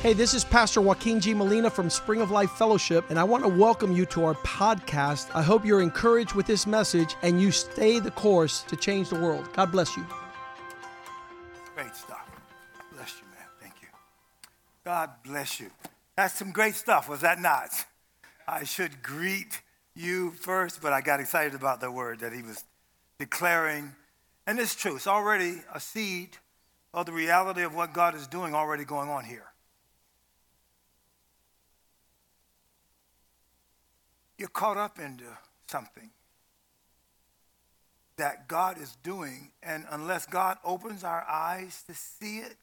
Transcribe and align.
Hey, 0.00 0.14
this 0.14 0.32
is 0.32 0.44
Pastor 0.44 0.80
Joaquin 0.80 1.20
G. 1.20 1.34
Molina 1.34 1.68
from 1.68 1.90
Spring 1.90 2.22
of 2.22 2.30
Life 2.30 2.52
Fellowship, 2.52 3.10
and 3.10 3.18
I 3.18 3.24
want 3.24 3.44
to 3.44 3.50
welcome 3.50 3.92
you 3.94 4.06
to 4.06 4.24
our 4.24 4.32
podcast. 4.36 5.28
I 5.34 5.42
hope 5.42 5.62
you're 5.62 5.82
encouraged 5.82 6.32
with 6.32 6.46
this 6.46 6.66
message 6.66 7.16
and 7.20 7.38
you 7.38 7.50
stay 7.50 7.98
the 7.98 8.10
course 8.10 8.62
to 8.62 8.76
change 8.76 9.10
the 9.10 9.20
world. 9.20 9.52
God 9.52 9.70
bless 9.70 9.94
you. 9.98 10.06
Great 11.74 11.94
stuff. 11.94 12.30
Bless 12.94 13.12
you, 13.20 13.26
man. 13.26 13.46
Thank 13.60 13.74
you. 13.82 13.88
God 14.86 15.10
bless 15.22 15.60
you. 15.60 15.70
That's 16.16 16.32
some 16.32 16.50
great 16.50 16.76
stuff, 16.76 17.06
was 17.06 17.20
that 17.20 17.38
not? 17.38 17.68
I 18.48 18.64
should 18.64 19.02
greet 19.02 19.60
you 19.94 20.30
first, 20.30 20.80
but 20.80 20.94
I 20.94 21.02
got 21.02 21.20
excited 21.20 21.52
about 21.52 21.82
the 21.82 21.90
word 21.90 22.20
that 22.20 22.32
he 22.32 22.40
was 22.40 22.64
declaring. 23.18 23.92
And 24.46 24.58
it's 24.60 24.74
true, 24.74 24.96
it's 24.96 25.06
already 25.06 25.56
a 25.74 25.78
seed 25.78 26.38
of 26.94 27.04
the 27.04 27.12
reality 27.12 27.64
of 27.64 27.74
what 27.74 27.92
God 27.92 28.14
is 28.14 28.26
doing 28.26 28.54
already 28.54 28.86
going 28.86 29.10
on 29.10 29.26
here. 29.26 29.49
You're 34.40 34.48
caught 34.48 34.78
up 34.78 34.98
into 34.98 35.24
something 35.66 36.08
that 38.16 38.48
God 38.48 38.80
is 38.80 38.96
doing, 39.02 39.50
and 39.62 39.84
unless 39.90 40.24
God 40.24 40.56
opens 40.64 41.04
our 41.04 41.24
eyes 41.28 41.82
to 41.86 41.94
see 41.94 42.38
it, 42.38 42.56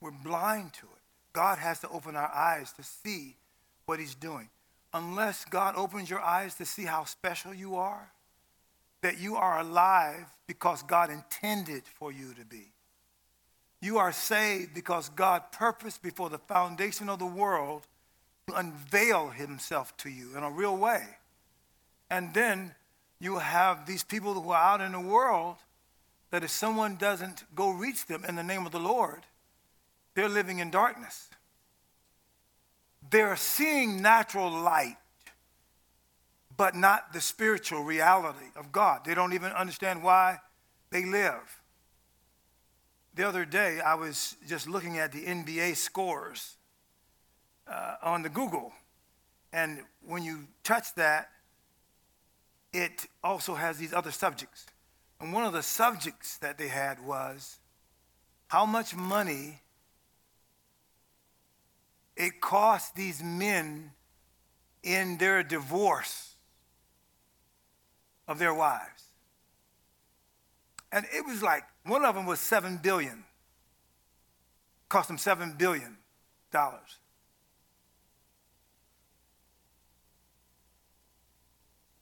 we're 0.00 0.10
blind 0.10 0.72
to 0.74 0.86
it. 0.86 1.02
God 1.34 1.58
has 1.58 1.80
to 1.80 1.88
open 1.90 2.16
our 2.16 2.32
eyes 2.32 2.72
to 2.72 2.82
see 2.82 3.36
what 3.84 3.98
He's 3.98 4.14
doing. 4.14 4.48
Unless 4.94 5.44
God 5.44 5.74
opens 5.76 6.08
your 6.08 6.22
eyes 6.22 6.54
to 6.54 6.64
see 6.64 6.84
how 6.84 7.04
special 7.04 7.52
you 7.52 7.76
are, 7.76 8.10
that 9.02 9.20
you 9.20 9.36
are 9.36 9.60
alive 9.60 10.26
because 10.46 10.82
God 10.82 11.10
intended 11.10 11.82
for 11.84 12.10
you 12.10 12.32
to 12.34 12.44
be. 12.46 12.72
You 13.82 13.98
are 13.98 14.12
saved 14.12 14.72
because 14.72 15.10
God 15.10 15.52
purposed 15.52 16.02
before 16.02 16.30
the 16.30 16.38
foundation 16.38 17.10
of 17.10 17.18
the 17.18 17.26
world 17.26 17.86
unveil 18.54 19.28
himself 19.30 19.96
to 19.98 20.08
you 20.08 20.36
in 20.36 20.42
a 20.42 20.50
real 20.50 20.76
way. 20.76 21.02
And 22.10 22.32
then 22.32 22.74
you 23.18 23.38
have 23.38 23.86
these 23.86 24.04
people 24.04 24.34
who 24.34 24.50
are 24.50 24.74
out 24.74 24.80
in 24.80 24.92
the 24.92 25.00
world 25.00 25.56
that 26.30 26.44
if 26.44 26.50
someone 26.50 26.96
doesn't 26.96 27.44
go 27.54 27.70
reach 27.70 28.06
them 28.06 28.24
in 28.24 28.36
the 28.36 28.42
name 28.42 28.66
of 28.66 28.72
the 28.72 28.80
Lord, 28.80 29.22
they're 30.14 30.28
living 30.28 30.60
in 30.60 30.70
darkness. 30.70 31.28
They're 33.10 33.36
seeing 33.36 34.02
natural 34.02 34.50
light, 34.50 34.96
but 36.56 36.74
not 36.74 37.12
the 37.12 37.20
spiritual 37.20 37.82
reality 37.82 38.46
of 38.56 38.72
God. 38.72 39.04
They 39.04 39.14
don't 39.14 39.32
even 39.32 39.52
understand 39.52 40.02
why 40.02 40.38
they 40.90 41.04
live. 41.04 41.60
The 43.14 43.26
other 43.26 43.44
day, 43.44 43.80
I 43.80 43.94
was 43.94 44.36
just 44.46 44.68
looking 44.68 44.98
at 44.98 45.12
the 45.12 45.24
NBA 45.24 45.76
scores 45.76 46.55
uh, 47.70 47.96
on 48.02 48.22
the 48.22 48.28
Google. 48.28 48.72
And 49.52 49.80
when 50.06 50.22
you 50.22 50.46
touch 50.62 50.94
that, 50.96 51.30
it 52.72 53.06
also 53.24 53.54
has 53.54 53.78
these 53.78 53.92
other 53.92 54.10
subjects. 54.10 54.66
And 55.20 55.32
one 55.32 55.44
of 55.44 55.52
the 55.52 55.62
subjects 55.62 56.36
that 56.38 56.58
they 56.58 56.68
had 56.68 57.04
was 57.04 57.58
how 58.48 58.66
much 58.66 58.94
money 58.94 59.60
it 62.16 62.40
cost 62.40 62.94
these 62.94 63.22
men 63.22 63.92
in 64.82 65.18
their 65.18 65.42
divorce 65.42 66.34
of 68.28 68.38
their 68.38 68.54
wives. 68.54 69.04
And 70.92 71.04
it 71.12 71.26
was 71.26 71.42
like 71.42 71.64
one 71.84 72.04
of 72.04 72.14
them 72.14 72.26
was 72.26 72.40
7 72.40 72.78
billion. 72.82 73.24
Cost 74.88 75.08
them 75.08 75.18
7 75.18 75.54
billion 75.58 75.98
dollars. 76.52 76.98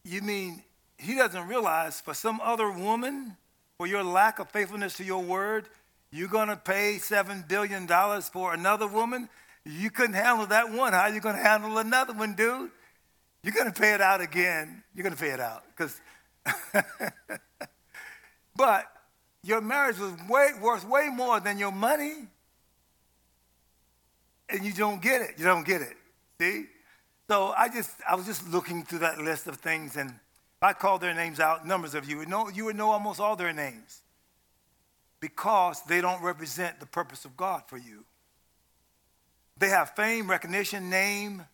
You 0.04 0.20
mean 0.22 0.62
he 0.98 1.14
doesn't 1.14 1.48
realize 1.48 2.00
for 2.00 2.14
some 2.14 2.40
other 2.42 2.70
woman, 2.70 3.36
for 3.78 3.86
your 3.86 4.04
lack 4.04 4.38
of 4.38 4.50
faithfulness 4.50 4.96
to 4.98 5.04
your 5.04 5.22
word, 5.22 5.68
you're 6.12 6.28
going 6.28 6.48
to 6.48 6.56
pay 6.56 6.98
$7 7.00 7.48
billion 7.48 7.88
for 8.32 8.54
another 8.54 8.86
woman? 8.86 9.28
You 9.64 9.90
couldn't 9.90 10.14
handle 10.14 10.46
that 10.46 10.70
one. 10.70 10.92
How 10.92 11.00
are 11.00 11.10
you 11.14 11.20
going 11.20 11.36
to 11.36 11.42
handle 11.42 11.78
another 11.78 12.12
one, 12.12 12.34
dude? 12.34 12.70
You're 13.42 13.54
going 13.54 13.72
to 13.72 13.78
pay 13.78 13.94
it 13.94 14.00
out 14.00 14.20
again. 14.20 14.82
You're 14.94 15.02
going 15.02 15.14
to 15.14 15.20
pay 15.20 15.30
it 15.30 15.40
out. 15.40 15.64
because. 15.76 16.00
but 18.56 18.84
your 19.42 19.60
marriage 19.60 19.98
was 19.98 20.12
way, 20.28 20.50
worth 20.60 20.86
way 20.86 21.08
more 21.08 21.40
than 21.40 21.58
your 21.58 21.72
money. 21.72 22.26
And 24.48 24.64
you 24.64 24.72
don't 24.72 25.02
get 25.02 25.22
it. 25.22 25.32
You 25.38 25.44
don't 25.44 25.66
get 25.66 25.80
it. 25.80 25.96
See? 26.40 26.66
So 27.28 27.54
I 27.56 27.68
just 27.68 27.90
I 28.08 28.14
was 28.16 28.26
just 28.26 28.48
looking 28.48 28.84
through 28.84 29.00
that 29.00 29.18
list 29.18 29.46
of 29.46 29.56
things, 29.56 29.96
and 29.96 30.12
I 30.60 30.72
called 30.72 31.00
their 31.00 31.14
names 31.14 31.40
out. 31.40 31.66
Numbers 31.66 31.94
of 31.94 32.08
you 32.08 32.18
would 32.18 32.28
know 32.28 32.48
you 32.48 32.66
would 32.66 32.76
know 32.76 32.90
almost 32.90 33.20
all 33.20 33.36
their 33.36 33.52
names 33.52 34.02
because 35.20 35.82
they 35.84 36.00
don't 36.00 36.22
represent 36.22 36.80
the 36.80 36.86
purpose 36.86 37.24
of 37.24 37.36
God 37.36 37.62
for 37.66 37.78
you. 37.78 38.04
They 39.58 39.68
have 39.68 39.90
fame, 39.90 40.28
recognition, 40.28 40.90
name, 40.90 41.44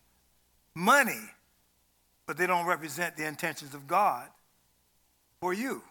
money, 0.75 1.20
but 2.26 2.37
they 2.37 2.47
don't 2.47 2.66
represent 2.66 3.16
the 3.16 3.26
intentions 3.26 3.75
of 3.75 3.87
God 3.87 4.26
for 5.41 5.52
you. 5.52 5.82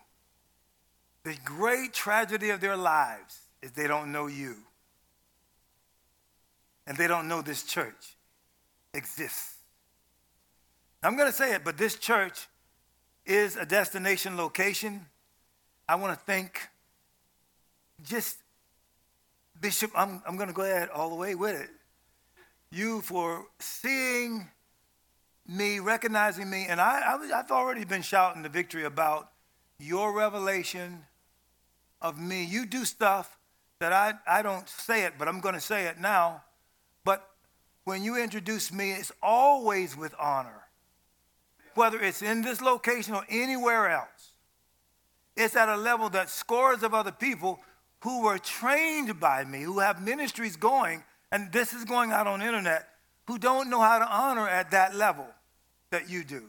The 1.24 1.38
great 1.46 1.94
tragedy 1.94 2.50
of 2.50 2.62
their 2.62 2.78
lives 2.78 3.40
is 3.62 3.72
they 3.72 3.88
don't 3.88 4.12
know 4.12 4.28
you. 4.28 4.56
And 6.88 6.98
they 6.98 7.08
don't 7.08 7.28
know 7.28 7.42
this 7.42 7.64
church 7.64 8.18
exists. 8.94 9.59
I'm 11.02 11.16
going 11.16 11.30
to 11.30 11.36
say 11.36 11.54
it, 11.54 11.64
but 11.64 11.78
this 11.78 11.96
church 11.96 12.48
is 13.26 13.56
a 13.56 13.66
destination 13.66 14.36
location. 14.36 15.06
I 15.88 15.96
want 15.96 16.18
to 16.18 16.26
thank 16.26 16.68
just 18.04 18.38
Bishop, 19.62 19.92
I'm, 19.96 20.22
I'm 20.26 20.38
going 20.38 20.48
to 20.48 20.54
go 20.54 20.62
ahead 20.62 20.90
all 20.90 21.10
the 21.10 21.16
way 21.16 21.36
with 21.36 21.60
it. 21.60 21.70
You 22.72 23.02
for 23.02 23.46
seeing 23.60 24.48
me, 25.48 25.80
recognizing 25.80 26.50
me, 26.50 26.68
and 26.70 26.80
I, 26.80 27.02
I, 27.02 27.40
I've 27.40 27.52
already 27.52 27.84
been 27.84 28.02
shouting 28.02 28.42
the 28.42 28.50
victory 28.50 28.86
about 28.86 29.32
your 29.80 30.14
revelation 30.14 31.04
of 32.02 32.20
me. 32.20 32.46
You 32.46 32.66
do 32.66 32.86
stuff 32.86 33.38
that 33.80 33.92
I, 33.92 34.14
I 34.28 34.42
don't 34.42 34.70
say 34.70 35.04
it, 35.04 35.14
but 35.18 35.28
I'm 35.28 35.42
going 35.42 35.56
to 35.56 35.62
say 35.62 35.88
it 35.88 36.00
now. 36.00 36.44
But 37.04 37.28
when 37.84 38.04
you 38.04 38.22
introduce 38.22 38.72
me, 38.72 38.92
it's 38.92 39.12
always 39.22 39.98
with 39.98 40.14
honor 40.20 40.69
whether 41.76 42.00
it's 42.00 42.22
in 42.22 42.42
this 42.42 42.62
location 42.62 43.14
or 43.14 43.26
anywhere 43.30 43.90
else. 43.90 44.34
It's 45.36 45.56
at 45.56 45.70
a 45.70 45.78
level 45.78 46.10
that 46.10 46.30
scores 46.30 46.84
of 46.84 46.94
other 46.94 47.12
people 47.12 47.60
who 48.02 48.24
were 48.24 48.38
trained 48.38 49.20
by 49.20 49.44
me, 49.44 49.62
who 49.62 49.80
have 49.80 50.02
ministries 50.02 50.56
going, 50.56 51.04
and 51.32 51.52
this 51.52 51.74
is 51.74 51.86
going 51.86 52.12
out 52.12 52.28
on 52.28 52.40
the 52.40 52.46
internet, 52.46 52.88
who 53.28 53.38
don't 53.38 53.70
know 53.70 53.82
how 53.82 54.00
to 54.00 54.08
honor 54.08 54.48
at 54.48 54.72
that 54.72 54.96
level 54.96 55.28
that 55.92 56.10
you 56.10 56.24
do. 56.24 56.44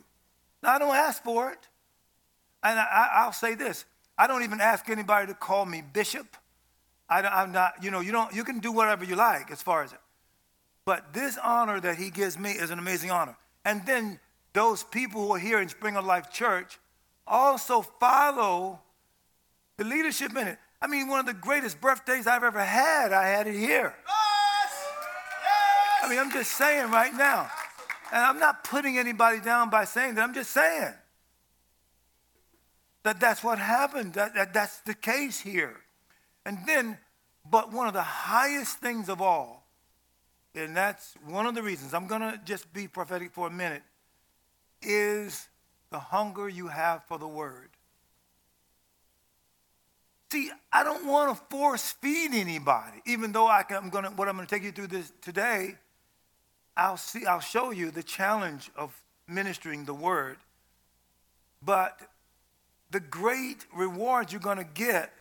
Now, 0.63 0.75
I 0.75 0.79
don't 0.79 0.95
ask 0.95 1.23
for 1.23 1.51
it. 1.51 1.69
And 2.63 2.79
I, 2.79 3.25
will 3.25 3.33
say 3.33 3.55
this 3.55 3.85
I 4.19 4.27
don't 4.27 4.43
even 4.43 4.61
ask 4.61 4.89
anybody 4.89 5.29
to 5.29 5.35
call 5.35 5.65
me 5.67 5.83
bishop. 5.83 6.37
I, 7.09 7.43
am 7.43 7.53
not, 7.53 7.83
you 7.83 7.91
know, 7.91 8.01
you, 8.01 8.13
don't, 8.13 8.33
you 8.35 8.45
can 8.45 8.61
do 8.61 8.71
whatever 8.71 9.05
you 9.05 9.17
like 9.17 9.51
as 9.51 9.63
far 9.63 9.83
as 9.83 9.93
it. 9.93 9.99
But 10.85 11.13
this 11.13 11.39
honor 11.43 11.81
that 11.81 11.97
he 11.97 12.11
gives 12.11 12.39
me 12.39 12.53
is 12.53 12.71
an 12.71 12.79
amazing 12.79 13.11
honor. 13.11 13.37
And 13.65 13.85
then 13.87 14.21
those 14.53 14.83
people 14.83 15.27
who 15.27 15.35
are 15.35 15.39
here 15.39 15.61
in 15.61 15.69
Spring 15.69 15.97
of 15.97 16.05
Life 16.05 16.31
Church 16.33 16.79
also 17.27 17.83
follow 17.83 18.81
the 19.77 19.85
leadership 19.85 20.37
in 20.37 20.49
it. 20.49 20.59
I 20.83 20.87
mean, 20.87 21.09
one 21.09 21.21
of 21.21 21.27
the 21.27 21.35
greatest 21.35 21.81
birthdays 21.81 22.27
I've 22.27 22.43
ever 22.43 22.63
had, 22.63 23.13
I 23.13 23.29
had 23.29 23.47
it 23.47 23.55
here. 23.55 23.95
Yes! 24.07 24.89
Yes! 25.43 26.01
I 26.03 26.09
mean, 26.09 26.19
I'm 26.19 26.33
just 26.33 26.53
saying 26.53 26.91
right 26.91 27.15
now. 27.15 27.51
And 28.13 28.25
I'm 28.25 28.41
not 28.41 28.65
putting 28.65 28.99
anybody 28.99 29.41
down 29.41 29.71
by 29.71 29.85
saying 29.85 30.15
that. 30.17 30.23
I'm 30.23 30.35
just 30.35 30.51
saying 30.51 30.95
that 33.05 33.21
that's 33.21 33.45
what 33.45 33.59
happened. 33.59 34.15
That, 34.15 34.35
that 34.35 34.53
that's 34.53 34.81
the 34.81 34.95
case 34.95 35.39
here. 35.39 35.77
And 36.45 36.59
then, 36.67 36.99
but 37.49 37.73
one 37.73 37.87
of 37.87 37.93
the 37.93 38.03
highest 38.03 38.79
things 38.79 39.09
of 39.09 39.21
all, 39.21 39.69
and 40.55 40.77
that's 40.77 41.15
one 41.25 41.47
of 41.47 41.55
the 41.55 41.63
reasons, 41.63 41.95
I'm 41.95 42.09
going 42.09 42.23
to 42.23 42.41
just 42.45 42.73
be 42.73 42.89
prophetic 42.89 43.31
for 43.33 43.47
a 43.47 43.51
minute 43.51 43.83
is 44.83 45.49
the 45.91 45.99
hunger 45.99 46.49
you 46.49 46.69
have 46.69 47.05
for 47.05 47.19
the 47.19 47.29
word. 47.29 47.71
See, 50.31 50.51
I 50.73 50.85
don't 50.85 51.07
want 51.07 51.37
to 51.37 51.45
force 51.51 51.93
feed 51.93 52.33
anybody, 52.35 53.03
even 53.05 53.33
though 53.33 53.49
I 53.49 53.65
can, 53.65 53.79
I'm 53.79 53.91
gonna, 53.91 54.11
what 54.11 54.29
I'm 54.29 54.37
going 54.37 54.47
to 54.47 54.55
take 54.55 54.63
you 54.63 54.71
through 54.71 54.87
this 54.87 55.13
today, 55.21 55.75
I'll, 56.77 56.97
see, 56.97 57.27
I'll 57.27 57.41
show 57.41 57.73
you 57.73 57.91
the 57.91 58.03
challenge 58.03 58.71
of 58.77 59.03
ministering 59.27 59.85
the 59.85 59.95
word. 59.95 60.37
But 61.63 62.01
the 62.91 63.01
great 63.01 63.67
reward 63.75 64.31
you're 64.31 64.41
going 64.41 64.59
to 64.59 64.65
get 64.65 65.13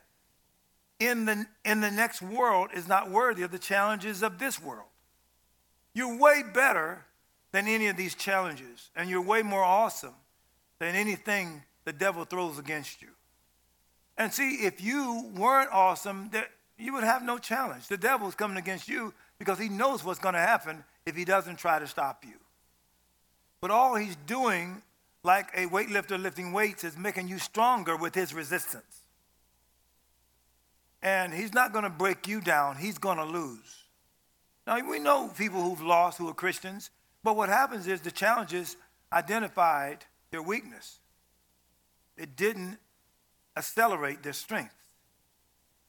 in 0.99 1.25
the, 1.25 1.45
in 1.65 1.81
the 1.81 1.91
next 1.91 2.21
world 2.21 2.69
is 2.73 2.87
not 2.87 3.09
worthy 3.09 3.43
of 3.43 3.51
the 3.51 3.59
challenges 3.59 4.21
of 4.21 4.37
this 4.37 4.61
world. 4.61 4.87
You're 5.93 6.17
way 6.17 6.43
better 6.53 7.05
than 7.51 7.67
any 7.67 7.87
of 7.87 7.97
these 7.97 8.15
challenges, 8.15 8.91
and 8.95 9.09
you're 9.09 9.21
way 9.21 9.41
more 9.41 9.63
awesome 9.63 10.13
than 10.79 10.95
anything 10.95 11.63
the 11.85 11.93
devil 11.93 12.25
throws 12.25 12.59
against 12.59 13.01
you. 13.01 13.09
And 14.17 14.33
see, 14.33 14.65
if 14.65 14.81
you 14.81 15.31
weren't 15.35 15.71
awesome, 15.71 16.29
you 16.77 16.93
would 16.93 17.03
have 17.03 17.23
no 17.23 17.37
challenge. 17.37 17.87
The 17.87 17.97
devil's 17.97 18.35
coming 18.35 18.57
against 18.57 18.87
you 18.87 19.13
because 19.39 19.57
he 19.57 19.69
knows 19.69 20.03
what's 20.03 20.19
going 20.19 20.33
to 20.33 20.39
happen 20.39 20.83
if 21.05 21.15
he 21.15 21.25
doesn't 21.25 21.57
try 21.57 21.79
to 21.79 21.87
stop 21.87 22.23
you. 22.25 22.35
But 23.61 23.71
all 23.71 23.95
he's 23.95 24.17
doing, 24.27 24.81
like 25.23 25.49
a 25.55 25.67
weightlifter 25.67 26.21
lifting 26.21 26.51
weights, 26.51 26.83
is 26.83 26.97
making 26.97 27.27
you 27.27 27.39
stronger 27.39 27.95
with 27.95 28.13
his 28.13 28.33
resistance. 28.33 29.05
And 31.01 31.33
he's 31.33 31.53
not 31.53 31.71
going 31.71 31.85
to 31.85 31.89
break 31.89 32.27
you 32.27 32.41
down, 32.41 32.75
he's 32.75 32.97
going 32.97 33.17
to 33.17 33.25
lose. 33.25 33.83
Now, 34.67 34.77
we 34.87 34.99
know 34.99 35.29
people 35.29 35.63
who've 35.63 35.81
lost 35.81 36.17
who 36.17 36.27
are 36.29 36.33
Christians, 36.33 36.91
but 37.23 37.35
what 37.35 37.49
happens 37.49 37.87
is 37.87 38.01
the 38.01 38.11
challenges 38.11 38.77
identified 39.11 40.05
their 40.31 40.41
weakness. 40.41 40.99
It 42.17 42.35
didn't 42.35 42.77
accelerate 43.57 44.23
their 44.23 44.33
strength. 44.33 44.75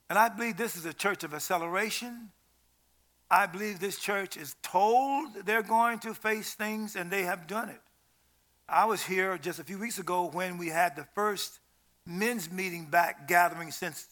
And 0.09 0.19
I 0.19 0.29
believe 0.29 0.56
this 0.56 0.77
is 0.77 0.85
a 0.85 0.93
church 0.93 1.23
of 1.23 1.35
acceleration. 1.35 2.31
I 3.31 3.47
believe 3.47 3.79
this 3.79 3.99
church 3.99 4.37
is 4.37 4.56
told 4.62 5.29
they're 5.44 5.62
going 5.62 6.00
to 6.00 6.15
face 6.15 6.55
things 6.55 6.97
and 6.97 7.11
they 7.11 7.23
have 7.23 7.47
done 7.47 7.69
it. 7.69 7.81
I 8.69 8.87
was 8.87 9.03
here 9.03 9.38
just 9.38 9.61
a 9.61 9.65
few 9.65 9.79
weeks 9.79 9.99
ago 9.99 10.29
when 10.33 10.59
we 10.59 10.69
had 10.69 10.97
the 10.97 11.06
first 11.15 11.61
men's 12.06 12.50
meeting 12.50 12.87
back 12.87 13.29
gathering 13.29 13.71
since, 13.71 14.06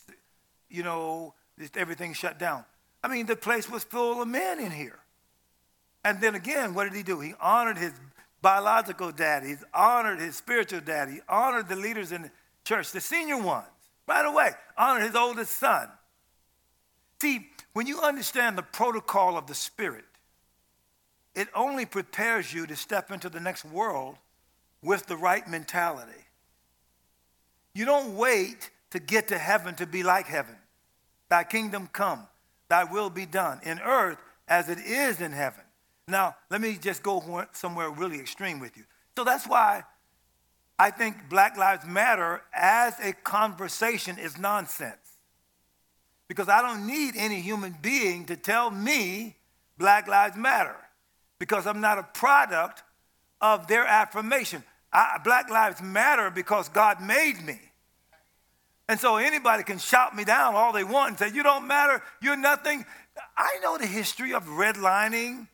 you 0.68 0.84
know, 0.84 1.34
everything 1.74 2.12
shut 2.12 2.38
down. 2.38 2.64
I 3.02 3.08
mean, 3.08 3.26
the 3.26 3.36
place 3.36 3.68
was 3.68 3.82
full 3.84 4.22
of 4.22 4.28
men 4.28 4.60
in 4.60 4.70
here. 4.70 4.98
And 6.08 6.22
then 6.22 6.34
again, 6.34 6.72
what 6.72 6.84
did 6.84 6.94
he 6.94 7.02
do? 7.02 7.20
He 7.20 7.34
honored 7.38 7.76
his 7.76 7.92
biological 8.40 9.12
dad, 9.12 9.44
he 9.44 9.56
honored 9.74 10.20
his 10.20 10.36
spiritual 10.36 10.80
dad, 10.80 11.10
he 11.10 11.20
honored 11.28 11.68
the 11.68 11.76
leaders 11.76 12.12
in 12.12 12.22
the 12.22 12.30
church, 12.64 12.92
the 12.92 13.00
senior 13.02 13.36
ones, 13.36 13.66
right 14.06 14.24
away, 14.24 14.52
honored 14.78 15.02
his 15.02 15.14
oldest 15.14 15.52
son. 15.58 15.86
See, 17.20 17.50
when 17.74 17.86
you 17.86 18.00
understand 18.00 18.56
the 18.56 18.62
protocol 18.62 19.36
of 19.36 19.48
the 19.48 19.54
Spirit, 19.54 20.06
it 21.34 21.48
only 21.54 21.84
prepares 21.84 22.54
you 22.54 22.66
to 22.66 22.74
step 22.74 23.10
into 23.10 23.28
the 23.28 23.40
next 23.40 23.66
world 23.66 24.16
with 24.82 25.04
the 25.08 25.16
right 25.16 25.46
mentality. 25.46 26.24
You 27.74 27.84
don't 27.84 28.16
wait 28.16 28.70
to 28.92 28.98
get 28.98 29.28
to 29.28 29.36
heaven 29.36 29.74
to 29.74 29.86
be 29.86 30.02
like 30.02 30.26
heaven. 30.26 30.56
Thy 31.28 31.44
kingdom 31.44 31.90
come, 31.92 32.26
thy 32.70 32.84
will 32.84 33.10
be 33.10 33.26
done 33.26 33.60
in 33.62 33.78
earth 33.80 34.16
as 34.48 34.70
it 34.70 34.78
is 34.78 35.20
in 35.20 35.32
heaven. 35.32 35.64
Now, 36.08 36.36
let 36.50 36.60
me 36.60 36.78
just 36.80 37.02
go 37.02 37.44
somewhere 37.52 37.90
really 37.90 38.18
extreme 38.18 38.60
with 38.60 38.76
you. 38.76 38.84
So 39.16 39.24
that's 39.24 39.46
why 39.46 39.84
I 40.78 40.90
think 40.90 41.28
Black 41.28 41.56
Lives 41.56 41.84
Matter 41.84 42.42
as 42.52 42.94
a 43.02 43.12
conversation 43.12 44.18
is 44.18 44.38
nonsense 44.38 44.96
because 46.28 46.48
I 46.48 46.62
don't 46.62 46.86
need 46.86 47.14
any 47.16 47.40
human 47.40 47.76
being 47.82 48.26
to 48.26 48.36
tell 48.36 48.70
me 48.70 49.36
Black 49.76 50.08
Lives 50.08 50.36
Matter 50.36 50.76
because 51.38 51.66
I'm 51.66 51.80
not 51.80 51.98
a 51.98 52.02
product 52.02 52.82
of 53.40 53.66
their 53.66 53.86
affirmation. 53.86 54.62
I, 54.92 55.18
Black 55.22 55.50
Lives 55.50 55.82
Matter 55.82 56.30
because 56.30 56.68
God 56.68 57.02
made 57.02 57.44
me. 57.44 57.58
And 58.88 58.98
so 58.98 59.16
anybody 59.16 59.64
can 59.64 59.78
shout 59.78 60.16
me 60.16 60.24
down 60.24 60.54
all 60.54 60.72
they 60.72 60.84
want 60.84 61.10
and 61.10 61.18
say, 61.18 61.36
You 61.36 61.42
don't 61.42 61.66
matter, 61.66 62.02
you're 62.22 62.36
nothing. 62.36 62.86
I 63.36 63.58
know 63.62 63.76
the 63.76 63.86
history 63.86 64.32
of 64.32 64.44
redlining. 64.46 65.48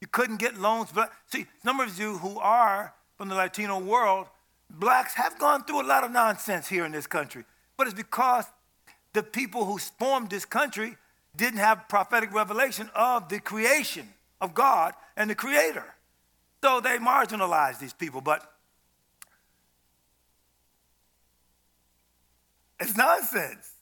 You 0.00 0.06
couldn't 0.06 0.36
get 0.36 0.58
loans. 0.58 0.90
But 0.94 1.12
see, 1.26 1.46
some 1.62 1.80
of 1.80 1.98
you 1.98 2.18
who 2.18 2.38
are 2.38 2.94
from 3.16 3.28
the 3.28 3.34
Latino 3.34 3.78
world, 3.78 4.26
blacks 4.70 5.14
have 5.14 5.38
gone 5.38 5.64
through 5.64 5.82
a 5.82 5.88
lot 5.88 6.04
of 6.04 6.12
nonsense 6.12 6.68
here 6.68 6.84
in 6.84 6.92
this 6.92 7.06
country. 7.06 7.44
But 7.76 7.86
it's 7.86 7.94
because 7.94 8.44
the 9.12 9.22
people 9.22 9.64
who 9.64 9.78
formed 9.78 10.30
this 10.30 10.44
country 10.44 10.96
didn't 11.36 11.58
have 11.58 11.88
prophetic 11.88 12.32
revelation 12.32 12.90
of 12.94 13.28
the 13.28 13.40
creation 13.40 14.08
of 14.40 14.54
God 14.54 14.94
and 15.16 15.30
the 15.30 15.34
Creator. 15.34 15.84
So 16.62 16.80
they 16.80 16.98
marginalized 16.98 17.78
these 17.78 17.92
people. 17.92 18.20
But 18.20 18.48
it's 22.80 22.96
nonsense. 22.96 23.72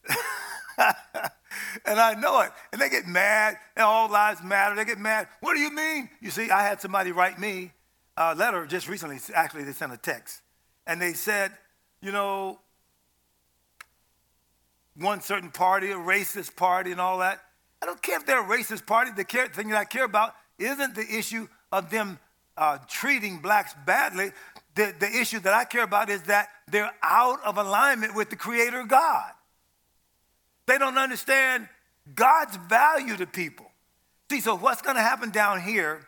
and 1.84 2.00
I 2.00 2.14
know 2.14 2.40
it. 2.40 2.50
And 2.73 2.81
they 2.81 2.88
get 2.88 3.06
mad, 3.06 3.56
and 3.76 3.84
all 3.84 4.11
lives 4.11 4.43
matter. 4.43 4.75
They 4.75 4.84
get 4.84 4.99
mad. 4.99 5.28
What 5.40 5.55
do 5.55 5.61
you 5.61 5.70
mean? 5.70 6.08
You 6.20 6.31
see, 6.31 6.50
I 6.50 6.62
had 6.62 6.81
somebody 6.81 7.12
write 7.12 7.38
me 7.38 7.73
a 8.17 8.34
letter 8.34 8.67
just 8.67 8.88
recently. 8.88 9.19
Actually, 9.34 9.64
they 9.64 9.73
sent 9.73 9.93
a 9.93 9.96
text. 9.96 10.43
And 10.87 11.00
they 11.00 11.12
said, 11.12 11.52
you 12.00 12.12
know, 12.12 12.61
one 14.96 15.20
certain 15.20 15.50
party, 15.50 15.90
a 15.90 15.96
racist 15.96 16.56
party, 16.56 16.93
and 16.93 17.00
all 17.00 17.19
that. 17.19 17.40
I 17.82 17.87
don't 17.87 18.00
care 18.00 18.17
if 18.17 18.26
they're 18.26 18.40
a 18.40 18.49
racist 18.49 18.87
party. 18.87 19.11
The 19.14 19.25
care, 19.25 19.49
thing 19.49 19.69
that 19.69 19.78
I 19.78 19.84
care 19.84 20.05
about 20.05 20.34
isn't 20.58 20.94
the 20.94 21.06
issue 21.06 21.49
of 21.70 21.90
them 21.90 22.19
uh, 22.56 22.78
treating 22.88 23.38
blacks 23.38 23.75
badly. 23.84 24.31
The, 24.75 24.94
the 24.99 25.08
issue 25.08 25.40
that 25.40 25.52
I 25.52 25.64
care 25.64 25.82
about 25.82 26.08
is 26.08 26.23
that 26.23 26.49
they're 26.70 26.93
out 27.02 27.44
of 27.44 27.58
alignment 27.58 28.14
with 28.14 28.31
the 28.31 28.37
Creator 28.37 28.84
God. 28.84 29.32
They 30.67 30.79
don't 30.79 30.99
understand 30.99 31.69
God's 32.15 32.57
value 32.57 33.17
to 33.17 33.27
people. 33.27 33.67
See, 34.31 34.41
so 34.41 34.57
what's 34.57 34.83
going 34.83 34.97
to 34.97 35.03
happen 35.03 35.31
down 35.31 35.61
here 35.61 36.07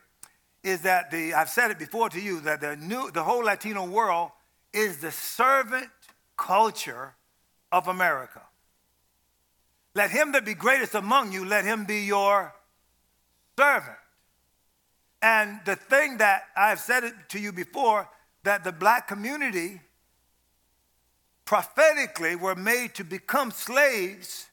is 0.64 0.82
that 0.82 1.10
the 1.10 1.34
I've 1.34 1.49
said 1.49 1.70
it 1.70 1.78
before 1.78 2.08
to 2.10 2.20
you 2.20 2.40
that 2.40 2.60
the 2.60 2.76
new 2.76 3.10
the 3.10 3.22
whole 3.22 3.44
Latino 3.44 3.84
world 3.84 4.31
is 4.72 4.99
the 4.99 5.12
servant 5.12 5.88
culture 6.37 7.14
of 7.70 7.88
America. 7.88 8.43
Let 9.94 10.10
him 10.10 10.32
that 10.32 10.44
be 10.44 10.55
greatest 10.55 10.94
among 10.94 11.32
you, 11.32 11.44
let 11.44 11.64
him 11.64 11.84
be 11.84 12.00
your 12.00 12.54
servant. 13.58 13.96
And 15.20 15.61
the 15.64 15.76
thing 15.76 16.19
that 16.19 16.44
I've 16.56 16.78
said 16.78 17.04
it 17.04 17.14
to 17.31 17.40
you 17.40 17.52
before, 17.52 18.08
that 18.44 18.62
the 18.62 18.72
black 18.72 19.08
community 19.08 19.81
prophetically 21.44 22.37
were 22.37 22.54
made 22.54 22.94
to 22.94 23.04
become 23.04 23.50
slaves, 23.50 24.47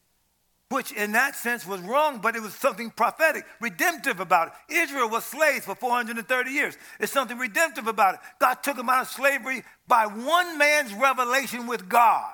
which 0.69 0.91
in 0.91 1.11
that 1.11 1.35
sense 1.35 1.65
was 1.65 1.79
wrong, 1.81 2.19
but 2.21 2.35
it 2.35 2.41
was 2.41 2.53
something 2.53 2.89
prophetic, 2.89 3.45
redemptive 3.61 4.19
about 4.19 4.47
it. 4.47 4.73
Israel 4.73 5.09
was 5.09 5.23
slaves 5.23 5.65
for 5.65 5.75
430 5.75 6.51
years. 6.51 6.77
It's 6.99 7.11
something 7.11 7.37
redemptive 7.37 7.87
about 7.87 8.15
it. 8.15 8.19
God 8.39 8.55
took 8.63 8.77
them 8.77 8.89
out 8.89 9.03
of 9.03 9.07
slavery 9.09 9.63
by 9.87 10.05
one 10.05 10.57
man's 10.57 10.93
revelation 10.93 11.67
with 11.67 11.87
God 11.87 12.33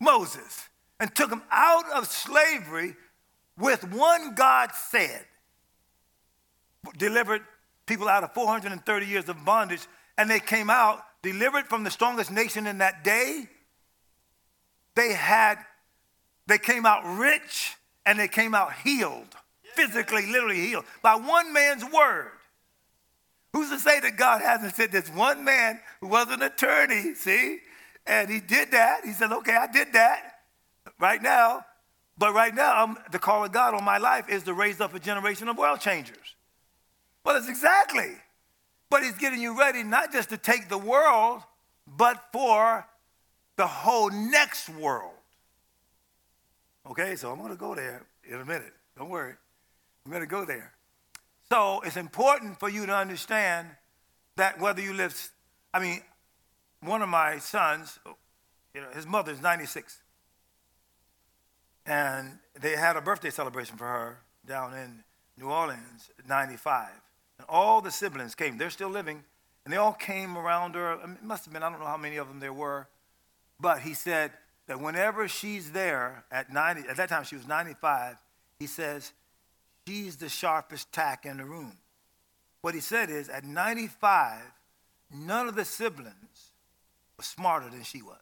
Moses 0.00 0.68
and 1.00 1.14
took 1.14 1.30
them 1.30 1.42
out 1.50 1.84
of 1.94 2.06
slavery 2.06 2.94
with 3.56 3.82
one 3.92 4.34
God 4.34 4.70
said. 4.72 5.24
Delivered 6.96 7.42
people 7.86 8.08
out 8.08 8.22
of 8.22 8.32
430 8.32 9.06
years 9.06 9.28
of 9.28 9.44
bondage, 9.44 9.86
and 10.16 10.30
they 10.30 10.40
came 10.40 10.70
out 10.70 11.02
delivered 11.22 11.66
from 11.66 11.84
the 11.84 11.90
strongest 11.90 12.30
nation 12.30 12.66
in 12.66 12.78
that 12.78 13.02
day. 13.02 13.48
They 14.94 15.12
had, 15.12 15.58
they 16.48 16.58
came 16.58 16.84
out 16.86 17.02
rich 17.18 17.76
and 18.04 18.18
they 18.18 18.26
came 18.26 18.54
out 18.54 18.72
healed, 18.72 19.36
physically, 19.74 20.26
literally 20.26 20.56
healed 20.56 20.86
by 21.02 21.14
one 21.14 21.52
man's 21.52 21.84
word. 21.84 22.32
Who's 23.52 23.70
to 23.70 23.78
say 23.78 24.00
that 24.00 24.16
God 24.16 24.40
hasn't 24.40 24.74
said 24.74 24.90
this 24.90 25.08
one 25.10 25.44
man 25.44 25.78
who 26.00 26.08
was 26.08 26.28
an 26.30 26.42
attorney, 26.42 27.14
see? 27.14 27.58
And 28.06 28.30
he 28.30 28.40
did 28.40 28.70
that. 28.72 29.04
He 29.04 29.12
said, 29.12 29.30
okay, 29.30 29.54
I 29.54 29.70
did 29.70 29.92
that 29.92 30.40
right 30.98 31.22
now. 31.22 31.64
But 32.16 32.34
right 32.34 32.54
now, 32.54 32.82
I'm, 32.82 32.96
the 33.12 33.18
call 33.18 33.44
of 33.44 33.52
God 33.52 33.74
on 33.74 33.84
my 33.84 33.98
life 33.98 34.28
is 34.28 34.42
to 34.44 34.54
raise 34.54 34.80
up 34.80 34.94
a 34.94 34.98
generation 34.98 35.48
of 35.48 35.58
world 35.58 35.80
changers. 35.80 36.34
Well, 37.24 37.36
it's 37.36 37.48
exactly. 37.48 38.12
But 38.90 39.02
he's 39.02 39.18
getting 39.18 39.40
you 39.40 39.58
ready 39.58 39.82
not 39.82 40.12
just 40.12 40.30
to 40.30 40.38
take 40.38 40.68
the 40.68 40.78
world, 40.78 41.42
but 41.86 42.24
for 42.32 42.86
the 43.56 43.66
whole 43.66 44.10
next 44.10 44.70
world. 44.70 45.12
Okay, 46.90 47.16
so 47.16 47.30
I'm 47.30 47.38
going 47.38 47.50
to 47.50 47.56
go 47.56 47.74
there 47.74 48.06
in 48.26 48.36
a 48.40 48.44
minute. 48.44 48.72
Don't 48.96 49.10
worry. 49.10 49.34
I'm 50.04 50.10
going 50.10 50.22
to 50.22 50.28
go 50.28 50.46
there. 50.46 50.72
So 51.50 51.80
it's 51.84 51.96
important 51.96 52.58
for 52.58 52.70
you 52.70 52.86
to 52.86 52.94
understand 52.94 53.68
that 54.36 54.58
whether 54.58 54.80
you 54.80 54.94
live, 54.94 55.30
I 55.74 55.80
mean, 55.80 56.00
one 56.80 57.02
of 57.02 57.08
my 57.08 57.38
sons, 57.38 57.98
oh, 58.06 58.16
you 58.74 58.80
know, 58.80 58.88
his 58.94 59.06
mother's 59.06 59.42
96. 59.42 60.00
And 61.84 62.38
they 62.58 62.76
had 62.76 62.96
a 62.96 63.02
birthday 63.02 63.30
celebration 63.30 63.76
for 63.76 63.84
her 63.84 64.20
down 64.46 64.74
in 64.74 65.04
New 65.38 65.50
Orleans, 65.50 66.10
95. 66.26 66.88
And 67.38 67.46
all 67.50 67.82
the 67.82 67.90
siblings 67.90 68.34
came. 68.34 68.56
They're 68.56 68.70
still 68.70 68.90
living. 68.90 69.24
And 69.64 69.72
they 69.72 69.78
all 69.78 69.92
came 69.92 70.38
around 70.38 70.74
her. 70.74 70.92
It 70.92 71.22
must 71.22 71.44
have 71.44 71.52
been, 71.52 71.62
I 71.62 71.70
don't 71.70 71.80
know 71.80 71.86
how 71.86 71.98
many 71.98 72.16
of 72.16 72.28
them 72.28 72.40
there 72.40 72.52
were. 72.52 72.88
But 73.60 73.80
he 73.80 73.92
said, 73.92 74.32
that 74.68 74.80
whenever 74.80 75.26
she's 75.26 75.72
there 75.72 76.24
at 76.30 76.52
90, 76.52 76.88
at 76.88 76.96
that 76.98 77.08
time 77.08 77.24
she 77.24 77.34
was 77.34 77.48
95, 77.48 78.16
he 78.58 78.66
says, 78.66 79.12
she's 79.86 80.16
the 80.16 80.28
sharpest 80.28 80.92
tack 80.92 81.26
in 81.26 81.38
the 81.38 81.44
room. 81.44 81.72
What 82.60 82.74
he 82.74 82.80
said 82.80 83.08
is, 83.08 83.28
at 83.28 83.44
95, 83.44 84.42
none 85.12 85.48
of 85.48 85.56
the 85.56 85.64
siblings 85.64 86.52
were 87.16 87.24
smarter 87.24 87.70
than 87.70 87.82
she 87.82 88.02
was. 88.02 88.20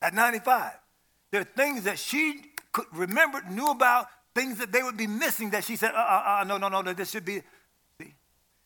At 0.00 0.14
95. 0.14 0.72
There 1.30 1.42
are 1.42 1.44
things 1.44 1.84
that 1.84 1.98
she 1.98 2.42
could 2.72 2.86
remember, 2.92 3.42
knew 3.50 3.70
about, 3.70 4.06
things 4.34 4.58
that 4.58 4.72
they 4.72 4.82
would 4.82 4.96
be 4.96 5.06
missing 5.06 5.50
that 5.50 5.64
she 5.64 5.76
said, 5.76 5.92
uh, 5.92 5.98
uh, 5.98 6.38
uh, 6.40 6.44
no, 6.44 6.56
no, 6.56 6.68
no, 6.68 6.80
no, 6.80 6.92
this 6.94 7.10
should 7.10 7.24
be. 7.24 7.42
See, 8.00 8.14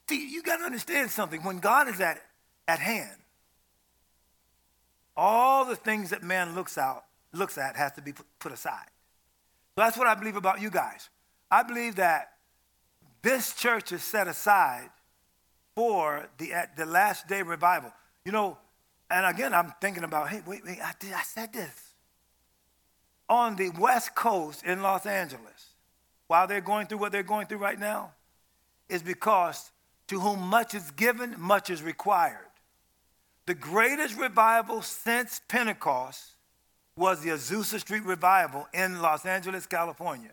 See 0.08 0.30
you 0.30 0.42
got 0.42 0.58
to 0.58 0.64
understand 0.64 1.11
something. 1.11 1.42
When 1.42 1.58
God 1.58 1.88
is 1.88 2.00
at, 2.00 2.23
at 2.68 2.78
hand, 2.78 3.16
all 5.16 5.64
the 5.64 5.76
things 5.76 6.11
that 6.11 6.23
man 6.23 6.54
looks 6.54 6.76
out 6.78 7.04
looks 7.33 7.59
at 7.59 7.76
has 7.76 7.92
to 7.92 8.02
be 8.02 8.12
put 8.38 8.52
aside. 8.52 8.87
So 9.75 9.83
that's 9.83 9.97
what 9.99 10.06
I 10.06 10.14
believe 10.14 10.37
about 10.37 10.61
you 10.61 10.71
guys. 10.71 11.09
I 11.50 11.62
believe 11.62 11.97
that 11.97 12.33
this 13.23 13.54
church 13.54 13.92
is 13.92 14.02
set 14.02 14.28
aside 14.28 14.90
for 15.75 16.28
the, 16.38 16.52
the 16.76 16.87
last 16.87 17.26
day 17.26 17.42
revival. 17.42 17.92
You 18.25 18.33
know, 18.33 18.59
and 19.11 19.26
again, 19.26 19.52
I'm 19.52 19.73
thinking 19.80 20.04
about, 20.04 20.28
hey, 20.28 20.42
wait, 20.47 20.64
wait, 20.64 20.78
I, 20.83 20.92
did, 20.99 21.12
I 21.12 21.23
said 21.23 21.52
this. 21.52 21.94
On 23.28 23.56
the 23.56 23.71
West 23.71 24.14
Coast 24.14 24.64
in 24.64 24.83
Los 24.83 25.06
Angeles, 25.06 25.75
while 26.26 26.47
they're 26.47 26.61
going 26.61 26.87
through 26.87 26.99
what 26.99 27.12
they're 27.12 27.23
going 27.23 27.47
through 27.47 27.59
right 27.59 27.78
now, 27.78 28.12
is 28.88 29.02
because 29.02 29.71
to 30.09 30.21
whom 30.21 30.40
much 30.40 30.75
is 30.75 30.90
given, 30.92 31.35
much 31.38 31.71
is 31.71 31.83
required. 31.83 32.38
The 33.47 33.55
greatest 33.55 34.17
revival 34.17 34.81
since 34.83 35.41
Pentecost 35.49 36.37
was 36.97 37.21
the 37.21 37.31
Azusa 37.31 37.81
Street 37.81 38.05
Revival 38.05 38.67
in 38.73 39.03
Los 39.03 39.27
Angeles, 39.27 39.67
California. 39.67 40.31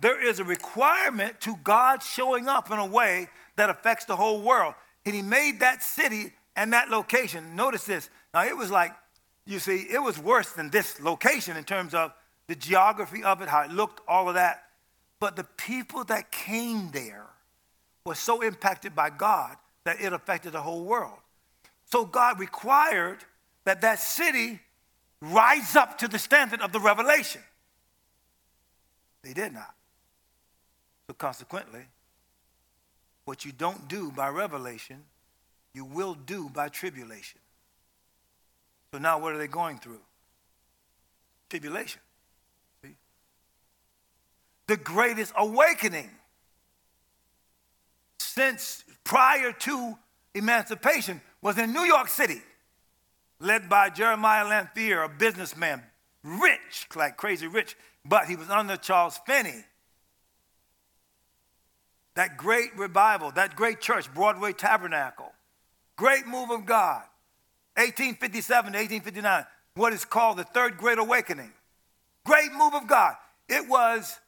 There 0.00 0.20
is 0.24 0.40
a 0.40 0.44
requirement 0.44 1.40
to 1.42 1.56
God 1.62 2.02
showing 2.02 2.48
up 2.48 2.72
in 2.72 2.78
a 2.78 2.86
way 2.86 3.28
that 3.56 3.70
affects 3.70 4.04
the 4.04 4.16
whole 4.16 4.42
world. 4.42 4.74
And 5.06 5.14
He 5.14 5.22
made 5.22 5.60
that 5.60 5.82
city 5.82 6.32
and 6.56 6.72
that 6.72 6.90
location. 6.90 7.54
Notice 7.54 7.84
this. 7.84 8.10
Now, 8.34 8.44
it 8.44 8.56
was 8.56 8.70
like, 8.70 8.92
you 9.46 9.60
see, 9.60 9.86
it 9.90 10.02
was 10.02 10.18
worse 10.18 10.52
than 10.52 10.70
this 10.70 11.00
location 11.00 11.56
in 11.56 11.64
terms 11.64 11.94
of 11.94 12.12
the 12.48 12.56
geography 12.56 13.22
of 13.22 13.42
it, 13.42 13.48
how 13.48 13.62
it 13.62 13.70
looked, 13.70 14.00
all 14.08 14.28
of 14.28 14.34
that. 14.34 14.64
But 15.20 15.36
the 15.36 15.44
people 15.44 16.02
that 16.04 16.32
came 16.32 16.90
there 16.90 17.26
were 18.04 18.16
so 18.16 18.40
impacted 18.40 18.96
by 18.96 19.10
God 19.10 19.56
that 19.84 20.00
it 20.00 20.12
affected 20.12 20.52
the 20.52 20.62
whole 20.62 20.84
world. 20.84 21.18
So 21.92 22.06
God 22.06 22.40
required 22.40 23.18
that 23.66 23.82
that 23.82 23.98
city 23.98 24.60
rise 25.20 25.76
up 25.76 25.98
to 25.98 26.08
the 26.08 26.18
standard 26.18 26.62
of 26.62 26.72
the 26.72 26.80
revelation. 26.80 27.42
They 29.22 29.34
did 29.34 29.52
not. 29.52 29.74
So 31.06 31.12
consequently, 31.12 31.82
what 33.26 33.44
you 33.44 33.52
don't 33.52 33.88
do 33.88 34.10
by 34.10 34.30
revelation, 34.30 35.02
you 35.74 35.84
will 35.84 36.14
do 36.14 36.48
by 36.48 36.70
tribulation. 36.70 37.40
So 38.90 38.98
now 38.98 39.18
what 39.18 39.34
are 39.34 39.38
they 39.38 39.46
going 39.46 39.76
through? 39.76 40.00
Tribulation. 41.50 42.00
See? 42.82 42.96
The 44.66 44.78
greatest 44.78 45.34
awakening 45.36 46.08
since 48.18 48.82
prior 49.04 49.52
to 49.52 49.98
emancipation 50.34 51.20
was 51.42 51.58
in 51.58 51.72
New 51.72 51.84
York 51.84 52.08
City, 52.08 52.40
led 53.40 53.68
by 53.68 53.90
Jeremiah 53.90 54.46
Lanphier, 54.46 55.02
a 55.02 55.08
businessman, 55.08 55.82
rich, 56.22 56.86
like 56.94 57.16
crazy 57.16 57.48
rich, 57.48 57.76
but 58.04 58.26
he 58.26 58.36
was 58.36 58.48
under 58.48 58.76
Charles 58.76 59.18
Finney. 59.26 59.64
That 62.14 62.36
great 62.36 62.76
revival, 62.76 63.32
that 63.32 63.56
great 63.56 63.80
church, 63.80 64.12
Broadway 64.14 64.52
Tabernacle, 64.52 65.32
great 65.96 66.26
move 66.26 66.50
of 66.50 66.64
God, 66.64 67.02
1857 67.76 68.72
to 68.72 68.78
1859, 68.78 69.46
what 69.74 69.92
is 69.92 70.04
called 70.04 70.38
the 70.38 70.44
Third 70.44 70.76
Great 70.76 70.98
Awakening. 70.98 71.52
Great 72.24 72.52
move 72.52 72.74
of 72.74 72.86
God. 72.86 73.16
It 73.48 73.68
was 73.68 74.20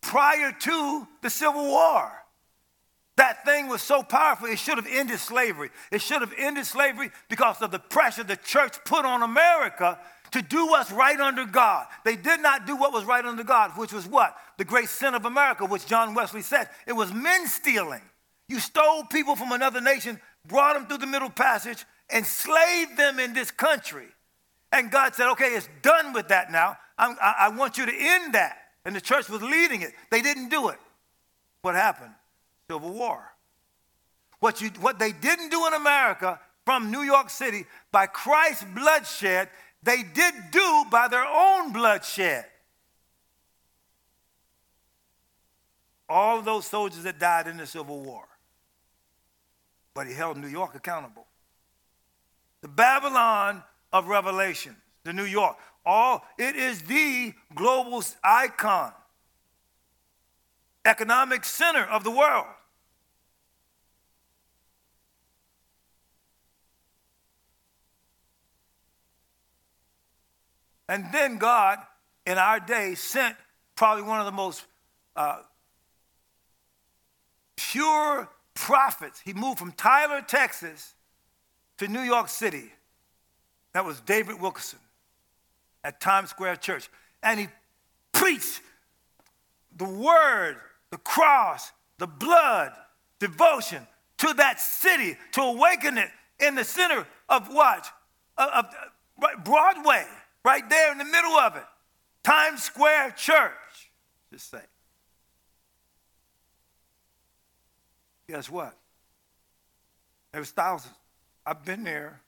prior 0.00 0.52
to 0.52 1.08
the 1.22 1.30
Civil 1.30 1.64
War. 1.64 2.19
That 3.20 3.44
thing 3.44 3.68
was 3.68 3.82
so 3.82 4.02
powerful, 4.02 4.46
it 4.46 4.58
should 4.58 4.78
have 4.78 4.86
ended 4.90 5.18
slavery. 5.18 5.68
It 5.92 6.00
should 6.00 6.22
have 6.22 6.32
ended 6.38 6.64
slavery 6.64 7.10
because 7.28 7.60
of 7.60 7.70
the 7.70 7.78
pressure 7.78 8.24
the 8.24 8.36
church 8.36 8.82
put 8.86 9.04
on 9.04 9.22
America 9.22 9.98
to 10.30 10.40
do 10.40 10.68
what's 10.68 10.90
right 10.90 11.20
under 11.20 11.44
God. 11.44 11.86
They 12.02 12.16
did 12.16 12.40
not 12.40 12.66
do 12.66 12.76
what 12.76 12.94
was 12.94 13.04
right 13.04 13.22
under 13.22 13.44
God, 13.44 13.72
which 13.76 13.92
was 13.92 14.06
what? 14.06 14.38
The 14.56 14.64
great 14.64 14.88
sin 14.88 15.12
of 15.12 15.26
America, 15.26 15.66
which 15.66 15.84
John 15.84 16.14
Wesley 16.14 16.40
said. 16.40 16.70
It 16.86 16.94
was 16.94 17.12
men 17.12 17.46
stealing. 17.46 18.00
You 18.48 18.58
stole 18.58 19.04
people 19.04 19.36
from 19.36 19.52
another 19.52 19.82
nation, 19.82 20.18
brought 20.46 20.76
them 20.76 20.86
through 20.86 21.04
the 21.04 21.06
Middle 21.06 21.28
Passage, 21.28 21.84
enslaved 22.10 22.96
them 22.96 23.18
in 23.18 23.34
this 23.34 23.50
country. 23.50 24.06
And 24.72 24.90
God 24.90 25.14
said, 25.14 25.30
okay, 25.32 25.48
it's 25.56 25.68
done 25.82 26.14
with 26.14 26.28
that 26.28 26.50
now. 26.50 26.78
I, 26.96 27.34
I 27.38 27.48
want 27.50 27.76
you 27.76 27.84
to 27.84 27.92
end 27.94 28.32
that. 28.32 28.56
And 28.86 28.96
the 28.96 29.00
church 29.02 29.28
was 29.28 29.42
leading 29.42 29.82
it. 29.82 29.92
They 30.10 30.22
didn't 30.22 30.48
do 30.48 30.70
it. 30.70 30.78
What 31.60 31.74
happened? 31.74 32.14
Civil 32.70 32.92
War. 32.92 33.34
What, 34.38 34.60
you, 34.60 34.70
what 34.80 35.00
they 35.00 35.10
didn't 35.10 35.48
do 35.48 35.66
in 35.66 35.74
America 35.74 36.38
from 36.64 36.92
New 36.92 37.02
York 37.02 37.28
City 37.30 37.64
by 37.90 38.06
Christ's 38.06 38.64
bloodshed, 38.64 39.48
they 39.82 40.04
did 40.04 40.34
do 40.52 40.84
by 40.88 41.08
their 41.08 41.24
own 41.24 41.72
bloodshed. 41.72 42.44
All 46.08 46.42
those 46.42 46.64
soldiers 46.64 47.02
that 47.02 47.18
died 47.18 47.48
in 47.48 47.56
the 47.56 47.66
Civil 47.66 48.00
War. 48.02 48.24
But 49.92 50.06
he 50.06 50.14
held 50.14 50.36
New 50.36 50.46
York 50.46 50.76
accountable. 50.76 51.26
The 52.60 52.68
Babylon 52.68 53.64
of 53.92 54.06
Revelation, 54.06 54.76
the 55.02 55.12
New 55.12 55.24
York, 55.24 55.56
all 55.84 56.24
it 56.38 56.54
is 56.54 56.82
the 56.82 57.32
global 57.52 58.04
icon, 58.22 58.92
economic 60.84 61.44
center 61.44 61.82
of 61.82 62.04
the 62.04 62.12
world. 62.12 62.46
And 70.90 71.06
then 71.12 71.38
God, 71.38 71.78
in 72.26 72.36
our 72.36 72.58
day, 72.58 72.96
sent 72.96 73.36
probably 73.76 74.02
one 74.02 74.18
of 74.18 74.26
the 74.26 74.32
most 74.32 74.66
uh, 75.14 75.38
pure 77.56 78.28
prophets. 78.54 79.20
He 79.24 79.32
moved 79.32 79.60
from 79.60 79.70
Tyler, 79.70 80.20
Texas 80.20 80.96
to 81.78 81.86
New 81.86 82.00
York 82.00 82.28
City. 82.28 82.72
That 83.72 83.84
was 83.84 84.00
David 84.00 84.40
Wilkerson 84.40 84.80
at 85.84 86.00
Times 86.00 86.30
Square 86.30 86.56
Church. 86.56 86.90
And 87.22 87.38
he 87.38 87.46
preached 88.10 88.60
the 89.76 89.84
word, 89.84 90.56
the 90.90 90.98
cross, 90.98 91.70
the 91.98 92.08
blood, 92.08 92.72
devotion 93.20 93.86
to 94.18 94.34
that 94.34 94.58
city, 94.58 95.16
to 95.32 95.40
awaken 95.40 95.98
it 95.98 96.08
in 96.40 96.56
the 96.56 96.64
center 96.64 97.06
of 97.28 97.46
what? 97.46 97.88
Of, 98.36 98.66
of 99.20 99.44
Broadway 99.44 100.04
right 100.44 100.68
there 100.68 100.92
in 100.92 100.98
the 100.98 101.04
middle 101.04 101.36
of 101.36 101.56
it. 101.56 101.64
Times 102.22 102.62
Square 102.62 103.12
Church, 103.12 103.90
just 104.32 104.50
say. 104.50 104.60
Guess 108.28 108.50
what? 108.50 108.76
There 110.32 110.40
was 110.40 110.50
thousands. 110.50 110.94
I've 111.44 111.64
been 111.64 111.84
there. 111.84 112.20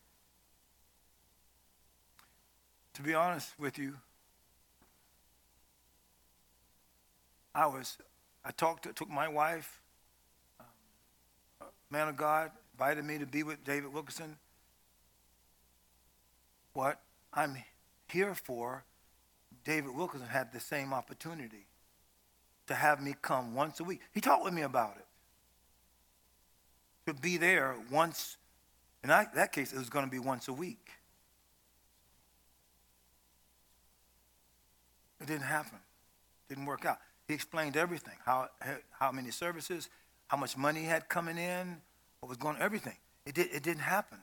To 2.95 3.03
be 3.03 3.15
honest 3.15 3.51
with 3.59 3.79
you, 3.79 3.95
I 7.55 7.67
was, 7.67 7.97
I 8.45 8.51
talked 8.51 8.85
to, 8.85 8.93
took 8.93 9.09
my 9.09 9.29
wife, 9.29 9.81
um, 10.61 11.69
man 11.91 12.09
of 12.09 12.17
God, 12.17 12.51
invited 12.75 13.05
me 13.05 13.19
to 13.19 13.27
be 13.27 13.43
with 13.43 13.65
David 13.65 13.93
Wilkerson. 13.93 14.37
What? 16.75 17.01
I'm 17.33 17.57
here 18.13 18.35
for, 18.35 18.85
David 19.65 19.95
Wilkerson 19.95 20.27
had 20.27 20.53
the 20.53 20.61
same 20.61 20.93
opportunity 20.93 21.67
to 22.67 22.75
have 22.75 23.03
me 23.03 23.15
come 23.21 23.55
once 23.55 23.81
a 23.81 23.85
week. 23.85 24.01
He 24.13 24.21
talked 24.21 24.45
with 24.45 24.55
me 24.55 24.63
about 24.63 24.97
it. 24.97 25.07
To 27.07 27.15
be 27.15 27.37
there 27.37 27.75
once, 27.91 28.37
in 29.03 29.09
that 29.09 29.53
case, 29.53 29.73
it 29.73 29.79
was 29.79 29.89
going 29.89 30.05
to 30.05 30.11
be 30.11 30.19
once 30.19 30.49
a 30.49 30.53
week. 30.53 30.89
It 35.21 35.27
didn't 35.27 35.43
happen. 35.43 35.79
Didn't 36.49 36.67
work 36.67 36.85
out. 36.85 36.99
He 37.27 37.35
explained 37.35 37.77
everything 37.77 38.15
how, 38.25 38.49
how 38.91 39.11
many 39.13 39.31
services, 39.31 39.89
how 40.29 40.37
much 40.37 40.57
money 40.57 40.83
had 40.83 41.09
coming 41.09 41.39
in, 41.39 41.77
what 42.21 42.29
was 42.29 42.39
going 42.39 42.57
everything. 42.61 42.97
It, 43.25 43.35
did, 43.35 43.49
it 43.53 43.63
didn't 43.63 43.83
happen. 43.83 44.19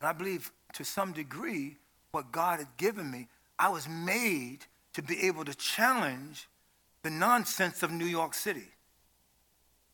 And 0.00 0.08
I 0.08 0.12
believe 0.12 0.52
to 0.74 0.84
some 0.84 1.12
degree, 1.12 1.76
what 2.16 2.32
God 2.32 2.60
had 2.60 2.76
given 2.78 3.10
me, 3.10 3.28
I 3.58 3.68
was 3.68 3.86
made 3.86 4.60
to 4.94 5.02
be 5.02 5.26
able 5.26 5.44
to 5.44 5.54
challenge 5.54 6.48
the 7.02 7.10
nonsense 7.10 7.82
of 7.82 7.92
New 7.92 8.06
York 8.06 8.32
City. 8.32 8.68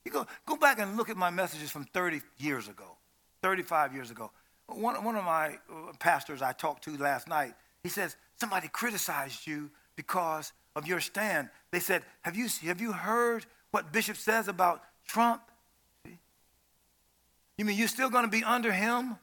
You 0.04 0.12
go, 0.12 0.28
go 0.46 0.54
back 0.54 0.78
and 0.78 0.96
look 0.96 1.10
at 1.10 1.16
my 1.16 1.30
messages 1.30 1.72
from 1.72 1.82
30 1.86 2.20
years 2.38 2.68
ago, 2.68 2.96
35 3.42 3.92
years 3.92 4.12
ago. 4.12 4.30
One, 4.68 5.02
one 5.02 5.16
of 5.16 5.24
my 5.24 5.58
uh, 5.68 5.92
pastors 5.98 6.42
I 6.42 6.52
talked 6.52 6.84
to 6.84 6.96
last 6.96 7.26
night, 7.26 7.54
he 7.82 7.88
says, 7.88 8.14
somebody 8.38 8.68
criticized 8.68 9.44
you 9.44 9.68
because 9.96 10.52
of 10.76 10.86
your 10.86 11.00
stand. 11.00 11.48
They 11.72 11.80
said, 11.80 12.04
have 12.20 12.36
you, 12.36 12.46
have 12.68 12.80
you 12.80 12.92
heard 12.92 13.46
what 13.72 13.92
Bishop 13.92 14.16
says 14.16 14.46
about 14.46 14.80
Trump? 15.08 15.42
You 17.58 17.64
mean 17.64 17.76
you're 17.76 17.88
still 17.88 18.10
going 18.10 18.24
to 18.24 18.30
be 18.30 18.44
under 18.44 18.70
him? 18.70 19.16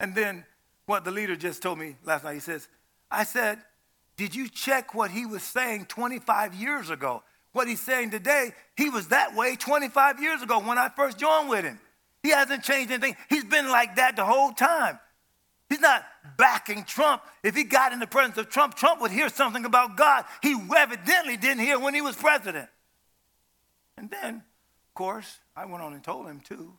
And 0.00 0.14
then 0.14 0.46
what 0.88 1.04
the 1.04 1.10
leader 1.10 1.36
just 1.36 1.62
told 1.62 1.78
me 1.78 1.96
last 2.02 2.24
night, 2.24 2.34
he 2.34 2.40
says, 2.40 2.66
I 3.10 3.24
said, 3.24 3.58
did 4.16 4.34
you 4.34 4.48
check 4.48 4.94
what 4.94 5.10
he 5.10 5.26
was 5.26 5.42
saying 5.42 5.84
25 5.86 6.54
years 6.54 6.88
ago? 6.88 7.22
What 7.52 7.68
he's 7.68 7.80
saying 7.80 8.10
today, 8.10 8.52
he 8.76 8.88
was 8.88 9.08
that 9.08 9.34
way 9.34 9.54
25 9.54 10.20
years 10.20 10.42
ago 10.42 10.58
when 10.60 10.78
I 10.78 10.88
first 10.88 11.18
joined 11.18 11.50
with 11.50 11.64
him. 11.64 11.78
He 12.22 12.30
hasn't 12.30 12.64
changed 12.64 12.90
anything. 12.90 13.16
He's 13.28 13.44
been 13.44 13.68
like 13.68 13.96
that 13.96 14.16
the 14.16 14.24
whole 14.24 14.52
time. 14.52 14.98
He's 15.68 15.80
not 15.80 16.04
backing 16.38 16.84
Trump. 16.84 17.22
If 17.42 17.54
he 17.54 17.64
got 17.64 17.92
in 17.92 17.98
the 17.98 18.06
presence 18.06 18.38
of 18.38 18.48
Trump, 18.48 18.74
Trump 18.74 19.02
would 19.02 19.10
hear 19.10 19.28
something 19.28 19.66
about 19.66 19.96
God 19.96 20.24
he 20.42 20.56
evidently 20.74 21.36
didn't 21.36 21.60
hear 21.60 21.78
when 21.78 21.94
he 21.94 22.00
was 22.00 22.16
president. 22.16 22.68
And 23.98 24.10
then, 24.10 24.36
of 24.36 24.94
course, 24.94 25.38
I 25.54 25.66
went 25.66 25.82
on 25.82 25.92
and 25.92 26.02
told 26.02 26.26
him 26.26 26.40
too. 26.40 26.72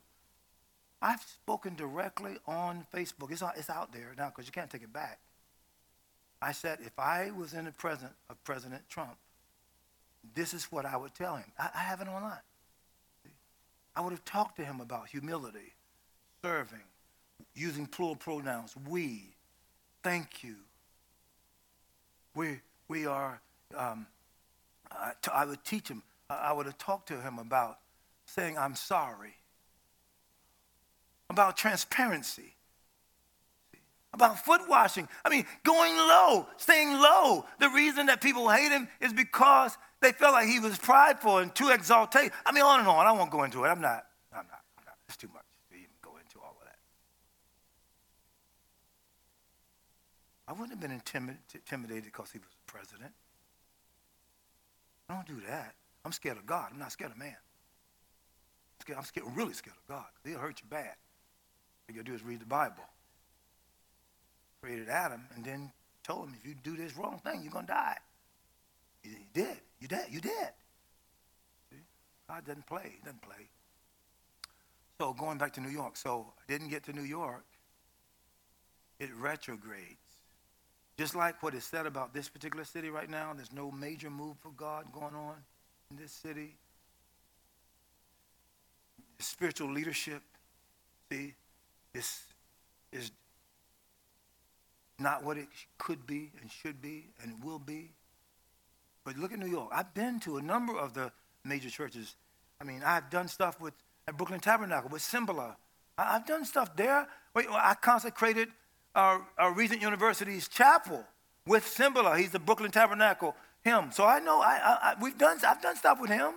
I've 1.01 1.21
spoken 1.21 1.75
directly 1.75 2.37
on 2.45 2.85
Facebook. 2.93 3.31
It's, 3.31 3.43
it's 3.57 3.69
out 3.69 3.93
there 3.93 4.13
now 4.17 4.27
because 4.27 4.45
you 4.45 4.51
can't 4.51 4.69
take 4.69 4.83
it 4.83 4.91
back. 4.91 5.19
I 6.41 6.51
said, 6.51 6.79
if 6.81 6.97
I 6.97 7.31
was 7.31 7.53
in 7.53 7.65
the 7.65 7.71
presence 7.71 8.13
of 8.29 8.41
President 8.43 8.81
Trump, 8.89 9.17
this 10.35 10.53
is 10.53 10.65
what 10.65 10.85
I 10.85 10.97
would 10.97 11.15
tell 11.15 11.35
him. 11.35 11.51
I, 11.57 11.69
I 11.73 11.79
have 11.79 12.01
it 12.01 12.07
online. 12.07 12.39
I 13.95 14.01
would 14.01 14.11
have 14.11 14.25
talked 14.25 14.57
to 14.57 14.65
him 14.65 14.79
about 14.79 15.07
humility, 15.07 15.73
serving, 16.41 16.83
using 17.55 17.85
plural 17.85 18.15
pronouns, 18.15 18.75
we, 18.87 19.35
thank 20.03 20.43
you. 20.43 20.55
We, 22.35 22.59
we 22.87 23.05
are, 23.05 23.41
um, 23.75 24.07
I, 24.91 25.11
t- 25.21 25.31
I 25.33 25.45
would 25.45 25.63
teach 25.63 25.89
him, 25.89 26.03
I 26.29 26.53
would 26.53 26.65
have 26.65 26.77
talked 26.77 27.07
to 27.09 27.19
him 27.19 27.39
about 27.39 27.79
saying, 28.25 28.57
I'm 28.57 28.75
sorry, 28.75 29.33
about 31.29 31.57
transparency, 31.57 32.55
about 34.13 34.43
foot 34.43 34.61
washing. 34.67 35.07
I 35.23 35.29
mean, 35.29 35.45
going 35.63 35.95
low, 35.95 36.47
staying 36.57 36.93
low. 36.93 37.45
The 37.59 37.69
reason 37.69 38.07
that 38.07 38.21
people 38.21 38.49
hate 38.49 38.71
him 38.71 38.87
is 38.99 39.13
because 39.13 39.77
they 40.01 40.11
felt 40.11 40.33
like 40.33 40.47
he 40.47 40.59
was 40.59 40.77
prideful 40.77 41.37
and 41.37 41.53
too 41.53 41.69
exalted. 41.69 42.31
I 42.45 42.51
mean, 42.51 42.63
on 42.63 42.79
and 42.79 42.87
on. 42.87 43.05
I 43.05 43.11
won't 43.11 43.31
go 43.31 43.43
into 43.43 43.63
it. 43.65 43.67
I'm 43.67 43.81
not. 43.81 44.05
I'm 44.31 44.47
not. 44.47 44.61
I'm 44.77 44.85
not. 44.85 44.95
It's 45.07 45.17
too 45.17 45.29
much 45.33 45.43
to 45.69 45.75
even 45.75 45.89
go 46.01 46.11
into 46.17 46.39
all 46.39 46.55
of 46.59 46.65
that. 46.65 46.77
I 50.47 50.53
wouldn't 50.53 50.71
have 50.71 50.79
been 50.79 50.91
intimidated 50.91 52.05
because 52.05 52.31
he 52.31 52.39
was 52.39 52.47
president. 52.65 53.11
I 55.09 55.15
don't 55.15 55.27
do 55.27 55.41
that. 55.47 55.75
I'm 56.05 56.11
scared 56.11 56.37
of 56.37 56.45
God. 56.45 56.69
I'm 56.71 56.79
not 56.79 56.91
scared 56.91 57.11
of 57.11 57.17
man. 57.17 57.35
I'm, 57.35 58.81
scared, 58.81 58.97
I'm 58.97 59.05
scared, 59.05 59.27
really 59.35 59.53
scared 59.53 59.75
of 59.77 59.87
God. 59.87 60.05
He'll 60.23 60.39
hurt 60.39 60.61
you 60.61 60.67
bad. 60.69 60.95
You 61.89 61.95
gotta 61.95 62.05
do 62.05 62.13
is 62.13 62.23
read 62.23 62.39
the 62.39 62.45
Bible 62.45 62.83
created 64.61 64.89
Adam 64.89 65.21
and 65.35 65.43
then 65.43 65.71
told 66.03 66.27
him, 66.27 66.35
if 66.39 66.47
you 66.47 66.55
do 66.63 66.75
this 66.75 66.97
wrong 66.97 67.19
thing, 67.23 67.41
you're 67.43 67.61
to 67.61 67.67
die. 67.67 67.97
He 69.01 69.09
did. 69.33 69.57
You 69.79 69.87
did. 69.87 70.05
You 70.09 70.21
did. 70.21 70.49
See? 71.69 71.79
God 72.27 72.45
doesn't 72.45 72.67
play. 72.67 72.95
He 72.97 72.99
doesn't 73.03 73.21
play. 73.21 73.47
So 74.99 75.13
going 75.13 75.37
back 75.37 75.53
to 75.53 75.61
New 75.61 75.69
York. 75.69 75.95
So 75.95 76.33
I 76.37 76.51
didn't 76.51 76.69
get 76.69 76.83
to 76.85 76.93
New 76.93 77.03
York. 77.03 77.45
It 78.99 79.09
retrogrades. 79.17 79.95
Just 80.97 81.15
like 81.15 81.41
what 81.41 81.53
is 81.53 81.63
said 81.63 81.85
about 81.85 82.13
this 82.13 82.27
particular 82.27 82.65
city 82.65 82.89
right 82.89 83.09
now, 83.09 83.31
there's 83.33 83.53
no 83.53 83.71
major 83.71 84.09
move 84.09 84.35
for 84.41 84.51
God 84.57 84.91
going 84.91 85.15
on 85.15 85.35
in 85.91 85.97
this 85.97 86.11
city. 86.11 86.55
Spiritual 89.19 89.71
leadership, 89.71 90.21
see, 91.09 91.33
is, 91.93 92.21
is 92.91 93.11
not 94.97 95.23
what 95.23 95.37
it 95.37 95.47
could 95.77 96.05
be 96.05 96.31
and 96.41 96.51
should 96.51 96.81
be 96.81 97.07
and 97.21 97.43
will 97.43 97.59
be. 97.59 97.91
But 99.03 99.17
look 99.17 99.31
at 99.31 99.39
New 99.39 99.47
York. 99.47 99.69
I've 99.73 99.93
been 99.93 100.19
to 100.21 100.37
a 100.37 100.41
number 100.41 100.77
of 100.77 100.93
the 100.93 101.11
major 101.43 101.69
churches. 101.69 102.15
I 102.61 102.63
mean, 102.63 102.81
I've 102.85 103.09
done 103.09 103.27
stuff 103.27 103.59
with 103.59 103.73
at 104.07 104.17
Brooklyn 104.17 104.39
Tabernacle 104.39 104.89
with 104.89 105.01
Cymbala. 105.01 105.55
I, 105.97 106.13
have 106.13 106.25
done 106.25 106.43
stuff 106.45 106.75
there. 106.75 107.07
Wait, 107.35 107.45
I 107.49 107.75
consecrated 107.75 108.49
our, 108.95 109.25
our 109.37 109.53
Regent 109.53 109.81
University's 109.81 110.47
chapel 110.47 111.05
with 111.45 111.63
Cymbala. 111.63 112.17
He's 112.17 112.31
the 112.31 112.39
Brooklyn 112.39 112.71
Tabernacle 112.71 113.35
him. 113.61 113.91
So 113.91 114.05
I 114.05 114.19
know 114.19 114.41
I, 114.41 114.77
I, 114.81 114.95
we've 115.01 115.17
done. 115.17 115.37
I've 115.45 115.61
done 115.61 115.75
stuff 115.75 115.99
with 115.99 116.09
him. 116.09 116.33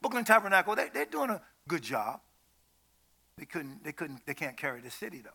Brooklyn 0.00 0.24
Tabernacle. 0.24 0.74
They, 0.74 0.88
they're 0.92 1.04
doing 1.04 1.30
a 1.30 1.40
good 1.68 1.82
job. 1.82 2.20
They 3.38 3.44
couldn't. 3.44 3.82
They 3.84 3.92
couldn't. 3.92 4.24
They 4.26 4.34
can't 4.34 4.56
carry 4.56 4.80
the 4.80 4.90
city 4.90 5.22
though. 5.22 5.30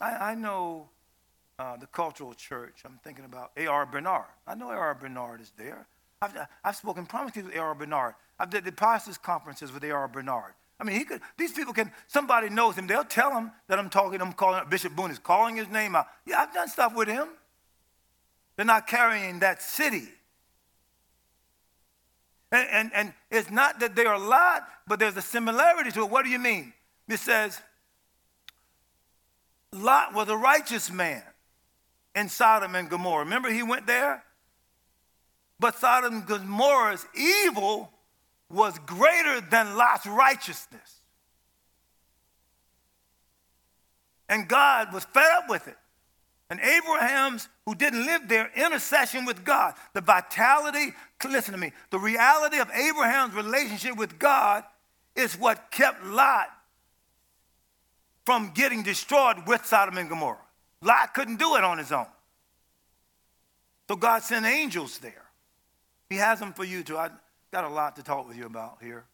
I, 0.00 0.32
I 0.32 0.34
know 0.34 0.88
uh, 1.58 1.76
the 1.76 1.86
cultural 1.86 2.34
church. 2.34 2.80
I'm 2.84 2.98
thinking 3.04 3.24
about 3.24 3.52
A.R. 3.56 3.86
Bernard. 3.86 4.26
I 4.46 4.54
know 4.54 4.70
A.R. 4.70 4.94
Bernard 4.94 5.40
is 5.40 5.52
there. 5.56 5.86
I've, 6.20 6.36
I've 6.64 6.76
spoken 6.76 7.06
prominently 7.06 7.42
with 7.42 7.54
A.R. 7.54 7.74
Bernard. 7.74 8.14
I've 8.38 8.50
did 8.50 8.64
the 8.64 8.72
pastors' 8.72 9.18
conferences 9.18 9.72
with 9.72 9.84
A.R. 9.84 10.08
Bernard. 10.08 10.54
I 10.80 10.84
mean, 10.84 10.96
he 10.96 11.04
could, 11.04 11.20
these 11.36 11.52
people 11.52 11.72
can, 11.72 11.92
somebody 12.08 12.48
knows 12.48 12.74
him. 12.74 12.88
They'll 12.88 13.04
tell 13.04 13.30
him 13.36 13.52
that 13.68 13.78
I'm 13.78 13.88
talking, 13.88 14.20
I'm 14.20 14.32
calling, 14.32 14.64
Bishop 14.68 14.96
Boone 14.96 15.12
is 15.12 15.18
calling 15.18 15.54
his 15.54 15.68
name 15.68 15.94
out. 15.94 16.06
Yeah, 16.26 16.40
I've 16.40 16.52
done 16.52 16.68
stuff 16.68 16.94
with 16.96 17.06
him. 17.06 17.28
They're 18.56 18.66
not 18.66 18.88
carrying 18.88 19.38
that 19.40 19.62
city. 19.62 20.08
And, 22.52 22.68
and, 22.70 22.90
and 22.94 23.14
it's 23.30 23.50
not 23.50 23.80
that 23.80 23.96
they're 23.96 24.12
a 24.12 24.18
lot, 24.18 24.68
but 24.86 24.98
there's 24.98 25.16
a 25.16 25.22
similarity 25.22 25.90
to 25.92 26.02
it. 26.02 26.10
What 26.10 26.24
do 26.24 26.30
you 26.30 26.38
mean? 26.38 26.74
It 27.08 27.18
says, 27.18 27.60
Lot 29.72 30.14
was 30.14 30.28
a 30.28 30.36
righteous 30.36 30.90
man 30.90 31.22
in 32.14 32.28
Sodom 32.28 32.74
and 32.74 32.90
Gomorrah. 32.90 33.24
Remember, 33.24 33.50
he 33.50 33.62
went 33.62 33.86
there? 33.86 34.22
But 35.58 35.78
Sodom 35.78 36.14
and 36.14 36.26
Gomorrah's 36.26 37.06
evil 37.14 37.90
was 38.50 38.78
greater 38.80 39.40
than 39.40 39.76
Lot's 39.76 40.06
righteousness. 40.06 41.00
And 44.28 44.46
God 44.46 44.92
was 44.92 45.04
fed 45.06 45.30
up 45.38 45.48
with 45.48 45.68
it. 45.68 45.76
And 46.50 46.60
Abraham's, 46.60 47.48
who 47.64 47.74
didn't 47.74 48.04
live 48.04 48.28
there, 48.28 48.50
intercession 48.54 49.24
with 49.24 49.42
God, 49.42 49.72
the 49.94 50.02
vitality, 50.02 50.92
listen 51.28 51.52
to 51.52 51.58
me, 51.58 51.72
the 51.90 51.98
reality 51.98 52.58
of 52.58 52.70
Abraham's 52.70 53.34
relationship 53.34 53.96
with 53.96 54.18
God 54.18 54.64
is 55.14 55.34
what 55.38 55.70
kept 55.70 56.04
Lot 56.04 56.48
from 58.24 58.52
getting 58.54 58.82
destroyed 58.82 59.46
with 59.46 59.64
Sodom 59.66 59.98
and 59.98 60.08
Gomorrah. 60.08 60.38
Lot 60.80 61.14
couldn't 61.14 61.38
do 61.38 61.56
it 61.56 61.64
on 61.64 61.78
his 61.78 61.92
own. 61.92 62.06
So 63.88 63.96
God 63.96 64.22
sent 64.22 64.46
angels 64.46 64.98
there. 64.98 65.24
He 66.08 66.16
has 66.16 66.38
them 66.38 66.52
for 66.52 66.64
you 66.64 66.82
too. 66.82 66.96
I 66.96 67.10
got 67.50 67.64
a 67.64 67.68
lot 67.68 67.96
to 67.96 68.02
talk 68.02 68.26
with 68.28 68.36
you 68.36 68.46
about 68.46 68.78
here, 68.80 69.04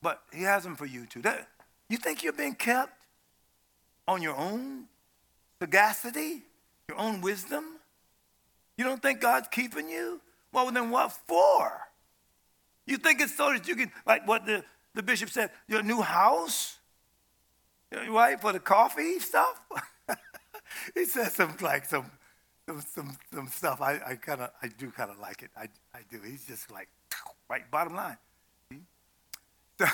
but 0.00 0.22
He 0.32 0.42
has 0.42 0.62
them 0.62 0.76
for 0.76 0.86
you 0.86 1.06
too. 1.06 1.22
That, 1.22 1.48
you 1.88 1.96
think 1.96 2.22
you're 2.22 2.32
being 2.32 2.54
kept 2.54 3.04
on 4.06 4.22
your 4.22 4.36
own 4.36 4.84
sagacity, 5.60 6.42
your 6.88 6.98
own 6.98 7.20
wisdom? 7.20 7.64
You 8.76 8.84
don't 8.84 9.02
think 9.02 9.20
God's 9.20 9.48
keeping 9.48 9.88
you? 9.88 10.20
Well, 10.52 10.70
then 10.70 10.90
what 10.90 11.12
for? 11.26 11.80
You 12.86 12.98
think 12.98 13.20
it's 13.20 13.36
so 13.36 13.52
that 13.52 13.66
you 13.66 13.76
can, 13.76 13.90
like 14.06 14.26
what 14.26 14.44
the, 14.46 14.64
the 14.94 15.02
bishop 15.02 15.30
said, 15.30 15.50
your 15.68 15.82
new 15.82 16.00
house? 16.00 16.78
right, 18.08 18.40
for 18.40 18.52
the 18.52 18.60
coffee 18.60 19.18
stuff. 19.18 19.60
he 20.94 21.04
said 21.04 21.32
some 21.32 21.56
like 21.60 21.84
some 21.84 22.10
some 22.66 22.82
some, 22.94 23.16
some 23.32 23.48
stuff. 23.48 23.80
I, 23.80 24.00
I 24.06 24.14
kind 24.16 24.40
of 24.40 24.50
I 24.62 24.68
do 24.68 24.90
kind 24.90 25.10
of 25.10 25.18
like 25.18 25.42
it. 25.42 25.50
I 25.56 25.68
I 25.94 26.00
do. 26.10 26.20
He's 26.24 26.44
just 26.46 26.70
like 26.70 26.88
right 27.50 27.70
bottom 27.70 27.94
line. 27.94 28.16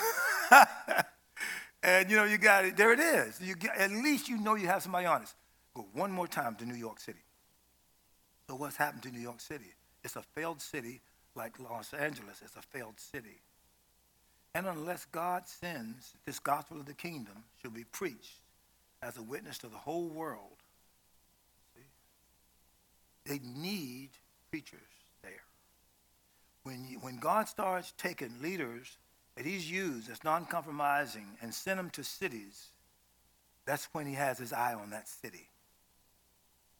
and 1.82 2.10
you 2.10 2.16
know 2.16 2.24
you 2.24 2.38
got 2.38 2.64
it. 2.64 2.76
There 2.76 2.92
it 2.92 3.00
is. 3.00 3.40
You 3.40 3.54
get, 3.56 3.76
at 3.76 3.90
least 3.90 4.28
you 4.28 4.38
know 4.38 4.54
you 4.54 4.66
have 4.66 4.82
somebody 4.82 5.06
honest. 5.06 5.34
Go 5.74 5.86
one 5.92 6.10
more 6.10 6.26
time 6.26 6.56
to 6.56 6.66
New 6.66 6.74
York 6.74 7.00
City. 7.00 7.20
So 8.48 8.56
what's 8.56 8.76
happened 8.76 9.02
to 9.04 9.10
New 9.10 9.20
York 9.20 9.40
City? 9.40 9.72
It's 10.04 10.16
a 10.16 10.22
failed 10.22 10.60
city 10.60 11.00
like 11.34 11.58
Los 11.58 11.92
Angeles. 11.92 12.40
It's 12.44 12.56
a 12.56 12.62
failed 12.62 12.98
city. 12.98 13.40
And 14.54 14.66
unless 14.66 15.04
God 15.06 15.46
sends, 15.46 16.14
this 16.24 16.38
gospel 16.38 16.78
of 16.78 16.86
the 16.86 16.94
kingdom 16.94 17.44
shall 17.60 17.70
be 17.70 17.84
preached 17.84 18.40
as 19.02 19.16
a 19.16 19.22
witness 19.22 19.58
to 19.58 19.68
the 19.68 19.76
whole 19.76 20.08
world. 20.08 20.56
See? 21.76 21.82
They 23.24 23.40
need 23.60 24.10
preachers 24.50 24.80
there. 25.22 25.42
When, 26.64 26.86
you, 26.88 26.98
when 26.98 27.18
God 27.18 27.48
starts 27.48 27.92
taking 27.98 28.42
leaders 28.42 28.96
that 29.36 29.46
he's 29.46 29.70
used 29.70 30.10
as 30.10 30.24
non-compromising 30.24 31.26
and 31.40 31.54
send 31.54 31.78
them 31.78 31.90
to 31.90 32.02
cities, 32.02 32.70
that's 33.66 33.88
when 33.92 34.06
he 34.06 34.14
has 34.14 34.38
his 34.38 34.52
eye 34.52 34.74
on 34.74 34.90
that 34.90 35.06
city. 35.06 35.48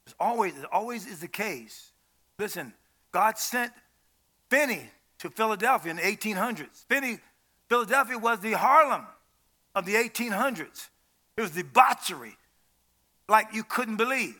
It's 0.06 0.16
always, 0.18 0.56
it 0.56 0.64
always 0.72 1.06
is 1.06 1.20
the 1.20 1.28
case. 1.28 1.92
Listen, 2.38 2.72
God 3.12 3.38
sent 3.38 3.72
Finney 4.50 4.90
to 5.18 5.30
Philadelphia 5.30 5.90
in 5.90 5.96
the 5.96 6.02
1800s. 6.02 6.84
Finney, 6.88 7.18
Philadelphia 7.68 8.18
was 8.18 8.40
the 8.40 8.52
Harlem 8.52 9.06
of 9.74 9.84
the 9.84 9.94
1800s. 9.94 10.88
It 11.36 11.40
was 11.40 11.50
debauchery 11.52 12.36
like 13.28 13.48
you 13.52 13.62
couldn't 13.62 13.96
believe. 13.96 14.36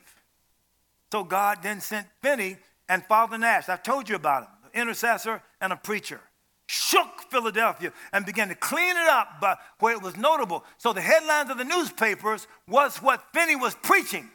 So 1.13 1.25
God 1.25 1.59
then 1.63 1.81
sent 1.81 2.07
Finney 2.23 2.57
and 2.89 3.05
Father 3.05 3.39
Nash. 3.39 3.69
I've 3.69 3.83
told 3.83 4.09
you 4.09 4.17
about 4.17 4.45
him, 4.45 4.49
an 4.65 4.81
intercessor 4.83 5.43
and 5.61 5.73
a 5.73 5.77
preacher. 5.77 6.21
Shook 6.67 7.23
Philadelphia 7.31 7.93
and 8.13 8.27
began 8.27 8.49
to 8.49 8.55
clean 8.55 8.91
it 8.91 9.09
up 9.09 9.39
but 9.41 9.59
where 9.79 9.95
it 9.95 10.03
was 10.03 10.17
notable. 10.17 10.65
So 10.77 10.93
the 10.93 11.01
headlines 11.01 11.51
of 11.51 11.57
the 11.57 11.65
newspapers 11.65 12.47
was 12.67 12.99
what 12.99 13.25
Finney 13.33 13.57
was 13.57 13.75
preaching. 13.75 14.29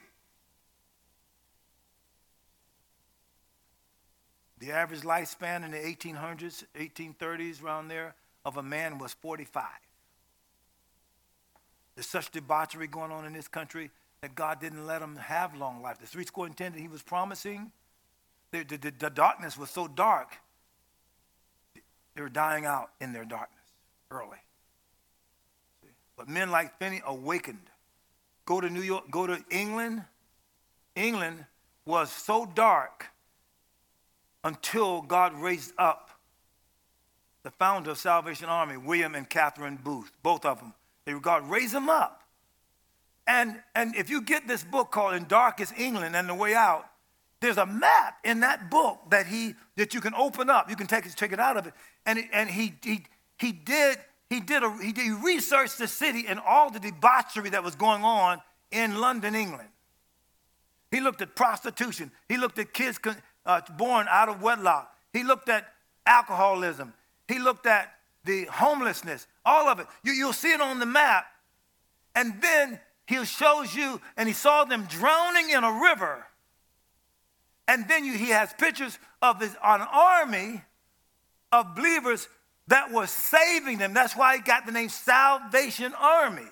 The 4.64 4.72
average 4.72 5.02
lifespan 5.02 5.66
in 5.66 5.72
the 5.72 5.78
1800s, 5.78 6.64
1830s, 6.80 7.62
around 7.62 7.90
there, 7.90 8.16
of 8.46 8.56
a 8.56 8.64
man 8.64 8.98
was 8.98 9.12
45. 9.12 9.66
There's 11.96 12.08
such 12.08 12.32
debauchery 12.32 12.88
going 12.88 13.12
on 13.12 13.26
in 13.26 13.34
this 13.34 13.50
country 13.50 13.92
that 14.22 14.36
God 14.36 14.62
didn't 14.62 14.88
let 14.88 15.02
him 15.02 15.18
have 15.18 15.54
long 15.54 15.82
life. 15.82 16.00
The 16.00 16.08
three 16.08 16.26
score 16.26 16.46
and 16.46 16.56
ten 16.56 16.72
that 16.72 16.80
he 16.80 16.88
was 16.88 17.02
promising, 17.02 17.74
the, 18.52 18.64
the, 18.64 18.94
the 18.98 19.10
darkness 19.10 19.58
was 19.58 19.70
so 19.70 19.86
dark, 19.86 20.38
they 22.16 22.22
were 22.22 22.30
dying 22.30 22.66
out 22.66 22.92
in 23.02 23.12
their 23.12 23.26
darkness 23.26 23.66
early. 24.12 24.38
But 26.16 26.30
men 26.30 26.52
like 26.52 26.80
Finney 26.80 27.02
awakened. 27.06 27.70
Go 28.46 28.62
to 28.62 28.70
New 28.70 28.82
York, 28.82 29.12
go 29.12 29.28
to 29.28 29.44
England. 29.52 30.04
England 30.96 31.44
was 31.86 32.10
so 32.10 32.46
dark 32.46 33.10
until 34.44 35.02
God 35.02 35.34
raised 35.34 35.74
up 35.78 36.10
the 37.44 37.52
founder 37.52 37.92
of 37.92 37.98
Salvation 37.98 38.48
Army, 38.48 38.78
William 38.78 39.16
and 39.16 39.30
Catherine 39.30 39.78
Booth, 39.82 40.12
both 40.22 40.46
of 40.46 40.60
them. 40.60 40.74
They 41.06 41.14
God 41.14 41.50
raised 41.50 41.74
them 41.74 41.90
up. 41.90 42.24
And, 43.28 43.62
and 43.76 43.96
if 43.96 44.10
you 44.10 44.22
get 44.22 44.48
this 44.48 44.64
book 44.64 44.92
called 44.92 45.14
In 45.14 45.26
Darkest 45.26 45.74
England 45.78 46.16
and 46.16 46.28
the 46.28 46.34
Way 46.34 46.56
Out, 46.56 46.86
there's 47.42 47.58
a 47.58 47.66
map 47.66 48.20
in 48.24 48.40
that 48.42 48.72
book 48.72 49.00
that 49.10 49.28
he 49.28 49.56
that 49.76 49.94
you 49.94 50.00
can 50.00 50.14
open 50.14 50.50
up. 50.50 50.70
You 50.70 50.78
can 50.78 50.88
take 50.88 51.06
it, 51.06 51.14
take 51.18 51.34
it 51.34 51.40
out 51.40 51.58
of 51.58 51.68
it. 51.68 51.74
And, 52.06 52.24
and 52.32 52.50
he, 52.50 52.74
he, 52.82 53.06
he 53.38 53.52
did 53.52 53.98
he 54.30 54.40
did 54.40 54.64
a, 54.64 54.78
he, 54.82 54.92
did, 54.92 55.04
he 55.04 55.12
researched 55.12 55.78
the 55.78 55.88
city 55.88 56.26
and 56.28 56.40
all 56.40 56.72
the 56.72 56.80
debauchery 56.80 57.52
that 57.52 57.64
was 57.64 57.76
going 57.76 58.04
on 58.04 58.42
in 58.72 59.00
London, 59.00 59.36
England. 59.36 59.70
He 60.90 61.02
looked 61.02 61.22
at 61.22 61.36
prostitution. 61.36 62.12
He 62.28 62.38
looked 62.38 62.58
at 62.58 62.74
kids 62.74 63.00
uh, 63.46 63.62
born 63.78 64.08
out 64.10 64.30
of 64.30 64.42
wedlock. 64.42 64.96
He 65.12 65.24
looked 65.24 65.50
at 65.50 65.66
alcoholism. 66.06 66.94
He 67.28 67.40
looked 67.40 67.66
at 67.66 67.94
the 68.26 68.46
homelessness, 68.46 69.28
all 69.46 69.68
of 69.68 69.80
it. 69.80 69.88
You, 70.04 70.14
you'll 70.14 70.34
see 70.34 70.52
it 70.52 70.62
on 70.62 70.80
the 70.80 70.86
map. 70.86 71.26
And 72.16 72.42
then 72.42 72.80
he 73.06 73.24
shows 73.26 73.76
you, 73.76 74.00
and 74.16 74.28
he 74.28 74.34
saw 74.34 74.64
them 74.64 74.86
drowning 74.86 75.50
in 75.50 75.64
a 75.64 75.72
river. 75.72 76.26
And 77.68 77.88
then 77.88 78.06
you, 78.06 78.14
he 78.14 78.30
has 78.30 78.54
pictures 78.54 78.98
of 79.22 79.40
this, 79.40 79.56
an 79.64 79.82
army 79.92 80.62
of 81.52 81.76
believers 81.76 82.28
that 82.68 82.92
was 82.92 83.10
saving 83.10 83.78
them. 83.78 83.94
That's 83.94 84.16
why 84.16 84.38
he 84.38 84.42
got 84.42 84.66
the 84.66 84.72
name 84.72 84.90
Salvation 84.90 85.94
Army. 86.00 86.48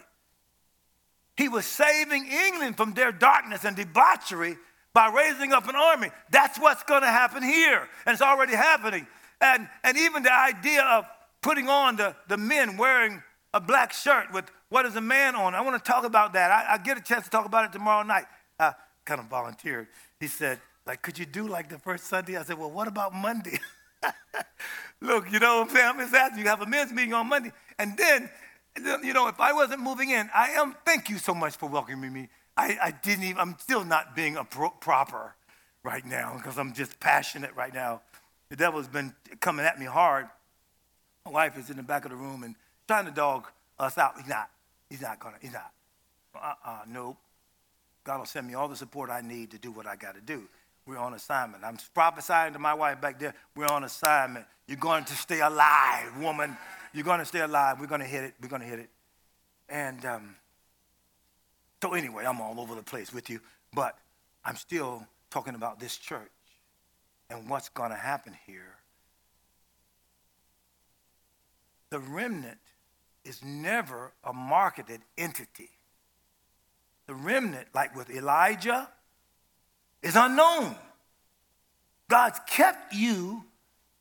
He 1.38 1.48
was 1.48 1.66
saving 1.66 2.28
England 2.28 2.78
from 2.78 2.94
their 2.94 3.12
darkness 3.12 3.64
and 3.64 3.76
debauchery 3.76 4.58
by 4.94 5.10
raising 5.10 5.54
up 5.54 5.68
an 5.68 5.76
army. 5.76 6.10
That's 6.32 6.60
what's 6.60 6.84
going 6.84 7.02
to 7.02 7.08
happen 7.08 7.44
here. 7.44 7.88
And 8.06 8.14
it's 8.14 8.22
already 8.22 8.56
happening. 8.56 9.08
And, 9.40 9.68
and 9.84 9.98
even 9.98 10.24
the 10.24 10.34
idea 10.34 10.84
of 10.84 11.06
putting 11.42 11.70
on 11.70 11.96
the, 11.96 12.16
the 12.28 12.38
men 12.38 12.78
wearing 12.78 13.24
a 13.54 13.60
black 13.60 13.94
shirt 13.94 14.32
with 14.34 14.46
what 14.70 14.86
is 14.86 14.96
a 14.96 15.02
man 15.02 15.36
on. 15.36 15.56
I 15.56 15.62
want 15.62 15.84
to 15.84 15.92
talk 15.92 16.06
about 16.06 16.34
that. 16.34 16.52
I, 16.52 16.74
I 16.74 16.78
get 16.78 16.98
a 16.98 17.02
chance 17.02 17.26
to 17.26 17.30
talk 17.30 17.46
about 17.46 17.66
it 17.66 17.72
tomorrow 17.72 18.04
night. 18.04 18.26
I 18.60 18.74
kind 19.06 19.20
of 19.20 19.28
volunteered. 19.28 19.88
He 20.20 20.28
said, 20.28 20.60
like, 20.86 21.02
could 21.02 21.18
you 21.20 21.26
do 21.26 21.48
like 21.48 21.70
the 21.70 21.80
first 21.80 22.06
Sunday? 22.06 22.38
I 22.38 22.44
said, 22.44 22.58
well, 22.58 22.72
what 22.72 22.88
about 22.88 23.14
Monday? 23.14 23.60
Look, 25.02 25.32
you 25.32 25.40
know? 25.40 25.68
I'm 25.70 25.98
just 26.00 26.14
asking 26.14 26.44
you 26.44 26.48
have 26.48 26.62
a 26.62 26.66
men's 26.66 26.92
meeting 26.92 27.14
on 27.14 27.28
Monday. 27.28 27.52
And 27.80 27.98
then, 27.98 28.30
you 29.04 29.14
know, 29.14 29.28
if 29.28 29.40
I 29.40 29.54
wasn't 29.54 29.82
moving 29.82 30.12
in, 30.12 30.30
I 30.34 30.50
am, 30.52 30.76
thank 30.86 31.10
you 31.10 31.18
so 31.18 31.34
much 31.34 31.56
for 31.58 31.68
welcoming 31.68 32.14
me. 32.14 32.30
I, 32.58 32.78
I 32.82 32.92
didn't 32.92 33.24
even, 33.24 33.40
I'm 33.40 33.56
still 33.60 33.84
not 33.84 34.16
being 34.16 34.38
a 34.38 34.44
pro- 34.44 34.70
proper 34.70 35.36
right 35.84 36.06
now 36.06 36.36
because 36.38 36.58
I'm 36.58 36.74
just 36.74 37.00
passionate 37.00 37.56
right 37.56 37.74
now. 37.74 38.02
The 38.50 38.56
devil's 38.56 38.88
been 38.88 39.14
coming 39.40 39.66
at 39.66 39.80
me 39.80 39.86
hard. 39.86 40.28
My 41.26 41.32
wife 41.32 41.58
is 41.58 41.70
in 41.70 41.78
the 41.78 41.84
back 41.84 42.06
of 42.06 42.12
the 42.12 42.18
room 42.18 42.44
and 42.44 42.56
trying 42.88 43.06
to 43.06 43.12
dog 43.12 43.48
us 43.80 43.98
out. 43.98 44.18
He's 44.18 44.28
not. 44.28 44.50
He's 44.90 45.02
not 45.02 45.20
gonna. 45.20 45.38
He's 45.42 45.54
not. 45.54 45.72
Uh-uh. 46.36 46.80
Nope. 46.88 47.18
God 48.04 48.20
will 48.20 48.26
send 48.26 48.48
me 48.48 48.54
all 48.54 48.68
the 48.68 48.76
support 48.76 49.10
I 49.10 49.22
need 49.22 49.52
to 49.52 49.58
do 49.58 49.72
what 49.72 49.86
I 49.86 49.96
got 49.96 50.16
to 50.16 50.22
do. 50.22 50.44
We're 50.86 50.98
on 50.98 51.14
assignment. 51.14 51.64
I'm 51.64 51.78
prophesying 51.94 52.54
to 52.54 52.60
my 52.60 52.74
wife 52.74 53.00
back 53.00 53.20
there. 53.20 53.36
We're 53.56 53.68
on 53.68 53.84
assignment. 53.84 54.46
You're 54.68 54.78
going 54.78 55.06
to 55.06 55.14
stay 55.14 55.42
alive, 55.42 56.18
woman. 56.20 56.58
You're 56.94 57.04
going 57.04 57.20
to 57.20 57.26
stay 57.26 57.42
alive. 57.42 57.80
We're 57.80 57.88
going 57.88 58.02
to 58.02 58.08
hit 58.08 58.24
it. 58.24 58.34
We're 58.42 58.50
going 58.50 58.64
to 58.64 58.68
hit 58.68 58.80
it. 58.80 58.90
And 59.70 60.04
um, 60.06 60.36
so, 61.82 61.94
anyway, 61.94 62.26
I'm 62.26 62.42
all 62.42 62.60
over 62.60 62.76
the 62.76 62.84
place 62.84 63.14
with 63.14 63.30
you, 63.30 63.40
but 63.74 63.98
I'm 64.46 64.56
still 64.56 65.06
talking 65.30 65.56
about 65.56 65.80
this 65.80 65.98
church 65.98 66.30
and 67.30 67.50
what's 67.50 67.70
going 67.70 67.92
to 67.92 67.98
happen 67.98 68.36
here 68.46 68.76
the 71.92 72.00
remnant 72.00 72.58
is 73.24 73.44
never 73.44 74.12
a 74.24 74.34
marketed 74.34 75.02
entity. 75.18 75.70
The 77.06 77.14
remnant, 77.14 77.68
like 77.76 77.96
with 77.96 78.10
Elijah, 78.10 78.90
is 80.02 80.16
unknown. 80.16 80.76
God's 82.10 82.40
kept 82.48 82.94
you 82.94 83.44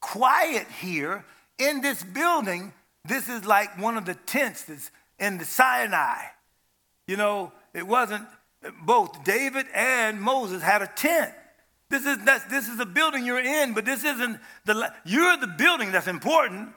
quiet 0.01 0.67
here 0.81 1.25
in 1.59 1.83
this 1.83 2.03
building. 2.03 2.73
This 3.05 3.29
is 3.29 3.45
like 3.45 3.79
one 3.79 3.97
of 3.97 4.07
the 4.07 4.15
tents 4.15 4.65
that's 4.65 4.91
in 5.19 5.39
the 5.39 5.45
Sinai. 5.45 6.23
You 7.07 7.17
know, 7.17 7.53
it 7.75 7.87
wasn't 7.87 8.27
both 8.83 9.25
David 9.25 9.67
and 9.75 10.21
Moses 10.21 10.63
had 10.63 10.83
a 10.83 10.87
tent. 10.87 11.33
This 11.89 12.07
is 12.07 12.19
this 12.25 12.69
is 12.69 12.77
the 12.77 12.87
building 12.87 13.25
you're 13.25 13.41
in, 13.41 13.75
but 13.75 13.85
this 13.85 14.05
isn't 14.05 14.39
the 14.65 14.93
you're 15.05 15.37
the 15.39 15.49
building 15.49 15.93
that's 15.93 16.07
important. 16.07 16.71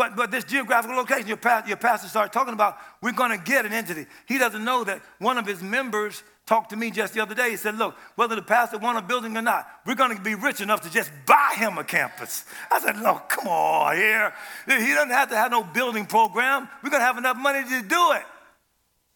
But, 0.00 0.16
but 0.16 0.30
this 0.30 0.44
geographical 0.44 0.96
location, 0.96 1.28
your, 1.28 1.36
pastor, 1.36 1.68
your 1.68 1.76
pastor 1.76 2.08
started 2.08 2.32
talking 2.32 2.54
about, 2.54 2.78
we're 3.02 3.12
going 3.12 3.38
to 3.38 3.44
get 3.44 3.66
an 3.66 3.74
entity. 3.74 4.06
He 4.24 4.38
doesn't 4.38 4.64
know 4.64 4.82
that 4.84 5.02
one 5.18 5.36
of 5.36 5.44
his 5.44 5.62
members 5.62 6.22
talked 6.46 6.70
to 6.70 6.76
me 6.76 6.90
just 6.90 7.12
the 7.12 7.20
other 7.20 7.34
day. 7.34 7.50
He 7.50 7.56
said, 7.56 7.76
look, 7.76 7.96
whether 8.14 8.34
the 8.34 8.40
pastor 8.40 8.78
want 8.78 8.96
a 8.96 9.02
building 9.02 9.36
or 9.36 9.42
not, 9.42 9.68
we're 9.84 9.94
going 9.94 10.16
to 10.16 10.22
be 10.22 10.34
rich 10.34 10.62
enough 10.62 10.80
to 10.82 10.90
just 10.90 11.10
buy 11.26 11.52
him 11.54 11.76
a 11.76 11.84
campus. 11.84 12.46
I 12.72 12.80
said, 12.80 12.96
look, 12.96 13.28
come 13.28 13.46
on 13.48 13.94
here. 13.94 14.32
He 14.64 14.94
doesn't 14.94 15.10
have 15.10 15.28
to 15.28 15.36
have 15.36 15.50
no 15.50 15.64
building 15.64 16.06
program. 16.06 16.66
We're 16.82 16.88
going 16.88 17.02
to 17.02 17.06
have 17.06 17.18
enough 17.18 17.36
money 17.36 17.62
to 17.62 17.82
do 17.86 18.12
it. 18.12 18.22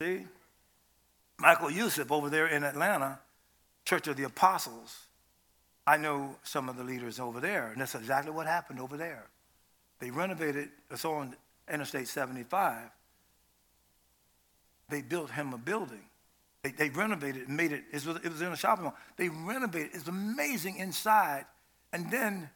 See? 0.02 0.26
Michael 1.38 1.70
Youssef 1.70 2.10
over 2.12 2.30
there 2.30 2.46
in 2.46 2.64
Atlanta, 2.64 3.18
Church 3.84 4.08
of 4.08 4.16
the 4.16 4.24
Apostles. 4.24 5.06
I 5.86 5.96
know 5.96 6.36
some 6.42 6.68
of 6.68 6.76
the 6.76 6.84
leaders 6.84 7.20
over 7.20 7.40
there, 7.40 7.68
and 7.68 7.80
that's 7.80 7.94
exactly 7.94 8.32
what 8.32 8.46
happened 8.46 8.80
over 8.80 8.96
there. 8.96 9.26
They 9.98 10.10
renovated, 10.10 10.70
it's 10.90 11.04
on 11.04 11.36
Interstate 11.70 12.08
75. 12.08 12.90
They 14.88 15.02
built 15.02 15.30
him 15.30 15.52
a 15.52 15.58
building. 15.58 16.02
They, 16.62 16.70
they 16.70 16.88
renovated 16.88 17.48
and 17.48 17.56
made 17.56 17.72
it, 17.72 17.84
it 17.92 18.06
was, 18.06 18.16
it 18.16 18.30
was 18.30 18.40
in 18.40 18.52
a 18.52 18.56
shopping 18.56 18.84
mall. 18.84 18.96
They 19.16 19.28
renovated, 19.28 19.90
it's 19.92 20.08
amazing 20.08 20.78
inside. 20.78 21.44
And 21.92 22.10
then 22.10 22.48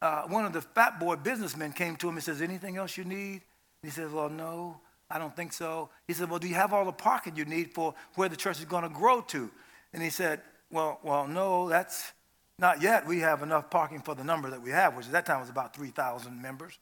uh, 0.00 0.22
one 0.22 0.44
of 0.44 0.52
the 0.52 0.60
fat 0.60 0.98
boy 0.98 1.16
businessmen 1.16 1.72
came 1.72 1.96
to 1.96 2.08
him 2.08 2.16
and 2.16 2.24
says, 2.24 2.42
anything 2.42 2.76
else 2.76 2.96
you 2.96 3.04
need? 3.04 3.42
And 3.82 3.84
he 3.84 3.90
says, 3.90 4.10
well, 4.10 4.28
no, 4.28 4.80
I 5.12 5.18
don't 5.18 5.34
think 5.36 5.52
so. 5.52 5.90
He 6.08 6.14
said, 6.14 6.30
well, 6.30 6.38
do 6.38 6.48
you 6.48 6.54
have 6.54 6.72
all 6.72 6.84
the 6.84 6.92
parking 6.92 7.36
you 7.36 7.44
need 7.44 7.74
for 7.74 7.94
where 8.14 8.28
the 8.28 8.36
church 8.36 8.58
is 8.58 8.64
going 8.64 8.84
to 8.84 8.88
grow 8.88 9.20
to? 9.20 9.50
And 9.92 10.02
he 10.02 10.10
said, 10.10 10.40
well, 10.70 10.98
well, 11.02 11.28
no, 11.28 11.68
that's 11.68 12.12
not 12.58 12.80
yet. 12.80 13.06
We 13.06 13.20
have 13.20 13.42
enough 13.42 13.68
parking 13.70 14.00
for 14.00 14.14
the 14.14 14.24
number 14.24 14.48
that 14.50 14.62
we 14.62 14.70
have, 14.70 14.96
which 14.96 15.06
at 15.06 15.12
that 15.12 15.26
time 15.26 15.40
was 15.40 15.50
about 15.50 15.76
3,000 15.76 16.40
members. 16.40 16.78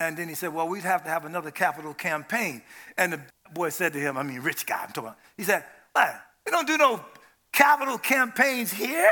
And 0.00 0.16
then 0.16 0.28
he 0.28 0.34
said, 0.34 0.54
Well, 0.54 0.66
we'd 0.66 0.82
have 0.82 1.04
to 1.04 1.10
have 1.10 1.26
another 1.26 1.50
capital 1.50 1.92
campaign. 1.92 2.62
And 2.96 3.12
the 3.12 3.20
boy 3.52 3.68
said 3.68 3.92
to 3.92 3.98
him, 3.98 4.16
I 4.16 4.22
mean, 4.22 4.40
rich 4.40 4.64
guy, 4.64 4.80
I'm 4.82 4.88
talking 4.88 5.08
about, 5.08 5.18
he 5.36 5.42
said, 5.44 5.62
What? 5.92 6.14
We 6.46 6.52
don't 6.52 6.66
do 6.66 6.78
no 6.78 7.04
capital 7.52 7.98
campaigns 7.98 8.72
here. 8.72 9.10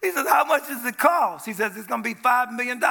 He 0.00 0.10
says, 0.10 0.26
How 0.26 0.44
much 0.44 0.66
does 0.66 0.84
it 0.86 0.96
cost? 0.96 1.44
He 1.44 1.52
says, 1.52 1.76
It's 1.76 1.86
going 1.86 2.02
to 2.02 2.08
be 2.08 2.14
$5 2.14 2.52
million. 2.52 2.82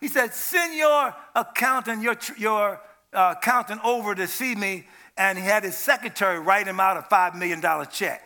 He 0.00 0.08
said, 0.08 0.34
Send 0.34 0.74
your 0.76 1.14
accountant, 1.34 2.02
your, 2.02 2.16
your 2.36 2.80
uh, 3.12 3.34
accountant 3.36 3.80
over 3.84 4.14
to 4.14 4.26
see 4.26 4.54
me. 4.54 4.86
And 5.16 5.36
he 5.36 5.44
had 5.44 5.64
his 5.64 5.76
secretary 5.76 6.38
write 6.38 6.66
him 6.66 6.78
out 6.78 6.96
a 6.96 7.02
$5 7.02 7.34
million 7.34 7.60
check. 7.90 8.22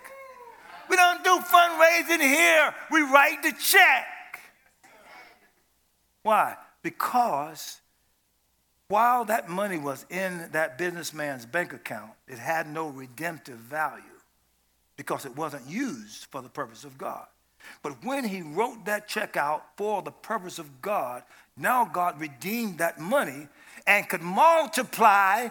We 0.89 0.97
don't 0.97 1.25
do 1.25 1.39
fundraising 1.39 2.21
here, 2.21 2.75
we 2.91 3.01
write 3.01 3.43
the 3.43 3.53
check. 3.59 4.07
Why? 6.23 6.57
Because 6.83 7.81
while 8.89 9.25
that 9.25 9.49
money 9.49 9.79
was 9.79 10.05
in 10.11 10.51
that 10.53 10.77
businessman's 10.77 11.47
bank 11.47 11.73
account, 11.73 12.11
it 12.29 12.39
had 12.39 12.69
no 12.69 12.89
redemptive 12.89 13.57
value 13.57 14.03
because 14.97 15.25
it 15.25 15.35
wasn't 15.35 15.67
used 15.67 16.27
for 16.27 16.43
the 16.43 16.49
purpose 16.51 16.85
of 16.85 16.99
God. 16.99 17.27
But 17.83 18.05
when 18.05 18.25
he 18.25 18.43
wrote 18.43 18.85
that 18.85 19.09
check 19.09 19.37
out 19.37 19.65
for 19.77 20.03
the 20.03 20.11
purpose 20.11 20.59
of 20.59 20.83
God, 20.83 21.23
now 21.57 21.85
God 21.85 22.21
redeemed 22.21 22.79
that 22.79 23.01
money 23.01 23.49
and 23.87 24.09
could 24.09 24.23
multiply 24.23 25.49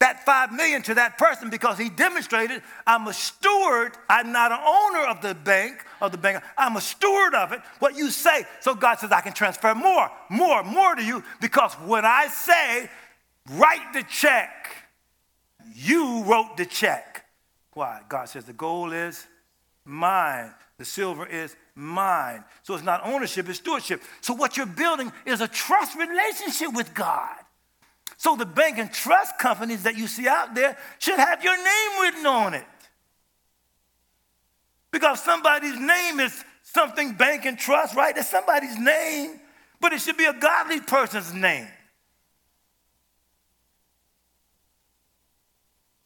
that 0.00 0.24
five 0.24 0.50
million 0.52 0.80
to 0.82 0.94
that 0.94 1.18
person 1.18 1.50
because 1.50 1.78
he 1.78 1.90
demonstrated 1.90 2.62
I'm 2.86 3.06
a 3.06 3.12
steward. 3.12 3.92
I'm 4.08 4.32
not 4.32 4.50
an 4.50 4.58
owner 4.60 5.06
of 5.06 5.20
the 5.20 5.34
bank 5.34 5.84
of 6.00 6.10
the 6.10 6.18
bank. 6.18 6.42
I'm 6.56 6.76
a 6.76 6.80
steward 6.80 7.34
of 7.34 7.52
it. 7.52 7.60
What 7.78 7.96
you 7.96 8.10
say. 8.10 8.44
So 8.60 8.74
God 8.74 8.98
says 8.98 9.12
I 9.12 9.20
can 9.20 9.34
transfer 9.34 9.74
more, 9.74 10.10
more, 10.30 10.64
more 10.64 10.94
to 10.94 11.04
you 11.04 11.22
because 11.40 11.74
when 11.74 12.04
I 12.04 12.28
say 12.28 12.88
write 13.50 13.92
the 13.92 14.02
check, 14.04 14.50
you 15.74 16.24
wrote 16.24 16.56
the 16.56 16.66
check. 16.66 17.26
Why? 17.74 18.00
God 18.08 18.28
says 18.28 18.44
the 18.44 18.52
gold 18.54 18.94
is 18.94 19.26
mine. 19.84 20.52
The 20.78 20.86
silver 20.86 21.26
is 21.26 21.54
mine. 21.74 22.42
So 22.62 22.74
it's 22.74 22.82
not 22.84 23.02
ownership, 23.04 23.50
it's 23.50 23.58
stewardship. 23.58 24.02
So 24.22 24.32
what 24.32 24.56
you're 24.56 24.64
building 24.64 25.12
is 25.26 25.42
a 25.42 25.48
trust 25.48 25.94
relationship 25.96 26.72
with 26.72 26.94
God. 26.94 27.36
So 28.20 28.36
the 28.36 28.44
bank 28.44 28.76
and 28.76 28.92
trust 28.92 29.38
companies 29.38 29.84
that 29.84 29.96
you 29.96 30.06
see 30.06 30.28
out 30.28 30.54
there 30.54 30.76
should 30.98 31.18
have 31.18 31.42
your 31.42 31.56
name 31.56 32.02
written 32.02 32.26
on 32.26 32.52
it. 32.52 32.66
Because 34.90 35.22
somebody's 35.22 35.80
name 35.80 36.20
is 36.20 36.44
something 36.62 37.14
bank 37.14 37.46
and 37.46 37.58
trust, 37.58 37.96
right? 37.96 38.14
That's 38.14 38.28
somebody's 38.28 38.78
name, 38.78 39.40
but 39.80 39.94
it 39.94 40.02
should 40.02 40.18
be 40.18 40.26
a 40.26 40.34
godly 40.34 40.80
person's 40.80 41.32
name. 41.32 41.66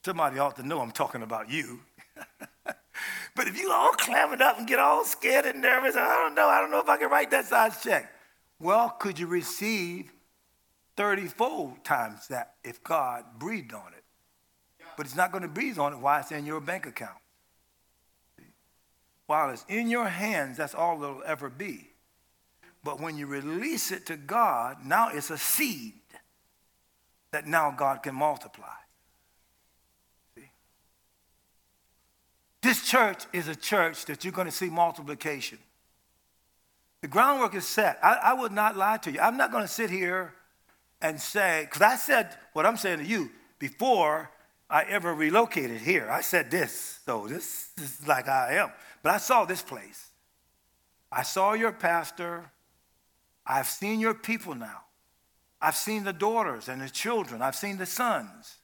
Somebody 0.04 0.38
ought 0.38 0.54
to 0.54 0.62
know 0.62 0.80
I'm 0.80 0.92
talking 0.92 1.22
about 1.22 1.50
you. 1.50 1.80
but 2.64 3.48
if 3.48 3.58
you 3.58 3.72
all 3.72 3.90
clamor 3.90 4.40
up 4.40 4.60
and 4.60 4.68
get 4.68 4.78
all 4.78 5.04
scared 5.04 5.46
and 5.46 5.60
nervous, 5.60 5.96
I 5.96 6.14
don't 6.14 6.36
know, 6.36 6.46
I 6.46 6.60
don't 6.60 6.70
know 6.70 6.78
if 6.78 6.88
I 6.88 6.96
can 6.96 7.10
write 7.10 7.32
that 7.32 7.46
size 7.46 7.82
check. 7.82 8.08
Well, 8.60 8.90
could 8.90 9.18
you 9.18 9.26
receive 9.26 10.13
30 10.96 11.26
fold 11.26 11.84
times 11.84 12.28
that 12.28 12.54
if 12.62 12.82
God 12.84 13.24
breathed 13.38 13.74
on 13.74 13.92
it. 13.96 14.04
But 14.96 15.06
it's 15.06 15.16
not 15.16 15.32
going 15.32 15.42
to 15.42 15.48
breathe 15.48 15.78
on 15.78 15.92
it 15.92 15.98
while 15.98 16.20
it's 16.20 16.30
in 16.30 16.46
your 16.46 16.60
bank 16.60 16.86
account. 16.86 17.18
While 19.26 19.50
it's 19.50 19.64
in 19.68 19.88
your 19.88 20.06
hands, 20.06 20.58
that's 20.58 20.74
all 20.74 21.02
it'll 21.02 21.22
ever 21.26 21.48
be. 21.48 21.88
But 22.84 23.00
when 23.00 23.16
you 23.16 23.26
release 23.26 23.90
it 23.90 24.06
to 24.06 24.16
God, 24.16 24.84
now 24.84 25.08
it's 25.08 25.30
a 25.30 25.38
seed 25.38 25.94
that 27.32 27.46
now 27.46 27.70
God 27.70 28.02
can 28.02 28.14
multiply. 28.14 28.76
See? 30.36 30.50
This 32.62 32.86
church 32.86 33.24
is 33.32 33.48
a 33.48 33.56
church 33.56 34.04
that 34.04 34.22
you're 34.22 34.32
going 34.32 34.46
to 34.46 34.52
see 34.52 34.68
multiplication. 34.68 35.58
The 37.00 37.08
groundwork 37.08 37.54
is 37.54 37.66
set. 37.66 37.98
I, 38.02 38.18
I 38.22 38.34
would 38.34 38.52
not 38.52 38.76
lie 38.76 38.98
to 38.98 39.10
you. 39.10 39.20
I'm 39.20 39.36
not 39.36 39.50
going 39.50 39.64
to 39.64 39.68
sit 39.68 39.90
here 39.90 40.34
and 41.04 41.20
say, 41.20 41.66
because 41.66 41.82
I 41.82 41.96
said 41.96 42.34
what 42.54 42.64
I'm 42.64 42.78
saying 42.78 43.00
to 43.00 43.04
you 43.04 43.30
before 43.58 44.30
I 44.70 44.84
ever 44.84 45.12
relocated 45.12 45.82
here. 45.82 46.10
I 46.10 46.22
said 46.22 46.50
this, 46.50 47.00
so 47.04 47.28
this, 47.28 47.68
this 47.76 48.00
is 48.00 48.08
like 48.08 48.26
I 48.26 48.54
am. 48.54 48.72
But 49.02 49.12
I 49.12 49.18
saw 49.18 49.44
this 49.44 49.60
place. 49.60 50.08
I 51.12 51.22
saw 51.22 51.52
your 51.52 51.72
pastor. 51.72 52.50
I've 53.46 53.66
seen 53.66 54.00
your 54.00 54.14
people 54.14 54.54
now. 54.54 54.80
I've 55.60 55.76
seen 55.76 56.04
the 56.04 56.12
daughters 56.14 56.70
and 56.70 56.80
the 56.80 56.88
children. 56.88 57.42
I've 57.42 57.54
seen 57.54 57.76
the 57.76 57.86
sons. 57.86 58.56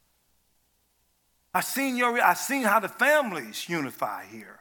I've 1.53 1.67
seen, 1.67 1.99
your, 1.99 2.19
I've 2.23 2.39
seen 2.39 2.63
how 2.63 2.81
the 2.81 2.89
families 2.89 3.69
unify 3.69 4.25
here. 4.25 4.61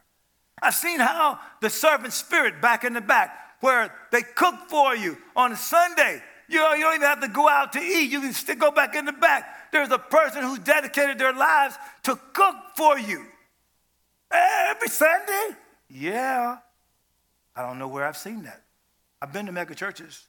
I've 0.62 0.76
seen 0.76 1.00
how 1.00 1.40
the 1.62 1.70
servant 1.70 2.12
spirit 2.12 2.62
back 2.62 2.84
in 2.84 2.92
the 2.92 3.02
back, 3.02 3.34
where 3.62 3.94
they 4.12 4.22
cook 4.22 4.56
for 4.68 4.98
you 4.98 5.18
on 5.34 5.54
a 5.54 5.58
Sunday 5.58 6.22
you, 6.50 6.60
know, 6.60 6.74
you 6.74 6.84
don't 6.84 6.96
even 6.96 7.08
have 7.08 7.22
to 7.22 7.28
go 7.28 7.48
out 7.48 7.74
to 7.74 7.80
eat. 7.80 8.12
You 8.12 8.22
can 8.22 8.34
still 8.34 8.56
go 8.56 8.72
back 8.72 8.96
in 8.96 9.06
the 9.06 9.14
back. 9.14 9.72
There's 9.72 9.92
a 9.92 10.00
person 10.00 10.44
who's 10.44 10.60
dedicated 10.60 11.20
their 11.20 11.34
lives 11.34 11.76
to 12.04 12.20
cook 12.34 12.56
for 12.76 12.98
you. 12.98 13.24
Every 14.32 14.88
Sunday? 14.88 15.58
Yeah. 15.90 16.58
I 17.56 17.62
don't 17.62 17.80
know 17.80 17.88
where 17.88 18.06
I've 18.06 18.18
seen 18.18 18.44
that. 18.44 18.64
I've 19.22 19.34
been 19.34 19.46
to 19.46 19.52
mega 19.52 19.76
churches. 19.76 20.26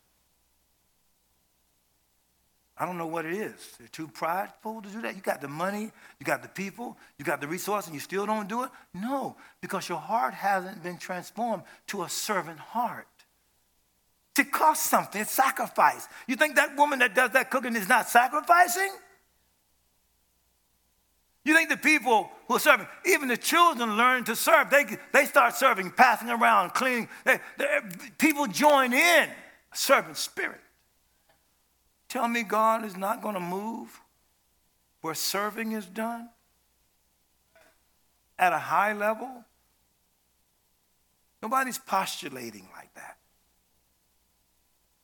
I 2.76 2.86
don't 2.86 2.96
know 2.96 3.06
what 3.06 3.26
it 3.26 3.34
is. 3.34 3.74
They're 3.78 3.88
too 3.88 4.08
prideful 4.08 4.80
to 4.80 4.88
do 4.88 5.02
that. 5.02 5.14
You 5.14 5.20
got 5.20 5.42
the 5.42 5.48
money, 5.48 5.92
you 6.18 6.24
got 6.24 6.42
the 6.42 6.48
people, 6.48 6.96
you 7.18 7.26
got 7.26 7.42
the 7.42 7.46
resource, 7.46 7.84
and 7.84 7.94
you 7.94 8.00
still 8.00 8.24
don't 8.24 8.48
do 8.48 8.62
it? 8.62 8.70
No, 8.94 9.36
because 9.60 9.86
your 9.86 9.98
heart 9.98 10.32
hasn't 10.32 10.82
been 10.82 10.96
transformed 10.96 11.62
to 11.88 12.04
a 12.04 12.08
servant 12.08 12.58
heart. 12.58 13.06
It 14.40 14.50
costs 14.50 14.88
something, 14.88 15.20
it's 15.20 15.30
sacrifice. 15.30 16.08
You 16.26 16.36
think 16.36 16.56
that 16.56 16.74
woman 16.74 17.00
that 17.00 17.14
does 17.14 17.32
that 17.32 17.50
cooking 17.50 17.76
is 17.76 17.88
not 17.88 18.08
sacrificing? 18.08 18.90
You 21.44 21.54
think 21.54 21.68
the 21.68 21.76
people 21.76 22.30
who 22.48 22.54
are 22.54 22.58
serving, 22.58 22.86
even 23.04 23.28
the 23.28 23.36
children 23.36 23.98
learn 23.98 24.24
to 24.24 24.36
serve. 24.36 24.70
They, 24.70 24.84
they 25.12 25.26
start 25.26 25.54
serving, 25.54 25.90
passing 25.90 26.30
around, 26.30 26.70
cleaning. 26.70 27.08
They, 27.24 27.38
people 28.18 28.46
join 28.46 28.94
in 28.94 29.28
servant 29.74 30.16
spirit. 30.16 30.60
Tell 32.08 32.26
me 32.26 32.42
God 32.42 32.84
is 32.84 32.96
not 32.96 33.22
going 33.22 33.34
to 33.34 33.40
move 33.40 34.00
where 35.02 35.14
serving 35.14 35.72
is 35.72 35.84
done 35.84 36.30
at 38.38 38.54
a 38.54 38.58
high 38.58 38.94
level? 38.94 39.44
Nobody's 41.42 41.78
postulating 41.78 42.68
like 42.74 42.92
that. 42.94 43.19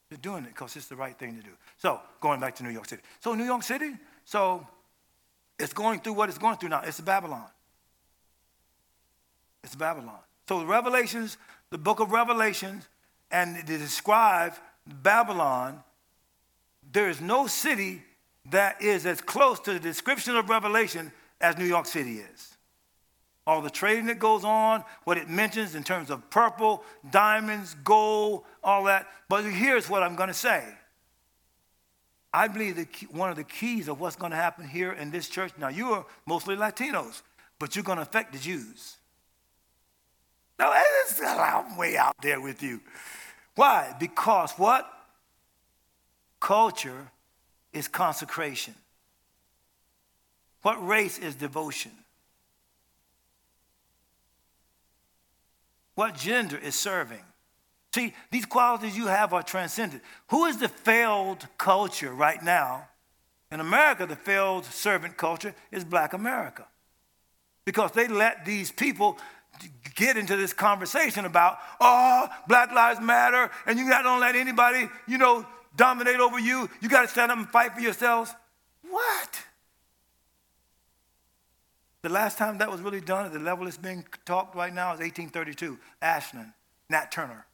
They're 0.08 0.18
doing 0.18 0.44
it 0.44 0.48
because 0.48 0.76
it's 0.76 0.86
the 0.86 0.96
right 0.96 1.16
thing 1.18 1.36
to 1.36 1.42
do. 1.42 1.50
So, 1.78 2.00
going 2.20 2.40
back 2.40 2.54
to 2.56 2.62
New 2.62 2.70
York 2.70 2.88
City. 2.88 3.02
So, 3.20 3.34
New 3.34 3.44
York 3.44 3.62
City, 3.62 3.92
so 4.24 4.66
it's 5.58 5.72
going 5.72 6.00
through 6.00 6.14
what 6.14 6.28
it's 6.28 6.38
going 6.38 6.56
through 6.56 6.68
now. 6.68 6.82
It's 6.84 7.00
Babylon. 7.00 7.46
It's 9.64 9.74
Babylon. 9.74 10.18
So, 10.48 10.60
the 10.60 10.66
Revelations, 10.66 11.38
the 11.70 11.78
book 11.78 12.00
of 12.00 12.12
Revelations, 12.12 12.88
and 13.30 13.56
they 13.56 13.76
describe 13.78 14.54
Babylon, 14.86 15.82
there 16.92 17.10
is 17.10 17.20
no 17.20 17.48
city 17.48 18.02
that 18.50 18.80
is 18.80 19.06
as 19.06 19.20
close 19.20 19.58
to 19.60 19.72
the 19.72 19.80
description 19.80 20.36
of 20.36 20.48
Revelation 20.48 21.10
as 21.40 21.58
New 21.58 21.64
York 21.64 21.86
City 21.86 22.18
is 22.18 22.55
all 23.46 23.62
the 23.62 23.70
trading 23.70 24.06
that 24.06 24.18
goes 24.18 24.44
on, 24.44 24.82
what 25.04 25.18
it 25.18 25.28
mentions 25.28 25.74
in 25.74 25.84
terms 25.84 26.10
of 26.10 26.28
purple, 26.30 26.82
diamonds, 27.10 27.76
gold, 27.84 28.42
all 28.62 28.84
that. 28.84 29.06
But 29.28 29.44
here's 29.44 29.88
what 29.88 30.02
I'm 30.02 30.16
going 30.16 30.28
to 30.28 30.34
say. 30.34 30.64
I 32.32 32.48
believe 32.48 32.76
that 32.76 32.88
one 33.12 33.30
of 33.30 33.36
the 33.36 33.44
keys 33.44 33.88
of 33.88 34.00
what's 34.00 34.16
going 34.16 34.32
to 34.32 34.36
happen 34.36 34.66
here 34.66 34.92
in 34.92 35.10
this 35.10 35.28
church, 35.28 35.52
now 35.58 35.68
you 35.68 35.92
are 35.92 36.04
mostly 36.26 36.56
Latinos, 36.56 37.22
but 37.58 37.76
you're 37.76 37.84
going 37.84 37.96
to 37.96 38.02
affect 38.02 38.32
the 38.32 38.38
Jews. 38.38 38.96
Now, 40.58 40.72
I'm 41.22 41.76
way 41.76 41.96
out 41.96 42.16
there 42.20 42.40
with 42.40 42.62
you. 42.62 42.80
Why? 43.54 43.94
Because 43.98 44.52
what? 44.52 44.90
Culture 46.40 47.10
is 47.72 47.88
consecration. 47.88 48.74
What 50.62 50.84
race 50.86 51.18
is 51.18 51.34
devotion? 51.34 51.92
What 55.96 56.14
gender 56.14 56.56
is 56.56 56.76
serving? 56.76 57.24
See, 57.94 58.14
these 58.30 58.44
qualities 58.44 58.96
you 58.96 59.06
have 59.06 59.32
are 59.32 59.42
transcendent. 59.42 60.02
Who 60.28 60.44
is 60.44 60.58
the 60.58 60.68
failed 60.68 61.46
culture 61.58 62.12
right 62.12 62.42
now? 62.42 62.88
In 63.50 63.60
America, 63.60 64.06
the 64.06 64.16
failed 64.16 64.66
servant 64.66 65.16
culture 65.16 65.54
is 65.72 65.82
black 65.84 66.12
America. 66.12 66.66
Because 67.64 67.92
they 67.92 68.06
let 68.06 68.44
these 68.44 68.70
people 68.70 69.18
get 69.94 70.18
into 70.18 70.36
this 70.36 70.52
conversation 70.52 71.24
about, 71.24 71.56
oh, 71.80 72.28
Black 72.46 72.70
Lives 72.72 73.00
Matter, 73.00 73.50
and 73.64 73.78
you 73.78 73.88
don't 73.88 74.20
let 74.20 74.36
anybody, 74.36 74.88
you 75.08 75.16
know, 75.16 75.46
dominate 75.76 76.20
over 76.20 76.38
you. 76.38 76.68
You 76.82 76.90
got 76.90 77.02
to 77.02 77.08
stand 77.08 77.32
up 77.32 77.38
and 77.38 77.48
fight 77.48 77.72
for 77.72 77.80
yourselves. 77.80 78.34
What? 78.88 79.42
The 82.06 82.12
last 82.12 82.38
time 82.38 82.58
that 82.58 82.70
was 82.70 82.80
really 82.82 83.00
done 83.00 83.26
at 83.26 83.32
the 83.32 83.40
level 83.40 83.66
it's 83.66 83.76
being 83.76 84.04
talked 84.24 84.54
right 84.54 84.72
now 84.72 84.92
is 84.92 85.00
1832. 85.00 85.76
Ashland, 86.00 86.52
Nat 86.88 87.10
Turner. 87.10 87.44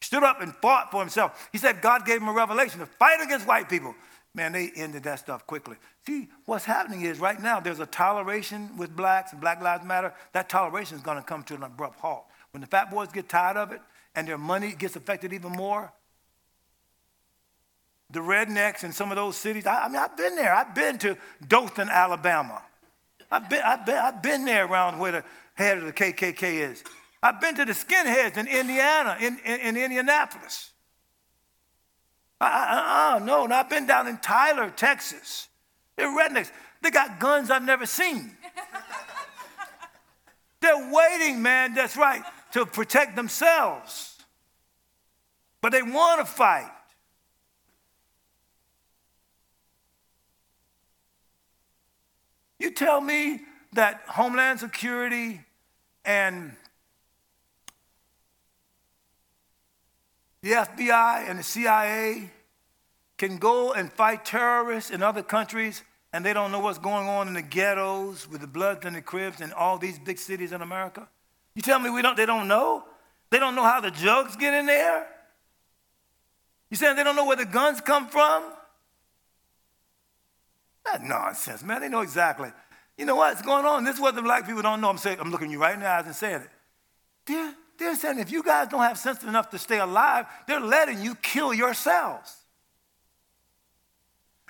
He 0.00 0.06
stood 0.06 0.24
up 0.24 0.40
and 0.40 0.52
fought 0.56 0.90
for 0.90 0.98
himself. 0.98 1.48
He 1.52 1.58
said 1.58 1.80
God 1.80 2.04
gave 2.04 2.20
him 2.20 2.26
a 2.26 2.32
revelation 2.32 2.80
to 2.80 2.86
fight 2.86 3.20
against 3.22 3.46
white 3.46 3.68
people. 3.68 3.94
Man, 4.34 4.50
they 4.50 4.72
ended 4.74 5.04
that 5.04 5.20
stuff 5.20 5.46
quickly. 5.46 5.76
See, 6.04 6.26
what's 6.46 6.64
happening 6.64 7.02
is 7.02 7.20
right 7.20 7.40
now 7.40 7.60
there's 7.60 7.78
a 7.78 7.86
toleration 7.86 8.76
with 8.76 8.96
blacks 8.96 9.30
and 9.30 9.40
Black 9.40 9.62
Lives 9.62 9.84
Matter. 9.84 10.14
That 10.32 10.48
toleration 10.48 10.96
is 10.96 11.02
going 11.04 11.18
to 11.18 11.22
come 11.22 11.44
to 11.44 11.54
an 11.54 11.62
abrupt 11.62 12.00
halt. 12.00 12.24
When 12.50 12.62
the 12.62 12.66
fat 12.66 12.90
boys 12.90 13.12
get 13.12 13.28
tired 13.28 13.56
of 13.56 13.70
it 13.70 13.80
and 14.16 14.26
their 14.26 14.36
money 14.36 14.74
gets 14.76 14.96
affected 14.96 15.32
even 15.32 15.52
more, 15.52 15.92
the 18.10 18.18
rednecks 18.18 18.82
in 18.82 18.90
some 18.90 19.12
of 19.12 19.16
those 19.16 19.36
cities, 19.36 19.64
I, 19.64 19.84
I 19.84 19.88
mean, 19.88 19.98
I've 19.98 20.16
been 20.16 20.34
there. 20.34 20.52
I've 20.52 20.74
been 20.74 20.98
to 20.98 21.16
Dothan, 21.46 21.88
Alabama. 21.88 22.62
I've 23.30 23.48
been, 23.48 23.62
I've, 23.64 23.86
been, 23.86 23.96
I've 23.96 24.22
been 24.22 24.44
there 24.44 24.66
around 24.66 24.98
where 24.98 25.12
the 25.12 25.24
head 25.54 25.78
of 25.78 25.84
the 25.84 25.92
KKK 25.92 26.70
is. 26.70 26.84
I've 27.22 27.40
been 27.40 27.54
to 27.56 27.64
the 27.64 27.72
skinheads 27.72 28.36
in 28.36 28.46
Indiana, 28.46 29.16
in, 29.20 29.38
in, 29.44 29.60
in 29.60 29.76
Indianapolis. 29.76 30.70
Uh, 32.40 32.44
uh, 32.44 33.16
uh, 33.16 33.24
no, 33.24 33.44
and 33.44 33.52
I've 33.52 33.68
been 33.68 33.86
down 33.86 34.08
in 34.08 34.16
Tyler, 34.18 34.70
Texas. 34.70 35.48
They're 35.96 36.08
rednecks. 36.08 36.50
They 36.82 36.90
got 36.90 37.20
guns 37.20 37.50
I've 37.50 37.64
never 37.64 37.84
seen. 37.84 38.36
They're 40.60 40.92
waiting, 40.92 41.42
man, 41.42 41.74
that's 41.74 41.96
right, 41.96 42.22
to 42.52 42.64
protect 42.64 43.16
themselves. 43.16 44.18
But 45.60 45.72
they 45.72 45.82
want 45.82 46.20
to 46.20 46.26
fight. 46.26 46.70
You 52.60 52.70
tell 52.70 53.00
me 53.00 53.40
that 53.72 54.02
Homeland 54.06 54.60
Security 54.60 55.40
and 56.04 56.54
the 60.42 60.50
FBI 60.50 61.28
and 61.28 61.38
the 61.38 61.42
CIA 61.42 62.30
can 63.16 63.38
go 63.38 63.72
and 63.72 63.90
fight 63.90 64.26
terrorists 64.26 64.90
in 64.90 65.02
other 65.02 65.22
countries 65.22 65.82
and 66.12 66.22
they 66.22 66.34
don't 66.34 66.52
know 66.52 66.60
what's 66.60 66.78
going 66.78 67.08
on 67.08 67.28
in 67.28 67.34
the 67.34 67.42
ghettos 67.42 68.28
with 68.28 68.42
the 68.42 68.46
Bloods 68.46 68.84
and 68.84 68.94
the 68.94 69.00
Crips 69.00 69.40
and 69.40 69.54
all 69.54 69.78
these 69.78 69.98
big 69.98 70.18
cities 70.18 70.52
in 70.52 70.60
America? 70.60 71.08
You 71.54 71.62
tell 71.62 71.78
me 71.78 71.88
we 71.88 72.02
don't, 72.02 72.16
they 72.16 72.26
don't 72.26 72.46
know? 72.46 72.84
They 73.30 73.38
don't 73.38 73.54
know 73.54 73.64
how 73.64 73.80
the 73.80 73.90
drugs 73.90 74.36
get 74.36 74.52
in 74.52 74.66
there? 74.66 75.06
You 76.68 76.76
saying 76.76 76.96
they 76.96 77.04
don't 77.04 77.16
know 77.16 77.24
where 77.24 77.36
the 77.36 77.46
guns 77.46 77.80
come 77.80 78.08
from? 78.08 78.42
Nonsense, 81.02 81.62
man. 81.62 81.80
They 81.80 81.88
know 81.88 82.00
exactly. 82.00 82.50
You 82.98 83.06
know 83.06 83.16
what's 83.16 83.42
going 83.42 83.64
on? 83.64 83.84
This 83.84 83.94
is 83.96 84.00
what 84.00 84.14
the 84.14 84.22
black 84.22 84.46
people 84.46 84.62
don't 84.62 84.80
know. 84.80 84.90
I'm 84.90 84.98
saying, 84.98 85.18
I'm 85.20 85.30
looking 85.30 85.50
you 85.50 85.60
right 85.60 85.74
in 85.74 85.80
the 85.80 85.88
eyes 85.88 86.06
and 86.06 86.14
saying 86.14 86.42
it. 86.42 87.54
They're 87.78 87.94
saying 87.94 88.18
if 88.18 88.30
you 88.30 88.42
guys 88.42 88.68
don't 88.68 88.82
have 88.82 88.98
sense 88.98 89.22
enough 89.22 89.50
to 89.50 89.58
stay 89.58 89.78
alive, 89.78 90.26
they're 90.46 90.60
letting 90.60 91.00
you 91.00 91.14
kill 91.14 91.54
yourselves. 91.54 92.36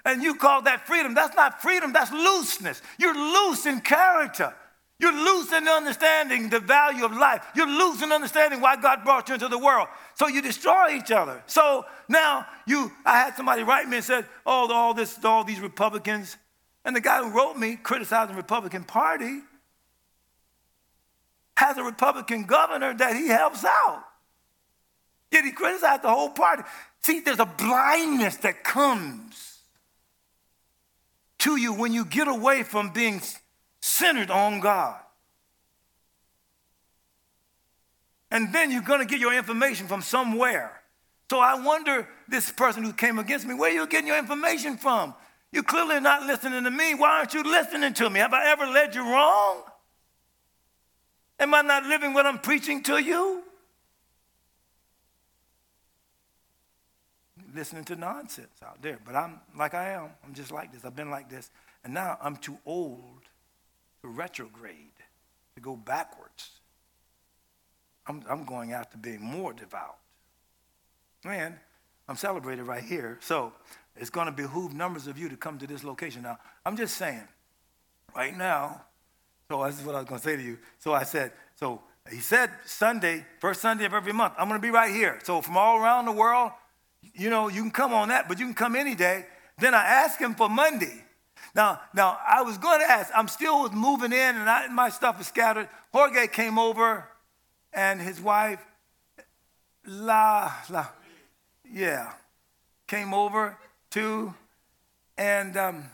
And 0.05 0.22
you 0.22 0.35
call 0.35 0.62
that 0.62 0.87
freedom. 0.87 1.14
That's 1.14 1.37
not 1.37 1.62
freedom, 1.62 1.92
that's 1.92 2.11
looseness. 2.11 2.81
You're 2.98 3.14
loose 3.14 3.66
in 3.66 3.81
character. 3.83 4.55
You're 5.00 5.12
losing 5.12 5.62
in 5.62 5.68
understanding 5.68 6.50
the 6.50 6.60
value 6.60 7.06
of 7.06 7.12
life. 7.12 7.42
You're 7.56 7.66
losing 7.66 8.08
in 8.08 8.12
understanding 8.12 8.60
why 8.60 8.76
God 8.76 9.02
brought 9.02 9.28
you 9.28 9.34
into 9.34 9.48
the 9.48 9.58
world. 9.58 9.88
So 10.14 10.28
you 10.28 10.42
destroy 10.42 10.94
each 10.94 11.10
other. 11.10 11.42
So 11.46 11.86
now 12.06 12.46
you, 12.66 12.92
I 13.06 13.18
had 13.18 13.34
somebody 13.34 13.62
write 13.62 13.88
me 13.88 13.96
and 13.96 14.04
said, 14.04 14.26
oh, 14.44 14.70
all 14.70 14.92
this, 14.92 15.18
all 15.24 15.42
these 15.42 15.60
Republicans. 15.60 16.36
And 16.84 16.94
the 16.94 17.00
guy 17.00 17.22
who 17.22 17.30
wrote 17.30 17.56
me 17.56 17.76
criticizing 17.76 18.34
the 18.34 18.42
Republican 18.42 18.84
Party 18.84 19.40
has 21.56 21.78
a 21.78 21.82
Republican 21.82 22.44
governor 22.44 22.92
that 22.92 23.16
he 23.16 23.28
helps 23.28 23.64
out. 23.64 24.04
Yet 25.32 25.44
he 25.46 25.52
criticized 25.52 26.02
the 26.02 26.10
whole 26.10 26.30
party. 26.30 26.62
See, 27.00 27.20
there's 27.20 27.38
a 27.38 27.46
blindness 27.46 28.36
that 28.38 28.64
comes 28.64 29.60
to 31.38 31.56
you 31.56 31.72
when 31.72 31.94
you 31.94 32.04
get 32.04 32.28
away 32.28 32.64
from 32.64 32.90
being 32.90 33.22
centered 33.80 34.30
on 34.30 34.60
God. 34.60 35.00
And 38.30 38.52
then 38.52 38.70
you're 38.70 38.82
going 38.82 39.00
to 39.00 39.06
get 39.06 39.18
your 39.18 39.34
information 39.34 39.88
from 39.88 40.02
somewhere. 40.02 40.80
So 41.30 41.38
I 41.38 41.60
wonder, 41.60 42.08
this 42.28 42.50
person 42.50 42.82
who 42.82 42.92
came 42.92 43.18
against 43.18 43.46
me, 43.46 43.54
where 43.54 43.70
are 43.70 43.74
you 43.74 43.86
getting 43.86 44.06
your 44.06 44.18
information 44.18 44.76
from? 44.76 45.14
You're 45.52 45.64
clearly 45.64 46.00
not 46.00 46.22
listening 46.24 46.64
to 46.64 46.70
me. 46.70 46.94
Why 46.94 47.18
aren't 47.18 47.34
you 47.34 47.42
listening 47.42 47.92
to 47.94 48.10
me? 48.10 48.20
Have 48.20 48.32
I 48.32 48.50
ever 48.50 48.66
led 48.66 48.94
you 48.94 49.02
wrong? 49.02 49.62
Am 51.40 51.54
I 51.54 51.62
not 51.62 51.84
living 51.84 52.12
what 52.12 52.26
I'm 52.26 52.38
preaching 52.38 52.82
to 52.84 52.98
you? 52.98 53.42
Listening 57.54 57.84
to 57.84 57.96
nonsense 57.96 58.60
out 58.64 58.80
there. 58.82 58.98
But 59.04 59.16
I'm 59.16 59.40
like 59.56 59.74
I 59.74 59.90
am. 59.90 60.10
I'm 60.24 60.34
just 60.34 60.52
like 60.52 60.72
this. 60.72 60.84
I've 60.84 60.94
been 60.94 61.10
like 61.10 61.28
this. 61.28 61.50
And 61.82 61.94
now 61.94 62.18
I'm 62.20 62.36
too 62.36 62.58
old 62.64 63.19
to 64.02 64.08
retrograde, 64.08 64.92
to 65.54 65.60
go 65.60 65.76
backwards. 65.76 66.50
I'm, 68.06 68.22
I'm 68.28 68.44
going 68.44 68.72
after 68.72 68.96
being 68.96 69.22
more 69.22 69.52
devout. 69.52 69.96
And 71.24 71.54
I'm 72.08 72.16
celebrated 72.16 72.64
right 72.64 72.82
here. 72.82 73.18
So 73.20 73.52
it's 73.96 74.10
going 74.10 74.26
to 74.26 74.32
behoove 74.32 74.72
numbers 74.72 75.06
of 75.06 75.18
you 75.18 75.28
to 75.28 75.36
come 75.36 75.58
to 75.58 75.66
this 75.66 75.84
location. 75.84 76.22
Now, 76.22 76.38
I'm 76.64 76.76
just 76.76 76.96
saying, 76.96 77.28
right 78.16 78.36
now, 78.36 78.82
so 79.48 79.64
this 79.66 79.78
is 79.78 79.84
what 79.84 79.94
I 79.94 79.98
was 79.98 80.08
going 80.08 80.20
to 80.20 80.26
say 80.26 80.36
to 80.36 80.42
you. 80.42 80.58
So 80.78 80.92
I 80.92 81.02
said, 81.02 81.32
so 81.56 81.82
he 82.10 82.18
said 82.18 82.50
Sunday, 82.64 83.24
first 83.40 83.60
Sunday 83.60 83.84
of 83.84 83.92
every 83.92 84.12
month, 84.12 84.34
I'm 84.38 84.48
going 84.48 84.60
to 84.60 84.66
be 84.66 84.70
right 84.70 84.92
here. 84.92 85.18
So 85.24 85.40
from 85.42 85.56
all 85.56 85.78
around 85.78 86.06
the 86.06 86.12
world, 86.12 86.52
you 87.14 87.30
know, 87.30 87.48
you 87.48 87.60
can 87.62 87.70
come 87.70 87.92
on 87.92 88.08
that, 88.08 88.28
but 88.28 88.38
you 88.38 88.46
can 88.46 88.54
come 88.54 88.76
any 88.76 88.94
day. 88.94 89.26
Then 89.58 89.74
I 89.74 89.84
asked 89.84 90.20
him 90.20 90.34
for 90.34 90.48
Monday. 90.48 91.04
Now, 91.54 91.80
now 91.94 92.18
I 92.26 92.42
was 92.42 92.58
going 92.58 92.80
to 92.80 92.90
ask. 92.90 93.10
I'm 93.14 93.28
still 93.28 93.68
moving 93.70 94.12
in, 94.12 94.36
and 94.36 94.48
I, 94.48 94.68
my 94.68 94.88
stuff 94.88 95.20
is 95.20 95.26
scattered. 95.26 95.68
Jorge 95.92 96.26
came 96.26 96.58
over, 96.58 97.08
and 97.72 98.00
his 98.00 98.20
wife, 98.20 98.60
La 99.86 100.52
La, 100.68 100.86
yeah, 101.72 102.12
came 102.86 103.14
over 103.14 103.56
too. 103.90 104.34
And 105.16 105.56
um, 105.56 105.84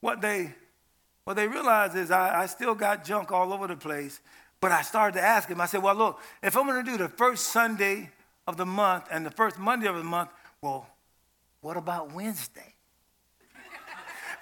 what 0.00 0.20
they 0.20 0.54
what 1.24 1.34
they 1.34 1.46
realized 1.46 1.96
is 1.96 2.10
I, 2.10 2.42
I 2.42 2.46
still 2.46 2.74
got 2.74 3.04
junk 3.04 3.30
all 3.30 3.52
over 3.52 3.66
the 3.66 3.76
place. 3.76 4.20
But 4.60 4.70
I 4.70 4.82
started 4.82 5.18
to 5.18 5.24
ask 5.24 5.48
him, 5.48 5.60
I 5.60 5.66
said, 5.66 5.82
well, 5.82 5.94
look, 5.94 6.20
if 6.40 6.56
I'm 6.56 6.66
going 6.66 6.84
to 6.84 6.90
do 6.90 6.96
the 6.96 7.08
first 7.08 7.48
Sunday 7.48 8.10
of 8.46 8.56
the 8.56 8.66
month 8.66 9.06
and 9.10 9.26
the 9.26 9.30
first 9.30 9.58
Monday 9.58 9.88
of 9.88 9.96
the 9.96 10.04
month, 10.04 10.30
well, 10.60 10.86
what 11.62 11.76
about 11.76 12.12
Wednesday? 12.12 12.71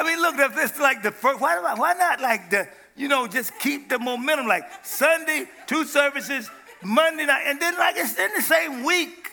I 0.00 0.02
mean, 0.02 0.22
look, 0.22 0.38
if 0.38 0.56
it's 0.56 0.80
like 0.80 1.02
the 1.02 1.10
first, 1.10 1.42
why, 1.42 1.60
why 1.74 1.92
not 1.92 2.22
like 2.22 2.48
the, 2.48 2.66
you 2.96 3.06
know, 3.06 3.26
just 3.26 3.52
keep 3.58 3.90
the 3.90 3.98
momentum 3.98 4.46
like 4.46 4.64
Sunday, 4.82 5.44
two 5.66 5.84
services, 5.84 6.50
Monday 6.82 7.26
night, 7.26 7.42
and 7.44 7.60
then 7.60 7.76
like 7.76 7.96
it's 7.98 8.18
in 8.18 8.30
the 8.34 8.40
same 8.40 8.82
week. 8.82 9.30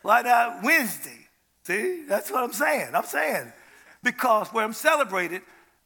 Why 0.00 0.22
not 0.22 0.62
Wednesday? 0.62 1.28
See, 1.64 2.04
that's 2.08 2.30
what 2.30 2.42
I'm 2.42 2.54
saying. 2.54 2.94
I'm 2.94 3.04
saying 3.04 3.52
because 4.02 4.48
where 4.48 4.64
I'm 4.64 4.72
celebrated, 4.72 5.42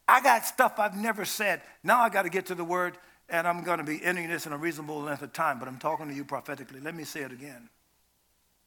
I 0.07 0.21
got 0.21 0.45
stuff 0.45 0.79
I've 0.79 0.97
never 0.97 1.25
said. 1.25 1.61
Now 1.83 2.01
I 2.01 2.11
got 2.11 2.23
to 2.23 2.31
get 2.31 2.47
to 2.47 2.55
the 2.55 2.63
word, 2.63 2.97
and 3.29 3.49
I'm 3.49 3.65
going 3.65 3.79
to 3.79 3.85
be 3.85 4.05
ending 4.05 4.29
this 4.29 4.47
in 4.47 4.53
a 4.53 4.59
reasonable 4.59 5.01
length 5.01 5.23
of 5.23 5.33
time, 5.33 5.59
but 5.59 5.67
I'm 5.67 5.79
talking 5.79 6.07
to 6.07 6.15
you 6.15 6.25
prophetically. 6.25 6.79
Let 6.79 6.95
me 6.95 7.03
say 7.03 7.23
it 7.23 7.33
again. 7.33 7.69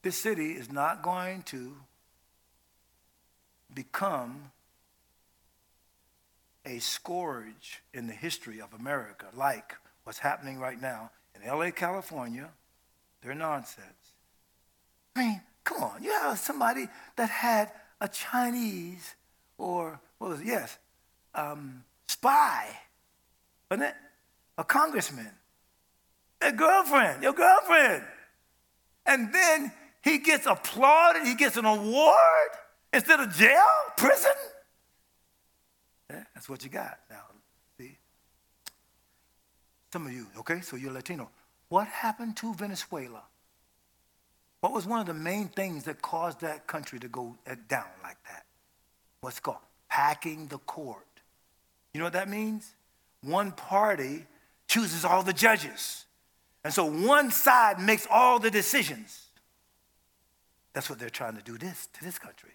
This 0.02 0.18
city 0.18 0.52
is 0.52 0.70
not 0.70 1.02
going 1.02 1.44
to 1.44 1.78
become 3.74 4.52
a 6.66 6.80
scourge 6.80 7.82
in 7.94 8.08
the 8.08 8.14
history 8.14 8.62
of 8.62 8.74
America, 8.74 9.28
like 9.36 9.74
what's 10.04 10.20
happening 10.20 10.60
right 10.60 10.82
now 10.82 11.12
in 11.36 11.48
LA, 11.48 11.72
California. 11.72 12.50
They're 13.22 13.36
nonsense. 13.36 13.88
I 15.16 15.24
mean, 15.24 15.42
come 15.64 15.84
on. 15.84 16.04
You 16.04 16.12
have 16.12 16.40
somebody 16.40 16.88
that 17.16 17.30
had 17.30 17.72
a 18.02 18.08
Chinese 18.08 19.16
or, 19.58 20.00
what 20.18 20.32
was 20.32 20.42
it? 20.42 20.48
Yes, 20.48 20.78
um, 21.36 21.84
spy, 22.08 22.68
wasn't 23.70 23.90
it? 23.90 23.96
A 24.58 24.64
congressman, 24.64 25.32
a 26.42 26.52
girlfriend, 26.52 27.24
your 27.24 27.34
girlfriend. 27.34 28.04
And 29.06 29.34
then 29.34 29.72
he 30.04 30.20
gets 30.20 30.46
applauded, 30.46 31.24
he 31.24 31.36
gets 31.36 31.58
an 31.58 31.66
award 31.66 32.50
instead 32.94 33.20
of 33.20 33.34
jail, 33.34 33.64
prison. 33.98 34.32
Yeah, 36.14 36.24
that's 36.36 36.48
what 36.48 36.64
you 36.64 36.70
got 36.70 37.00
now. 37.10 37.24
See? 37.80 37.98
Some 39.92 40.06
of 40.06 40.14
you, 40.14 40.28
okay, 40.40 40.62
so 40.62 40.76
you're 40.76 40.94
Latino. 40.94 41.30
What 41.70 41.88
happened 41.88 42.38
to 42.38 42.54
Venezuela? 42.54 43.24
What 44.62 44.74
was 44.74 44.86
one 44.86 45.00
of 45.00 45.08
the 45.08 45.14
main 45.14 45.50
things 45.50 45.86
that 45.86 46.02
caused 46.02 46.42
that 46.42 46.68
country 46.68 47.00
to 47.00 47.08
go 47.08 47.36
uh, 47.50 47.56
down 47.68 47.88
like 48.04 48.18
that? 48.30 48.46
What's 49.22 49.40
called 49.40 49.58
packing 49.94 50.48
the 50.48 50.58
court. 50.58 51.06
You 51.94 52.00
know 52.00 52.06
what 52.06 52.14
that 52.14 52.28
means? 52.28 52.74
One 53.22 53.52
party 53.52 54.26
chooses 54.68 55.06
all 55.06 55.22
the 55.22 55.34
judges. 55.34 56.06
And 56.64 56.74
so 56.74 56.86
one 56.86 57.30
side 57.30 57.80
makes 57.80 58.08
all 58.10 58.40
the 58.40 58.50
decisions. 58.50 59.28
That's 60.74 60.90
what 60.90 60.98
they're 60.98 61.12
trying 61.12 61.36
to 61.36 61.44
do 61.44 61.60
this 61.60 61.88
to 61.94 62.04
this 62.04 62.18
country. 62.18 62.54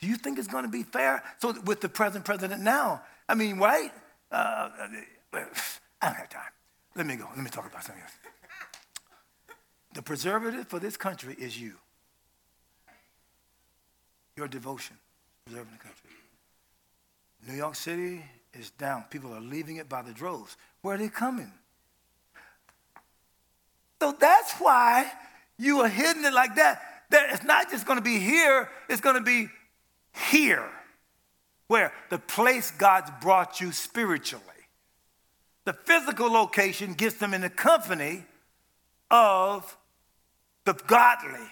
Do 0.00 0.06
you 0.06 0.16
think 0.16 0.38
it's 0.38 0.48
going 0.48 0.64
to 0.64 0.70
be 0.70 0.82
fair? 0.82 1.22
So 1.38 1.54
with 1.64 1.80
the 1.80 1.88
present 1.88 2.24
president 2.24 2.62
now, 2.62 3.02
I 3.28 3.34
mean, 3.34 3.58
right? 3.58 3.92
Uh, 4.30 4.34
uh 4.34 4.88
I 6.02 6.06
don't 6.08 6.16
have 6.16 6.28
time. 6.28 6.42
Let 6.94 7.06
me 7.06 7.16
go. 7.16 7.26
Let 7.34 7.42
me 7.42 7.50
talk 7.50 7.66
about 7.66 7.84
something 7.84 8.02
else. 8.02 8.12
The 9.94 10.02
preservative 10.02 10.68
for 10.68 10.78
this 10.78 10.96
country 10.96 11.34
is 11.38 11.58
you. 11.60 11.74
Your 14.36 14.48
devotion, 14.48 14.96
preserving 15.46 15.72
the 15.72 15.78
country. 15.78 16.10
New 17.46 17.54
York 17.54 17.76
City 17.76 18.24
is 18.52 18.70
down. 18.70 19.04
People 19.10 19.32
are 19.32 19.40
leaving 19.40 19.76
it 19.76 19.88
by 19.88 20.02
the 20.02 20.12
droves. 20.12 20.56
Where 20.82 20.96
are 20.96 20.98
they 20.98 21.08
coming? 21.08 21.52
So 24.00 24.12
that's 24.18 24.54
why 24.54 25.10
you 25.58 25.80
are 25.80 25.88
hitting 25.88 26.24
it 26.24 26.32
like 26.32 26.56
that. 26.56 26.82
That 27.10 27.30
it's 27.30 27.44
not 27.44 27.70
just 27.70 27.86
going 27.86 27.98
to 27.98 28.04
be 28.04 28.18
here, 28.18 28.68
it's 28.88 29.00
going 29.00 29.16
to 29.16 29.22
be 29.22 29.48
here. 30.14 30.68
Where? 31.66 31.92
The 32.10 32.18
place 32.18 32.70
God's 32.70 33.10
brought 33.20 33.60
you 33.60 33.72
spiritually. 33.72 34.44
The 35.64 35.72
physical 35.72 36.30
location 36.30 36.94
gets 36.94 37.16
them 37.16 37.32
in 37.34 37.40
the 37.40 37.50
company 37.50 38.24
of 39.10 39.76
the 40.64 40.74
godly, 40.74 41.48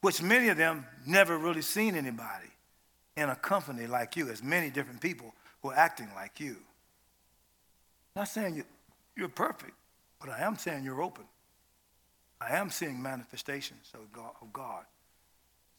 which 0.00 0.22
many 0.22 0.48
of 0.48 0.56
them 0.56 0.86
never 1.06 1.38
really 1.38 1.62
seen 1.62 1.94
anybody 1.94 2.48
in 3.16 3.28
a 3.28 3.36
company 3.36 3.86
like 3.86 4.16
you, 4.16 4.28
as 4.30 4.42
many 4.42 4.70
different 4.70 5.00
people 5.00 5.34
who 5.62 5.70
are 5.70 5.76
acting 5.76 6.08
like 6.14 6.40
you. 6.40 6.56
I'm 8.14 8.22
not 8.22 8.28
saying 8.28 8.56
you, 8.56 8.64
you're 9.16 9.28
perfect, 9.28 9.74
but 10.20 10.30
I 10.30 10.40
am 10.42 10.56
saying 10.56 10.84
you're 10.84 11.02
open. 11.02 11.24
I 12.40 12.56
am 12.56 12.70
seeing 12.70 13.02
manifestations 13.02 13.90
of 13.94 14.12
God, 14.12 14.32
of 14.40 14.52
God. 14.52 14.84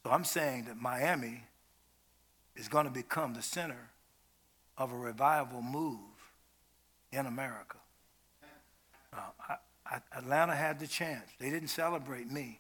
So 0.04 0.12
I'm 0.12 0.26
saying 0.26 0.66
that 0.66 0.78
Miami 0.78 1.44
is 2.60 2.68
going 2.68 2.86
to 2.86 2.92
become 2.92 3.34
the 3.34 3.42
center 3.42 3.90
of 4.78 4.92
a 4.92 4.96
revival 4.96 5.62
move 5.62 5.98
in 7.12 7.26
America. 7.26 7.78
Uh, 9.14 9.18
I, 9.50 9.56
I, 9.86 10.18
Atlanta 10.18 10.56
had 10.56 10.80
the 10.80 10.88
chance. 10.88 11.24
They 11.40 11.50
didn't 11.50 11.70
celebrate 11.70 12.30
me. 12.30 12.60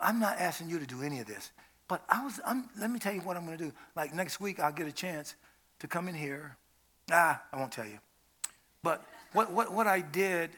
I'm 0.00 0.18
not 0.18 0.38
asking 0.38 0.70
you 0.70 0.78
to 0.78 0.86
do 0.86 1.02
any 1.02 1.20
of 1.20 1.26
this, 1.26 1.50
but 1.86 2.02
I 2.08 2.24
was. 2.24 2.40
I'm, 2.44 2.68
let 2.80 2.90
me 2.90 2.98
tell 2.98 3.12
you 3.12 3.20
what 3.20 3.36
I'm 3.36 3.44
going 3.44 3.58
to 3.58 3.64
do. 3.64 3.72
Like 3.94 4.14
next 4.14 4.40
week, 4.40 4.58
I'll 4.58 4.72
get 4.72 4.86
a 4.88 4.92
chance 4.92 5.34
to 5.80 5.86
come 5.86 6.08
in 6.08 6.14
here. 6.14 6.56
Ah, 7.12 7.42
I 7.52 7.58
won't 7.58 7.70
tell 7.70 7.86
you. 7.86 7.98
But 8.82 9.04
what, 9.32 9.52
what, 9.52 9.72
what 9.72 9.86
I 9.86 10.00
did 10.00 10.50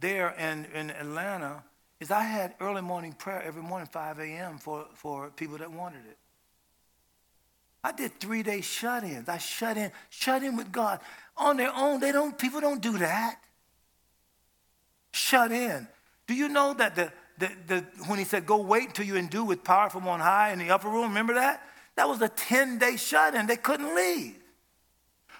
there 0.00 0.30
in, 0.30 0.66
in 0.74 0.90
Atlanta 0.90 1.62
is 2.00 2.10
I 2.10 2.24
had 2.24 2.54
early 2.60 2.82
morning 2.82 3.12
prayer 3.12 3.42
every 3.42 3.62
morning, 3.62 3.86
5 3.86 4.18
a.m., 4.18 4.58
for, 4.58 4.86
for 4.94 5.30
people 5.30 5.58
that 5.58 5.70
wanted 5.70 6.04
it. 6.10 6.16
I 7.84 7.92
did 7.92 8.18
three 8.20 8.42
day 8.42 8.60
shut 8.60 9.02
ins. 9.04 9.28
I 9.28 9.38
shut 9.38 9.76
in, 9.76 9.90
shut 10.08 10.42
in 10.42 10.56
with 10.56 10.70
God. 10.70 11.00
On 11.36 11.56
their 11.56 11.72
own, 11.74 12.00
they 12.00 12.12
don't, 12.12 12.38
people 12.38 12.60
don't 12.60 12.80
do 12.80 12.98
that. 12.98 13.38
Shut 15.12 15.50
in. 15.50 15.88
Do 16.26 16.34
you 16.34 16.48
know 16.48 16.74
that 16.74 16.94
the, 16.94 17.12
the, 17.38 17.50
the, 17.66 17.84
when 18.06 18.18
he 18.18 18.24
said, 18.24 18.46
go 18.46 18.58
wait 18.58 18.88
until 18.88 19.04
you 19.04 19.16
endue 19.16 19.44
with 19.44 19.64
power 19.64 19.90
from 19.90 20.06
on 20.06 20.20
high 20.20 20.52
in 20.52 20.58
the 20.58 20.70
upper 20.70 20.88
room, 20.88 21.08
remember 21.08 21.34
that? 21.34 21.62
That 21.96 22.08
was 22.08 22.22
a 22.22 22.28
10 22.28 22.78
day 22.78 22.96
shut 22.96 23.34
in. 23.34 23.46
They 23.46 23.56
couldn't 23.56 23.94
leave. 23.94 24.36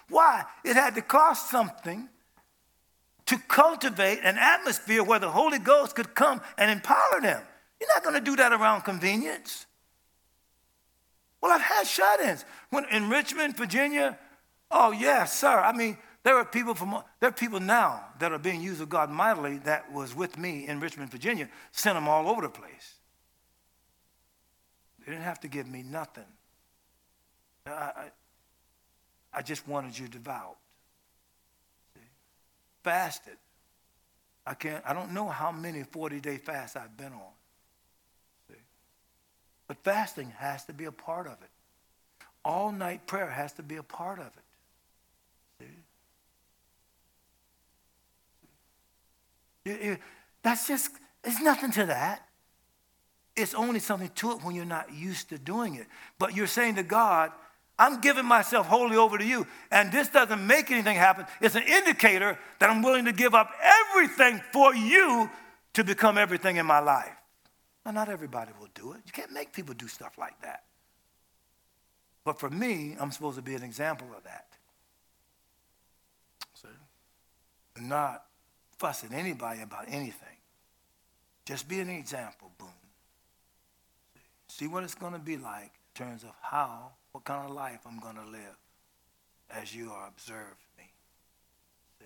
Why? 0.09 0.43
It 0.63 0.75
had 0.75 0.95
to 0.95 1.01
cost 1.01 1.49
something 1.49 2.09
to 3.25 3.37
cultivate 3.47 4.19
an 4.23 4.37
atmosphere 4.37 5.03
where 5.03 5.19
the 5.19 5.29
Holy 5.29 5.59
Ghost 5.59 5.95
could 5.95 6.13
come 6.13 6.41
and 6.57 6.69
empower 6.69 7.21
them. 7.21 7.41
You're 7.79 7.89
not 7.95 8.03
going 8.03 8.15
to 8.15 8.21
do 8.21 8.35
that 8.35 8.51
around 8.51 8.81
convenience. 8.81 9.65
Well, 11.43 11.51
I've 11.51 11.61
had 11.61 11.85
shut-ins. 11.85 12.45
When 12.69 12.85
in 12.85 13.09
Richmond, 13.09 13.57
Virginia, 13.57 14.17
oh 14.71 14.93
yes, 14.93 15.37
sir. 15.37 15.59
I 15.59 15.73
mean, 15.75 15.97
there 16.23 16.37
are 16.37 16.45
people 16.45 16.73
from 16.73 17.03
there 17.19 17.27
are 17.27 17.33
people 17.33 17.59
now 17.59 18.05
that 18.19 18.31
are 18.31 18.39
being 18.39 18.61
used 18.61 18.81
of 18.81 18.87
God 18.87 19.09
mightily 19.09 19.57
that 19.65 19.91
was 19.91 20.15
with 20.15 20.37
me 20.37 20.65
in 20.69 20.79
Richmond, 20.79 21.11
Virginia, 21.11 21.49
sent 21.73 21.95
them 21.95 22.07
all 22.07 22.29
over 22.29 22.43
the 22.43 22.49
place. 22.49 22.95
They 24.99 25.11
didn't 25.11 25.25
have 25.25 25.41
to 25.41 25.49
give 25.49 25.67
me 25.67 25.83
nothing. 25.83 26.23
I, 27.67 27.71
I, 27.71 28.11
I 29.33 29.41
just 29.41 29.67
wanted 29.67 29.99
you 29.99 30.07
devout. 30.07 30.55
See? 31.93 31.99
Fasted. 32.85 33.35
I 34.47 34.53
can't, 34.53 34.81
I 34.87 34.93
don't 34.93 35.11
know 35.11 35.27
how 35.27 35.51
many 35.51 35.83
40-day 35.83 36.37
fasts 36.37 36.77
I've 36.77 36.95
been 36.95 37.11
on. 37.11 37.33
But 39.67 39.77
fasting 39.83 40.31
has 40.37 40.65
to 40.65 40.73
be 40.73 40.85
a 40.85 40.91
part 40.91 41.27
of 41.27 41.33
it. 41.33 41.49
All 42.45 42.71
night 42.71 43.07
prayer 43.07 43.29
has 43.29 43.53
to 43.53 43.63
be 43.63 43.77
a 43.77 43.83
part 43.83 44.19
of 44.19 44.31
it. 45.59 45.67
See? 49.65 49.97
that's 50.43 50.67
just, 50.67 50.91
there's 51.23 51.39
nothing 51.39 51.71
to 51.71 51.85
that. 51.85 52.27
It's 53.35 53.53
only 53.53 53.79
something 53.79 54.11
to 54.15 54.31
it 54.33 54.43
when 54.43 54.55
you're 54.55 54.65
not 54.65 54.93
used 54.93 55.29
to 55.29 55.37
doing 55.37 55.75
it. 55.75 55.87
But 56.19 56.35
you're 56.35 56.47
saying 56.47 56.75
to 56.75 56.83
God, 56.83 57.31
I'm 57.79 58.01
giving 58.01 58.25
myself 58.25 58.67
wholly 58.67 58.97
over 58.97 59.17
to 59.17 59.25
you. 59.25 59.47
And 59.71 59.91
this 59.91 60.09
doesn't 60.09 60.45
make 60.45 60.69
anything 60.69 60.95
happen. 60.95 61.25
It's 61.41 61.55
an 61.55 61.63
indicator 61.63 62.37
that 62.59 62.69
I'm 62.69 62.83
willing 62.83 63.05
to 63.05 63.13
give 63.13 63.33
up 63.33 63.49
everything 63.61 64.41
for 64.51 64.75
you 64.75 65.29
to 65.73 65.83
become 65.83 66.17
everything 66.17 66.57
in 66.57 66.65
my 66.65 66.79
life. 66.79 67.15
Now, 67.85 67.91
not 67.91 68.09
everybody 68.09 68.51
will 68.59 68.69
do 68.73 68.93
it. 68.93 69.01
You 69.05 69.11
can't 69.11 69.31
make 69.31 69.51
people 69.51 69.73
do 69.73 69.87
stuff 69.87 70.17
like 70.17 70.39
that. 70.41 70.63
But 72.23 72.39
for 72.39 72.49
me, 72.49 72.95
I'm 72.99 73.11
supposed 73.11 73.35
to 73.35 73.41
be 73.41 73.55
an 73.55 73.63
example 73.63 74.07
of 74.15 74.23
that. 74.23 74.47
See? 76.55 76.67
Not 77.81 78.23
fussing 78.77 79.13
anybody 79.13 79.61
about 79.61 79.85
anything. 79.87 80.37
Just 81.45 81.67
be 81.67 81.81
an 81.81 81.89
example, 81.89 82.51
boom. 82.57 82.69
See 84.47 84.67
what 84.67 84.83
it's 84.83 84.95
going 84.95 85.13
to 85.13 85.19
be 85.19 85.35
like 85.35 85.71
in 85.95 86.05
terms 86.05 86.23
of 86.23 86.31
how, 86.41 86.91
what 87.11 87.25
kind 87.25 87.45
of 87.45 87.53
life 87.53 87.79
I'm 87.85 87.99
going 87.99 88.15
to 88.15 88.25
live 88.25 88.57
as 89.49 89.75
you 89.75 89.91
are 89.91 90.07
observed 90.07 90.61
me. 90.77 90.85
See? 91.99 92.05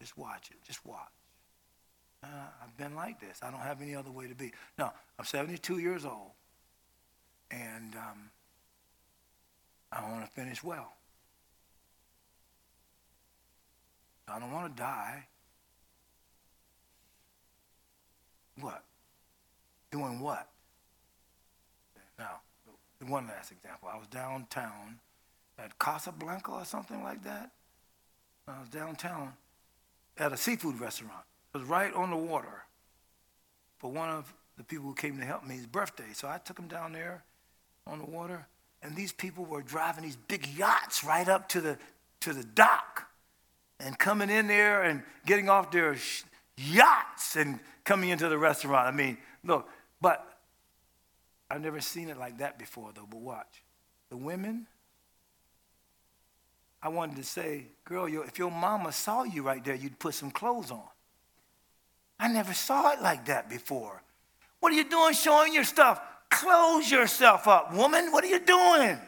Just 0.00 0.16
watch 0.16 0.50
it. 0.50 0.56
Just 0.66 0.86
watch. 0.86 1.17
Uh, 2.22 2.26
I've 2.62 2.76
been 2.76 2.94
like 2.94 3.20
this. 3.20 3.40
I 3.42 3.50
don't 3.50 3.60
have 3.60 3.80
any 3.80 3.94
other 3.94 4.10
way 4.10 4.26
to 4.26 4.34
be. 4.34 4.52
No, 4.76 4.90
I'm 5.18 5.24
72 5.24 5.78
years 5.78 6.04
old, 6.04 6.32
and 7.50 7.94
um, 7.94 8.30
I 9.92 10.02
want 10.02 10.24
to 10.24 10.30
finish 10.30 10.62
well. 10.64 10.94
I 14.26 14.38
don't 14.38 14.52
want 14.52 14.76
to 14.76 14.82
die. 14.82 15.26
What? 18.60 18.82
Doing 19.90 20.20
what? 20.20 20.48
Now, 22.18 22.40
one 23.06 23.28
last 23.28 23.52
example. 23.52 23.88
I 23.92 23.96
was 23.96 24.08
downtown 24.08 24.98
at 25.56 25.78
Casablanca 25.78 26.50
or 26.50 26.64
something 26.64 27.02
like 27.02 27.22
that. 27.22 27.52
I 28.48 28.58
was 28.58 28.68
downtown 28.68 29.34
at 30.18 30.32
a 30.32 30.36
seafood 30.36 30.80
restaurant 30.80 31.24
was 31.52 31.62
right 31.64 31.92
on 31.94 32.10
the 32.10 32.16
water 32.16 32.64
for 33.78 33.90
one 33.90 34.10
of 34.10 34.32
the 34.56 34.64
people 34.64 34.86
who 34.86 34.94
came 34.94 35.18
to 35.18 35.24
help 35.24 35.46
me, 35.46 35.56
his 35.56 35.66
birthday. 35.66 36.12
So 36.12 36.28
I 36.28 36.38
took 36.38 36.58
him 36.58 36.68
down 36.68 36.92
there 36.92 37.22
on 37.86 37.98
the 37.98 38.04
water, 38.04 38.46
and 38.82 38.94
these 38.94 39.12
people 39.12 39.44
were 39.44 39.62
driving 39.62 40.04
these 40.04 40.16
big 40.16 40.46
yachts 40.46 41.04
right 41.04 41.28
up 41.28 41.48
to 41.50 41.60
the, 41.60 41.78
to 42.20 42.32
the 42.32 42.44
dock 42.44 43.08
and 43.80 43.98
coming 43.98 44.30
in 44.30 44.48
there 44.48 44.82
and 44.82 45.02
getting 45.24 45.48
off 45.48 45.70
their 45.70 45.96
sh- 45.96 46.24
yachts 46.56 47.36
and 47.36 47.60
coming 47.84 48.10
into 48.10 48.28
the 48.28 48.36
restaurant. 48.36 48.86
I 48.86 48.90
mean, 48.90 49.18
look, 49.44 49.68
but 50.00 50.38
I've 51.50 51.60
never 51.60 51.80
seen 51.80 52.08
it 52.08 52.18
like 52.18 52.38
that 52.38 52.58
before, 52.58 52.90
though. 52.94 53.06
But 53.08 53.20
watch. 53.20 53.62
The 54.10 54.16
women, 54.16 54.66
I 56.82 56.88
wanted 56.88 57.16
to 57.16 57.24
say, 57.24 57.66
girl, 57.84 58.06
if 58.06 58.38
your 58.38 58.50
mama 58.50 58.92
saw 58.92 59.22
you 59.22 59.42
right 59.42 59.64
there, 59.64 59.74
you'd 59.74 59.98
put 59.98 60.14
some 60.14 60.30
clothes 60.30 60.70
on. 60.70 60.82
I 62.18 62.28
never 62.28 62.52
saw 62.52 62.92
it 62.92 63.00
like 63.00 63.26
that 63.26 63.48
before. 63.48 64.02
What 64.60 64.72
are 64.72 64.76
you 64.76 64.88
doing 64.88 65.14
showing 65.14 65.54
your 65.54 65.64
stuff? 65.64 66.00
Close 66.30 66.90
yourself 66.90 67.46
up, 67.46 67.72
woman. 67.74 68.12
What 68.12 68.24
are 68.24 68.28
you 68.28 68.40
doing? 68.40 68.98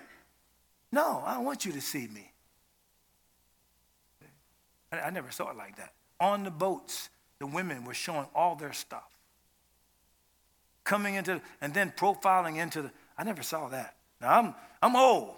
No, 0.93 1.23
I 1.27 1.39
want 1.39 1.65
you 1.65 1.73
to 1.73 1.81
see 1.81 2.09
me. 2.09 2.33
I, 4.93 5.01
I 5.01 5.11
never 5.11 5.31
saw 5.31 5.51
it 5.51 5.57
like 5.57 5.77
that. 5.77 5.93
On 6.19 6.45
the 6.45 6.51
boats, 6.51 7.09
the 7.39 7.47
women 7.47 7.85
were 7.85 7.95
showing 7.95 8.27
all 8.35 8.55
their 8.55 8.73
stuff. 8.73 9.09
Coming 10.85 11.15
into, 11.15 11.41
and 11.61 11.75
then 11.75 11.93
profiling 11.97 12.57
into 12.57 12.83
the, 12.83 12.91
I 13.19 13.25
never 13.25 13.43
saw 13.43 13.69
that. 13.69 13.97
Now, 14.21 14.39
I'm, 14.39 14.55
I'm 14.83 14.97
old. 14.97 15.35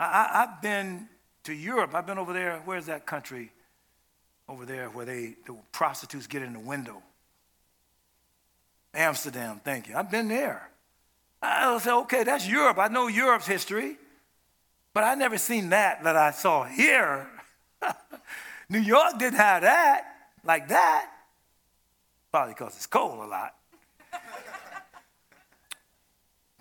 I, 0.00 0.04
I, 0.04 0.42
I've 0.42 0.62
been 0.62 1.08
to 1.44 1.52
Europe. 1.52 1.94
I've 1.94 2.06
been 2.06 2.18
over 2.18 2.32
there. 2.32 2.62
Where's 2.64 2.86
that 2.86 3.06
country 3.06 3.52
over 4.48 4.64
there 4.64 4.88
where 4.88 5.06
they, 5.06 5.36
the 5.46 5.56
prostitutes 5.72 6.26
get 6.26 6.42
in 6.42 6.52
the 6.52 6.60
window? 6.60 7.02
Amsterdam, 8.94 9.60
thank 9.64 9.88
you. 9.88 9.96
I've 9.96 10.10
been 10.10 10.28
there. 10.28 10.70
I 11.42 11.76
say, 11.78 11.92
okay, 11.92 12.24
that's 12.24 12.48
Europe. 12.48 12.78
I 12.78 12.88
know 12.88 13.08
Europe's 13.08 13.46
history, 13.46 13.96
but 14.94 15.04
I 15.04 15.14
never 15.14 15.36
seen 15.36 15.70
that 15.70 16.02
that 16.04 16.16
I 16.16 16.30
saw 16.30 16.64
here. 16.64 17.28
New 18.68 18.78
York 18.78 19.18
didn't 19.18 19.36
have 19.36 19.62
that 19.62 20.04
like 20.44 20.68
that. 20.68 21.10
Probably 22.30 22.54
because 22.54 22.74
it's 22.76 22.86
cold 22.86 23.24
a 23.24 23.26
lot. 23.26 23.54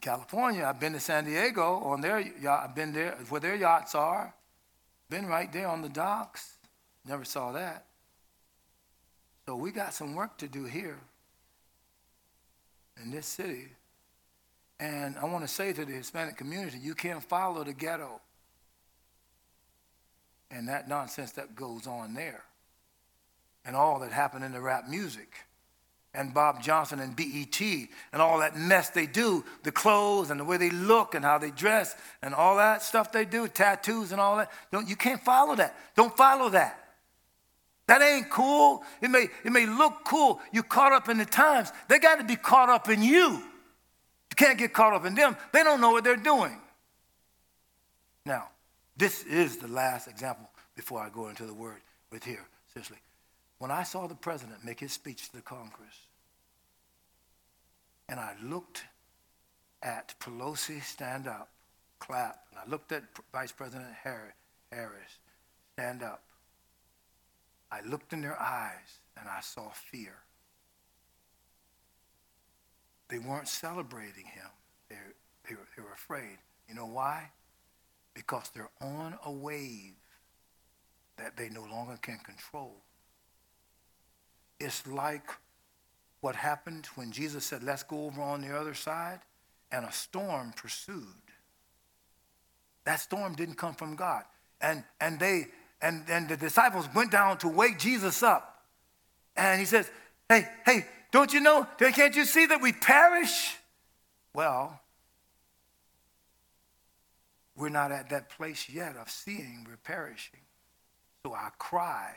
California, 0.02 0.66
I've 0.66 0.80
been 0.80 0.94
to 0.94 1.00
San 1.00 1.26
Diego 1.26 1.78
on 1.78 2.02
their 2.02 2.20
yacht. 2.20 2.70
I've 2.70 2.76
been 2.76 2.92
there 2.92 3.18
where 3.30 3.42
their 3.42 3.56
yachts 3.56 3.96
are. 3.96 4.34
Been 5.10 5.28
right 5.28 5.52
there 5.52 5.68
on 5.68 5.82
the 5.82 5.90
docks. 5.90 6.53
Never 7.06 7.26
saw 7.26 7.52
that. 7.54 7.86
So 9.46 9.56
we 9.56 9.72
got 9.72 9.94
some 9.94 10.16
work 10.16 10.38
to 10.38 10.48
do 10.48 10.64
here 10.64 11.00
in 13.02 13.12
this 13.12 13.26
city. 13.26 13.68
And 14.80 15.18
I 15.18 15.26
want 15.26 15.44
to 15.44 15.48
say 15.48 15.74
to 15.74 15.86
the 15.86 15.94
Hispanic 15.94 16.38
community, 16.38 16.78
you 16.82 16.96
can't 16.96 17.24
follow 17.24 17.64
the 17.64 17.74
ghetto 17.74 18.22
and 20.52 20.68
that 20.68 20.88
nonsense 20.88 21.32
that 21.34 21.56
goes 21.56 21.88
on 21.88 22.14
there 22.14 22.44
and 23.66 23.76
all 23.76 24.00
that 24.00 24.12
happened 24.12 24.44
in 24.46 24.52
the 24.52 24.62
rap 24.62 24.88
music 24.88 25.34
and 26.14 26.34
Bob 26.34 26.62
Johnson 26.62 27.00
and 27.00 27.16
BET 27.16 27.60
and 28.12 28.22
all 28.22 28.40
that 28.40 28.56
mess 28.56 28.90
they 28.92 29.08
do, 29.08 29.44
the 29.64 29.72
clothes 29.72 30.30
and 30.30 30.40
the 30.40 30.44
way 30.44 30.58
they 30.58 30.70
look 30.70 31.16
and 31.16 31.26
how 31.26 31.38
they 31.38 31.50
dress 31.50 31.96
and 32.22 32.36
all 32.36 32.58
that 32.58 32.84
stuff 32.84 33.12
they 33.12 33.26
do, 33.26 33.48
tattoos 33.48 34.12
and 34.12 34.22
all 34.22 34.38
that. 34.38 34.52
Don't, 34.72 34.88
you 34.88 34.96
can't 34.96 35.22
follow 35.22 35.56
that. 35.56 35.76
Don't 35.96 36.16
follow 36.16 36.50
that. 36.50 36.83
That 37.88 38.02
ain't 38.02 38.30
cool. 38.30 38.84
It 39.02 39.10
may, 39.10 39.28
it 39.44 39.52
may 39.52 39.66
look 39.66 40.06
cool. 40.06 40.40
You're 40.52 40.64
caught 40.64 40.94
up 40.94 41.10
in 41.10 41.18
the 41.18 41.26
times. 41.26 41.72
They 41.90 42.00
got 42.00 42.16
to 42.18 42.24
be 42.24 42.36
caught 42.36 42.70
up 42.70 42.90
in 42.90 43.02
you. 43.02 43.32
You 43.32 44.36
can't 44.36 44.58
get 44.58 44.74
caught 44.74 44.94
up 44.94 45.06
in 45.06 45.16
them. 45.16 45.36
They 45.52 45.64
don't 45.64 45.82
know 45.82 45.92
what 45.92 46.04
they're 46.04 46.16
doing. 46.16 46.60
Now, 48.26 48.50
this 48.96 49.24
is 49.24 49.58
the 49.58 49.68
last 49.68 50.08
example 50.08 50.50
before 50.76 51.00
I 51.00 51.10
go 51.10 51.28
into 51.28 51.46
the 51.46 51.54
word 51.54 51.82
with 52.12 52.24
here, 52.24 52.46
seriously. 52.74 52.98
When 53.60 53.70
I 53.70 53.84
saw 53.84 54.08
the 54.08 54.16
president 54.16 54.64
make 54.64 54.80
his 54.80 54.92
speech 54.92 55.30
to 55.30 55.36
the 55.36 55.42
Congress, 55.42 56.08
and 58.10 58.20
I 58.20 58.34
looked 58.44 58.84
at 59.82 60.16
Pelosi 60.20 60.82
stand 60.82 61.28
up, 61.28 61.50
clap, 62.00 62.40
and 62.52 62.60
I 62.60 62.70
looked 62.70 62.92
at 62.92 63.04
Vice 63.32 63.52
President 63.52 63.92
Harris 64.04 65.20
stand 65.74 66.04
up, 66.04 66.22
I 67.74 67.82
looked 67.90 68.14
in 68.14 68.22
their 68.22 68.40
eyes 68.40 69.00
and 69.18 69.28
I 69.28 69.42
saw 69.42 69.70
fear. 69.72 70.14
They 73.10 73.18
weren't 73.18 73.48
celebrating 73.48 74.26
him. 74.26 74.46
They, 74.90 74.96
they, 75.50 75.56
were, 75.56 75.68
they 75.76 75.82
were 75.82 75.94
afraid. 75.94 76.38
You 76.70 76.76
know 76.76 76.86
why? 76.86 77.32
Because 78.14 78.52
they're 78.54 78.70
on 78.80 79.18
a 79.26 79.32
wave 79.32 79.96
that 81.18 81.36
they 81.36 81.50
no 81.50 81.64
longer 81.64 81.98
can 82.00 82.20
control. 82.20 82.76
It's 84.60 84.86
like 84.86 85.26
what 86.22 86.36
happened 86.36 86.86
when 86.94 87.12
Jesus 87.12 87.44
said, 87.44 87.64
Let's 87.64 87.84
go 87.84 88.06
over 88.06 88.22
on 88.22 88.42
the 88.42 88.56
other 88.56 88.76
side, 88.76 89.20
and 89.72 89.84
a 89.84 89.92
storm 89.92 90.54
pursued. 90.56 91.06
That 92.86 93.00
storm 93.00 93.34
didn't 93.34 93.56
come 93.56 93.74
from 93.74 93.96
God. 93.96 94.26
And, 94.62 94.84
and 95.02 95.20
they 95.20 95.48
and, 95.84 96.06
and 96.10 96.30
the 96.30 96.38
disciples 96.38 96.88
went 96.96 97.12
down 97.12 97.38
to 97.40 97.50
wake 97.50 97.78
Jesus 97.78 98.24
up. 98.24 98.64
And 99.36 99.60
he 99.60 99.66
says, 99.66 99.90
Hey, 100.30 100.48
hey, 100.66 100.86
don't 101.12 101.34
you 101.34 101.42
know? 101.42 101.68
Can't 101.78 102.16
you 102.16 102.26
see 102.26 102.46
that 102.46 102.62
we 102.62 102.72
perish? 102.72 103.58
Well, 104.34 104.80
we're 107.56 107.70
not 107.70 107.92
at 107.92 108.10
that 108.10 108.30
place 108.30 108.68
yet 108.70 108.96
of 108.96 109.10
seeing 109.10 109.66
we're 109.68 109.78
perishing. 109.78 110.40
So 111.24 111.34
our 111.34 111.52
cry 111.60 112.16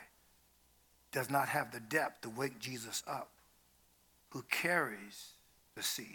does 1.11 1.29
not 1.29 1.49
have 1.49 1.71
the 1.71 1.79
depth 1.79 2.21
to 2.21 2.29
wake 2.29 2.59
Jesus 2.59 3.03
up, 3.05 3.29
who 4.29 4.43
carries 4.49 5.31
the 5.75 5.83
seas. 5.83 6.05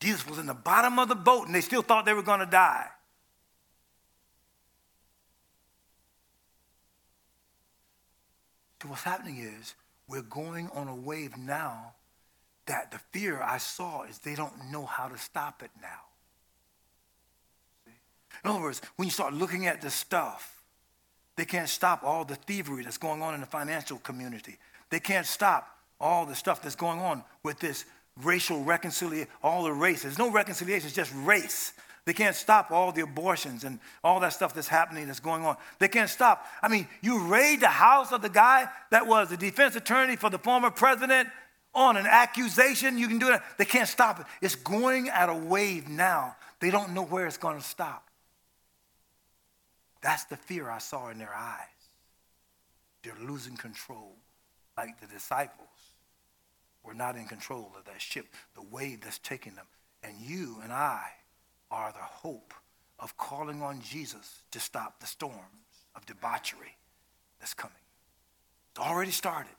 Jesus 0.00 0.28
was 0.28 0.38
in 0.38 0.46
the 0.46 0.54
bottom 0.54 0.98
of 0.98 1.08
the 1.08 1.14
boat 1.14 1.46
and 1.46 1.54
they 1.54 1.62
still 1.62 1.82
thought 1.82 2.04
they 2.04 2.12
were 2.12 2.22
going 2.22 2.40
to 2.40 2.46
die. 2.46 2.86
So 8.86 8.90
what's 8.90 9.02
happening 9.02 9.38
is 9.38 9.74
we're 10.06 10.22
going 10.22 10.70
on 10.72 10.86
a 10.86 10.94
wave 10.94 11.36
now 11.36 11.94
that 12.66 12.92
the 12.92 13.00
fear 13.10 13.42
I 13.42 13.58
saw 13.58 14.04
is 14.04 14.20
they 14.20 14.36
don't 14.36 14.70
know 14.70 14.86
how 14.86 15.08
to 15.08 15.18
stop 15.18 15.64
it 15.64 15.72
now. 15.82 16.02
In 18.44 18.50
other 18.50 18.62
words, 18.62 18.80
when 18.94 19.06
you 19.06 19.10
start 19.10 19.34
looking 19.34 19.66
at 19.66 19.82
the 19.82 19.90
stuff, 19.90 20.62
they 21.34 21.44
can't 21.44 21.68
stop 21.68 22.04
all 22.04 22.24
the 22.24 22.36
thievery 22.36 22.84
that's 22.84 22.96
going 22.96 23.22
on 23.22 23.34
in 23.34 23.40
the 23.40 23.46
financial 23.46 23.98
community. 23.98 24.56
They 24.90 25.00
can't 25.00 25.26
stop 25.26 25.68
all 26.00 26.24
the 26.24 26.36
stuff 26.36 26.62
that's 26.62 26.76
going 26.76 27.00
on 27.00 27.24
with 27.42 27.58
this 27.58 27.86
racial 28.22 28.62
reconciliation, 28.62 29.28
all 29.42 29.64
the 29.64 29.72
race. 29.72 30.02
There's 30.02 30.16
no 30.16 30.30
reconciliation, 30.30 30.86
it's 30.86 30.94
just 30.94 31.12
race. 31.24 31.72
They 32.06 32.12
can't 32.12 32.36
stop 32.36 32.70
all 32.70 32.92
the 32.92 33.02
abortions 33.02 33.64
and 33.64 33.80
all 34.04 34.20
that 34.20 34.32
stuff 34.32 34.54
that's 34.54 34.68
happening, 34.68 35.08
that's 35.08 35.20
going 35.20 35.44
on. 35.44 35.56
They 35.80 35.88
can't 35.88 36.08
stop. 36.08 36.46
I 36.62 36.68
mean, 36.68 36.86
you 37.02 37.26
raid 37.26 37.60
the 37.60 37.68
house 37.68 38.12
of 38.12 38.22
the 38.22 38.28
guy 38.28 38.68
that 38.90 39.08
was 39.08 39.28
the 39.28 39.36
defense 39.36 39.74
attorney 39.74 40.14
for 40.14 40.30
the 40.30 40.38
former 40.38 40.70
president 40.70 41.28
on 41.74 41.96
an 41.96 42.06
accusation. 42.06 42.96
You 42.96 43.08
can 43.08 43.18
do 43.18 43.26
that. 43.26 43.42
They 43.58 43.64
can't 43.64 43.88
stop 43.88 44.20
it. 44.20 44.26
It's 44.40 44.54
going 44.54 45.08
at 45.08 45.28
a 45.28 45.34
wave 45.34 45.88
now. 45.88 46.36
They 46.60 46.70
don't 46.70 46.94
know 46.94 47.02
where 47.02 47.26
it's 47.26 47.38
going 47.38 47.58
to 47.58 47.64
stop. 47.64 48.08
That's 50.00 50.24
the 50.24 50.36
fear 50.36 50.70
I 50.70 50.78
saw 50.78 51.10
in 51.10 51.18
their 51.18 51.34
eyes. 51.34 51.58
They're 53.02 53.14
losing 53.20 53.56
control, 53.56 54.14
like 54.76 55.00
the 55.00 55.08
disciples 55.08 55.66
were 56.84 56.94
not 56.94 57.16
in 57.16 57.26
control 57.26 57.72
of 57.76 57.84
that 57.86 58.00
ship, 58.00 58.26
the 58.54 58.62
wave 58.62 59.00
that's 59.00 59.18
taking 59.18 59.56
them. 59.56 59.66
And 60.04 60.14
you 60.20 60.58
and 60.62 60.72
I 60.72 61.02
are 61.70 61.92
the 61.92 61.98
hope 61.98 62.54
of 62.98 63.16
calling 63.16 63.62
on 63.62 63.80
Jesus 63.80 64.42
to 64.50 64.60
stop 64.60 65.00
the 65.00 65.06
storms 65.06 65.40
of 65.94 66.06
debauchery 66.06 66.76
that's 67.40 67.54
coming. 67.54 67.76
It's 68.72 68.80
already 68.80 69.10
started. 69.10 69.52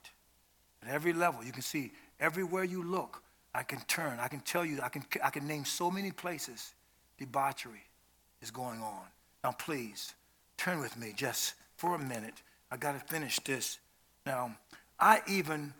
At 0.83 0.89
every 0.89 1.13
level, 1.13 1.43
you 1.43 1.51
can 1.51 1.61
see 1.61 1.91
everywhere 2.19 2.63
you 2.63 2.83
look, 2.83 3.21
I 3.53 3.63
can 3.63 3.79
turn. 3.87 4.19
I 4.19 4.27
can 4.27 4.41
tell 4.41 4.65
you, 4.65 4.79
I 4.83 4.89
can, 4.89 5.03
I 5.23 5.29
can 5.29 5.47
name 5.47 5.65
so 5.65 5.89
many 5.89 6.11
places 6.11 6.73
debauchery 7.17 7.83
is 8.41 8.51
going 8.51 8.81
on. 8.81 9.03
Now, 9.43 9.51
please, 9.51 10.13
turn 10.57 10.79
with 10.79 10.97
me 10.97 11.13
just 11.15 11.55
for 11.75 11.95
a 11.95 11.99
minute. 11.99 12.41
I 12.71 12.77
got 12.77 12.99
to 12.99 13.13
finish 13.13 13.39
this. 13.39 13.79
Now, 14.25 14.55
I 14.99 15.21
even, 15.27 15.73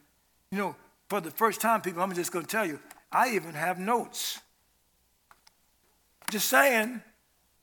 you 0.51 0.57
know, 0.57 0.75
for 1.09 1.21
the 1.21 1.31
first 1.31 1.61
time, 1.61 1.81
people, 1.81 2.01
I'm 2.01 2.13
just 2.13 2.31
going 2.31 2.45
to 2.45 2.51
tell 2.51 2.65
you, 2.65 2.79
I 3.11 3.31
even 3.31 3.53
have 3.53 3.79
notes. 3.79 4.39
Just 6.29 6.49
saying. 6.49 7.01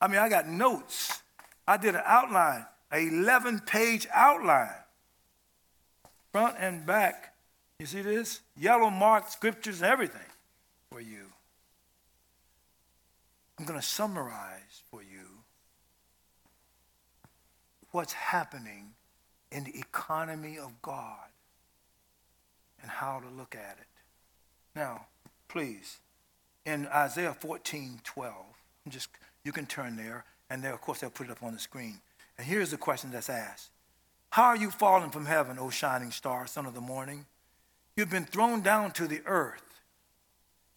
I 0.00 0.08
mean, 0.08 0.18
I 0.18 0.28
got 0.28 0.48
notes. 0.48 1.22
I 1.66 1.76
did 1.76 1.94
an 1.94 2.02
outline, 2.04 2.66
an 2.90 3.24
11 3.24 3.60
page 3.60 4.06
outline, 4.12 4.74
front 6.32 6.56
and 6.58 6.84
back. 6.84 7.34
You 7.78 7.86
see 7.86 8.02
this? 8.02 8.40
Yellow 8.56 8.90
marked 8.90 9.32
scriptures 9.32 9.80
and 9.80 9.90
everything 9.90 10.20
for 10.90 11.00
you. 11.00 11.26
I'm 13.58 13.64
going 13.64 13.80
to 13.80 13.86
summarize 13.86 14.82
for 14.90 15.02
you 15.02 15.42
what's 17.92 18.12
happening 18.12 18.94
in 19.52 19.64
the 19.64 19.78
economy 19.78 20.58
of 20.58 20.82
God 20.82 21.28
and 22.82 22.90
how 22.90 23.20
to 23.20 23.28
look 23.28 23.54
at 23.54 23.78
it. 23.80 23.86
Now, 24.74 25.06
please, 25.48 25.98
in 26.66 26.86
Isaiah 26.88 27.34
14 27.34 28.00
12, 28.04 28.34
just 28.88 29.08
you 29.44 29.52
can 29.52 29.66
turn 29.66 29.96
there, 29.96 30.24
and 30.50 30.62
there, 30.62 30.72
of 30.72 30.80
course, 30.80 31.00
they'll 31.00 31.10
put 31.10 31.28
it 31.28 31.32
up 31.32 31.42
on 31.42 31.52
the 31.52 31.58
screen. 31.58 32.00
And 32.38 32.46
here's 32.46 32.70
the 32.70 32.76
question 32.76 33.10
that's 33.10 33.30
asked 33.30 33.70
How 34.30 34.44
are 34.44 34.56
you 34.56 34.70
fallen 34.70 35.10
from 35.10 35.26
heaven, 35.26 35.58
O 35.58 35.70
shining 35.70 36.10
star, 36.10 36.46
son 36.46 36.66
of 36.66 36.74
the 36.74 36.80
morning? 36.80 37.26
You've 37.96 38.10
been 38.10 38.24
thrown 38.24 38.60
down 38.60 38.90
to 38.92 39.06
the 39.06 39.22
earth, 39.24 39.80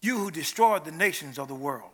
you 0.00 0.18
who 0.18 0.30
destroyed 0.30 0.84
the 0.84 0.92
nations 0.92 1.38
of 1.38 1.48
the 1.48 1.54
world. 1.54 1.90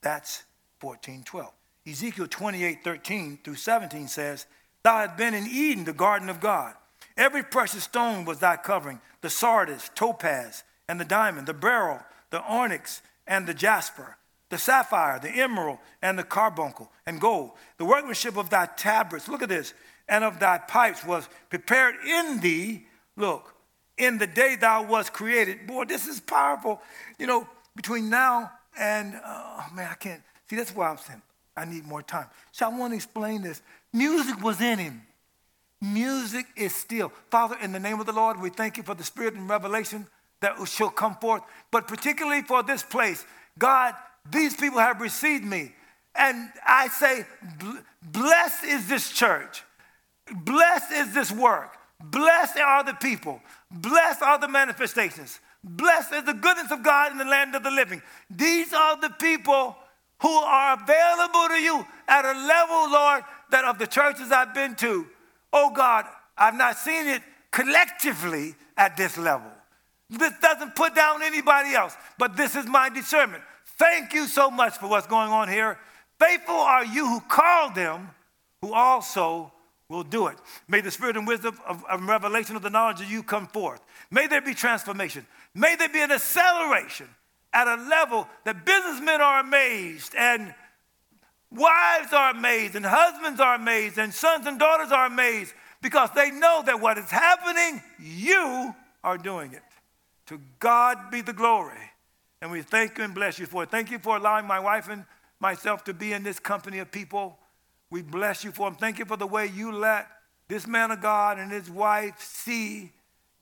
That's 0.00 0.44
1412. 0.80 1.52
Ezekiel 1.86 2.26
28 2.28 2.84
13 2.84 3.38
through 3.42 3.54
17 3.56 4.08
says, 4.08 4.46
Thou 4.82 4.98
hast 4.98 5.16
been 5.16 5.34
in 5.34 5.46
Eden, 5.46 5.84
the 5.84 5.92
garden 5.92 6.28
of 6.28 6.40
God. 6.40 6.74
Every 7.16 7.42
precious 7.42 7.84
stone 7.84 8.24
was 8.24 8.38
thy 8.38 8.56
covering 8.56 9.00
the 9.20 9.30
sardius, 9.30 9.90
topaz, 9.94 10.62
and 10.88 11.00
the 11.00 11.04
diamond, 11.04 11.46
the 11.46 11.54
beryl, 11.54 12.00
the 12.30 12.42
onyx, 12.42 13.02
and 13.26 13.46
the 13.46 13.54
jasper, 13.54 14.16
the 14.48 14.58
sapphire, 14.58 15.18
the 15.18 15.30
emerald, 15.30 15.78
and 16.02 16.18
the 16.18 16.24
carbuncle, 16.24 16.90
and 17.06 17.20
gold. 17.20 17.50
The 17.76 17.84
workmanship 17.84 18.36
of 18.36 18.50
thy 18.50 18.66
tabrets, 18.66 19.28
look 19.28 19.42
at 19.42 19.48
this, 19.48 19.74
and 20.08 20.24
of 20.24 20.40
thy 20.40 20.58
pipes 20.58 21.04
was 21.04 21.28
prepared 21.50 21.96
in 22.06 22.40
thee, 22.40 22.86
look, 23.16 23.54
in 23.98 24.18
the 24.18 24.26
day 24.26 24.56
thou 24.56 24.84
was 24.84 25.10
created. 25.10 25.66
Boy, 25.66 25.84
this 25.84 26.06
is 26.06 26.20
powerful. 26.20 26.80
You 27.18 27.26
know, 27.26 27.48
between 27.76 28.08
now 28.08 28.50
and, 28.78 29.14
oh 29.24 29.66
man, 29.74 29.88
I 29.90 29.94
can't. 29.94 30.22
See, 30.48 30.56
that's 30.56 30.74
why 30.74 30.88
I'm 30.88 30.98
saying 30.98 31.20
I 31.56 31.64
need 31.64 31.84
more 31.84 32.02
time. 32.02 32.26
So 32.52 32.66
I 32.66 32.68
want 32.68 32.92
to 32.92 32.96
explain 32.96 33.42
this. 33.42 33.60
Music 33.92 34.40
was 34.42 34.60
in 34.60 34.78
him. 34.78 35.02
Music 35.80 36.46
is 36.56 36.74
still. 36.74 37.12
Father, 37.30 37.56
in 37.62 37.72
the 37.72 37.80
name 37.80 38.00
of 38.00 38.06
the 38.06 38.12
Lord, 38.12 38.40
we 38.40 38.50
thank 38.50 38.76
you 38.76 38.82
for 38.82 38.94
the 38.94 39.04
spirit 39.04 39.34
and 39.34 39.48
revelation 39.48 40.06
that 40.40 40.56
shall 40.66 40.90
come 40.90 41.16
forth, 41.16 41.42
but 41.70 41.88
particularly 41.88 42.42
for 42.42 42.62
this 42.62 42.82
place. 42.82 43.24
God, 43.58 43.94
these 44.30 44.54
people 44.54 44.78
have 44.78 45.00
received 45.00 45.44
me. 45.44 45.72
And 46.14 46.50
I 46.66 46.88
say, 46.88 47.24
blessed 48.02 48.64
is 48.64 48.88
this 48.88 49.10
church. 49.10 49.62
Blessed 50.44 50.92
is 50.92 51.14
this 51.14 51.32
work. 51.32 51.76
Blessed 52.02 52.58
are 52.58 52.84
the 52.84 52.94
people. 52.94 53.40
Blessed 53.70 54.22
are 54.22 54.38
the 54.38 54.48
manifestations. 54.48 55.40
Blessed 55.64 56.12
is 56.12 56.24
the 56.24 56.34
goodness 56.34 56.70
of 56.70 56.82
God 56.82 57.12
in 57.12 57.18
the 57.18 57.24
land 57.24 57.54
of 57.54 57.62
the 57.62 57.70
living. 57.70 58.02
These 58.30 58.72
are 58.72 59.00
the 59.00 59.10
people 59.10 59.76
who 60.20 60.28
are 60.28 60.74
available 60.74 61.48
to 61.48 61.60
you 61.60 61.86
at 62.08 62.24
a 62.24 62.32
level, 62.32 62.90
Lord, 62.90 63.22
that 63.50 63.64
of 63.64 63.78
the 63.78 63.86
churches 63.86 64.32
I've 64.32 64.54
been 64.54 64.74
to, 64.76 65.06
oh 65.52 65.70
God, 65.70 66.06
I've 66.36 66.56
not 66.56 66.76
seen 66.76 67.06
it 67.06 67.22
collectively 67.50 68.54
at 68.76 68.96
this 68.96 69.16
level. 69.18 69.50
This 70.10 70.32
doesn't 70.40 70.74
put 70.74 70.94
down 70.94 71.22
anybody 71.22 71.74
else, 71.74 71.94
but 72.18 72.36
this 72.36 72.56
is 72.56 72.66
my 72.66 72.88
discernment. 72.88 73.42
Thank 73.78 74.14
you 74.14 74.26
so 74.26 74.50
much 74.50 74.78
for 74.78 74.88
what's 74.88 75.06
going 75.06 75.30
on 75.30 75.48
here. 75.48 75.78
Faithful 76.18 76.54
are 76.54 76.84
you 76.84 77.06
who 77.06 77.20
called 77.20 77.74
them, 77.74 78.10
who 78.62 78.72
also 78.72 79.52
will 79.88 80.02
do 80.02 80.26
it. 80.26 80.36
May 80.66 80.80
the 80.80 80.90
spirit 80.90 81.16
and 81.16 81.26
wisdom 81.26 81.58
of, 81.66 81.84
of 81.84 82.02
revelation 82.02 82.56
of 82.56 82.62
the 82.62 82.70
knowledge 82.70 83.00
of 83.00 83.10
you 83.10 83.22
come 83.22 83.46
forth. 83.46 83.80
May 84.10 84.26
there 84.26 84.40
be 84.40 84.54
transformation. 84.54 85.26
May 85.54 85.76
there 85.76 85.88
be 85.88 86.00
an 86.00 86.10
acceleration 86.10 87.08
at 87.52 87.66
a 87.66 87.82
level 87.82 88.28
that 88.44 88.66
businessmen 88.66 89.20
are 89.20 89.40
amazed 89.40 90.14
and 90.16 90.54
wives 91.50 92.12
are 92.12 92.30
amazed 92.30 92.74
and 92.74 92.84
husbands 92.84 93.40
are 93.40 93.54
amazed 93.54 93.98
and 93.98 94.12
sons 94.12 94.46
and 94.46 94.58
daughters 94.58 94.92
are 94.92 95.06
amazed 95.06 95.54
because 95.80 96.10
they 96.14 96.30
know 96.30 96.62
that 96.66 96.80
what 96.80 96.98
is 96.98 97.10
happening, 97.10 97.82
you 97.98 98.74
are 99.02 99.16
doing 99.16 99.52
it. 99.52 99.62
To 100.28 100.40
God 100.58 101.10
be 101.10 101.20
the 101.20 101.32
glory. 101.32 101.90
And 102.40 102.50
we 102.50 102.62
thank 102.62 102.98
you 102.98 103.04
and 103.04 103.14
bless 103.14 103.38
you 103.38 103.46
for 103.46 103.64
it. 103.64 103.70
Thank 103.70 103.90
you 103.90 103.98
for 103.98 104.16
allowing 104.16 104.46
my 104.46 104.60
wife 104.60 104.88
and 104.88 105.04
myself 105.40 105.84
to 105.84 105.94
be 105.94 106.12
in 106.12 106.22
this 106.22 106.38
company 106.38 106.78
of 106.78 106.90
people. 106.90 107.38
We 107.90 108.02
bless 108.02 108.44
you 108.44 108.52
for 108.52 108.70
them. 108.70 108.78
Thank 108.78 108.98
you 108.98 109.04
for 109.04 109.16
the 109.16 109.26
way 109.26 109.46
you 109.46 109.72
let 109.72 110.06
this 110.48 110.66
man 110.66 110.90
of 110.90 111.00
God 111.00 111.38
and 111.38 111.52
his 111.52 111.70
wife 111.70 112.20
see 112.20 112.92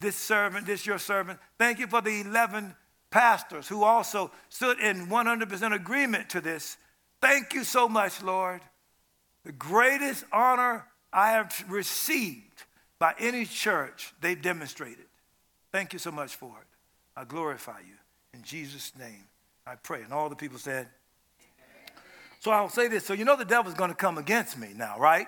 this 0.01 0.16
servant, 0.16 0.66
this 0.66 0.87
your 0.87 0.99
servant. 0.99 1.39
Thank 1.59 1.78
you 1.78 1.87
for 1.87 2.01
the 2.01 2.20
11 2.20 2.74
pastors 3.11 3.68
who 3.68 3.84
also 3.84 4.30
stood 4.49 4.78
in 4.80 5.07
100% 5.07 5.74
agreement 5.74 6.28
to 6.30 6.41
this. 6.41 6.76
Thank 7.20 7.55
you 7.55 7.64
so 7.64 7.89
much, 7.89 8.22
Lord. 8.22 8.61
The 9.45 9.53
greatest 9.53 10.24
honor 10.32 10.84
I 11.12 11.30
have 11.30 11.64
received 11.68 12.64
by 12.99 13.14
any 13.18 13.45
church 13.45 14.12
they've 14.20 14.41
demonstrated. 14.41 15.07
Thank 15.72 15.93
you 15.93 15.99
so 15.99 16.11
much 16.11 16.34
for 16.37 16.59
it. 16.61 16.66
I 17.17 17.25
glorify 17.25 17.79
you. 17.81 17.95
In 18.35 18.43
Jesus' 18.43 18.93
name, 18.99 19.25
I 19.67 19.77
pray. 19.77 20.03
And 20.03 20.12
all 20.12 20.29
the 20.29 20.37
people 20.37 20.59
said, 20.59 20.89
so 22.41 22.51
I'll 22.51 22.69
say 22.69 22.89
this. 22.89 23.05
So 23.05 23.14
you 23.14 23.25
know 23.25 23.37
the 23.37 23.45
devil's 23.45 23.75
going 23.75 23.91
to 23.91 23.97
come 23.97 24.19
against 24.19 24.59
me 24.59 24.69
now, 24.77 24.99
right? 24.99 25.27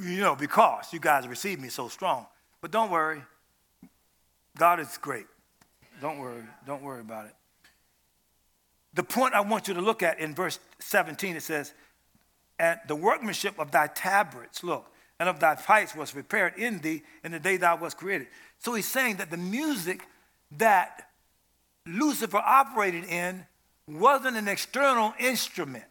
You 0.00 0.20
know, 0.20 0.34
because 0.34 0.92
you 0.92 1.00
guys 1.00 1.28
received 1.28 1.60
me 1.60 1.68
so 1.68 1.88
strong. 1.88 2.26
But 2.60 2.70
don't 2.70 2.90
worry. 2.90 3.20
God 4.56 4.80
is 4.80 4.96
great. 4.98 5.26
Don't 6.00 6.18
worry. 6.18 6.42
Don't 6.66 6.82
worry 6.82 7.00
about 7.00 7.26
it. 7.26 7.34
The 8.94 9.02
point 9.02 9.34
I 9.34 9.40
want 9.40 9.68
you 9.68 9.74
to 9.74 9.80
look 9.80 10.02
at 10.02 10.20
in 10.20 10.34
verse 10.34 10.60
17, 10.78 11.36
it 11.36 11.42
says, 11.42 11.74
And 12.58 12.78
the 12.86 12.96
workmanship 12.96 13.58
of 13.58 13.72
thy 13.72 13.88
tabrets, 13.88 14.62
look, 14.62 14.90
and 15.18 15.28
of 15.28 15.40
thy 15.40 15.56
pipes 15.56 15.94
was 15.94 16.12
prepared 16.12 16.54
in 16.56 16.78
thee 16.78 17.02
in 17.22 17.32
the 17.32 17.40
day 17.40 17.56
thou 17.56 17.76
was 17.76 17.92
created. 17.92 18.28
So 18.58 18.74
he's 18.74 18.88
saying 18.88 19.16
that 19.16 19.30
the 19.30 19.36
music 19.36 20.06
that 20.58 21.10
Lucifer 21.86 22.38
operated 22.38 23.04
in 23.04 23.46
wasn't 23.86 24.36
an 24.36 24.48
external 24.48 25.14
instrument. 25.18 25.84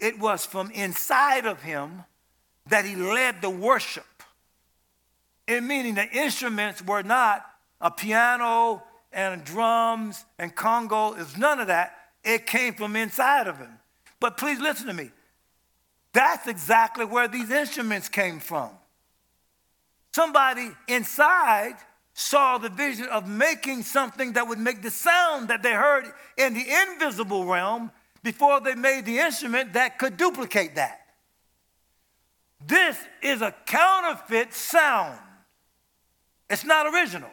It 0.00 0.18
was 0.18 0.44
from 0.46 0.70
inside 0.70 1.46
of 1.46 1.62
him 1.62 2.04
that 2.66 2.84
he 2.84 2.96
led 2.96 3.42
the 3.42 3.50
worship. 3.50 4.04
And 5.46 5.68
meaning 5.68 5.94
the 5.94 6.08
instruments 6.10 6.82
were 6.82 7.02
not 7.02 7.44
a 7.80 7.90
piano 7.90 8.82
and 9.12 9.44
drums 9.44 10.24
and 10.38 10.54
conga. 10.54 11.18
It's 11.20 11.36
none 11.36 11.60
of 11.60 11.66
that. 11.66 11.94
It 12.24 12.46
came 12.46 12.74
from 12.74 12.96
inside 12.96 13.46
of 13.46 13.58
him. 13.58 13.78
But 14.20 14.38
please 14.38 14.58
listen 14.58 14.86
to 14.86 14.94
me. 14.94 15.10
That's 16.14 16.46
exactly 16.46 17.04
where 17.04 17.28
these 17.28 17.50
instruments 17.50 18.08
came 18.08 18.40
from. 18.40 18.70
Somebody 20.14 20.70
inside 20.88 21.74
saw 22.14 22.58
the 22.58 22.68
vision 22.68 23.06
of 23.08 23.28
making 23.28 23.82
something 23.82 24.32
that 24.34 24.46
would 24.46 24.58
make 24.58 24.82
the 24.82 24.90
sound 24.90 25.48
that 25.48 25.62
they 25.62 25.72
heard 25.72 26.04
in 26.38 26.54
the 26.54 26.64
invisible 26.82 27.44
realm 27.44 27.90
before 28.22 28.60
they 28.60 28.76
made 28.76 29.04
the 29.04 29.18
instrument 29.18 29.72
that 29.72 29.98
could 29.98 30.16
duplicate 30.16 30.76
that. 30.76 31.00
This 32.64 32.96
is 33.20 33.42
a 33.42 33.52
counterfeit 33.66 34.54
sound. 34.54 35.18
It's 36.48 36.64
not 36.64 36.86
original. 36.86 37.30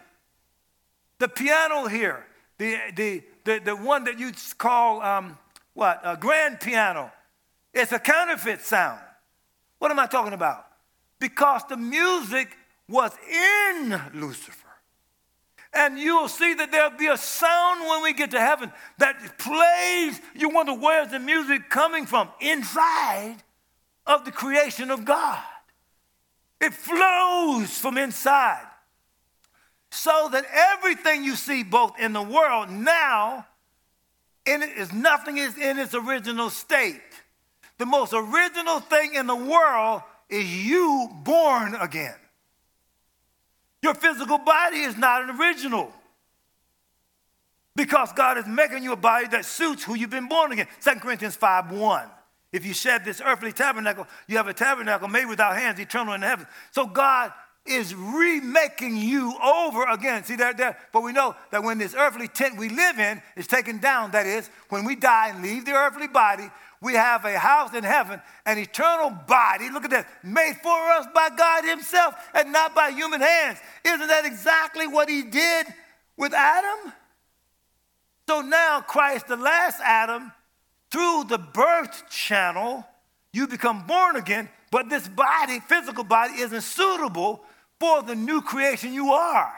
The 1.19 1.27
piano 1.27 1.87
here, 1.87 2.25
the, 2.57 2.77
the, 2.95 3.23
the, 3.45 3.59
the 3.63 3.75
one 3.75 4.03
that 4.05 4.19
you 4.19 4.31
call, 4.57 5.01
um, 5.03 5.37
what, 5.73 6.01
a 6.03 6.17
grand 6.17 6.59
piano, 6.59 7.11
it's 7.71 7.91
a 7.91 7.99
counterfeit 7.99 8.61
sound. 8.61 8.99
What 9.77 9.91
am 9.91 9.99
I 9.99 10.07
talking 10.07 10.33
about? 10.33 10.65
Because 11.19 11.61
the 11.69 11.77
music 11.77 12.57
was 12.89 13.11
in 13.29 14.01
Lucifer. 14.15 14.60
And 15.73 15.97
you'll 15.97 16.27
see 16.27 16.53
that 16.53 16.71
there'll 16.71 16.97
be 16.97 17.07
a 17.07 17.17
sound 17.17 17.87
when 17.87 18.03
we 18.03 18.13
get 18.13 18.31
to 18.31 18.39
heaven 18.39 18.71
that 18.97 19.37
plays. 19.37 20.19
You 20.35 20.49
wonder 20.49 20.73
where's 20.73 21.11
the 21.11 21.19
music 21.19 21.69
coming 21.69 22.05
from? 22.05 22.29
Inside 22.41 23.37
of 24.05 24.25
the 24.25 24.31
creation 24.31 24.91
of 24.91 25.05
God. 25.05 25.41
It 26.59 26.73
flows 26.73 27.77
from 27.77 27.97
inside 27.97 28.67
so 29.91 30.29
that 30.31 30.45
everything 30.73 31.23
you 31.23 31.35
see 31.35 31.63
both 31.63 31.99
in 31.99 32.13
the 32.13 32.21
world 32.21 32.69
now 32.69 33.45
in 34.45 34.63
it 34.63 34.77
is 34.77 34.91
nothing 34.91 35.37
is 35.37 35.57
in 35.57 35.77
its 35.77 35.93
original 35.93 36.49
state. 36.49 37.01
The 37.77 37.85
most 37.85 38.13
original 38.13 38.79
thing 38.79 39.13
in 39.15 39.27
the 39.27 39.35
world 39.35 40.01
is 40.29 40.45
you 40.65 41.09
born 41.23 41.75
again. 41.75 42.15
Your 43.81 43.93
physical 43.93 44.37
body 44.37 44.81
is 44.81 44.97
not 44.97 45.23
an 45.23 45.39
original. 45.39 45.91
Because 47.75 48.11
God 48.13 48.37
is 48.37 48.45
making 48.45 48.83
you 48.83 48.91
a 48.91 48.97
body 48.97 49.27
that 49.27 49.45
suits 49.45 49.83
who 49.83 49.95
you've 49.95 50.09
been 50.09 50.27
born 50.27 50.51
again. 50.51 50.67
2 50.81 50.95
Corinthians 50.95 51.35
5 51.35 51.71
1. 51.71 52.09
If 52.51 52.65
you 52.65 52.73
shed 52.73 53.05
this 53.05 53.21
earthly 53.23 53.53
tabernacle, 53.53 54.07
you 54.27 54.37
have 54.37 54.47
a 54.47 54.53
tabernacle 54.53 55.07
made 55.07 55.25
without 55.25 55.55
hands, 55.55 55.79
eternal 55.79 56.13
in 56.13 56.21
heaven. 56.21 56.45
So 56.71 56.85
God 56.85 57.31
is 57.65 57.95
remaking 57.95 58.97
you 58.97 59.33
over 59.41 59.87
again. 59.87 60.23
See 60.23 60.35
that 60.37 60.57
there? 60.57 60.77
But 60.91 61.03
we 61.03 61.13
know 61.13 61.35
that 61.51 61.63
when 61.63 61.77
this 61.77 61.95
earthly 61.95 62.27
tent 62.27 62.57
we 62.57 62.69
live 62.69 62.99
in 62.99 63.21
is 63.37 63.47
taken 63.47 63.77
down, 63.77 64.11
that 64.11 64.25
is, 64.25 64.49
when 64.69 64.83
we 64.83 64.95
die 64.95 65.29
and 65.29 65.41
leave 65.41 65.65
the 65.65 65.71
earthly 65.71 66.07
body, 66.07 66.49
we 66.81 66.93
have 66.93 67.23
a 67.25 67.37
house 67.37 67.75
in 67.75 67.83
heaven, 67.83 68.19
an 68.45 68.57
eternal 68.57 69.11
body. 69.11 69.69
Look 69.69 69.85
at 69.85 69.91
that, 69.91 70.07
made 70.23 70.55
for 70.63 70.89
us 70.91 71.05
by 71.13 71.29
God 71.29 71.63
Himself 71.63 72.15
and 72.33 72.51
not 72.51 72.73
by 72.73 72.89
human 72.89 73.21
hands. 73.21 73.59
Isn't 73.85 74.07
that 74.07 74.25
exactly 74.25 74.87
what 74.87 75.07
He 75.07 75.21
did 75.21 75.67
with 76.17 76.33
Adam? 76.33 76.91
So 78.27 78.41
now, 78.41 78.81
Christ, 78.81 79.27
the 79.27 79.37
last 79.37 79.79
Adam, 79.83 80.31
through 80.89 81.25
the 81.29 81.37
birth 81.37 82.09
channel, 82.09 82.85
you 83.31 83.47
become 83.47 83.85
born 83.85 84.15
again, 84.15 84.49
but 84.71 84.89
this 84.89 85.07
body, 85.07 85.59
physical 85.59 86.03
body, 86.03 86.33
isn't 86.39 86.61
suitable 86.61 87.43
for 87.79 88.01
the 88.01 88.15
new 88.15 88.41
creation 88.41 88.91
you 88.91 89.11
are. 89.11 89.53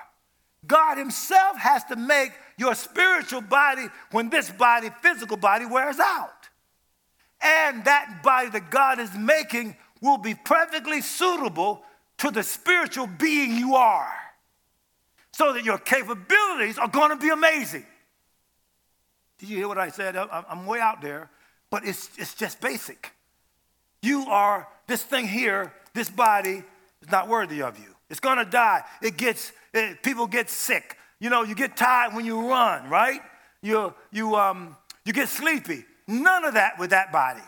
God 0.68 0.98
Himself 0.98 1.58
has 1.58 1.86
to 1.86 1.96
make 1.96 2.32
your 2.58 2.76
spiritual 2.76 3.42
body 3.42 3.88
when 4.12 4.30
this 4.30 4.52
body, 4.52 4.90
physical 5.02 5.38
body, 5.38 5.66
wears 5.66 6.00
out. 6.00 6.43
And 7.44 7.84
that 7.86 8.22
body 8.24 8.50
that 8.50 8.72
God 8.72 9.00
is 9.00 9.14
making 9.16 9.76
will 10.02 10.18
be 10.18 10.34
perfectly 10.34 11.02
suitable 11.02 11.84
to 12.20 12.32
the 12.32 12.44
spiritual 12.44 13.08
being 13.08 13.58
you 13.58 13.76
are. 13.76 14.14
So 15.34 15.54
that 15.54 15.66
your 15.66 15.78
capabilities 15.78 16.78
are 16.78 16.88
going 16.88 17.10
to 17.10 17.18
be 17.18 17.30
amazing. 17.30 17.86
Did 19.40 19.50
you 19.50 19.58
hear 19.58 19.68
what 19.68 19.78
I 19.78 19.90
said? 19.90 20.16
I'm 20.16 20.66
way 20.66 20.80
out 20.80 21.02
there, 21.02 21.30
but 21.70 21.86
it's, 21.86 22.10
it's 22.18 22.36
just 22.36 22.62
basic. 22.62 23.12
You 24.02 24.26
are, 24.30 24.68
this 24.88 25.04
thing 25.04 25.28
here, 25.28 25.74
this 25.94 26.10
body 26.10 26.64
is 27.02 27.12
not 27.12 27.28
worthy 27.28 27.62
of 27.62 27.80
you. 27.80 27.94
It's 28.10 28.20
going 28.20 28.38
to 28.38 28.46
die. 28.46 28.84
It 29.02 29.18
gets, 29.18 29.52
it, 29.74 30.04
people 30.04 30.28
get 30.28 30.50
sick. 30.50 30.98
You 31.20 31.30
know, 31.30 31.44
you 31.44 31.56
get 31.56 31.76
tired 31.76 32.14
when 32.14 32.26
you 32.26 32.48
run, 32.48 32.90
right? 32.90 33.22
You, 33.62 33.94
you, 34.12 34.36
um, 34.36 34.78
you 35.04 35.14
get 35.14 35.30
sleepy. 35.30 35.86
None 36.08 36.46
of 36.46 36.54
that 36.56 36.78
with 36.80 36.90
that 36.92 37.12
body. 37.12 37.42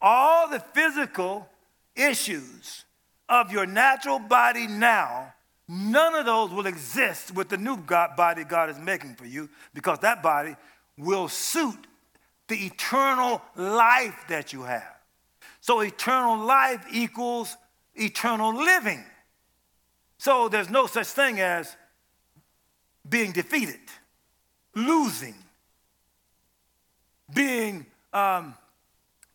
All 0.00 0.48
the 0.48 0.60
physical 0.60 1.48
issues 1.94 2.84
of 3.28 3.52
your 3.52 3.66
natural 3.66 4.18
body 4.18 4.66
now, 4.66 5.34
none 5.68 6.14
of 6.14 6.26
those 6.26 6.50
will 6.50 6.66
exist 6.66 7.34
with 7.34 7.48
the 7.48 7.56
new 7.56 7.76
God, 7.76 8.16
body 8.16 8.44
God 8.44 8.70
is 8.70 8.78
making 8.78 9.14
for 9.16 9.26
you 9.26 9.48
because 9.74 9.98
that 10.00 10.22
body 10.22 10.56
will 10.96 11.28
suit 11.28 11.86
the 12.48 12.56
eternal 12.56 13.42
life 13.56 14.24
that 14.28 14.52
you 14.52 14.62
have. 14.62 14.94
So, 15.60 15.80
eternal 15.80 16.38
life 16.44 16.86
equals 16.90 17.56
eternal 17.94 18.54
living. 18.54 19.04
So, 20.18 20.48
there's 20.48 20.70
no 20.70 20.86
such 20.86 21.08
thing 21.08 21.40
as 21.40 21.76
being 23.08 23.32
defeated, 23.32 23.80
losing, 24.74 25.34
being 27.32 27.86
um, 28.12 28.54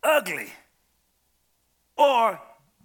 ugly, 0.01 0.47
or 1.97 2.39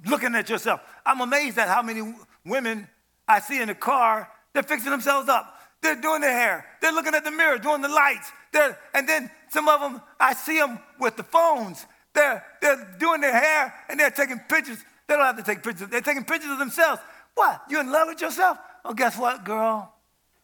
looking 0.07 0.35
at 0.35 0.49
yourself. 0.49 0.81
I'm 1.05 1.21
amazed 1.21 1.59
at 1.59 1.69
how 1.69 1.83
many 1.83 2.15
women 2.45 2.89
I 3.27 3.41
see 3.41 3.61
in 3.61 3.69
the 3.69 3.75
car, 3.75 4.29
they're 4.53 4.63
fixing 4.63 4.91
themselves 4.91 5.29
up. 5.29 5.55
They're 5.81 6.01
doing 6.01 6.21
their 6.21 6.33
hair. 6.33 6.67
They're 6.81 6.93
looking 6.93 7.15
at 7.15 7.25
the 7.25 7.31
mirror, 7.31 7.59
doing 7.59 7.83
the 7.83 7.89
lights. 7.89 8.33
They're, 8.53 8.79
and 8.95 9.09
then 9.09 9.31
some 9.51 9.69
of 9.69 9.81
them, 9.81 10.01
I 10.19 10.35
see 10.35 10.59
them 10.59 10.81
with 10.99 11.17
the 11.17 11.23
phones. 11.23 11.87
They're, 12.15 12.45
they're 12.61 12.97
doing 12.99 13.21
their 13.21 13.39
hair 13.39 13.73
and 13.89 14.01
they're 14.01 14.11
taking 14.11 14.41
pictures. 14.49 14.79
They 15.07 15.15
don't 15.15 15.25
have 15.25 15.37
to 15.37 15.43
take 15.43 15.63
pictures. 15.63 15.89
They're 15.89 16.01
taking 16.01 16.25
pictures 16.25 16.51
of 16.51 16.59
themselves. 16.59 17.01
What? 17.35 17.63
You 17.71 17.81
in 17.81 17.93
love 17.93 18.09
with 18.09 18.21
yourself? 18.21 18.59
Well, 18.85 18.95
guess 18.95 19.17
what, 19.17 19.45
girl? 19.45 19.93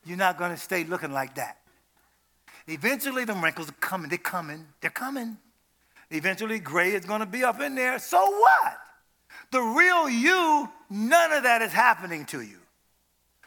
You're 0.05 0.19
not 0.19 0.39
going 0.39 0.53
to 0.53 0.57
stay 0.57 0.85
looking 0.85 1.12
like 1.12 1.35
that. 1.35 1.59
Eventually, 2.67 3.25
the 3.25 3.35
wrinkles 3.35 3.69
are 3.69 3.73
coming. 3.73 4.09
They're 4.09 4.19
coming. 4.19 4.67
They're 4.81 4.91
coming. 4.91 5.37
Eventually, 6.11 6.59
gray 6.59 6.93
is 6.93 7.05
going 7.05 7.21
to 7.21 7.27
be 7.27 7.45
up 7.45 7.61
in 7.61 7.75
there. 7.75 7.99
So 7.99 8.19
what? 8.19 8.79
The 9.51 9.61
real 9.61 10.09
you, 10.09 10.69
none 10.91 11.33
of 11.33 11.43
that 11.43 11.62
is 11.62 11.73
happening 11.73 12.25
to 12.27 12.41
you. 12.41 12.59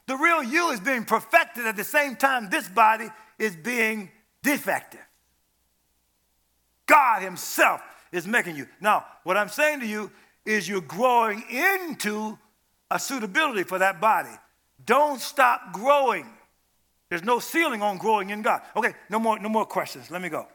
The 0.06 0.16
real 0.16 0.44
you 0.44 0.70
is 0.72 0.80
being 0.80 1.04
perfected 1.04 1.66
at 1.66 1.76
the 1.76 1.84
same 1.84 2.16
time 2.16 2.50
this 2.50 2.68
body 2.70 3.10
is 3.38 3.56
being 3.56 4.10
defective. 4.42 5.06
God 6.86 7.22
Himself 7.22 7.82
is 8.12 8.26
making 8.26 8.56
you. 8.56 8.68
Now, 8.80 9.06
what 9.24 9.36
I'm 9.36 9.50
saying 9.50 9.82
to 9.82 9.88
you 9.88 10.12
is 10.46 10.68
you're 10.68 10.82
growing 10.82 11.44
into 11.50 12.38
a 12.90 12.98
suitability 12.98 13.64
for 13.64 13.80
that 13.80 14.00
body. 14.00 14.30
Don't 14.86 15.20
stop 15.20 15.74
growing. 15.74 16.26
There's 17.10 17.24
no 17.24 17.40
ceiling 17.40 17.82
on 17.82 17.98
growing 17.98 18.30
in 18.32 18.42
God. 18.42 18.62
Okay, 18.76 18.94
no 19.10 19.20
more, 19.20 19.40
no 19.40 19.50
more 19.50 19.66
questions. 19.66 20.12
Let 20.12 20.22
me 20.22 20.30
go. 20.30 20.48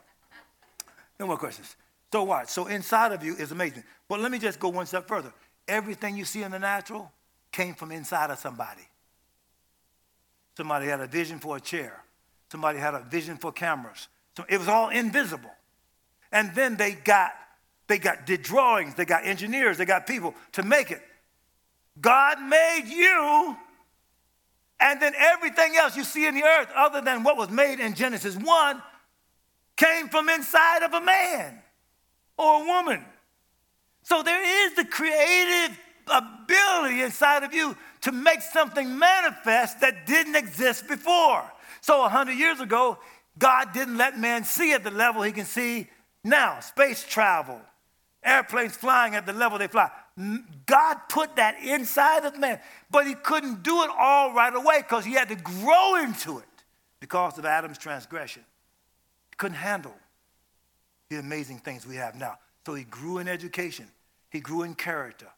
No 1.19 1.27
more 1.27 1.39
questions. 1.39 1.77
So 2.13 2.25
what? 2.25 2.51
So 2.51 2.67
inside 2.67 3.13
of 3.13 3.25
you 3.25 3.35
is 3.37 3.53
amazing. 3.53 3.85
But 4.09 4.21
let 4.21 4.31
me 4.31 4.39
just 4.39 4.61
go 4.61 4.69
one 4.69 4.87
step 4.87 5.09
further. 5.09 5.33
Everything 5.67 6.17
you 6.17 6.25
see 6.25 6.43
in 6.43 6.51
the 6.51 6.59
natural 6.59 7.11
came 7.51 7.75
from 7.75 7.91
inside 7.91 8.31
of 8.31 8.39
somebody. 8.39 8.83
Somebody 10.57 10.87
had 10.87 11.01
a 11.01 11.07
vision 11.07 11.39
for 11.39 11.57
a 11.57 11.61
chair. 11.61 12.03
Somebody 12.51 12.79
had 12.79 12.95
a 12.95 13.01
vision 13.01 13.39
for 13.39 13.53
cameras. 13.53 14.09
So 14.37 14.45
it 14.49 14.59
was 14.59 14.69
all 14.69 14.91
invisible. 14.91 15.51
And 16.31 16.55
then 16.55 16.77
they 16.77 16.93
got, 16.93 17.33
they 17.87 17.99
got 17.99 18.27
did 18.27 18.43
drawings, 18.43 18.95
they 18.95 19.05
got 19.05 19.25
engineers, 19.25 19.79
they 19.79 19.85
got 19.85 20.07
people 20.07 20.35
to 20.53 20.63
make 20.63 20.91
it. 20.91 21.03
God 22.01 22.41
made 22.41 22.85
you, 22.87 23.57
and 24.83 25.01
then 25.01 25.15
everything 25.17 25.77
else 25.77 25.97
you 25.97 26.03
see 26.03 26.27
in 26.27 26.35
the 26.35 26.43
earth, 26.43 26.69
other 26.75 27.01
than 27.01 27.23
what 27.23 27.37
was 27.37 27.51
made 27.51 27.79
in 27.79 27.95
Genesis 27.95 28.37
1, 28.37 28.83
came 29.77 30.09
from 30.09 30.29
inside 30.29 30.83
of 30.83 30.93
a 30.93 31.01
man 31.01 31.63
or 32.37 32.63
a 32.63 32.67
woman. 32.67 33.05
So 34.03 34.25
there 34.25 34.67
is 34.67 34.75
the 34.75 34.85
creative 34.85 35.79
ability 36.09 37.01
inside 37.03 37.45
of 37.45 37.55
you 37.55 37.77
to 38.01 38.11
make 38.11 38.43
something 38.43 38.99
manifest 38.99 39.81
that 39.81 40.05
didn't 40.05 40.35
exist 40.35 40.89
before. 40.89 41.45
So 41.81 42.01
100 42.01 42.33
years 42.33 42.61
ago, 42.61 42.99
God 43.39 43.73
didn't 43.73 43.97
let 43.97 44.19
man 44.19 44.43
see 44.43 44.73
at 44.73 44.83
the 44.83 44.91
level 44.91 45.23
he 45.23 45.31
can 45.31 45.45
see 45.45 45.89
now. 46.25 46.59
Space 46.59 47.05
travel, 47.09 47.61
airplanes 48.25 48.77
flying 48.77 49.15
at 49.15 49.27
the 49.27 49.33
level 49.33 49.59
they 49.59 49.69
fly. 49.69 49.91
God 50.67 50.97
put 51.09 51.37
that 51.37 51.63
inside 51.63 52.25
of 52.25 52.39
man, 52.39 52.61
but 52.91 53.07
he 53.07 53.15
couldn't 53.15 53.63
do 53.63 53.83
it 53.83 53.91
all 53.99 54.35
right 54.35 54.55
away 54.55 54.79
because 54.79 55.05
he 55.05 55.13
had 55.13 55.29
to 55.29 55.37
grow 55.37 55.97
into 55.97 56.39
it 56.39 56.45
because 57.01 57.39
of 57.39 57.45
Adam's 57.45 57.79
transgression. 57.79 58.45
He 59.31 59.37
couldn't 59.37 59.57
handle 59.57 59.95
the 61.09 61.19
amazing 61.19 61.59
things 61.59 61.87
we 61.87 61.97
have 61.97 62.15
now. 62.15 62.39
So 62.67 62.75
he 62.75 62.85
grew 62.85 63.19
in 63.19 63.29
education, 63.29 63.89
he 64.31 64.41
grew 64.41 64.63
in 64.63 64.75
character, 64.75 65.29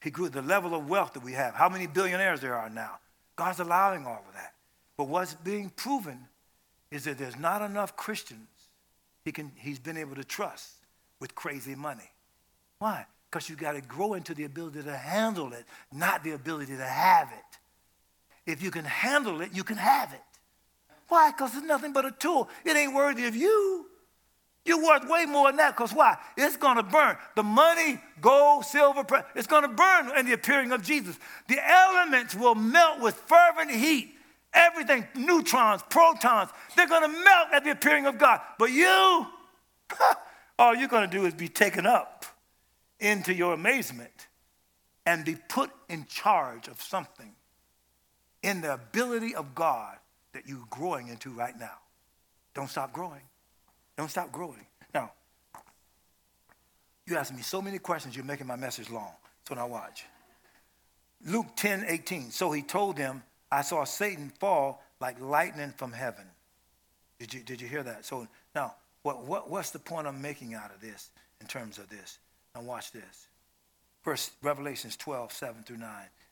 he 0.00 0.10
grew 0.10 0.28
the 0.28 0.42
level 0.42 0.74
of 0.74 0.88
wealth 0.88 1.12
that 1.12 1.22
we 1.22 1.32
have. 1.32 1.54
How 1.54 1.68
many 1.68 1.86
billionaires 1.86 2.40
there 2.40 2.54
are 2.54 2.70
now? 2.70 2.98
God's 3.36 3.60
allowing 3.60 4.06
all 4.06 4.24
of 4.26 4.34
that. 4.34 4.54
But 4.96 5.08
what's 5.08 5.34
being 5.34 5.70
proven 5.70 6.26
is 6.90 7.04
that 7.04 7.18
there's 7.18 7.38
not 7.38 7.62
enough 7.62 7.96
Christians 7.96 8.48
he 9.26 9.32
can, 9.32 9.50
he's 9.56 9.80
been 9.80 9.96
able 9.96 10.14
to 10.14 10.22
trust 10.22 10.70
with 11.18 11.34
crazy 11.34 11.74
money. 11.74 12.12
Why? 12.78 13.06
Because 13.30 13.48
you 13.48 13.56
got 13.56 13.72
to 13.72 13.80
grow 13.80 14.14
into 14.14 14.34
the 14.34 14.44
ability 14.44 14.82
to 14.82 14.96
handle 14.96 15.52
it, 15.52 15.64
not 15.92 16.22
the 16.22 16.32
ability 16.32 16.76
to 16.76 16.84
have 16.84 17.28
it. 17.32 18.50
If 18.50 18.62
you 18.62 18.70
can 18.70 18.84
handle 18.84 19.40
it, 19.40 19.50
you 19.52 19.64
can 19.64 19.76
have 19.76 20.12
it. 20.12 20.22
Why? 21.08 21.30
Because 21.30 21.54
it's 21.54 21.66
nothing 21.66 21.92
but 21.92 22.04
a 22.04 22.12
tool. 22.12 22.48
It 22.64 22.76
ain't 22.76 22.94
worthy 22.94 23.26
of 23.26 23.34
you. 23.36 23.86
You're 24.64 24.82
worth 24.82 25.08
way 25.08 25.26
more 25.26 25.48
than 25.48 25.56
that 25.58 25.76
because 25.76 25.92
why? 25.92 26.16
It's 26.36 26.56
going 26.56 26.76
to 26.76 26.82
burn. 26.82 27.16
The 27.36 27.44
money, 27.44 28.00
gold, 28.20 28.64
silver, 28.64 29.04
it's 29.36 29.46
going 29.46 29.62
to 29.62 29.68
burn 29.68 30.10
in 30.18 30.26
the 30.26 30.32
appearing 30.32 30.72
of 30.72 30.82
Jesus. 30.82 31.16
The 31.48 31.58
elements 31.64 32.34
will 32.34 32.56
melt 32.56 33.00
with 33.00 33.14
fervent 33.14 33.70
heat. 33.70 34.14
Everything, 34.52 35.06
neutrons, 35.14 35.82
protons, 35.88 36.50
they're 36.76 36.88
going 36.88 37.02
to 37.02 37.08
melt 37.08 37.48
at 37.52 37.62
the 37.62 37.70
appearing 37.70 38.06
of 38.06 38.18
God. 38.18 38.40
But 38.58 38.72
you, 38.72 39.26
all 40.58 40.74
you're 40.74 40.88
going 40.88 41.08
to 41.08 41.16
do 41.16 41.26
is 41.26 41.34
be 41.34 41.48
taken 41.48 41.86
up 41.86 42.15
into 43.00 43.32
your 43.34 43.52
amazement 43.52 44.28
and 45.04 45.24
be 45.24 45.36
put 45.48 45.70
in 45.88 46.06
charge 46.06 46.68
of 46.68 46.80
something 46.80 47.32
in 48.42 48.60
the 48.60 48.74
ability 48.74 49.34
of 49.34 49.54
God 49.54 49.96
that 50.32 50.46
you're 50.46 50.64
growing 50.70 51.08
into 51.08 51.30
right 51.30 51.58
now. 51.58 51.78
Don't 52.54 52.68
stop 52.68 52.92
growing. 52.92 53.22
Don't 53.96 54.10
stop 54.10 54.32
growing. 54.32 54.66
Now, 54.94 55.12
you 57.06 57.16
ask 57.16 57.34
me 57.34 57.42
so 57.42 57.62
many 57.62 57.78
questions, 57.78 58.16
you're 58.16 58.24
making 58.24 58.46
my 58.46 58.56
message 58.56 58.90
long. 58.90 59.12
So 59.48 59.54
now 59.54 59.66
watch. 59.68 60.04
Luke 61.24 61.46
10 61.56 61.84
18. 61.86 62.30
So 62.30 62.52
he 62.52 62.62
told 62.62 62.96
them, 62.96 63.22
I 63.50 63.62
saw 63.62 63.84
Satan 63.84 64.32
fall 64.40 64.82
like 65.00 65.20
lightning 65.20 65.72
from 65.76 65.92
heaven. 65.92 66.24
Did 67.18 67.32
you, 67.32 67.40
did 67.40 67.60
you 67.60 67.68
hear 67.68 67.82
that? 67.82 68.04
So 68.04 68.26
now, 68.54 68.74
what, 69.02 69.24
what, 69.24 69.48
what's 69.48 69.70
the 69.70 69.78
point 69.78 70.06
I'm 70.06 70.20
making 70.20 70.54
out 70.54 70.74
of 70.74 70.80
this 70.80 71.10
in 71.40 71.46
terms 71.46 71.78
of 71.78 71.88
this? 71.88 72.18
Now, 72.56 72.62
watch 72.62 72.90
this. 72.90 73.28
First, 74.02 74.32
Revelations 74.42 74.96
12, 74.96 75.30
7 75.30 75.62
through 75.64 75.76
9, 75.76 75.88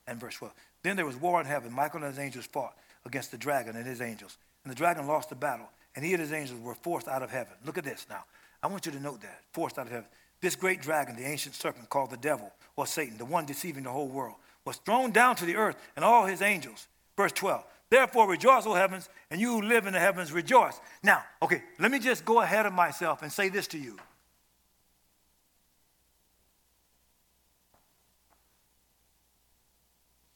and 0.07 0.19
verse 0.19 0.37
12. 0.37 0.55
Then 0.83 0.97
there 0.97 1.05
was 1.05 1.17
war 1.17 1.39
in 1.39 1.47
heaven. 1.47 1.71
Michael 1.71 2.03
and 2.03 2.09
his 2.09 2.19
angels 2.19 2.47
fought 2.47 2.75
against 3.05 3.31
the 3.31 3.37
dragon 3.37 3.77
and 3.77 3.87
his 3.87 4.01
angels. 4.01 4.39
And 4.65 4.71
the 4.71 4.77
dragon 4.77 5.07
lost 5.07 5.29
the 5.29 5.35
battle 5.35 5.69
and 5.95 6.05
he 6.05 6.13
and 6.13 6.21
his 6.21 6.33
angels 6.33 6.61
were 6.61 6.75
forced 6.75 7.09
out 7.09 7.23
of 7.23 7.31
heaven. 7.31 7.53
Look 7.65 7.77
at 7.77 7.85
this 7.85 8.07
now. 8.09 8.25
I 8.63 8.69
want 8.69 8.87
you 8.87 8.93
to 8.93 9.01
note 9.01 9.21
that. 9.21 9.41
Forced 9.53 9.79
out 9.79 9.87
of 9.87 9.93
heaven. 9.93 10.09
This 10.41 10.57
great 10.57 10.81
dragon, 10.81 11.17
the 11.17 11.27
ancient 11.27 11.55
serpent 11.55 11.91
called 11.91 12.11
the 12.11 12.17
devil 12.17 12.51
or 12.77 12.87
Satan, 12.87 13.19
the 13.19 13.25
one 13.25 13.45
deceiving 13.45 13.85
the 13.85 13.91
whole 13.91 14.09
world, 14.09 14.37
was 14.65 14.77
thrown 14.79 15.11
down 15.11 15.37
to 15.37 15.45
the 15.45 15.57
earth 15.57 15.77
and 15.95 16.05
all 16.05 16.27
his 16.27 16.43
angels. 16.43 16.89
Verse 17.17 17.33
12. 17.33 17.63
Therefore 17.91 18.29
rejoice, 18.29 18.67
O 18.67 18.75
heavens, 18.75 19.09
and 19.31 19.41
you 19.41 19.61
who 19.61 19.63
live 19.63 19.87
in 19.87 19.93
the 19.93 20.01
heavens 20.01 20.33
rejoice. 20.33 20.81
Now, 21.03 21.23
okay, 21.43 21.63
let 21.79 21.91
me 21.91 21.99
just 21.99 22.25
go 22.25 22.41
ahead 22.41 22.67
of 22.67 22.73
myself 22.73 23.23
and 23.23 23.31
say 23.31 23.51
this 23.51 23.67
to 23.69 23.79
you. 23.79 23.97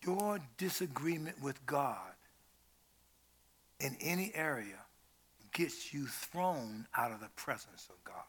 Your 0.09 0.39
disagreement 0.57 1.43
with 1.43 1.67
God 1.67 1.99
in 3.79 3.95
any 4.01 4.33
area 4.35 4.79
gets 5.53 5.93
you 5.93 6.07
thrown 6.07 6.87
out 6.97 7.13
of 7.13 7.21
the 7.21 7.29
presence 7.37 7.87
of 7.91 8.03
God. 8.05 8.25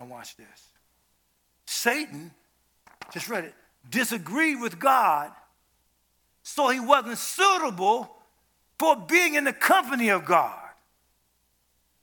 And 0.00 0.10
watch 0.10 0.36
this. 0.36 0.68
Satan, 1.66 2.32
just 3.12 3.28
read 3.28 3.44
it, 3.44 3.54
disagreed 3.88 4.60
with 4.60 4.80
God, 4.80 5.30
so 6.42 6.70
he 6.70 6.80
wasn't 6.80 7.18
suitable 7.18 8.10
for 8.76 8.96
being 8.96 9.36
in 9.36 9.44
the 9.44 9.52
company 9.52 10.08
of 10.08 10.24
God. 10.24 10.58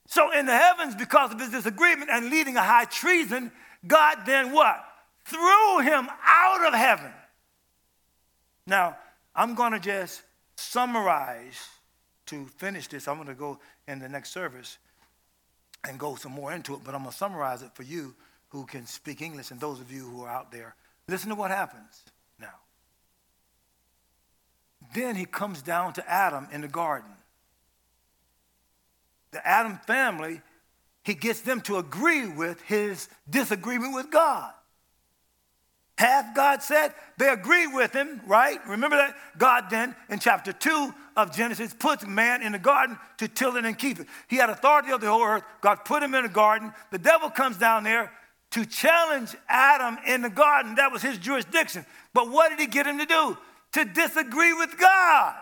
So 0.05 0.31
in 0.31 0.45
the 0.45 0.55
heavens, 0.55 0.95
because 0.95 1.33
of 1.33 1.39
his 1.41 1.49
disagreement 1.49 2.11
and 2.13 2.29
leading 2.29 2.55
a 2.55 2.63
high 2.63 2.85
treason, 2.85 3.51
God 3.85 4.19
then 4.25 4.53
what? 4.53 4.81
Threw 5.25 5.79
him 5.79 6.07
out 6.25 6.65
of 6.65 6.73
heaven. 6.73 7.11
Now, 8.67 8.97
I'm 9.33 9.55
going 9.55 9.71
to 9.71 9.79
just 9.79 10.21
summarize 10.57 11.69
to 12.27 12.45
finish 12.57 12.87
this. 12.87 13.07
I'm 13.07 13.15
going 13.15 13.29
to 13.29 13.33
go 13.33 13.59
in 13.87 13.99
the 13.99 14.09
next 14.09 14.31
service 14.31 14.77
and 15.87 15.97
go 15.97 16.15
some 16.15 16.33
more 16.33 16.51
into 16.51 16.73
it, 16.75 16.81
but 16.83 16.93
I'm 16.93 17.01
going 17.01 17.11
to 17.11 17.17
summarize 17.17 17.61
it 17.61 17.71
for 17.73 17.83
you 17.83 18.13
who 18.49 18.65
can 18.65 18.85
speak 18.85 19.21
English 19.21 19.51
and 19.51 19.59
those 19.59 19.79
of 19.79 19.91
you 19.91 20.05
who 20.05 20.23
are 20.23 20.29
out 20.29 20.51
there. 20.51 20.75
Listen 21.07 21.29
to 21.29 21.35
what 21.35 21.49
happens 21.49 22.03
now. 22.39 22.47
Then 24.93 25.15
he 25.15 25.25
comes 25.25 25.61
down 25.61 25.93
to 25.93 26.09
Adam 26.09 26.47
in 26.51 26.61
the 26.61 26.67
garden. 26.67 27.11
The 29.31 29.45
Adam 29.47 29.79
family, 29.87 30.41
he 31.03 31.13
gets 31.13 31.41
them 31.41 31.61
to 31.61 31.77
agree 31.77 32.27
with 32.27 32.61
his 32.63 33.07
disagreement 33.29 33.93
with 33.93 34.11
God. 34.11 34.53
Hath 35.97 36.35
God 36.35 36.61
said? 36.61 36.93
They 37.17 37.27
agree 37.29 37.65
with 37.65 37.91
him, 37.91 38.21
right? 38.27 38.59
Remember 38.67 38.97
that? 38.97 39.15
God 39.37 39.65
then, 39.71 39.95
in 40.09 40.19
chapter 40.19 40.53
2 40.53 40.93
of 41.15 41.35
Genesis, 41.35 41.73
puts 41.73 42.05
man 42.05 42.43
in 42.43 42.51
the 42.51 42.59
garden 42.59 42.99
to 43.17 43.27
till 43.27 43.55
it 43.57 43.65
and 43.65 43.77
keep 43.77 43.99
it. 43.99 44.07
He 44.27 44.35
had 44.35 44.51
authority 44.51 44.91
over 44.91 45.03
the 45.03 45.11
whole 45.11 45.23
earth. 45.23 45.43
God 45.61 45.85
put 45.85 46.03
him 46.03 46.13
in 46.13 46.21
the 46.21 46.29
garden. 46.29 46.71
The 46.91 46.99
devil 46.99 47.31
comes 47.31 47.57
down 47.57 47.83
there 47.83 48.11
to 48.51 48.65
challenge 48.65 49.35
Adam 49.49 49.97
in 50.05 50.21
the 50.21 50.29
garden. 50.29 50.75
That 50.75 50.91
was 50.91 51.01
his 51.01 51.17
jurisdiction. 51.17 51.83
But 52.13 52.29
what 52.29 52.49
did 52.49 52.59
he 52.59 52.67
get 52.67 52.85
him 52.85 52.99
to 52.99 53.05
do? 53.05 53.37
To 53.73 53.85
disagree 53.85 54.53
with 54.53 54.77
God. 54.77 55.35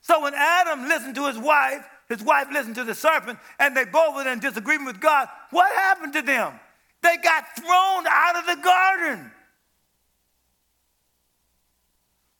So 0.00 0.22
when 0.22 0.32
Adam 0.34 0.88
listened 0.88 1.16
to 1.16 1.26
his 1.26 1.36
wife, 1.36 1.86
his 2.08 2.22
wife 2.22 2.48
listened 2.50 2.76
to 2.76 2.84
the 2.84 2.94
serpent, 2.94 3.38
and 3.58 3.76
they 3.76 3.84
both 3.84 4.14
were 4.14 4.26
in 4.26 4.38
disagreement 4.38 4.86
with 4.86 5.00
God, 5.00 5.28
what 5.50 5.70
happened 5.76 6.14
to 6.14 6.22
them? 6.22 6.58
They 7.02 7.16
got 7.18 7.56
thrown 7.56 8.06
out 8.08 8.36
of 8.36 8.46
the 8.46 8.62
garden. 8.62 9.30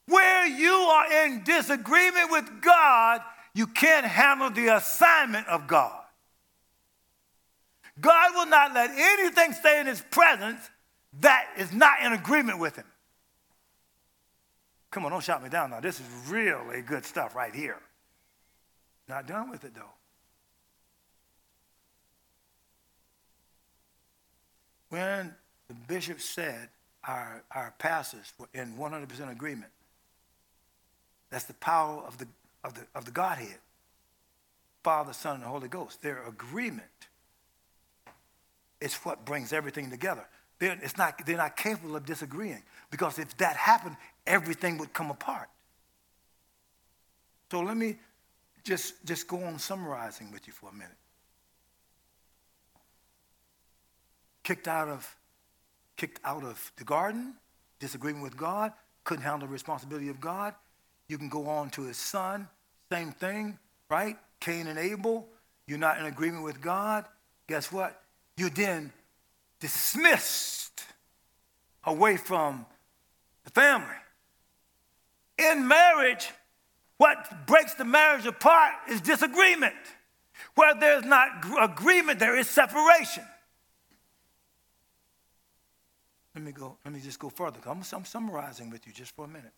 Where 0.06 0.46
you 0.46 0.72
are 0.72 1.24
in 1.24 1.44
disagreement 1.44 2.30
with 2.30 2.62
God, 2.62 3.20
you 3.54 3.66
can't 3.66 4.06
handle 4.06 4.50
the 4.50 4.68
assignment 4.68 5.46
of 5.48 5.66
God. 5.66 6.02
God 8.00 8.34
will 8.34 8.46
not 8.46 8.74
let 8.74 8.90
anything 8.90 9.52
stay 9.52 9.80
in 9.80 9.86
his 9.86 10.00
presence 10.10 10.70
that 11.20 11.48
is 11.56 11.72
not 11.72 12.00
in 12.02 12.12
agreement 12.12 12.58
with 12.58 12.76
him. 12.76 12.84
Come 14.90 15.04
on, 15.04 15.10
don't 15.10 15.22
shout 15.22 15.42
me 15.42 15.48
down 15.48 15.70
now. 15.70 15.80
This 15.80 16.00
is 16.00 16.06
really 16.28 16.80
good 16.82 17.04
stuff 17.04 17.34
right 17.34 17.54
here. 17.54 17.78
Not 19.08 19.26
done 19.26 19.50
with 19.50 19.64
it 19.64 19.74
though. 19.74 19.97
When 24.88 25.34
the 25.68 25.74
bishop 25.74 26.20
said 26.20 26.68
our, 27.04 27.42
our 27.50 27.74
pastors 27.78 28.32
were 28.38 28.48
in 28.54 28.74
100% 28.74 29.30
agreement, 29.30 29.70
that's 31.30 31.44
the 31.44 31.54
power 31.54 32.02
of 32.06 32.18
the, 32.18 32.26
of, 32.64 32.74
the, 32.74 32.86
of 32.94 33.04
the 33.04 33.10
Godhead 33.10 33.58
Father, 34.82 35.12
Son, 35.12 35.34
and 35.34 35.44
the 35.44 35.48
Holy 35.48 35.68
Ghost. 35.68 36.00
Their 36.02 36.26
agreement 36.26 36.86
is 38.80 38.94
what 38.96 39.24
brings 39.24 39.52
everything 39.52 39.90
together. 39.90 40.24
They're, 40.58 40.78
it's 40.82 40.96
not, 40.96 41.24
they're 41.26 41.36
not 41.36 41.56
capable 41.56 41.96
of 41.96 42.06
disagreeing 42.06 42.62
because 42.90 43.18
if 43.18 43.36
that 43.36 43.56
happened, 43.56 43.96
everything 44.26 44.78
would 44.78 44.92
come 44.92 45.10
apart. 45.10 45.48
So 47.50 47.60
let 47.60 47.76
me 47.76 47.96
just, 48.64 49.04
just 49.04 49.26
go 49.28 49.42
on 49.42 49.58
summarizing 49.58 50.30
with 50.32 50.46
you 50.46 50.52
for 50.52 50.70
a 50.70 50.72
minute. 50.72 50.96
Kicked 54.48 54.66
out 54.66 54.88
of, 54.88 55.14
kicked 55.98 56.20
out 56.24 56.42
of 56.42 56.72
the 56.78 56.84
garden, 56.84 57.34
disagreement 57.80 58.24
with 58.24 58.34
God, 58.34 58.72
couldn't 59.04 59.22
handle 59.22 59.46
the 59.46 59.52
responsibility 59.52 60.08
of 60.08 60.22
God. 60.22 60.54
You 61.06 61.18
can 61.18 61.28
go 61.28 61.46
on 61.48 61.68
to 61.70 61.82
his 61.82 61.98
son, 61.98 62.48
same 62.90 63.12
thing, 63.12 63.58
right? 63.90 64.16
Cain 64.40 64.66
and 64.68 64.78
Abel, 64.78 65.28
you're 65.66 65.76
not 65.76 65.98
in 65.98 66.06
agreement 66.06 66.44
with 66.44 66.62
God. 66.62 67.04
Guess 67.46 67.70
what? 67.70 68.00
You're 68.38 68.48
then 68.48 68.90
dismissed 69.60 70.82
away 71.84 72.16
from 72.16 72.64
the 73.44 73.50
family. 73.50 74.00
In 75.36 75.68
marriage, 75.68 76.30
what 76.96 77.46
breaks 77.46 77.74
the 77.74 77.84
marriage 77.84 78.24
apart 78.24 78.72
is 78.88 79.02
disagreement. 79.02 79.74
Where 80.54 80.74
there's 80.74 81.04
not 81.04 81.44
agreement, 81.60 82.18
there 82.18 82.38
is 82.38 82.48
separation. 82.48 83.24
Let 86.34 86.44
me 86.44 86.52
go, 86.52 86.76
let 86.84 86.94
me 86.94 87.00
just 87.00 87.18
go 87.18 87.30
further. 87.30 87.58
I'm, 87.66 87.82
I'm 87.92 88.04
summarizing 88.04 88.70
with 88.70 88.86
you 88.86 88.92
just 88.92 89.14
for 89.14 89.24
a 89.24 89.28
minute. 89.28 89.52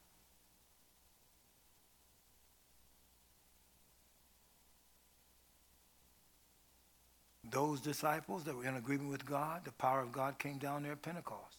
Those 7.51 7.81
disciples 7.81 8.45
that 8.45 8.57
were 8.57 8.65
in 8.65 8.77
agreement 8.77 9.11
with 9.11 9.27
God, 9.27 9.65
the 9.65 9.73
power 9.73 10.01
of 10.01 10.13
God 10.13 10.39
came 10.39 10.59
down 10.59 10.85
there 10.85 10.93
at 10.93 11.03
Pentecost. 11.03 11.57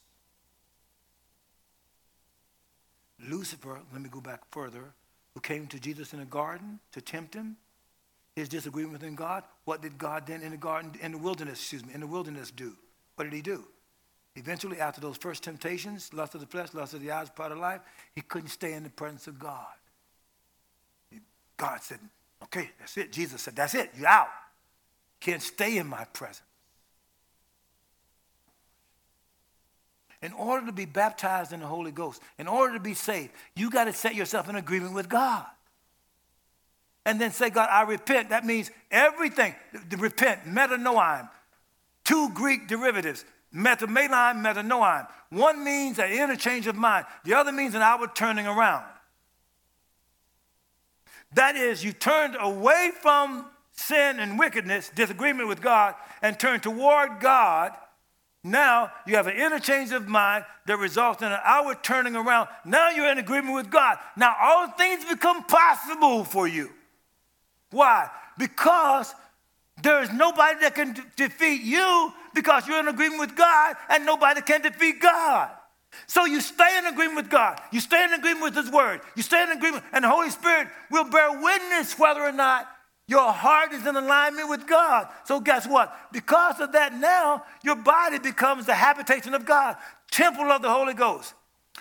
Lucifer, 3.28 3.80
let 3.91 4.01
me 4.01 4.09
go 4.09 4.22
back 4.22 4.41
further, 4.51 4.93
who 5.34 5.41
came 5.41 5.68
to 5.68 5.80
Jesus 5.80 6.14
in 6.14 6.20
the 6.20 6.26
garden 6.26 6.80
to 6.93 7.01
tempt 7.01 7.34
him, 7.34 7.57
his 8.36 8.47
disagreement 8.47 9.01
with 9.01 9.16
God, 9.16 9.43
what 9.66 9.82
did 9.82 9.97
God 9.97 10.26
then 10.26 10.41
in 10.41 10.51
the 10.51 10.57
garden, 10.57 10.93
in 11.01 11.12
the 11.12 11.18
wilderness, 11.18 11.59
excuse 11.59 11.86
me, 11.86 11.93
in 11.93 11.99
the 11.99 12.07
wilderness 12.07 12.51
do? 12.51 12.74
What 13.16 13.26
did 13.26 13.34
he 13.34 13.41
do? 13.41 13.66
Eventually, 14.36 14.79
after 14.79 15.01
those 15.01 15.17
first 15.17 15.43
temptations, 15.43 16.13
lust 16.13 16.36
of 16.36 16.41
the 16.41 16.47
flesh, 16.47 16.73
lust 16.73 16.93
of 16.93 17.01
the 17.01 17.11
eyes, 17.11 17.29
part 17.29 17.51
of 17.51 17.57
life, 17.57 17.82
he 18.15 18.21
couldn't 18.21 18.49
stay 18.49 18.73
in 18.73 18.84
the 18.84 18.89
presence 18.89 19.27
of 19.27 19.38
God. 19.38 19.65
God 21.57 21.82
said, 21.82 21.99
okay, 22.43 22.69
that's 22.79 22.97
it. 22.97 23.11
Jesus 23.11 23.41
said, 23.41 23.55
that's 23.55 23.75
it, 23.75 23.91
you're 23.97 24.07
out. 24.07 24.29
Can't 25.19 25.41
stay 25.41 25.77
in 25.77 25.88
my 25.88 26.05
presence. 26.05 26.41
In 30.21 30.34
order 30.34 30.67
to 30.67 30.71
be 30.71 30.86
baptized 30.86 31.51
in 31.51 31.59
the 31.59 31.67
Holy 31.67 31.91
Ghost, 31.91 32.21
in 32.38 32.47
order 32.47 32.75
to 32.75 32.79
be 32.79 32.93
saved, 32.93 33.32
you 33.55 33.69
got 33.69 33.86
to 33.86 33.93
set 33.93 34.15
yourself 34.15 34.49
in 34.49 34.55
agreement 34.55 34.93
with 34.93 35.09
God. 35.09 35.45
And 37.05 37.19
then 37.19 37.32
say, 37.32 37.49
God, 37.49 37.69
I 37.71 37.82
repent. 37.82 38.29
That 38.29 38.45
means 38.45 38.69
everything. 38.91 39.55
The 39.89 39.97
repent, 39.97 40.45
metanoim, 40.45 41.27
two 42.03 42.29
Greek 42.36 42.67
derivatives, 42.67 43.25
Metamelon, 43.54 44.41
metanoim. 44.41 45.08
One 45.30 45.64
means 45.64 45.99
an 45.99 46.12
interchange 46.12 46.68
of 46.68 46.76
mind, 46.76 47.06
the 47.24 47.34
other 47.34 47.52
means 47.52 47.76
an 47.76 47.82
outward 47.82 48.16
turning 48.16 48.47
around. 48.47 48.86
That 51.34 51.56
is, 51.56 51.84
you 51.84 51.93
turned 51.93 52.36
away 52.39 52.91
from 53.02 53.45
sin 53.72 54.20
and 54.20 54.38
wickedness, 54.38 54.91
disagreement 54.93 55.47
with 55.47 55.62
God, 55.62 55.95
and 56.22 56.39
turned 56.39 56.64
toward 56.64 57.20
God. 57.20 57.72
Now 58.43 58.91
you 59.06 59.16
have 59.16 59.28
an 59.28 59.36
interchange 59.36 59.91
of 59.91 60.08
mind 60.08 60.45
that 60.66 60.78
results 60.78 61.22
in 61.22 61.32
an 61.32 61.39
outward 61.43 61.84
turning 61.84 62.16
around. 62.16 62.49
Now 62.66 62.89
you're 62.89 63.12
in 63.12 63.18
agreement 63.18 63.56
with 63.56 63.70
God. 63.70 63.97
Now 64.18 64.36
all 64.41 64.68
things 64.70 65.06
become 65.06 65.43
possible 65.43 66.24
for 66.24 66.47
you. 66.47 66.72
Why? 67.70 68.10
Because 68.38 69.14
there 69.82 70.01
is 70.01 70.11
nobody 70.11 70.59
that 70.61 70.75
can 70.75 70.93
d- 70.93 71.01
defeat 71.15 71.61
you 71.61 72.13
because 72.34 72.67
you're 72.67 72.79
in 72.79 72.88
agreement 72.88 73.19
with 73.19 73.36
God 73.36 73.75
and 73.89 74.05
nobody 74.05 74.41
can 74.41 74.61
defeat 74.61 74.99
God. 74.99 75.49
So 76.07 76.25
you 76.25 76.41
stay 76.41 76.77
in 76.77 76.86
agreement 76.86 77.17
with 77.17 77.29
God. 77.29 77.59
You 77.71 77.79
stay 77.79 78.03
in 78.03 78.13
agreement 78.13 78.43
with 78.43 78.55
His 78.55 78.71
Word. 78.71 79.01
You 79.15 79.23
stay 79.23 79.43
in 79.43 79.51
agreement, 79.51 79.84
and 79.91 80.03
the 80.03 80.09
Holy 80.09 80.29
Spirit 80.29 80.67
will 80.89 81.09
bear 81.09 81.32
witness 81.41 81.97
whether 81.99 82.21
or 82.21 82.32
not 82.32 82.67
your 83.07 83.32
heart 83.32 83.73
is 83.73 83.86
in 83.86 83.95
alignment 83.95 84.49
with 84.49 84.67
God. 84.67 85.09
So 85.25 85.41
guess 85.41 85.67
what? 85.67 85.93
Because 86.13 86.61
of 86.61 86.71
that, 86.71 86.93
now 86.93 87.43
your 87.63 87.75
body 87.75 88.19
becomes 88.19 88.65
the 88.65 88.73
habitation 88.73 89.34
of 89.34 89.45
God, 89.45 89.75
temple 90.09 90.45
of 90.45 90.61
the 90.61 90.69
Holy 90.69 90.93
Ghost. 90.93 91.34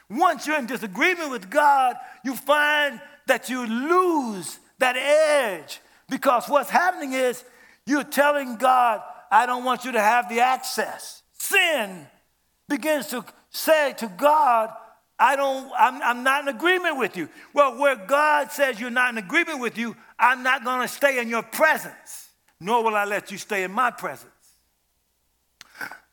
Once 0.08 0.46
you're 0.46 0.58
in 0.58 0.66
disagreement 0.66 1.30
with 1.30 1.48
God, 1.48 1.94
you 2.24 2.34
find 2.34 3.00
that 3.26 3.48
you 3.48 3.64
lose 3.64 4.58
that 4.78 4.96
edge 4.96 5.80
because 6.08 6.48
what's 6.48 6.70
happening 6.70 7.12
is 7.12 7.44
you're 7.86 8.04
telling 8.04 8.56
God, 8.56 9.02
I 9.30 9.46
don't 9.46 9.64
want 9.64 9.84
you 9.84 9.92
to 9.92 10.00
have 10.00 10.28
the 10.28 10.40
access. 10.40 11.22
Sin 11.38 12.06
begins 12.68 13.06
to 13.08 13.24
say 13.50 13.94
to 13.98 14.06
God, 14.08 14.70
I 15.18 15.36
don't, 15.36 15.70
I'm, 15.78 16.00
I'm 16.02 16.24
not 16.24 16.48
in 16.48 16.54
agreement 16.54 16.98
with 16.98 17.16
you. 17.16 17.28
Well, 17.52 17.78
where 17.78 17.96
God 17.96 18.50
says 18.52 18.80
you're 18.80 18.90
not 18.90 19.12
in 19.12 19.18
agreement 19.18 19.60
with 19.60 19.76
you, 19.76 19.94
I'm 20.18 20.42
not 20.42 20.64
going 20.64 20.80
to 20.80 20.88
stay 20.88 21.20
in 21.20 21.28
your 21.28 21.42
presence, 21.42 22.30
nor 22.58 22.82
will 22.82 22.94
I 22.94 23.04
let 23.04 23.30
you 23.30 23.38
stay 23.38 23.64
in 23.64 23.70
my 23.70 23.90
presence. 23.90 24.30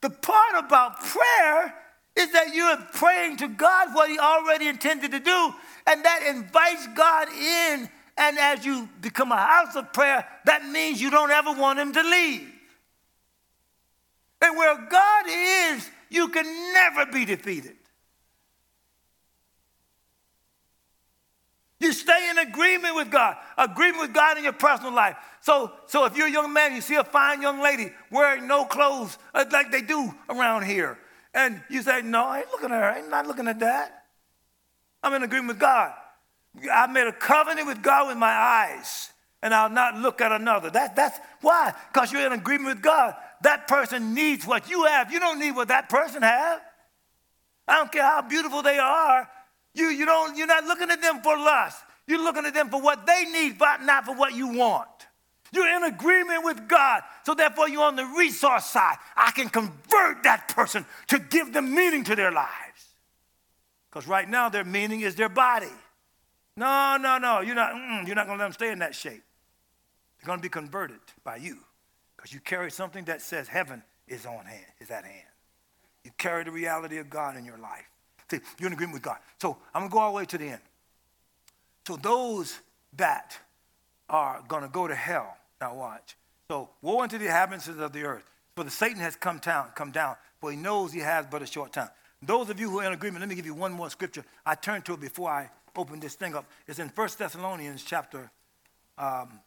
The 0.01 0.09
part 0.09 0.65
about 0.65 0.99
prayer 0.99 1.73
is 2.15 2.31
that 2.33 2.53
you're 2.53 2.77
praying 2.93 3.37
to 3.37 3.47
God 3.47 3.93
what 3.93 4.09
He 4.09 4.19
already 4.19 4.67
intended 4.67 5.11
to 5.11 5.19
do, 5.19 5.53
and 5.85 6.03
that 6.03 6.23
invites 6.27 6.87
God 6.95 7.29
in. 7.29 7.89
And 8.17 8.37
as 8.39 8.65
you 8.65 8.89
become 8.99 9.31
a 9.31 9.37
house 9.37 9.75
of 9.75 9.93
prayer, 9.93 10.25
that 10.45 10.65
means 10.65 10.99
you 10.99 11.09
don't 11.11 11.31
ever 11.31 11.53
want 11.53 11.79
Him 11.79 11.93
to 11.93 12.01
leave. 12.01 12.51
And 14.41 14.57
where 14.57 14.75
God 14.89 15.25
is, 15.27 15.89
you 16.09 16.29
can 16.29 16.45
never 16.73 17.05
be 17.05 17.25
defeated. 17.25 17.75
You 21.79 21.93
stay 21.93 22.29
in 22.31 22.39
agreement 22.39 22.95
with 22.95 23.11
God, 23.11 23.37
agreement 23.55 24.01
with 24.01 24.13
God 24.13 24.37
in 24.37 24.43
your 24.43 24.53
personal 24.53 24.93
life. 24.93 25.15
So, 25.41 25.71
so 25.85 26.05
if 26.05 26.17
you're 26.17 26.27
a 26.27 26.31
young 26.31 26.51
man, 26.51 26.73
you 26.73 26.81
see 26.81 26.95
a 26.95 27.03
fine 27.03 27.41
young 27.41 27.61
lady 27.61 27.91
wearing 28.09 28.47
no 28.47 28.65
clothes 28.65 29.17
uh, 29.33 29.45
like 29.51 29.71
they 29.71 29.81
do 29.81 30.11
around 30.27 30.63
here, 30.63 30.97
and 31.35 31.61
you 31.69 31.83
say, 31.83 32.01
No, 32.01 32.25
I 32.25 32.39
ain't 32.39 32.49
looking 32.49 32.71
at 32.71 32.81
her. 32.81 32.99
I'm 32.99 33.09
not 33.11 33.27
looking 33.27 33.47
at 33.47 33.59
that. 33.59 34.05
I'm 35.03 35.13
in 35.13 35.21
agreement 35.21 35.49
with 35.49 35.59
God. 35.59 35.93
I 36.71 36.87
made 36.87 37.07
a 37.07 37.13
covenant 37.13 37.67
with 37.67 37.81
God 37.81 38.07
with 38.07 38.17
my 38.17 38.31
eyes, 38.31 39.11
and 39.41 39.53
I'll 39.53 39.69
not 39.69 39.95
look 39.95 40.21
at 40.21 40.31
another. 40.31 40.69
That, 40.69 40.95
that's 40.95 41.19
why, 41.41 41.73
because 41.91 42.11
you're 42.11 42.25
in 42.25 42.33
agreement 42.33 42.75
with 42.75 42.83
God. 42.83 43.15
That 43.41 43.67
person 43.67 44.13
needs 44.13 44.47
what 44.47 44.69
you 44.69 44.85
have. 44.85 45.11
You 45.11 45.19
don't 45.19 45.39
need 45.39 45.55
what 45.55 45.67
that 45.67 45.89
person 45.89 46.23
has. 46.23 46.59
I 47.67 47.75
don't 47.75 47.91
care 47.91 48.03
how 48.03 48.21
beautiful 48.21 48.63
they 48.63 48.79
are. 48.79 49.29
You, 49.73 49.87
you 49.87 50.05
don't, 50.05 50.37
you're 50.37 50.47
not 50.47 50.63
looking 50.63 50.89
at 50.89 51.01
them 51.01 51.21
for 51.21 51.37
lust. 51.37 51.83
You're 52.07 52.23
looking 52.23 52.45
at 52.45 52.53
them 52.53 52.69
for 52.69 52.81
what 52.81 53.05
they 53.05 53.25
need, 53.25 53.59
but 53.59 53.81
not 53.83 54.05
for 54.05 54.15
what 54.15 54.33
you 54.33 54.47
want. 54.47 54.87
You're 55.51 55.75
in 55.75 55.83
agreement 55.83 56.43
with 56.43 56.67
God. 56.67 57.01
So 57.25 57.33
therefore, 57.33 57.69
you're 57.69 57.83
on 57.83 57.95
the 57.95 58.05
resource 58.05 58.65
side. 58.65 58.95
I 59.15 59.31
can 59.31 59.49
convert 59.49 60.23
that 60.23 60.47
person 60.49 60.85
to 61.07 61.19
give 61.19 61.53
them 61.53 61.73
meaning 61.73 62.03
to 62.05 62.15
their 62.15 62.31
lives. 62.31 62.95
Because 63.89 64.07
right 64.07 64.27
now, 64.27 64.49
their 64.49 64.63
meaning 64.63 65.01
is 65.01 65.15
their 65.15 65.29
body. 65.29 65.67
No, 66.57 66.97
no, 66.99 67.19
no. 67.19 67.41
You're 67.41 67.55
not, 67.55 67.73
you're 68.05 68.15
not 68.15 68.25
going 68.25 68.39
to 68.39 68.43
let 68.43 68.47
them 68.47 68.53
stay 68.53 68.71
in 68.71 68.79
that 68.79 68.95
shape. 68.95 69.23
They're 70.19 70.25
going 70.25 70.39
to 70.39 70.43
be 70.43 70.49
converted 70.49 70.99
by 71.23 71.37
you 71.37 71.59
because 72.15 72.33
you 72.33 72.39
carry 72.39 72.71
something 72.71 73.05
that 73.05 73.21
says 73.21 73.47
heaven 73.47 73.83
is 74.07 74.25
on 74.25 74.45
hand, 74.45 74.65
is 74.81 74.89
at 74.89 75.05
hand. 75.05 75.27
You 76.03 76.11
carry 76.17 76.43
the 76.43 76.51
reality 76.51 76.97
of 76.97 77.09
God 77.09 77.37
in 77.37 77.45
your 77.45 77.59
life. 77.59 77.85
See, 78.31 78.39
you're 78.59 78.67
in 78.67 78.73
agreement 78.73 78.95
with 78.95 79.03
God. 79.03 79.17
So 79.39 79.57
I'm 79.73 79.81
going 79.81 79.89
to 79.89 79.93
go 79.93 79.99
all 79.99 80.11
the 80.11 80.17
way 80.17 80.25
to 80.25 80.37
the 80.37 80.47
end. 80.47 80.61
So 81.85 81.95
those 81.95 82.59
that 82.97 83.37
are 84.09 84.43
going 84.47 84.63
to 84.63 84.69
go 84.69 84.87
to 84.87 84.95
hell, 84.95 85.37
now 85.61 85.75
watch. 85.75 86.17
So 86.49 86.69
woe 86.81 87.01
unto 87.01 87.17
the 87.17 87.25
inhabitants 87.25 87.67
of 87.67 87.93
the 87.93 88.03
earth, 88.03 88.25
for 88.55 88.63
the 88.63 88.71
Satan 88.71 88.99
has 88.99 89.15
come 89.15 89.37
down, 89.37 89.69
come 89.75 89.91
down, 89.91 90.15
for 90.41 90.49
he 90.49 90.57
knows 90.57 90.91
he 90.91 90.99
has 90.99 91.25
but 91.29 91.41
a 91.41 91.45
short 91.45 91.73
time. 91.73 91.89
Those 92.21 92.49
of 92.49 92.59
you 92.59 92.69
who 92.69 92.79
are 92.79 92.85
in 92.85 92.93
agreement, 92.93 93.21
let 93.21 93.29
me 93.29 93.35
give 93.35 93.45
you 93.45 93.53
one 93.53 93.73
more 93.73 93.89
scripture. 93.89 94.25
I 94.45 94.55
turned 94.55 94.85
to 94.85 94.93
it 94.93 94.99
before 94.99 95.29
I 95.29 95.49
open 95.77 95.99
this 95.99 96.15
thing 96.15 96.35
up. 96.35 96.45
It's 96.67 96.79
in 96.79 96.89
1 96.89 97.09
Thessalonians 97.17 97.83
chapter 97.83 98.29
um, 98.97 99.39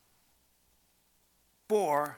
4, 1.68 2.16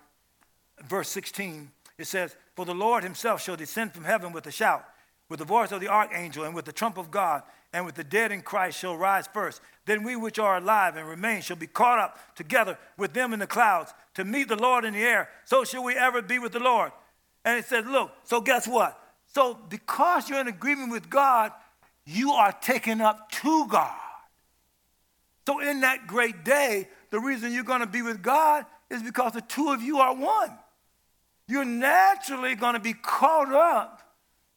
verse 0.89 1.09
16. 1.09 1.71
It 1.99 2.07
says, 2.07 2.37
For 2.55 2.65
the 2.65 2.75
Lord 2.75 3.03
himself 3.03 3.43
shall 3.43 3.57
descend 3.57 3.93
from 3.93 4.05
heaven 4.05 4.33
with 4.33 4.47
a 4.47 4.53
shout 4.53 4.85
with 5.33 5.39
the 5.39 5.47
voice 5.47 5.73
of 5.73 5.81
the 5.81 5.89
archangel 5.89 6.45
and 6.45 6.55
with 6.55 6.67
the 6.67 6.73
trump 6.73 6.99
of 6.99 7.11
God, 7.11 7.43
and 7.73 7.87
with 7.87 7.95
the 7.95 8.05
dead 8.05 8.33
in 8.33 8.43
Christ 8.43 8.79
shall 8.79 8.99
rise 8.99 9.27
first. 9.27 9.63
Then 9.87 10.03
we 10.03 10.15
which 10.15 10.39
are 10.39 10.59
alive 10.59 10.95
and 10.97 11.09
remain 11.09 11.41
shall 11.41 11.57
be 11.57 11.67
caught 11.67 11.99
up 11.99 12.19
together 12.37 12.77
with 12.99 13.15
them 13.15 13.33
in 13.33 13.39
the 13.39 13.47
clouds 13.47 13.95
to 14.13 14.27
meet 14.27 14.49
the 14.49 14.57
Lord 14.57 14.85
in 14.85 14.93
the 14.93 15.01
air. 15.01 15.31
So 15.47 15.65
shall 15.65 15.83
we 15.83 15.95
ever 15.95 16.21
be 16.21 16.39
with 16.39 16.53
the 16.53 16.61
Lord. 16.61 16.93
And 17.47 17.59
it 17.59 17.65
says, 17.65 17.87
Look, 17.87 18.13
so 18.25 18.43
guess 18.43 18.69
what? 18.69 19.01
So 19.27 19.59
because 19.71 20.29
you're 20.29 20.39
in 20.39 20.49
agreement 20.49 20.93
with 20.93 21.09
God, 21.09 21.53
you 22.05 22.33
are 22.33 22.53
taken 22.53 23.01
up 23.01 23.31
to 23.33 23.67
God. 23.69 23.93
So 25.47 25.61
in 25.61 25.81
that 25.81 26.07
great 26.07 26.45
day, 26.45 26.89
the 27.11 27.21
reason 27.21 27.53
you're 27.53 27.65
going 27.65 27.81
to 27.81 27.87
be 27.87 28.03
with 28.03 28.23
God 28.23 28.65
is 28.91 29.03
because 29.03 29.33
the 29.33 29.41
two 29.41 29.71
of 29.71 29.83
you 29.83 29.99
are 29.99 30.15
one. 30.15 30.57
You're 31.49 31.65
naturally 31.65 32.55
going 32.55 32.75
to 32.75 32.81
be 32.81 32.95
caught 32.95 33.53
up 33.53 34.01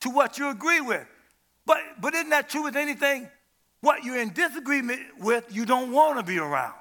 to 0.01 0.09
what 0.09 0.37
you 0.37 0.49
agree 0.49 0.81
with. 0.81 1.05
But, 1.65 1.79
but 1.99 2.13
isn't 2.13 2.29
that 2.29 2.49
true 2.49 2.63
with 2.63 2.75
anything? 2.75 3.27
What 3.81 4.03
you're 4.03 4.19
in 4.19 4.33
disagreement 4.33 5.01
with, 5.19 5.45
you 5.49 5.65
don't 5.65 5.91
want 5.91 6.19
to 6.19 6.23
be 6.23 6.37
around. 6.37 6.73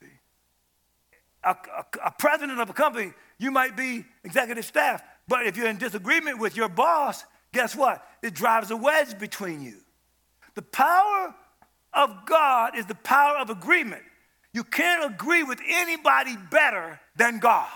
See? 0.00 0.06
A, 1.44 1.50
a, 1.50 1.84
a 2.06 2.10
president 2.18 2.60
of 2.60 2.70
a 2.70 2.72
company, 2.72 3.12
you 3.38 3.50
might 3.50 3.76
be 3.76 4.04
executive 4.24 4.64
staff, 4.64 5.02
but 5.28 5.46
if 5.46 5.56
you're 5.56 5.68
in 5.68 5.78
disagreement 5.78 6.38
with 6.38 6.56
your 6.56 6.68
boss, 6.68 7.24
guess 7.56 7.74
what? 7.74 8.06
It 8.22 8.34
drives 8.34 8.70
a 8.70 8.76
wedge 8.76 9.18
between 9.18 9.62
you. 9.62 9.78
The 10.56 10.62
power 10.62 11.34
of 11.94 12.26
God 12.26 12.76
is 12.76 12.84
the 12.84 12.94
power 12.94 13.38
of 13.38 13.48
agreement. 13.48 14.02
You 14.52 14.62
can't 14.62 15.10
agree 15.10 15.42
with 15.42 15.58
anybody 15.66 16.36
better 16.50 17.00
than 17.16 17.38
God. 17.38 17.68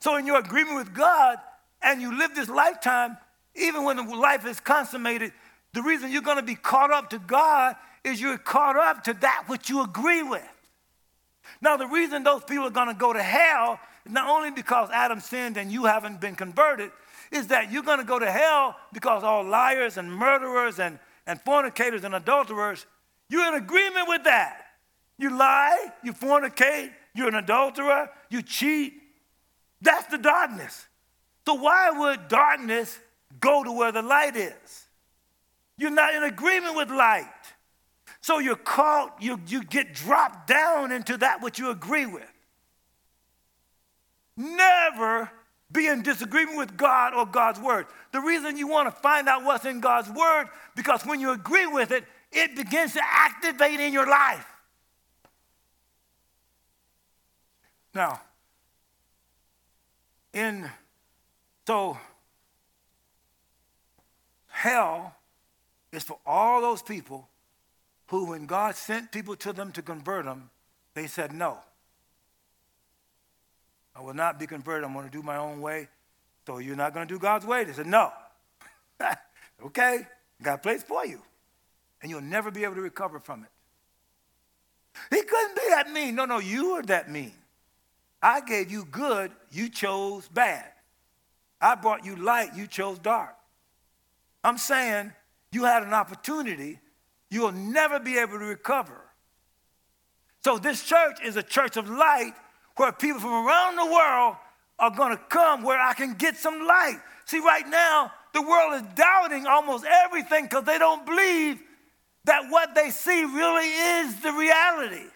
So, 0.00 0.16
in 0.16 0.26
your 0.26 0.38
agreement 0.38 0.76
with 0.76 0.94
God, 0.94 1.36
and 1.82 2.00
you 2.00 2.16
live 2.16 2.34
this 2.34 2.48
lifetime, 2.48 3.18
even 3.54 3.84
when 3.84 4.08
life 4.18 4.46
is 4.46 4.58
consummated, 4.58 5.32
the 5.74 5.82
reason 5.82 6.10
you're 6.10 6.22
going 6.22 6.38
to 6.38 6.42
be 6.42 6.54
caught 6.54 6.90
up 6.90 7.10
to 7.10 7.18
God 7.18 7.76
is 8.04 8.20
you're 8.20 8.38
caught 8.38 8.76
up 8.76 9.04
to 9.04 9.12
that 9.14 9.44
which 9.48 9.68
you 9.68 9.82
agree 9.82 10.22
with. 10.22 10.48
Now, 11.60 11.76
the 11.76 11.86
reason 11.86 12.22
those 12.22 12.44
people 12.44 12.64
are 12.64 12.70
going 12.70 12.88
to 12.88 12.94
go 12.94 13.12
to 13.12 13.22
hell 13.22 13.78
is 14.06 14.12
not 14.12 14.28
only 14.28 14.50
because 14.50 14.88
Adam 14.90 15.20
sinned 15.20 15.58
and 15.58 15.70
you 15.70 15.84
haven't 15.84 16.20
been 16.22 16.34
converted, 16.34 16.90
is 17.30 17.48
that 17.48 17.72
you're 17.72 17.82
going 17.82 17.98
to 17.98 18.04
go 18.04 18.18
to 18.18 18.30
hell 18.30 18.76
because 18.92 19.22
all 19.22 19.44
liars 19.44 19.96
and 19.96 20.10
murderers 20.12 20.78
and, 20.78 20.98
and 21.26 21.40
fornicators 21.40 22.04
and 22.04 22.14
adulterers, 22.14 22.86
you're 23.28 23.46
in 23.48 23.54
agreement 23.54 24.08
with 24.08 24.24
that. 24.24 24.62
You 25.18 25.36
lie, 25.36 25.92
you 26.04 26.12
fornicate, 26.12 26.90
you're 27.14 27.28
an 27.28 27.34
adulterer, 27.34 28.10
you 28.30 28.42
cheat. 28.42 28.94
That's 29.80 30.06
the 30.06 30.18
darkness. 30.18 30.86
So, 31.46 31.54
why 31.54 31.90
would 31.90 32.28
darkness 32.28 32.98
go 33.40 33.62
to 33.64 33.72
where 33.72 33.92
the 33.92 34.02
light 34.02 34.36
is? 34.36 34.86
You're 35.78 35.90
not 35.90 36.14
in 36.14 36.24
agreement 36.24 36.76
with 36.76 36.90
light. 36.90 37.24
So, 38.20 38.38
you're 38.38 38.56
caught, 38.56 39.22
you, 39.22 39.40
you 39.46 39.62
get 39.64 39.94
dropped 39.94 40.48
down 40.48 40.92
into 40.92 41.16
that 41.18 41.42
which 41.42 41.58
you 41.58 41.70
agree 41.70 42.06
with. 42.06 42.30
Never 44.36 45.30
be 45.72 45.86
in 45.86 46.02
disagreement 46.02 46.56
with 46.56 46.76
God 46.76 47.14
or 47.14 47.26
God's 47.26 47.60
word. 47.60 47.86
The 48.12 48.20
reason 48.20 48.56
you 48.56 48.68
want 48.68 48.94
to 48.94 49.00
find 49.00 49.28
out 49.28 49.44
what's 49.44 49.64
in 49.64 49.80
God's 49.80 50.08
word, 50.10 50.46
because 50.74 51.04
when 51.04 51.20
you 51.20 51.32
agree 51.32 51.66
with 51.66 51.90
it, 51.90 52.04
it 52.32 52.54
begins 52.54 52.92
to 52.94 53.00
activate 53.02 53.80
in 53.80 53.92
your 53.92 54.08
life. 54.08 54.46
Now, 57.94 58.20
in 60.32 60.70
so, 61.66 61.98
hell 64.48 65.16
is 65.92 66.04
for 66.04 66.18
all 66.24 66.60
those 66.60 66.82
people 66.82 67.28
who, 68.08 68.26
when 68.26 68.46
God 68.46 68.76
sent 68.76 69.10
people 69.10 69.34
to 69.36 69.52
them 69.52 69.72
to 69.72 69.82
convert 69.82 70.26
them, 70.26 70.50
they 70.94 71.06
said, 71.06 71.32
No. 71.32 71.58
I 73.96 74.02
will 74.02 74.14
not 74.14 74.38
be 74.38 74.46
converted. 74.46 74.84
I'm 74.84 74.92
going 74.92 75.06
to 75.06 75.10
do 75.10 75.22
my 75.22 75.36
own 75.36 75.60
way. 75.60 75.88
So 76.46 76.58
you're 76.58 76.76
not 76.76 76.92
going 76.92 77.08
to 77.08 77.14
do 77.14 77.18
God's 77.18 77.46
way? 77.46 77.64
They 77.64 77.72
said, 77.72 77.86
No. 77.86 78.12
okay, 79.64 80.06
got 80.42 80.54
a 80.56 80.58
place 80.58 80.82
for 80.82 81.06
you. 81.06 81.20
And 82.02 82.10
you'll 82.10 82.20
never 82.20 82.50
be 82.50 82.64
able 82.64 82.74
to 82.74 82.82
recover 82.82 83.18
from 83.18 83.44
it. 83.44 83.50
He 85.10 85.22
couldn't 85.22 85.56
be 85.56 85.62
that 85.70 85.90
mean. 85.90 86.14
No, 86.14 86.24
no, 86.24 86.38
you 86.38 86.74
were 86.74 86.82
that 86.82 87.10
mean. 87.10 87.32
I 88.22 88.40
gave 88.40 88.70
you 88.70 88.84
good, 88.84 89.30
you 89.50 89.68
chose 89.68 90.28
bad. 90.28 90.64
I 91.60 91.74
brought 91.74 92.04
you 92.04 92.16
light, 92.16 92.54
you 92.54 92.66
chose 92.66 92.98
dark. 92.98 93.34
I'm 94.44 94.58
saying 94.58 95.12
you 95.52 95.64
had 95.64 95.82
an 95.82 95.94
opportunity, 95.94 96.78
you'll 97.30 97.52
never 97.52 97.98
be 97.98 98.18
able 98.18 98.38
to 98.38 98.44
recover. 98.44 99.00
So, 100.44 100.58
this 100.58 100.84
church 100.84 101.18
is 101.24 101.36
a 101.36 101.42
church 101.42 101.76
of 101.76 101.88
light 101.88 102.34
where 102.76 102.92
people 102.92 103.20
from 103.20 103.46
around 103.46 103.76
the 103.76 103.86
world 103.86 104.36
are 104.78 104.90
going 104.90 105.16
to 105.16 105.22
come 105.28 105.62
where 105.62 105.80
I 105.80 105.94
can 105.94 106.14
get 106.14 106.36
some 106.36 106.66
light. 106.66 107.00
See, 107.24 107.38
right 107.38 107.66
now, 107.66 108.12
the 108.34 108.42
world 108.42 108.74
is 108.74 108.82
doubting 108.94 109.46
almost 109.46 109.84
everything 109.84 110.44
because 110.44 110.64
they 110.64 110.78
don't 110.78 111.04
believe 111.06 111.60
that 112.24 112.50
what 112.50 112.74
they 112.74 112.90
see 112.90 113.24
really 113.24 113.66
is 113.66 114.20
the 114.20 114.32
reality. 114.32 115.06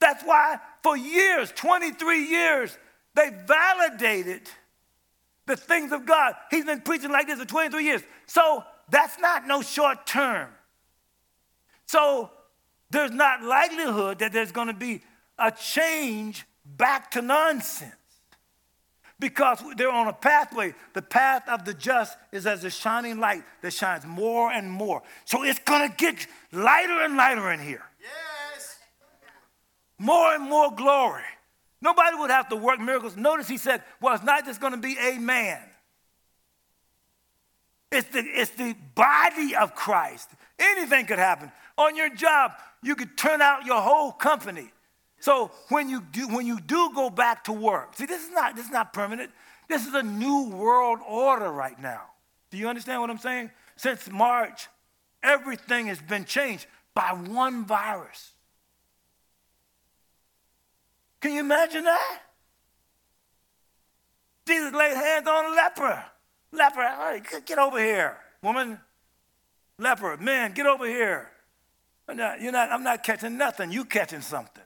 That's 0.00 0.24
why 0.24 0.58
for 0.82 0.96
years, 0.96 1.52
23 1.52 2.26
years, 2.26 2.76
they 3.14 3.30
validated 3.46 4.42
the 5.46 5.56
things 5.56 5.92
of 5.92 6.06
God. 6.06 6.34
He's 6.50 6.64
been 6.64 6.80
preaching 6.80 7.12
like 7.12 7.28
this 7.28 7.38
for 7.38 7.44
23 7.44 7.84
years. 7.84 8.02
So 8.26 8.64
that's 8.90 9.18
not 9.20 9.46
no 9.46 9.62
short 9.62 10.06
term. 10.06 10.48
So 11.86 12.30
there's 12.92 13.10
not 13.10 13.42
likelihood 13.42 14.20
that 14.20 14.32
there's 14.32 14.52
going 14.52 14.68
to 14.68 14.74
be 14.74 15.02
a 15.38 15.50
change 15.50 16.46
back 16.64 17.10
to 17.12 17.22
nonsense. 17.22 17.92
because 19.22 19.62
they're 19.76 19.88
on 19.88 20.08
a 20.08 20.12
pathway. 20.12 20.74
The 20.94 21.00
path 21.00 21.48
of 21.48 21.64
the 21.64 21.72
just 21.72 22.18
is 22.32 22.44
as 22.44 22.64
a 22.64 22.70
shining 22.70 23.20
light 23.20 23.44
that 23.62 23.72
shines 23.72 24.04
more 24.04 24.50
and 24.50 24.70
more. 24.70 25.02
So 25.24 25.44
it's 25.44 25.60
going 25.60 25.88
to 25.88 25.96
get 25.96 26.26
lighter 26.50 27.02
and 27.04 27.16
lighter 27.16 27.52
in 27.52 27.60
here. 27.60 27.84
Yes. 28.00 28.78
More 29.96 30.34
and 30.34 30.42
more 30.42 30.74
glory. 30.74 31.22
Nobody 31.80 32.16
would 32.16 32.30
have 32.30 32.48
to 32.48 32.56
work 32.56 32.80
miracles. 32.80 33.16
Notice 33.16 33.46
he 33.46 33.58
said, 33.58 33.82
well, 34.00 34.14
it's 34.14 34.24
not 34.24 34.44
just 34.44 34.60
going 34.60 34.72
to 34.72 34.78
be 34.78 34.96
a 35.00 35.18
man. 35.18 35.62
It's 37.92 38.08
the, 38.08 38.20
it's 38.20 38.50
the 38.50 38.74
body 38.96 39.54
of 39.54 39.76
Christ. 39.76 40.30
Anything 40.58 41.06
could 41.06 41.18
happen. 41.20 41.52
On 41.78 41.94
your 41.94 42.10
job, 42.10 42.52
you 42.82 42.96
could 42.96 43.16
turn 43.16 43.40
out 43.40 43.64
your 43.64 43.80
whole 43.80 44.12
company. 44.12 44.72
So 45.20 45.52
when 45.68 45.88
you 45.88 46.00
do, 46.00 46.28
when 46.28 46.46
you 46.46 46.60
do 46.60 46.90
go 46.94 47.08
back 47.08 47.44
to 47.44 47.52
work, 47.52 47.94
see, 47.96 48.06
this 48.06 48.24
is 48.24 48.32
not 48.32 48.56
this 48.56 48.66
is 48.66 48.72
not 48.72 48.92
permanent. 48.92 49.30
This 49.68 49.86
is 49.86 49.94
a 49.94 50.02
new 50.02 50.50
world 50.50 50.98
order 51.06 51.50
right 51.50 51.80
now. 51.80 52.02
Do 52.50 52.58
you 52.58 52.68
understand 52.68 53.00
what 53.00 53.08
I'm 53.08 53.18
saying? 53.18 53.50
Since 53.76 54.10
March, 54.10 54.68
everything 55.22 55.86
has 55.86 56.00
been 56.00 56.24
changed 56.24 56.66
by 56.92 57.12
one 57.12 57.64
virus. 57.64 58.32
Can 61.20 61.32
you 61.32 61.40
imagine 61.40 61.84
that? 61.84 62.20
Jesus 64.46 64.72
laid 64.72 64.96
hands 64.96 65.26
on 65.28 65.52
a 65.52 65.54
leper. 65.54 66.04
Leper, 66.50 66.82
hey, 66.82 67.22
get 67.46 67.58
over 67.58 67.78
here. 67.78 68.18
Woman, 68.42 68.78
leper, 69.78 70.16
man, 70.16 70.52
get 70.52 70.66
over 70.66 70.86
here. 70.86 71.31
I'm 72.12 72.18
not, 72.18 72.42
you're 72.42 72.52
not, 72.52 72.70
I'm 72.70 72.82
not 72.82 73.02
catching 73.02 73.38
nothing. 73.38 73.72
You 73.72 73.86
catching 73.86 74.20
something. 74.20 74.62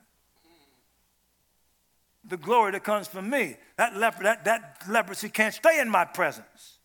The 2.25 2.35
glory 2.35 2.73
that 2.73 2.83
comes 2.83 3.07
from 3.07 3.29
me. 3.29 3.55
That, 3.77 3.95
leper, 3.95 4.23
that, 4.23 4.43
that 4.43 4.83
leprosy 4.89 5.29
can't 5.29 5.53
stay 5.53 5.79
in 5.79 5.89
my 5.89 6.03
presence. 6.03 6.79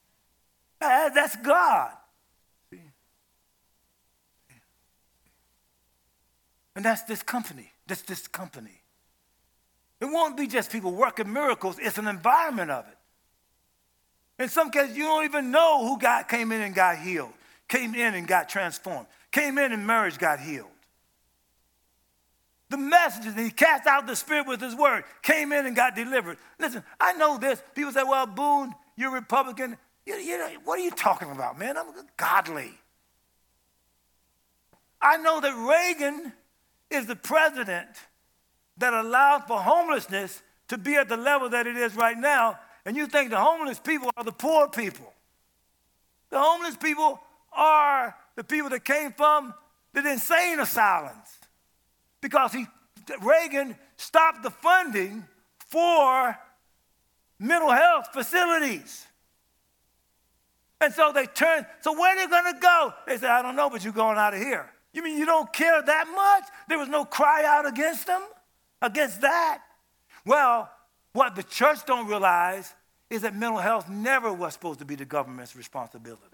That, 0.78 1.14
that's 1.16 1.34
God. 1.34 1.90
And 6.76 6.84
that's 6.84 7.02
this 7.02 7.24
company. 7.24 7.72
That's 7.88 8.02
this 8.02 8.28
company. 8.28 8.80
It 10.00 10.04
won't 10.04 10.36
be 10.36 10.46
just 10.46 10.70
people 10.70 10.92
working 10.92 11.32
miracles, 11.32 11.76
it's 11.80 11.98
an 11.98 12.06
environment 12.06 12.70
of 12.70 12.86
it. 12.86 14.42
In 14.42 14.48
some 14.48 14.70
cases, 14.70 14.96
you 14.96 15.04
don't 15.04 15.24
even 15.24 15.50
know 15.50 15.86
who 15.86 15.98
God 15.98 16.28
came 16.28 16.52
in 16.52 16.60
and 16.60 16.72
got 16.74 16.98
healed, 16.98 17.32
came 17.68 17.96
in 17.96 18.14
and 18.14 18.28
got 18.28 18.48
transformed, 18.48 19.06
came 19.32 19.58
in 19.58 19.72
and 19.72 19.86
marriage 19.86 20.18
got 20.18 20.38
healed. 20.40 20.68
The 22.70 22.76
messages, 22.78 23.34
that 23.34 23.42
he 23.42 23.50
cast 23.50 23.86
out 23.86 24.06
the 24.06 24.16
spirit 24.16 24.46
with 24.46 24.60
his 24.60 24.74
word, 24.74 25.04
came 25.22 25.52
in 25.52 25.66
and 25.66 25.76
got 25.76 25.94
delivered. 25.94 26.38
Listen, 26.58 26.82
I 26.98 27.12
know 27.14 27.36
this. 27.36 27.62
People 27.74 27.92
say, 27.92 28.02
well, 28.02 28.26
Boone, 28.26 28.72
you're 28.96 29.12
Republican. 29.12 29.76
You, 30.06 30.14
you 30.14 30.38
what 30.64 30.78
are 30.78 30.82
you 30.82 30.90
talking 30.90 31.30
about, 31.30 31.58
man? 31.58 31.76
I'm 31.76 31.86
godly. 32.16 32.72
I 35.00 35.16
know 35.18 35.40
that 35.40 35.54
Reagan 35.54 36.32
is 36.90 37.06
the 37.06 37.16
president 37.16 37.88
that 38.78 38.94
allowed 38.94 39.46
for 39.46 39.60
homelessness 39.60 40.42
to 40.68 40.78
be 40.78 40.94
at 40.94 41.08
the 41.08 41.16
level 41.16 41.50
that 41.50 41.66
it 41.66 41.76
is 41.76 41.94
right 41.94 42.16
now 42.16 42.58
and 42.84 42.96
you 42.96 43.06
think 43.06 43.30
the 43.30 43.38
homeless 43.38 43.78
people 43.78 44.10
are 44.16 44.24
the 44.24 44.32
poor 44.32 44.68
people. 44.68 45.12
The 46.30 46.38
homeless 46.38 46.76
people 46.76 47.20
are 47.52 48.16
the 48.36 48.44
people 48.44 48.70
that 48.70 48.84
came 48.84 49.12
from 49.12 49.54
the 49.92 50.10
insane 50.10 50.60
asylums 50.60 51.28
because 52.20 52.52
he, 52.52 52.66
Reagan 53.20 53.76
stopped 53.96 54.42
the 54.42 54.50
funding 54.50 55.24
for 55.58 56.36
mental 57.38 57.70
health 57.70 58.08
facilities. 58.12 59.06
And 60.80 60.92
so 60.92 61.12
they 61.12 61.26
turned, 61.26 61.66
so 61.80 61.92
where 61.92 62.16
are 62.16 62.16
they 62.16 62.30
going 62.30 62.54
to 62.54 62.60
go? 62.60 62.94
They 63.06 63.18
said, 63.18 63.30
I 63.30 63.42
don't 63.42 63.54
know, 63.54 63.70
but 63.70 63.84
you're 63.84 63.92
going 63.92 64.18
out 64.18 64.34
of 64.34 64.40
here. 64.40 64.68
You 64.92 65.02
mean 65.02 65.18
you 65.18 65.26
don't 65.26 65.52
care 65.52 65.80
that 65.80 66.06
much? 66.14 66.44
There 66.68 66.78
was 66.78 66.88
no 66.88 67.04
cry 67.04 67.44
out 67.46 67.66
against 67.66 68.06
them, 68.06 68.22
against 68.80 69.20
that? 69.20 69.62
Well, 70.24 70.70
what 71.12 71.34
the 71.34 71.42
church 71.42 71.84
don't 71.86 72.08
realize 72.08 72.72
is 73.10 73.22
that 73.22 73.34
mental 73.34 73.58
health 73.58 73.88
never 73.88 74.32
was 74.32 74.54
supposed 74.54 74.78
to 74.78 74.84
be 74.84 74.94
the 74.94 75.04
government's 75.04 75.54
responsibility. 75.54 76.31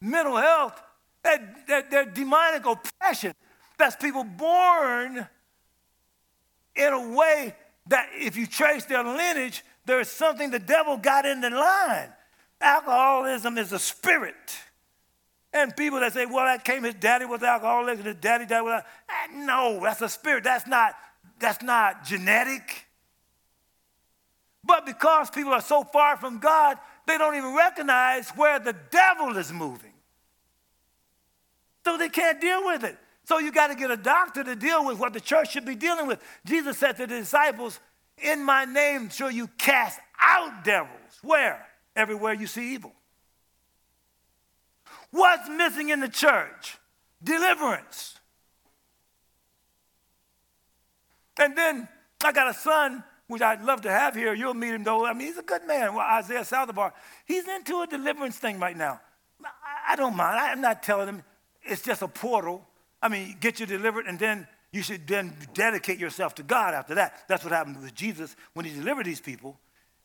Mental 0.00 0.36
health, 0.36 0.80
that, 1.22 1.66
that, 1.68 1.90
that 1.90 2.14
demonic 2.14 2.64
oppression, 2.66 3.32
that's 3.78 3.96
people 3.96 4.24
born 4.24 5.26
in 6.74 6.92
a 6.92 7.08
way 7.10 7.54
that 7.88 8.08
if 8.12 8.36
you 8.36 8.46
trace 8.46 8.84
their 8.84 9.02
lineage, 9.02 9.64
there's 9.86 10.08
something 10.08 10.50
the 10.50 10.58
devil 10.58 10.96
got 10.96 11.24
in 11.24 11.40
the 11.40 11.50
line. 11.50 12.12
Alcoholism 12.60 13.58
is 13.58 13.72
a 13.72 13.78
spirit. 13.78 14.34
And 15.52 15.74
people 15.76 16.00
that 16.00 16.12
say, 16.12 16.26
well, 16.26 16.44
that 16.44 16.64
came, 16.64 16.84
his 16.84 16.94
daddy 16.94 17.24
was 17.24 17.42
alcoholic, 17.42 17.98
and 17.98 18.06
his 18.06 18.16
daddy 18.16 18.46
died 18.46 18.62
with 18.62 18.74
eh, 18.74 19.26
No, 19.32 19.80
that's 19.82 20.02
a 20.02 20.08
spirit. 20.08 20.44
That's 20.44 20.66
not 20.66 20.94
that's 21.38 21.62
not 21.62 22.04
genetic. 22.04 22.86
But 24.64 24.86
because 24.86 25.30
people 25.30 25.52
are 25.52 25.60
so 25.60 25.84
far 25.84 26.16
from 26.16 26.38
God, 26.38 26.78
they 27.06 27.18
don't 27.18 27.36
even 27.36 27.54
recognize 27.54 28.30
where 28.30 28.58
the 28.58 28.74
devil 28.90 29.36
is 29.36 29.52
moving. 29.52 29.92
So 31.84 31.96
they 31.96 32.08
can't 32.08 32.40
deal 32.40 32.66
with 32.66 32.82
it. 32.84 32.98
So 33.24 33.38
you 33.38 33.52
got 33.52 33.68
to 33.68 33.74
get 33.74 33.90
a 33.90 33.96
doctor 33.96 34.42
to 34.44 34.56
deal 34.56 34.84
with 34.84 34.98
what 34.98 35.12
the 35.12 35.20
church 35.20 35.52
should 35.52 35.64
be 35.64 35.74
dealing 35.74 36.06
with. 36.06 36.20
Jesus 36.44 36.78
said 36.78 36.96
to 36.96 37.06
the 37.06 37.18
disciples, 37.18 37.78
In 38.18 38.44
my 38.44 38.64
name 38.64 39.08
shall 39.10 39.30
you 39.30 39.48
cast 39.58 39.98
out 40.20 40.64
devils. 40.64 40.90
Where? 41.22 41.64
Everywhere 41.94 42.34
you 42.34 42.46
see 42.46 42.74
evil. 42.74 42.92
What's 45.10 45.48
missing 45.48 45.90
in 45.90 46.00
the 46.00 46.08
church? 46.08 46.76
Deliverance. 47.22 48.16
And 51.38 51.56
then 51.56 51.88
I 52.24 52.32
got 52.32 52.48
a 52.48 52.54
son, 52.54 53.04
which 53.28 53.42
I'd 53.42 53.62
love 53.62 53.82
to 53.82 53.90
have 53.90 54.14
here. 54.14 54.34
You'll 54.34 54.54
meet 54.54 54.74
him 54.74 54.84
though. 54.84 55.04
I 55.04 55.12
mean, 55.12 55.28
he's 55.28 55.38
a 55.38 55.42
good 55.42 55.66
man. 55.66 55.94
Well, 55.94 56.06
Isaiah 56.06 56.40
Saldivar. 56.40 56.92
He's 57.24 57.46
into 57.48 57.80
a 57.80 57.86
deliverance 57.86 58.36
thing 58.36 58.58
right 58.60 58.76
now. 58.76 59.00
I, 59.88 59.96
don't 59.96 60.16
mind. 60.16 60.38
I'm 60.38 60.60
not 60.60 60.82
telling 60.82 61.08
him 61.08 61.22
it's 61.62 61.82
just 61.82 62.02
a 62.02 62.08
portal. 62.08 62.66
I 63.02 63.08
mean, 63.08 63.36
get 63.40 63.60
you 63.60 63.66
delivered, 63.66 64.06
and 64.06 64.18
then 64.18 64.46
you 64.72 64.82
should 64.82 65.06
then 65.06 65.34
dedicate 65.54 65.98
yourself 65.98 66.34
to 66.36 66.42
God 66.42 66.74
after 66.74 66.96
that. 66.96 67.24
That's 67.28 67.44
what 67.44 67.52
happened 67.52 67.80
with 67.80 67.94
Jesus 67.94 68.34
when 68.54 68.64
he 68.64 68.74
delivered 68.74 69.06
these 69.06 69.20
people. 69.20 69.58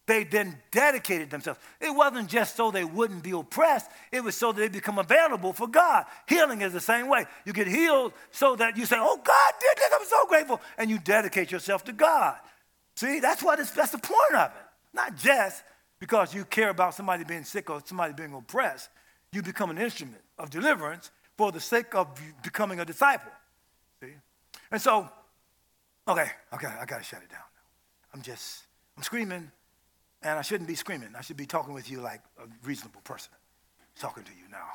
They 0.07 0.23
then 0.23 0.57
dedicated 0.71 1.29
themselves. 1.29 1.59
It 1.79 1.91
wasn't 1.91 2.27
just 2.27 2.55
so 2.55 2.71
they 2.71 2.83
wouldn't 2.83 3.23
be 3.23 3.31
oppressed, 3.31 3.89
it 4.11 4.23
was 4.23 4.35
so 4.35 4.51
that 4.51 4.59
they 4.59 4.67
become 4.67 4.97
available 4.97 5.53
for 5.53 5.67
God. 5.67 6.05
Healing 6.27 6.61
is 6.61 6.73
the 6.73 6.81
same 6.81 7.07
way. 7.07 7.25
You 7.45 7.53
get 7.53 7.67
healed 7.67 8.13
so 8.31 8.55
that 8.55 8.77
you 8.77 8.85
say, 8.85 8.97
Oh, 8.99 9.17
God 9.23 9.53
did 9.59 9.77
this, 9.77 9.89
I'm 9.93 10.05
so 10.05 10.25
grateful. 10.25 10.61
And 10.77 10.89
you 10.89 10.99
dedicate 10.99 11.51
yourself 11.51 11.83
to 11.85 11.93
God. 11.93 12.35
See, 12.95 13.19
that's 13.19 13.41
what 13.41 13.59
it's, 13.59 13.71
that's 13.71 13.91
the 13.91 13.97
point 13.97 14.35
of 14.35 14.51
it. 14.51 14.61
Not 14.93 15.15
just 15.15 15.63
because 15.99 16.33
you 16.33 16.45
care 16.45 16.69
about 16.69 16.93
somebody 16.93 17.23
being 17.23 17.43
sick 17.43 17.69
or 17.69 17.81
somebody 17.85 18.13
being 18.13 18.33
oppressed. 18.33 18.89
You 19.31 19.41
become 19.41 19.69
an 19.69 19.77
instrument 19.77 20.21
of 20.37 20.49
deliverance 20.49 21.11
for 21.37 21.51
the 21.51 21.59
sake 21.59 21.95
of 21.95 22.07
becoming 22.43 22.79
a 22.79 22.85
disciple. 22.85 23.31
See? 24.01 24.13
And 24.71 24.81
so, 24.81 25.09
okay, 26.07 26.27
okay, 26.53 26.67
I 26.67 26.85
gotta 26.85 27.03
shut 27.03 27.21
it 27.23 27.29
down. 27.29 27.39
I'm 28.13 28.21
just, 28.21 28.63
I'm 28.97 29.03
screaming 29.03 29.51
and 30.23 30.37
I 30.37 30.41
shouldn't 30.41 30.67
be 30.67 30.75
screaming. 30.75 31.09
I 31.17 31.21
should 31.21 31.37
be 31.37 31.45
talking 31.45 31.73
with 31.73 31.89
you 31.89 32.01
like 32.01 32.21
a 32.37 32.43
reasonable 32.67 33.01
person. 33.01 33.31
talking 33.99 34.23
to 34.23 34.31
you 34.31 34.49
now. 34.51 34.67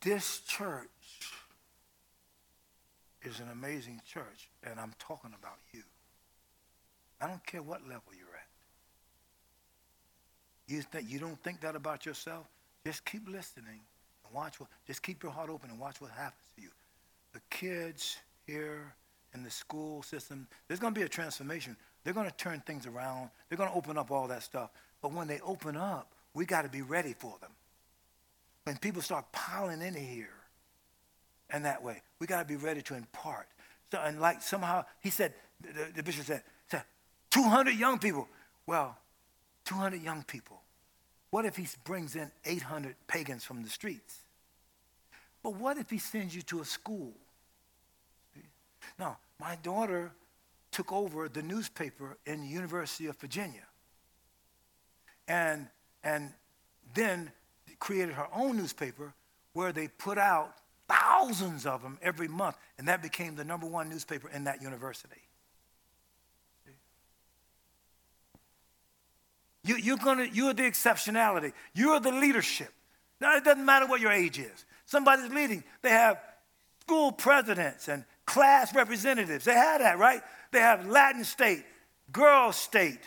This 0.00 0.40
church 0.40 0.88
is 3.22 3.40
an 3.40 3.48
amazing 3.52 4.00
church, 4.06 4.48
and 4.62 4.80
I'm 4.80 4.94
talking 4.98 5.32
about 5.38 5.58
you. 5.72 5.82
I 7.20 7.26
don't 7.26 7.44
care 7.46 7.62
what 7.62 7.82
level 7.82 8.02
you're 8.16 8.26
at. 8.34 8.46
You, 10.68 10.82
think, 10.82 11.10
you 11.10 11.18
don't 11.18 11.40
think 11.42 11.60
that 11.60 11.76
about 11.76 12.06
yourself? 12.06 12.46
Just 12.86 13.04
keep 13.04 13.28
listening 13.28 13.80
and 14.24 14.34
watch 14.34 14.58
what, 14.58 14.68
just 14.86 15.02
keep 15.02 15.22
your 15.22 15.32
heart 15.32 15.50
open 15.50 15.70
and 15.70 15.78
watch 15.78 16.00
what 16.00 16.10
happens 16.12 16.42
to 16.56 16.62
you. 16.62 16.70
The 17.32 17.40
kids 17.50 18.16
here 18.46 18.94
in 19.34 19.42
the 19.42 19.50
school 19.50 20.02
system, 20.02 20.46
there's 20.66 20.80
going 20.80 20.94
to 20.94 20.98
be 20.98 21.04
a 21.04 21.08
transformation 21.08 21.76
they're 22.04 22.14
going 22.14 22.28
to 22.28 22.36
turn 22.36 22.60
things 22.60 22.86
around. 22.86 23.30
They're 23.48 23.58
going 23.58 23.70
to 23.70 23.76
open 23.76 23.98
up 23.98 24.10
all 24.10 24.28
that 24.28 24.42
stuff. 24.42 24.70
But 25.02 25.12
when 25.12 25.28
they 25.28 25.40
open 25.40 25.76
up, 25.76 26.12
we 26.34 26.46
got 26.46 26.62
to 26.62 26.68
be 26.68 26.82
ready 26.82 27.14
for 27.18 27.36
them. 27.40 27.50
When 28.64 28.76
people 28.76 29.02
start 29.02 29.30
piling 29.32 29.82
in 29.82 29.94
here 29.94 30.28
and 31.50 31.64
that 31.64 31.82
way, 31.82 32.02
we 32.18 32.26
got 32.26 32.40
to 32.40 32.48
be 32.48 32.56
ready 32.56 32.82
to 32.82 32.94
impart. 32.94 33.48
So, 33.90 33.98
and 33.98 34.20
like 34.20 34.42
somehow, 34.42 34.84
he 35.00 35.10
said, 35.10 35.34
the, 35.60 35.88
the 35.96 36.02
bishop 36.02 36.24
said, 36.24 36.36
said, 36.36 36.42
200 37.30 37.74
young 37.74 37.98
people. 37.98 38.28
Well, 38.66 38.96
200 39.64 40.02
young 40.02 40.22
people. 40.24 40.60
What 41.30 41.44
if 41.44 41.56
he 41.56 41.66
brings 41.84 42.16
in 42.16 42.30
800 42.44 42.96
pagans 43.06 43.44
from 43.44 43.62
the 43.62 43.68
streets? 43.68 44.22
But 45.42 45.54
what 45.54 45.78
if 45.78 45.88
he 45.90 45.98
sends 45.98 46.34
you 46.34 46.42
to 46.42 46.60
a 46.60 46.64
school? 46.64 47.12
Now, 48.98 49.18
my 49.38 49.56
daughter 49.62 50.12
took 50.70 50.92
over 50.92 51.28
the 51.28 51.42
newspaper 51.42 52.18
in 52.26 52.42
the 52.42 52.48
University 52.48 53.06
of 53.06 53.16
Virginia. 53.16 53.66
And, 55.28 55.68
and 56.02 56.32
then 56.94 57.30
created 57.78 58.14
her 58.14 58.26
own 58.34 58.56
newspaper 58.56 59.14
where 59.52 59.72
they 59.72 59.88
put 59.88 60.18
out 60.18 60.54
thousands 60.88 61.66
of 61.66 61.82
them 61.82 61.98
every 62.02 62.28
month. 62.28 62.56
And 62.78 62.88
that 62.88 63.02
became 63.02 63.36
the 63.36 63.44
number 63.44 63.66
one 63.66 63.88
newspaper 63.88 64.28
in 64.28 64.44
that 64.44 64.60
university. 64.62 65.22
You, 69.70 69.76
you're, 69.76 69.98
gonna, 69.98 70.26
you're 70.32 70.52
the 70.52 70.64
exceptionality. 70.64 71.52
You're 71.74 72.00
the 72.00 72.10
leadership. 72.10 72.72
Now, 73.20 73.36
it 73.36 73.44
doesn't 73.44 73.64
matter 73.64 73.86
what 73.86 74.00
your 74.00 74.10
age 74.10 74.36
is. 74.40 74.64
Somebody's 74.84 75.30
leading. 75.30 75.62
They 75.82 75.90
have 75.90 76.18
school 76.80 77.12
presidents 77.12 77.86
and 77.86 78.04
class 78.26 78.74
representatives. 78.74 79.44
They 79.44 79.54
have 79.54 79.80
that, 79.80 79.96
right? 79.96 80.22
They 80.50 80.58
have 80.58 80.88
Latin 80.88 81.22
state, 81.22 81.62
girls 82.10 82.56
state, 82.56 82.98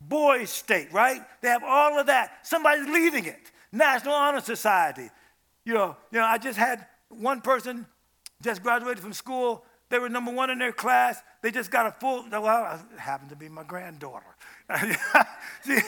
boys 0.00 0.50
state, 0.50 0.92
right? 0.92 1.22
They 1.40 1.48
have 1.48 1.64
all 1.64 1.98
of 1.98 2.06
that. 2.06 2.46
Somebody's 2.46 2.88
leading 2.88 3.24
it. 3.24 3.50
National 3.72 4.14
Honor 4.14 4.40
Society. 4.40 5.10
You 5.64 5.74
know, 5.74 5.96
you 6.12 6.20
know, 6.20 6.24
I 6.24 6.38
just 6.38 6.56
had 6.56 6.86
one 7.08 7.40
person 7.40 7.84
just 8.44 8.62
graduated 8.62 9.00
from 9.00 9.12
school. 9.12 9.64
They 9.88 9.98
were 9.98 10.08
number 10.08 10.30
one 10.30 10.50
in 10.50 10.60
their 10.60 10.72
class. 10.72 11.20
They 11.42 11.50
just 11.50 11.72
got 11.72 11.86
a 11.86 11.90
full, 11.90 12.24
well, 12.30 12.80
it 12.94 13.00
happened 13.00 13.30
to 13.30 13.36
be 13.36 13.48
my 13.48 13.64
granddaughter. 13.64 14.36
she, 15.66 15.78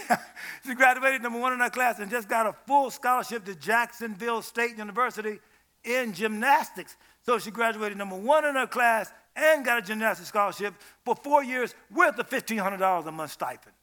she 0.66 0.74
graduated 0.74 1.23
number 1.23 1.39
one 1.39 1.52
in 1.52 1.61
her 1.61 1.70
class 1.70 1.98
and 1.98 2.11
just 2.11 2.28
got 2.28 2.47
a 2.47 2.55
full 2.66 2.90
scholarship 2.90 3.44
to 3.44 3.55
Jacksonville 3.55 4.43
State 4.43 4.77
University 4.77 5.39
in 5.85 6.12
gymnastics. 6.12 6.97
So 7.23 7.39
she 7.39 7.51
graduated 7.51 7.98
number 7.98 8.16
one 8.16 8.44
in 8.44 8.55
her 8.55 8.66
class 8.66 9.12
and 9.36 9.65
got 9.65 9.78
a 9.78 9.82
gymnastics 9.82 10.28
scholarship 10.28 10.74
for 11.05 11.16
four 11.16 11.43
years 11.43 11.74
with 11.90 12.19
a 12.19 12.24
$1,500 12.24 13.06
a 13.06 13.12
month 13.12 13.32
stipend. 13.32 13.74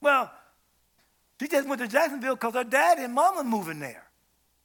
Well, 0.00 0.30
she 1.40 1.48
just 1.48 1.68
went 1.68 1.80
to 1.80 1.88
Jacksonville 1.88 2.34
because 2.34 2.54
her 2.54 2.64
dad 2.64 2.98
and 2.98 3.14
mama 3.14 3.44
moving 3.44 3.80
there. 3.80 4.04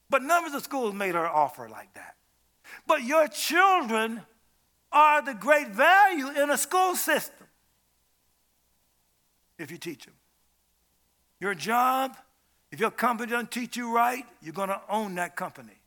But 0.09 0.23
numbers 0.23 0.53
of 0.53 0.63
schools 0.63 0.93
made 0.93 1.15
her 1.15 1.27
offer 1.27 1.69
like 1.69 1.93
that. 1.93 2.15
But 2.85 3.03
your 3.03 3.27
children 3.27 4.21
are 4.91 5.21
the 5.21 5.33
great 5.33 5.69
value 5.69 6.29
in 6.29 6.49
a 6.49 6.57
school 6.57 6.95
system 6.95 7.40
if 9.61 9.71
you 9.71 9.77
teach 9.77 10.05
them. 10.05 10.15
Your 11.39 11.55
job, 11.55 12.15
if 12.71 12.79
your 12.79 12.91
company 12.91 13.31
doesn't 13.31 13.51
teach 13.51 13.75
you 13.75 13.93
right, 13.93 14.25
you're 14.41 14.53
going 14.53 14.69
to 14.69 14.81
own 14.89 15.15
that 15.15 15.35
company 15.35 15.79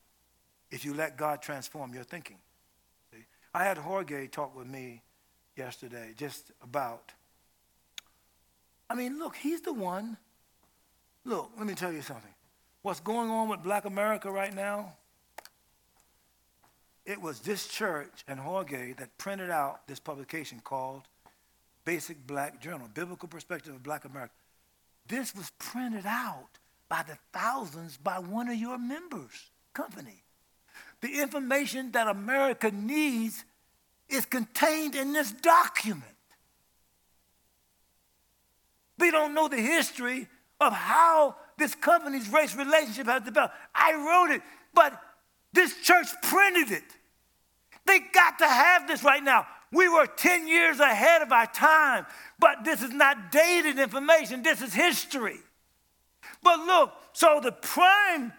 if 0.71 0.85
you 0.85 0.95
let 0.95 1.17
God 1.17 1.41
transform 1.41 1.95
your 1.95 2.05
thinking. 2.05 2.39
See? 3.13 3.25
I 3.55 3.65
had 3.65 3.79
Jorge 3.79 4.27
talk 4.27 4.57
with 4.57 4.67
me 4.67 5.03
yesterday 5.57 6.13
just 6.17 6.51
about, 6.63 7.13
I 8.91 8.95
mean, 8.95 9.19
look, 9.19 9.37
he's 9.37 9.61
the 9.61 9.73
one. 9.73 10.17
Look, 11.25 11.51
let 11.57 11.67
me 11.67 11.75
tell 11.75 11.93
you 11.93 12.03
something. 12.03 12.35
What's 12.83 13.01
going 13.01 13.31
on 13.31 13.49
with 13.49 13.63
black 13.63 13.85
America 13.87 14.31
right 14.31 14.55
now? 14.55 14.93
It 17.07 17.21
was 17.21 17.41
this 17.41 17.69
church 17.69 18.25
and 18.27 18.41
Jorge 18.41 18.95
that 18.95 19.17
printed 19.19 19.51
out 19.51 19.87
this 19.87 20.01
publication 20.01 20.61
called 20.63 21.03
Basic 21.85 22.27
Black 22.27 22.61
Journal, 22.61 22.89
Biblical 22.93 23.29
Perspective 23.29 23.75
of 23.75 23.83
Black 23.83 24.05
America. 24.05 24.33
This 25.07 25.35
was 25.35 25.51
printed 25.59 26.07
out 26.07 26.49
by 26.89 27.03
the 27.07 27.19
thousands 27.33 27.97
by 27.97 28.19
one 28.19 28.49
of 28.49 28.57
your 28.57 28.79
members' 28.79 29.51
company. 29.75 30.23
The 31.01 31.21
information 31.21 31.93
that 31.93 32.09
America 32.09 32.71
needs 32.71 33.45
is 34.09 34.25
contained 34.25 34.95
in 34.95 35.13
this 35.13 35.33
document. 35.33 36.05
We 38.99 39.11
don't 39.11 39.35
know 39.35 39.49
the 39.49 39.61
history 39.61 40.29
of 40.61 40.73
how 40.73 41.37
this 41.59 41.75
company's 41.75 42.29
race 42.29 42.55
relationship 42.55 43.07
has 43.07 43.23
developed. 43.23 43.55
I 43.75 43.95
wrote 43.95 44.35
it, 44.35 44.43
but 44.73 44.99
this 45.53 45.75
church 45.83 46.07
printed 46.23 46.71
it. 46.71 46.85
They 47.87 47.99
got 48.13 48.39
to 48.39 48.47
have 48.47 48.89
this 48.89 49.05
right 49.05 49.23
now. 49.23 49.47
We 49.75 49.89
were 49.89 50.07
10 50.07 50.47
years 50.47 50.79
ahead 50.79 51.23
of 51.23 51.33
our 51.33 51.47
time, 51.47 52.07
but 52.39 52.65
this 52.65 52.81
is 52.81 52.93
not 52.93 53.33
dated 53.33 53.79
information, 53.79 54.43
this 54.43 54.63
is 54.63 54.73
history. 54.73 55.41
But 56.43 56.61
look, 56.61 56.93
so 57.13 57.41
the 57.43 57.51
prime 57.51 58.33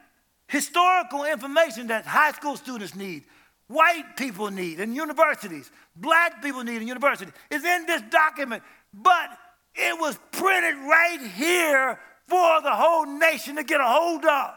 historical 0.47 1.25
information 1.25 1.87
that 1.87 2.05
high 2.05 2.31
school 2.31 2.55
students 2.55 2.95
need, 2.95 3.23
white 3.67 4.15
people 4.15 4.49
need 4.49 4.79
in 4.79 4.95
universities, 4.95 5.69
black 5.95 6.41
people 6.41 6.63
need 6.63 6.81
in 6.81 6.87
universities 6.87 7.33
is 7.51 7.65
in 7.65 7.85
this 7.85 8.01
document, 8.09 8.63
but 8.93 9.29
it 9.75 9.99
was 9.99 10.17
printed 10.31 10.75
right 10.75 11.19
here 11.35 11.99
for 12.27 12.61
the 12.61 12.71
whole 12.71 13.05
nation 13.05 13.57
to 13.57 13.63
get 13.63 13.81
a 13.81 13.85
hold 13.85 14.23
of. 14.23 14.51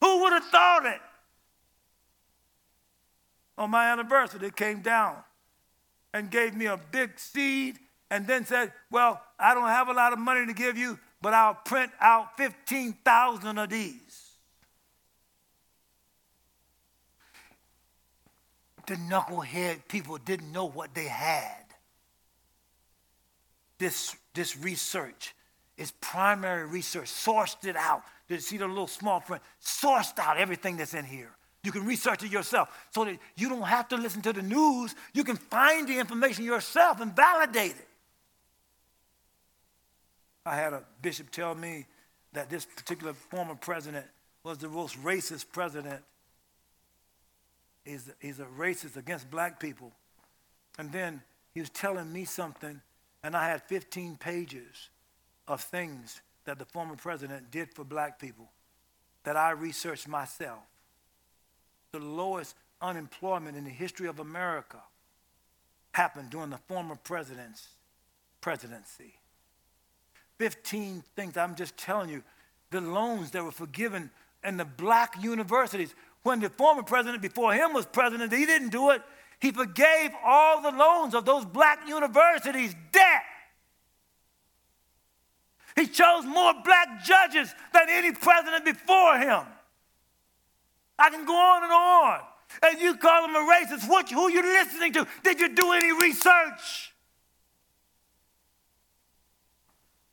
Who 0.00 0.22
would 0.22 0.32
have 0.34 0.44
thought 0.44 0.86
it? 0.86 1.00
On 3.60 3.68
my 3.68 3.92
anniversary, 3.92 4.50
came 4.50 4.80
down 4.80 5.16
and 6.14 6.30
gave 6.30 6.56
me 6.56 6.64
a 6.64 6.80
big 6.90 7.18
seed 7.18 7.78
and 8.10 8.26
then 8.26 8.46
said, 8.46 8.72
Well, 8.90 9.22
I 9.38 9.52
don't 9.52 9.68
have 9.68 9.88
a 9.88 9.92
lot 9.92 10.14
of 10.14 10.18
money 10.18 10.46
to 10.46 10.54
give 10.54 10.78
you, 10.78 10.98
but 11.20 11.34
I'll 11.34 11.54
print 11.54 11.92
out 12.00 12.38
15,000 12.38 13.58
of 13.58 13.68
these. 13.68 14.30
The 18.86 18.94
knucklehead 18.94 19.86
people 19.88 20.16
didn't 20.16 20.50
know 20.50 20.64
what 20.64 20.94
they 20.94 21.04
had. 21.04 21.64
This, 23.76 24.16
this 24.32 24.56
research 24.56 25.34
is 25.76 25.90
primary 26.00 26.64
research, 26.66 27.08
sourced 27.08 27.62
it 27.66 27.76
out. 27.76 28.04
Did 28.26 28.36
you 28.36 28.40
see 28.40 28.56
the 28.56 28.66
little 28.66 28.86
small 28.86 29.20
print? 29.20 29.42
Sourced 29.62 30.18
out 30.18 30.38
everything 30.38 30.78
that's 30.78 30.94
in 30.94 31.04
here. 31.04 31.34
You 31.62 31.72
can 31.72 31.84
research 31.84 32.22
it 32.22 32.32
yourself 32.32 32.68
so 32.90 33.04
that 33.04 33.18
you 33.36 33.48
don't 33.48 33.62
have 33.62 33.88
to 33.88 33.96
listen 33.96 34.22
to 34.22 34.32
the 34.32 34.42
news. 34.42 34.94
You 35.12 35.24
can 35.24 35.36
find 35.36 35.86
the 35.86 35.98
information 35.98 36.44
yourself 36.44 37.00
and 37.00 37.14
validate 37.14 37.72
it. 37.72 37.88
I 40.46 40.56
had 40.56 40.72
a 40.72 40.82
bishop 41.02 41.30
tell 41.30 41.54
me 41.54 41.86
that 42.32 42.48
this 42.48 42.64
particular 42.64 43.12
former 43.12 43.54
president 43.54 44.06
was 44.42 44.58
the 44.58 44.68
most 44.68 45.02
racist 45.02 45.46
president. 45.52 46.02
He's, 47.84 48.10
he's 48.20 48.40
a 48.40 48.46
racist 48.58 48.96
against 48.96 49.30
black 49.30 49.60
people. 49.60 49.92
And 50.78 50.90
then 50.90 51.20
he 51.52 51.60
was 51.60 51.70
telling 51.70 52.10
me 52.10 52.24
something, 52.24 52.80
and 53.22 53.36
I 53.36 53.48
had 53.48 53.62
15 53.64 54.16
pages 54.16 54.88
of 55.46 55.60
things 55.60 56.22
that 56.44 56.58
the 56.58 56.64
former 56.64 56.96
president 56.96 57.50
did 57.50 57.74
for 57.74 57.84
black 57.84 58.18
people 58.18 58.48
that 59.24 59.36
I 59.36 59.50
researched 59.50 60.08
myself. 60.08 60.60
The 61.92 61.98
lowest 61.98 62.54
unemployment 62.80 63.56
in 63.56 63.64
the 63.64 63.70
history 63.70 64.06
of 64.08 64.20
America 64.20 64.78
happened 65.92 66.30
during 66.30 66.50
the 66.50 66.58
former 66.68 66.96
president's 66.96 67.68
presidency. 68.40 69.14
15 70.38 71.02
things. 71.16 71.36
I'm 71.36 71.54
just 71.54 71.76
telling 71.76 72.08
you, 72.08 72.22
the 72.70 72.80
loans 72.80 73.32
that 73.32 73.44
were 73.44 73.50
forgiven 73.50 74.10
in 74.44 74.56
the 74.56 74.64
black 74.64 75.22
universities. 75.22 75.94
When 76.22 76.40
the 76.40 76.50
former 76.50 76.82
president 76.82 77.22
before 77.22 77.54
him 77.54 77.72
was 77.72 77.86
president, 77.86 78.32
he 78.32 78.46
didn't 78.46 78.70
do 78.70 78.90
it. 78.90 79.02
He 79.40 79.50
forgave 79.50 80.12
all 80.24 80.62
the 80.62 80.70
loans 80.70 81.14
of 81.14 81.24
those 81.24 81.44
black 81.44 81.88
universities' 81.88 82.74
debt. 82.92 83.22
He 85.76 85.86
chose 85.86 86.26
more 86.26 86.52
black 86.62 87.02
judges 87.04 87.54
than 87.72 87.88
any 87.88 88.12
president 88.12 88.64
before 88.64 89.18
him. 89.18 89.44
I 91.00 91.10
can 91.10 91.24
go 91.24 91.34
on 91.34 91.62
and 91.64 91.72
on. 91.72 92.20
And 92.62 92.80
you 92.80 92.96
call 92.96 93.24
him 93.24 93.34
a 93.34 93.38
racist. 93.38 93.88
What, 93.88 94.10
who 94.10 94.22
are 94.22 94.30
you 94.30 94.42
listening 94.42 94.92
to? 94.94 95.06
Did 95.24 95.40
you 95.40 95.54
do 95.54 95.72
any 95.72 95.92
research? 95.92 96.92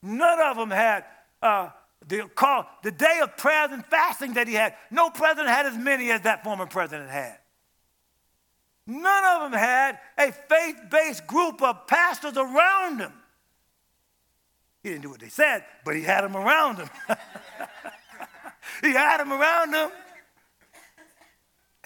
None 0.01 0.39
of 0.39 0.55
them 0.55 0.71
had 0.71 1.03
uh, 1.41 1.69
the, 2.07 2.29
call, 2.33 2.65
the 2.83 2.91
day 2.91 3.19
of 3.21 3.35
prayers 3.35 3.71
and 3.71 3.85
fasting 3.85 4.35
that 4.35 4.47
he 4.47 4.53
had. 4.53 4.75
No 4.91 5.09
president 5.09 5.49
had 5.49 5.65
as 5.65 5.77
many 5.77 6.11
as 6.11 6.21
that 6.21 6.43
former 6.43 6.67
president 6.67 7.09
had. 7.09 7.37
None 8.85 9.25
of 9.25 9.51
them 9.51 9.59
had 9.59 9.99
a 10.17 10.31
faith 10.31 10.77
based 10.89 11.27
group 11.27 11.61
of 11.61 11.87
pastors 11.87 12.37
around 12.37 12.99
him. 12.99 13.11
He 14.81 14.89
didn't 14.89 15.01
do 15.01 15.09
what 15.09 15.19
they 15.19 15.27
said, 15.27 15.65
but 15.83 15.95
he 15.95 16.03
had 16.03 16.23
them 16.23 16.37
around 16.37 16.77
him. 16.77 16.89
he 18.81 18.93
had 18.93 19.17
them 19.17 19.33
around 19.33 19.73
him. 19.73 19.89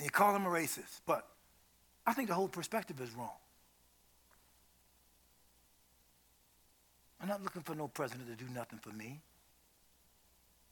And 0.01 0.07
you 0.07 0.09
call 0.09 0.35
him 0.35 0.47
a 0.47 0.49
racist. 0.49 1.01
But 1.05 1.27
I 2.07 2.13
think 2.13 2.27
the 2.27 2.33
whole 2.33 2.47
perspective 2.47 2.99
is 2.99 3.11
wrong. 3.11 3.37
I'm 7.21 7.27
not 7.27 7.43
looking 7.43 7.61
for 7.61 7.75
no 7.75 7.87
president 7.87 8.27
to 8.35 8.43
do 8.43 8.51
nothing 8.51 8.79
for 8.79 8.89
me. 8.89 9.19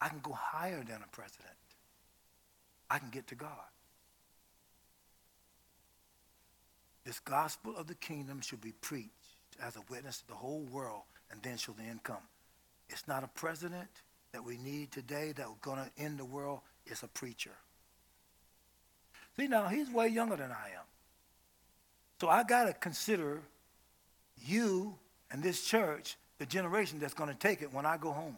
I 0.01 0.09
can 0.09 0.17
go 0.23 0.31
higher 0.31 0.83
than 0.83 1.03
a 1.03 1.15
president. 1.15 1.53
I 2.89 2.97
can 2.97 3.11
get 3.11 3.27
to 3.27 3.35
God. 3.35 3.51
This 7.05 7.19
gospel 7.19 7.77
of 7.77 7.85
the 7.85 7.93
kingdom 7.93 8.41
should 8.41 8.61
be 8.61 8.73
preached 8.81 9.11
as 9.61 9.75
a 9.75 9.81
witness 9.91 10.21
to 10.21 10.27
the 10.27 10.33
whole 10.33 10.65
world, 10.71 11.03
and 11.31 11.39
then 11.43 11.57
shall 11.57 11.75
the 11.75 11.83
end 11.83 12.01
come. 12.01 12.23
It's 12.89 13.07
not 13.07 13.23
a 13.23 13.27
president 13.27 13.89
that 14.31 14.43
we 14.43 14.57
need 14.57 14.91
today 14.91 15.33
that's 15.37 15.51
going 15.61 15.77
to 15.77 16.03
end 16.03 16.17
the 16.17 16.25
world. 16.25 16.61
It's 16.87 17.03
a 17.03 17.07
preacher. 17.07 17.53
See, 19.39 19.47
now, 19.47 19.67
he's 19.67 19.89
way 19.89 20.09
younger 20.09 20.35
than 20.35 20.51
I 20.51 20.71
am. 20.75 20.83
So 22.19 22.27
I 22.27 22.43
got 22.43 22.65
to 22.65 22.73
consider 22.73 23.41
you 24.45 24.95
and 25.31 25.41
this 25.41 25.63
church 25.63 26.17
the 26.39 26.45
generation 26.45 26.99
that's 26.99 27.13
going 27.13 27.29
to 27.29 27.35
take 27.35 27.61
it 27.61 27.73
when 27.73 27.85
I 27.85 27.95
go 27.97 28.11
home. 28.11 28.35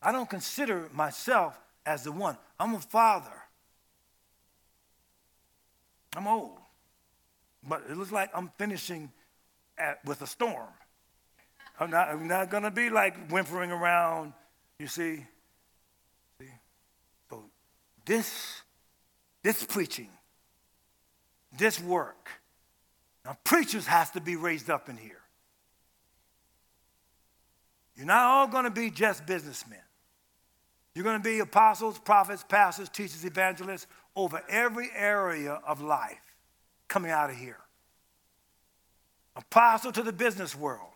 I 0.00 0.12
don't 0.12 0.30
consider 0.30 0.88
myself 0.92 1.58
as 1.84 2.04
the 2.04 2.12
one. 2.12 2.36
I'm 2.60 2.74
a 2.74 2.80
father. 2.80 3.42
I'm 6.16 6.28
old. 6.28 6.58
But 7.68 7.82
it 7.90 7.96
looks 7.96 8.12
like 8.12 8.30
I'm 8.34 8.52
finishing 8.56 9.10
at, 9.76 10.04
with 10.04 10.22
a 10.22 10.26
storm. 10.28 10.68
I'm 11.80 11.90
not, 11.90 12.08
I'm 12.08 12.28
not 12.28 12.50
going 12.50 12.62
to 12.62 12.70
be 12.70 12.88
like 12.88 13.30
whimpering 13.30 13.72
around, 13.72 14.32
you 14.78 14.86
see. 14.86 15.16
see. 15.16 15.26
This, 18.08 18.62
this 19.42 19.62
preaching, 19.64 20.08
this 21.58 21.78
work, 21.78 22.30
now 23.22 23.36
preachers 23.44 23.86
has 23.86 24.10
to 24.12 24.20
be 24.22 24.34
raised 24.34 24.70
up 24.70 24.88
in 24.88 24.96
here. 24.96 25.20
You're 27.94 28.06
not 28.06 28.24
all 28.24 28.48
going 28.48 28.64
to 28.64 28.70
be 28.70 28.88
just 28.88 29.26
businessmen. 29.26 29.82
You're 30.94 31.04
going 31.04 31.18
to 31.18 31.22
be 31.22 31.40
apostles, 31.40 31.98
prophets, 31.98 32.42
pastors, 32.48 32.88
teachers, 32.88 33.26
evangelists 33.26 33.86
over 34.16 34.42
every 34.48 34.88
area 34.96 35.60
of 35.66 35.82
life 35.82 36.34
coming 36.88 37.10
out 37.10 37.28
of 37.28 37.36
here. 37.36 37.58
Apostle 39.36 39.92
to 39.92 40.02
the 40.02 40.14
business 40.14 40.56
world. 40.56 40.92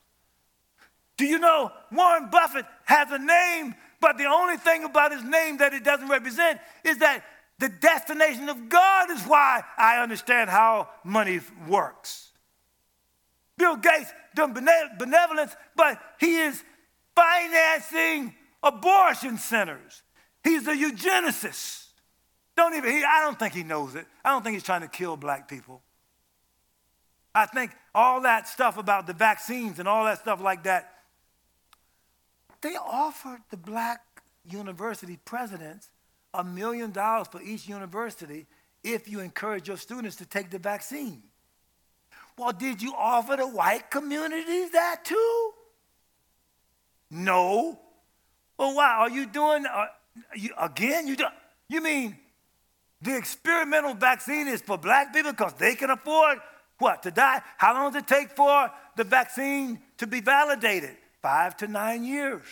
Do 1.18 1.26
you 1.26 1.38
know 1.38 1.72
Warren 1.92 2.30
Buffett 2.30 2.64
has 2.84 3.08
a 3.10 3.18
name, 3.18 3.74
but 4.02 4.18
the 4.18 4.26
only 4.26 4.56
thing 4.58 4.84
about 4.84 5.12
his 5.12 5.22
name 5.22 5.58
that 5.58 5.72
it 5.72 5.84
doesn't 5.84 6.08
represent 6.08 6.60
is 6.84 6.98
that 6.98 7.24
the 7.58 7.68
destination 7.68 8.48
of 8.48 8.68
God 8.68 9.10
is 9.12 9.22
why 9.22 9.62
I 9.78 10.02
understand 10.02 10.50
how 10.50 10.88
money 11.04 11.40
works. 11.68 12.32
Bill 13.56 13.76
Gates 13.76 14.12
done 14.34 14.52
benevolence, 14.52 15.54
but 15.76 16.00
he 16.18 16.38
is 16.38 16.62
financing 17.14 18.34
abortion 18.62 19.38
centers. 19.38 20.02
He's 20.42 20.66
a 20.66 20.74
eugenicist. 20.74 21.86
Don't 22.56 22.74
even, 22.74 22.90
he, 22.90 23.04
I 23.04 23.20
don't 23.22 23.38
think 23.38 23.54
he 23.54 23.62
knows 23.62 23.94
it. 23.94 24.06
I 24.24 24.30
don't 24.30 24.42
think 24.42 24.54
he's 24.54 24.64
trying 24.64 24.80
to 24.80 24.88
kill 24.88 25.16
black 25.16 25.48
people. 25.48 25.80
I 27.34 27.46
think 27.46 27.70
all 27.94 28.22
that 28.22 28.48
stuff 28.48 28.76
about 28.76 29.06
the 29.06 29.12
vaccines 29.14 29.78
and 29.78 29.86
all 29.86 30.04
that 30.04 30.18
stuff 30.18 30.40
like 30.40 30.64
that, 30.64 30.91
they 32.62 32.76
offered 32.76 33.40
the 33.50 33.56
black 33.56 34.00
university 34.48 35.18
presidents 35.24 35.90
a 36.34 36.42
million 36.42 36.90
dollars 36.90 37.28
for 37.28 37.42
each 37.42 37.68
university 37.68 38.46
if 38.82 39.08
you 39.08 39.20
encourage 39.20 39.68
your 39.68 39.76
students 39.76 40.16
to 40.16 40.26
take 40.26 40.50
the 40.50 40.58
vaccine. 40.58 41.22
Well, 42.38 42.52
did 42.52 42.80
you 42.80 42.94
offer 42.96 43.36
the 43.36 43.46
white 43.46 43.90
communities 43.90 44.70
that 44.70 45.04
too? 45.04 45.52
No. 47.10 47.78
Well, 48.56 48.74
why? 48.74 48.88
Are 49.00 49.10
you 49.10 49.26
doing, 49.26 49.66
uh, 49.66 49.86
you, 50.34 50.50
again, 50.58 51.06
you, 51.06 51.16
do, 51.16 51.24
you 51.68 51.82
mean 51.82 52.16
the 53.02 53.16
experimental 53.16 53.94
vaccine 53.94 54.48
is 54.48 54.62
for 54.62 54.78
black 54.78 55.12
people 55.12 55.32
because 55.32 55.52
they 55.54 55.74
can 55.74 55.90
afford 55.90 56.38
what? 56.78 57.02
To 57.02 57.10
die? 57.10 57.42
How 57.58 57.74
long 57.74 57.92
does 57.92 58.02
it 58.02 58.08
take 58.08 58.34
for 58.34 58.70
the 58.96 59.04
vaccine 59.04 59.80
to 59.98 60.06
be 60.06 60.20
validated? 60.20 60.96
Five 61.22 61.56
to 61.58 61.68
nine 61.68 62.04
years. 62.04 62.42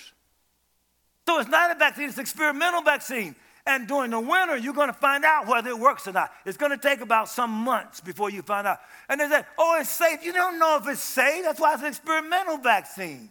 So 1.27 1.39
it's 1.41 1.51
not 1.51 1.71
a 1.71 1.75
vaccine, 1.79 2.09
it's 2.09 2.17
an 2.17 2.23
experimental 2.23 2.83
vaccine. 2.83 3.35
And 3.67 3.87
during 3.87 4.11
the 4.11 4.21
winter, 4.21 4.57
you're 4.57 4.75
going 4.75 4.89
to 4.89 4.95
find 4.95 5.25
out 5.25 5.47
whether 5.47 5.69
it 5.69 5.79
works 5.79 6.09
or 6.09 6.13
not. 6.13 6.33
It's 6.47 6.57
going 6.57 6.73
to 6.73 6.79
take 6.79 7.03
about 7.03 7.29
some 7.29 7.51
months 7.51 8.01
before 8.01 8.31
you 8.31 8.43
find 8.43 8.67
out. 8.67 8.79
And 9.09 9.21
they 9.21 9.29
say, 9.29 9.43
oh, 9.59 9.77
it's 9.79 9.91
safe. 9.91 10.25
You 10.25 10.33
don't 10.33 10.59
know 10.59 10.79
if 10.81 10.89
it's 10.89 11.03
safe. 11.03 11.45
That's 11.45 11.61
why 11.61 11.75
it's 11.75 11.83
an 11.83 11.89
experimental 11.89 12.57
vaccine. 12.57 13.29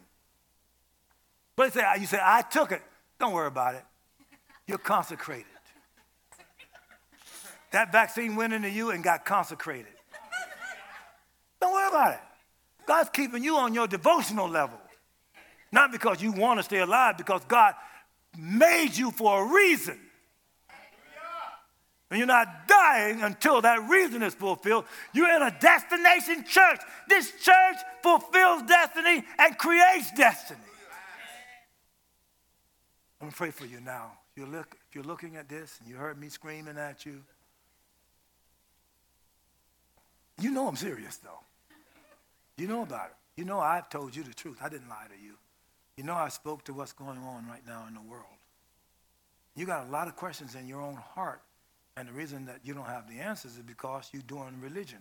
But 1.55 1.73
they 1.73 1.81
say, 1.81 1.87
you 1.99 2.05
say, 2.05 2.19
I 2.21 2.43
took 2.43 2.71
it. 2.71 2.81
Don't 3.19 3.33
worry 3.33 3.47
about 3.47 3.75
it. 3.75 3.83
You're 4.67 4.77
consecrated. 4.77 5.45
That 7.71 7.91
vaccine 7.91 8.35
went 8.35 8.53
into 8.53 8.69
you 8.69 8.91
and 8.91 9.03
got 9.03 9.25
consecrated. 9.25 9.93
Don't 11.59 11.73
worry 11.73 11.89
about 11.89 12.13
it. 12.13 12.19
God's 12.85 13.09
keeping 13.09 13.43
you 13.43 13.57
on 13.57 13.73
your 13.73 13.87
devotional 13.87 14.47
level. 14.47 14.79
Not 15.71 15.91
because 15.91 16.21
you 16.21 16.31
want 16.31 16.59
to 16.59 16.63
stay 16.63 16.79
alive, 16.79 17.17
because 17.17 17.41
God 17.47 17.75
made 18.37 18.95
you 18.95 19.11
for 19.11 19.43
a 19.43 19.53
reason. 19.53 19.99
And 22.11 22.17
you're 22.17 22.27
not 22.27 22.67
dying 22.67 23.21
until 23.21 23.61
that 23.61 23.87
reason 23.87 24.23
is 24.23 24.33
fulfilled. 24.33 24.85
You're 25.13 25.35
in 25.35 25.43
a 25.43 25.55
destination 25.59 26.43
church. 26.43 26.79
This 27.07 27.31
church 27.39 27.75
fulfills 28.01 28.63
destiny 28.63 29.23
and 29.37 29.57
creates 29.57 30.11
destiny. 30.17 30.59
I'm 33.21 33.25
going 33.25 33.31
to 33.31 33.37
pray 33.37 33.51
for 33.51 33.65
you 33.65 33.79
now. 33.81 34.13
You're, 34.35 34.47
look, 34.47 34.75
if 34.87 34.95
you're 34.95 35.03
looking 35.03 35.35
at 35.35 35.49
this 35.49 35.77
and 35.79 35.89
you 35.89 35.97
heard 35.97 36.19
me 36.19 36.29
screaming 36.29 36.77
at 36.77 37.05
you, 37.05 37.21
you 40.41 40.51
know 40.51 40.67
I'm 40.67 40.77
serious, 40.77 41.17
though. 41.17 41.39
You 42.57 42.67
know 42.67 42.83
about 42.83 43.07
it. 43.07 43.15
You 43.35 43.45
know 43.45 43.59
I've 43.59 43.89
told 43.89 44.15
you 44.15 44.23
the 44.23 44.33
truth. 44.33 44.57
I 44.63 44.69
didn't 44.69 44.89
lie 44.89 45.05
to 45.07 45.23
you. 45.23 45.33
You 45.99 46.05
know 46.05 46.15
I 46.15 46.29
spoke 46.29 46.63
to 46.63 46.73
what's 46.73 46.93
going 46.93 47.17
on 47.17 47.45
right 47.45 47.61
now 47.67 47.83
in 47.89 47.93
the 47.93 47.99
world. 47.99 48.23
You 49.53 49.65
got 49.65 49.85
a 49.85 49.89
lot 49.89 50.07
of 50.07 50.15
questions 50.15 50.55
in 50.55 50.65
your 50.65 50.81
own 50.81 50.95
heart, 50.95 51.41
and 51.97 52.07
the 52.07 52.13
reason 52.13 52.45
that 52.45 52.61
you 52.63 52.73
don't 52.73 52.85
have 52.85 53.09
the 53.09 53.19
answers 53.19 53.57
is 53.57 53.63
because 53.63 54.09
you're 54.13 54.21
doing 54.21 54.61
religion. 54.61 54.99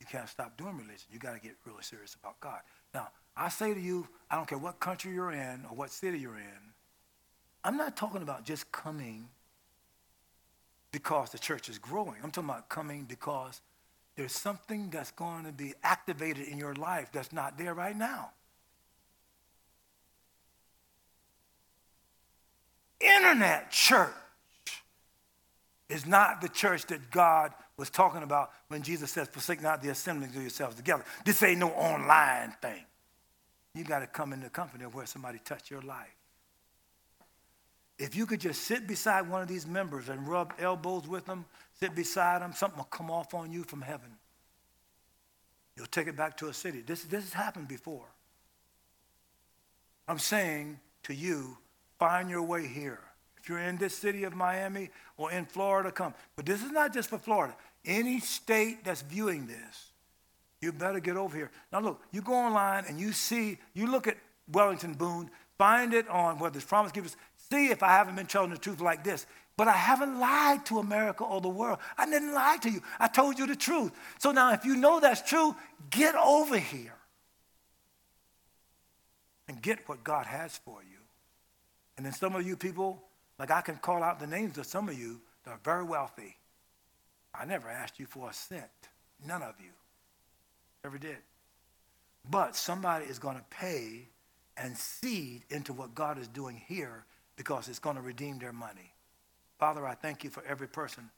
You 0.00 0.06
can't 0.06 0.28
stop 0.28 0.56
doing 0.56 0.76
religion. 0.76 1.06
You 1.12 1.20
got 1.20 1.34
to 1.34 1.40
get 1.40 1.54
really 1.64 1.84
serious 1.84 2.16
about 2.16 2.40
God. 2.40 2.62
Now, 2.92 3.10
I 3.36 3.48
say 3.48 3.74
to 3.74 3.80
you, 3.80 4.08
I 4.28 4.34
don't 4.34 4.48
care 4.48 4.58
what 4.58 4.80
country 4.80 5.12
you're 5.12 5.30
in 5.30 5.64
or 5.70 5.76
what 5.76 5.92
city 5.92 6.18
you're 6.18 6.34
in, 6.34 6.72
I'm 7.62 7.76
not 7.76 7.96
talking 7.96 8.22
about 8.22 8.44
just 8.44 8.72
coming 8.72 9.28
because 10.90 11.30
the 11.30 11.38
church 11.38 11.68
is 11.68 11.78
growing. 11.78 12.16
I'm 12.24 12.32
talking 12.32 12.50
about 12.50 12.68
coming 12.68 13.04
because 13.04 13.60
there's 14.16 14.32
something 14.32 14.90
that's 14.90 15.12
going 15.12 15.44
to 15.44 15.52
be 15.52 15.74
activated 15.84 16.48
in 16.48 16.58
your 16.58 16.74
life 16.74 17.10
that's 17.12 17.32
not 17.32 17.56
there 17.56 17.72
right 17.72 17.96
now. 17.96 18.32
Internet 23.04 23.70
church 23.70 24.10
is 25.88 26.06
not 26.06 26.40
the 26.40 26.48
church 26.48 26.86
that 26.86 27.10
God 27.10 27.52
was 27.76 27.90
talking 27.90 28.22
about 28.22 28.50
when 28.68 28.82
Jesus 28.82 29.10
says, 29.10 29.28
forsake 29.28 29.60
not 29.60 29.82
the 29.82 29.90
assembling 29.90 30.30
of 30.30 30.36
yourselves 30.36 30.76
together. 30.76 31.04
This 31.24 31.42
ain't 31.42 31.58
no 31.58 31.70
online 31.70 32.54
thing. 32.62 32.84
You 33.74 33.84
got 33.84 34.00
to 34.00 34.06
come 34.06 34.32
in 34.32 34.40
the 34.40 34.48
company 34.48 34.84
of 34.84 34.94
where 34.94 35.06
somebody 35.06 35.38
touched 35.44 35.70
your 35.70 35.82
life. 35.82 36.14
If 37.98 38.16
you 38.16 38.26
could 38.26 38.40
just 38.40 38.62
sit 38.62 38.86
beside 38.86 39.28
one 39.28 39.42
of 39.42 39.48
these 39.48 39.66
members 39.66 40.08
and 40.08 40.26
rub 40.26 40.54
elbows 40.58 41.06
with 41.06 41.26
them, 41.26 41.44
sit 41.80 41.94
beside 41.94 42.42
them, 42.42 42.52
something 42.52 42.78
will 42.78 42.84
come 42.84 43.10
off 43.10 43.34
on 43.34 43.52
you 43.52 43.62
from 43.64 43.82
heaven. 43.82 44.10
You'll 45.76 45.86
take 45.86 46.06
it 46.06 46.16
back 46.16 46.36
to 46.38 46.48
a 46.48 46.54
city. 46.54 46.80
This, 46.80 47.04
this 47.04 47.24
has 47.24 47.32
happened 47.32 47.68
before. 47.68 48.06
I'm 50.06 50.18
saying 50.18 50.78
to 51.04 51.14
you, 51.14 51.56
find 52.04 52.28
your 52.28 52.42
way 52.42 52.66
here. 52.66 53.00
If 53.40 53.48
you're 53.48 53.60
in 53.60 53.78
this 53.78 53.96
city 53.96 54.24
of 54.24 54.34
Miami 54.34 54.90
or 55.16 55.32
in 55.32 55.46
Florida, 55.46 55.90
come. 55.90 56.12
But 56.36 56.44
this 56.44 56.62
is 56.62 56.70
not 56.70 56.92
just 56.92 57.08
for 57.08 57.16
Florida. 57.16 57.56
Any 57.82 58.20
state 58.20 58.84
that's 58.84 59.00
viewing 59.00 59.46
this, 59.46 59.92
you 60.60 60.70
better 60.72 61.00
get 61.00 61.16
over 61.16 61.34
here. 61.34 61.50
Now, 61.72 61.80
look, 61.80 62.02
you 62.12 62.20
go 62.20 62.34
online 62.34 62.84
and 62.88 63.00
you 63.00 63.12
see, 63.12 63.56
you 63.72 63.86
look 63.86 64.06
at 64.06 64.18
Wellington 64.52 64.92
Boone, 64.92 65.30
find 65.56 65.94
it 65.94 66.06
on 66.10 66.38
whether 66.38 66.58
it's 66.58 66.66
Promise 66.66 66.92
Keepers, 66.92 67.16
see 67.50 67.68
if 67.68 67.82
I 67.82 67.88
haven't 67.88 68.16
been 68.16 68.26
telling 68.26 68.50
the 68.50 68.58
truth 68.58 68.82
like 68.82 69.02
this. 69.02 69.24
But 69.56 69.68
I 69.68 69.72
haven't 69.72 70.20
lied 70.20 70.66
to 70.66 70.80
America 70.80 71.24
or 71.24 71.40
the 71.40 71.48
world. 71.48 71.78
I 71.96 72.04
didn't 72.04 72.34
lie 72.34 72.58
to 72.60 72.70
you. 72.70 72.82
I 73.00 73.08
told 73.08 73.38
you 73.38 73.46
the 73.46 73.56
truth. 73.56 73.92
So 74.18 74.30
now, 74.30 74.52
if 74.52 74.66
you 74.66 74.76
know 74.76 75.00
that's 75.00 75.22
true, 75.22 75.56
get 75.90 76.14
over 76.16 76.58
here 76.58 76.96
and 79.48 79.62
get 79.62 79.88
what 79.88 80.04
God 80.04 80.26
has 80.26 80.58
for 80.58 80.82
you. 80.82 80.93
And 81.96 82.04
then 82.04 82.12
some 82.12 82.34
of 82.34 82.46
you 82.46 82.56
people, 82.56 83.02
like 83.38 83.50
I 83.50 83.60
can 83.60 83.76
call 83.76 84.02
out 84.02 84.20
the 84.20 84.26
names 84.26 84.58
of 84.58 84.66
some 84.66 84.88
of 84.88 84.98
you 84.98 85.20
that 85.44 85.52
are 85.52 85.60
very 85.62 85.84
wealthy. 85.84 86.36
I 87.34 87.44
never 87.44 87.68
asked 87.68 87.98
you 87.98 88.06
for 88.06 88.30
a 88.30 88.32
cent. 88.32 88.70
None 89.26 89.42
of 89.42 89.54
you. 89.60 89.70
Ever 90.84 90.98
did. 90.98 91.18
But 92.30 92.56
somebody 92.56 93.06
is 93.06 93.18
going 93.18 93.36
to 93.36 93.44
pay 93.50 94.08
and 94.56 94.76
seed 94.76 95.44
into 95.50 95.72
what 95.72 95.94
God 95.94 96.18
is 96.18 96.28
doing 96.28 96.60
here 96.66 97.04
because 97.36 97.68
it's 97.68 97.78
going 97.78 97.96
to 97.96 98.02
redeem 98.02 98.38
their 98.38 98.52
money. 98.52 98.92
Father, 99.58 99.86
I 99.86 99.94
thank 99.94 100.24
you 100.24 100.30
for 100.30 100.44
every 100.46 100.68
person 100.68 101.10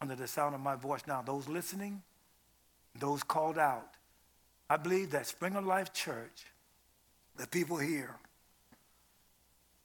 under 0.00 0.14
the 0.14 0.26
sound 0.26 0.54
of 0.54 0.60
my 0.60 0.76
voice 0.76 1.02
now, 1.06 1.22
those 1.22 1.48
listening, 1.48 2.02
those 2.98 3.22
called 3.22 3.58
out, 3.58 3.94
I 4.68 4.76
believe 4.76 5.10
that 5.10 5.26
Spring 5.26 5.56
of 5.56 5.64
Life 5.64 5.92
Church, 5.92 6.44
the 7.36 7.46
people 7.46 7.78
here, 7.78 8.14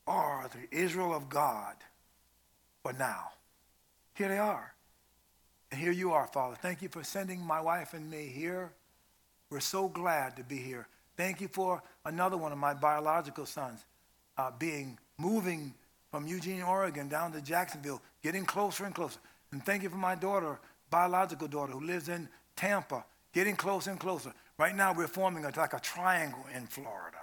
are 0.10 0.50
the 0.52 0.78
Israel 0.78 1.14
of 1.14 1.30
God 1.30 1.76
for 2.84 2.92
now. 2.94 3.30
Here 4.16 4.28
they 4.28 4.38
are. 4.40 4.74
And 5.72 5.80
here 5.80 5.92
you 5.92 6.12
are, 6.12 6.28
Father. 6.28 6.56
Thank 6.56 6.82
you 6.82 6.90
for 6.90 7.04
sending 7.04 7.40
my 7.40 7.62
wife 7.62 7.94
and 7.94 8.10
me 8.10 8.26
here. 8.26 8.72
We're 9.50 9.60
so 9.60 9.88
glad 9.88 10.36
to 10.38 10.44
be 10.44 10.58
here. 10.58 10.88
Thank 11.16 11.42
you 11.42 11.48
for 11.48 11.82
another 12.06 12.38
one 12.38 12.52
of 12.52 12.58
my 12.58 12.74
biological 12.74 13.46
sons 13.46 13.86
uh, 14.38 14.52
being 14.58 14.98
moving 15.18 15.74
from 16.12 16.26
Eugene, 16.26 16.64
Oregon 16.64 17.08
down 17.08 17.32
to 17.34 17.42
Jacksonville, 17.42 18.02
getting 18.24 18.46
closer 18.46 18.86
and 18.86 18.96
closer. 18.96 19.20
And 19.52 19.64
thank 19.64 19.84
you 19.84 19.90
for 19.90 19.98
my 19.98 20.16
daughter, 20.16 20.60
biological 20.90 21.48
daughter, 21.48 21.74
who 21.74 21.86
lives 21.86 22.10
in 22.10 22.28
Tampa, 22.56 23.06
getting 23.34 23.56
closer 23.56 23.92
and 23.92 24.00
closer. 24.00 24.34
Right 24.58 24.76
now, 24.76 24.94
we're 24.94 25.08
forming 25.08 25.46
a, 25.46 25.52
like 25.56 25.74
a 25.74 25.80
triangle 25.80 26.46
in 26.56 26.66
Florida. 26.68 27.18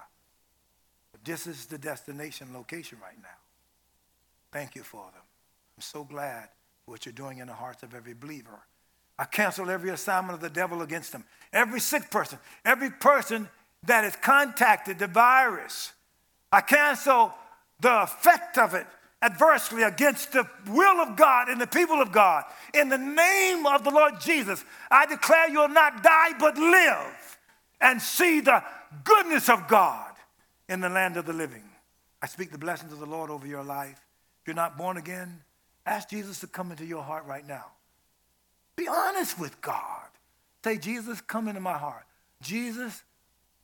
This 1.26 1.48
is 1.48 1.66
the 1.66 1.76
destination 1.76 2.54
location 2.54 2.98
right 3.02 3.20
now. 3.20 3.28
Thank 4.52 4.76
you 4.76 4.84
Father. 4.84 5.18
I'm 5.76 5.82
so 5.82 6.04
glad 6.04 6.48
for 6.84 6.92
what 6.92 7.04
you're 7.04 7.12
doing 7.12 7.38
in 7.38 7.48
the 7.48 7.52
hearts 7.52 7.82
of 7.82 7.94
every 7.94 8.14
believer. 8.14 8.60
I 9.18 9.24
cancel 9.24 9.68
every 9.68 9.90
assignment 9.90 10.34
of 10.34 10.40
the 10.40 10.48
devil 10.48 10.82
against 10.82 11.10
them. 11.10 11.24
Every 11.52 11.80
sick 11.80 12.12
person, 12.12 12.38
every 12.64 12.90
person 12.90 13.48
that 13.86 14.04
has 14.04 14.14
contacted 14.14 15.00
the 15.00 15.08
virus, 15.08 15.92
I 16.52 16.60
cancel 16.60 17.34
the 17.80 18.02
effect 18.02 18.56
of 18.56 18.74
it 18.74 18.86
adversely 19.20 19.82
against 19.82 20.30
the 20.30 20.48
will 20.68 21.00
of 21.00 21.16
God 21.16 21.48
and 21.48 21.60
the 21.60 21.66
people 21.66 22.00
of 22.00 22.12
God. 22.12 22.44
In 22.72 22.88
the 22.88 22.98
name 22.98 23.66
of 23.66 23.82
the 23.82 23.90
Lord 23.90 24.20
Jesus, 24.20 24.64
I 24.92 25.06
declare 25.06 25.50
you'll 25.50 25.68
not 25.68 26.04
die 26.04 26.38
but 26.38 26.56
live 26.56 27.38
and 27.80 28.00
see 28.00 28.40
the 28.40 28.62
goodness 29.02 29.48
of 29.48 29.66
God 29.66 30.15
in 30.68 30.80
the 30.80 30.88
land 30.88 31.16
of 31.16 31.26
the 31.26 31.32
living. 31.32 31.64
I 32.22 32.26
speak 32.26 32.50
the 32.50 32.58
blessings 32.58 32.92
of 32.92 32.98
the 32.98 33.06
Lord 33.06 33.30
over 33.30 33.46
your 33.46 33.62
life. 33.62 34.00
If 34.42 34.48
you're 34.48 34.56
not 34.56 34.78
born 34.78 34.96
again, 34.96 35.42
ask 35.84 36.08
Jesus 36.08 36.40
to 36.40 36.46
come 36.46 36.70
into 36.70 36.84
your 36.84 37.02
heart 37.02 37.24
right 37.26 37.46
now. 37.46 37.66
Be 38.76 38.88
honest 38.88 39.38
with 39.38 39.60
God. 39.60 40.06
Say, 40.64 40.78
Jesus, 40.78 41.20
come 41.20 41.48
into 41.48 41.60
my 41.60 41.78
heart. 41.78 42.04
Jesus, 42.42 43.02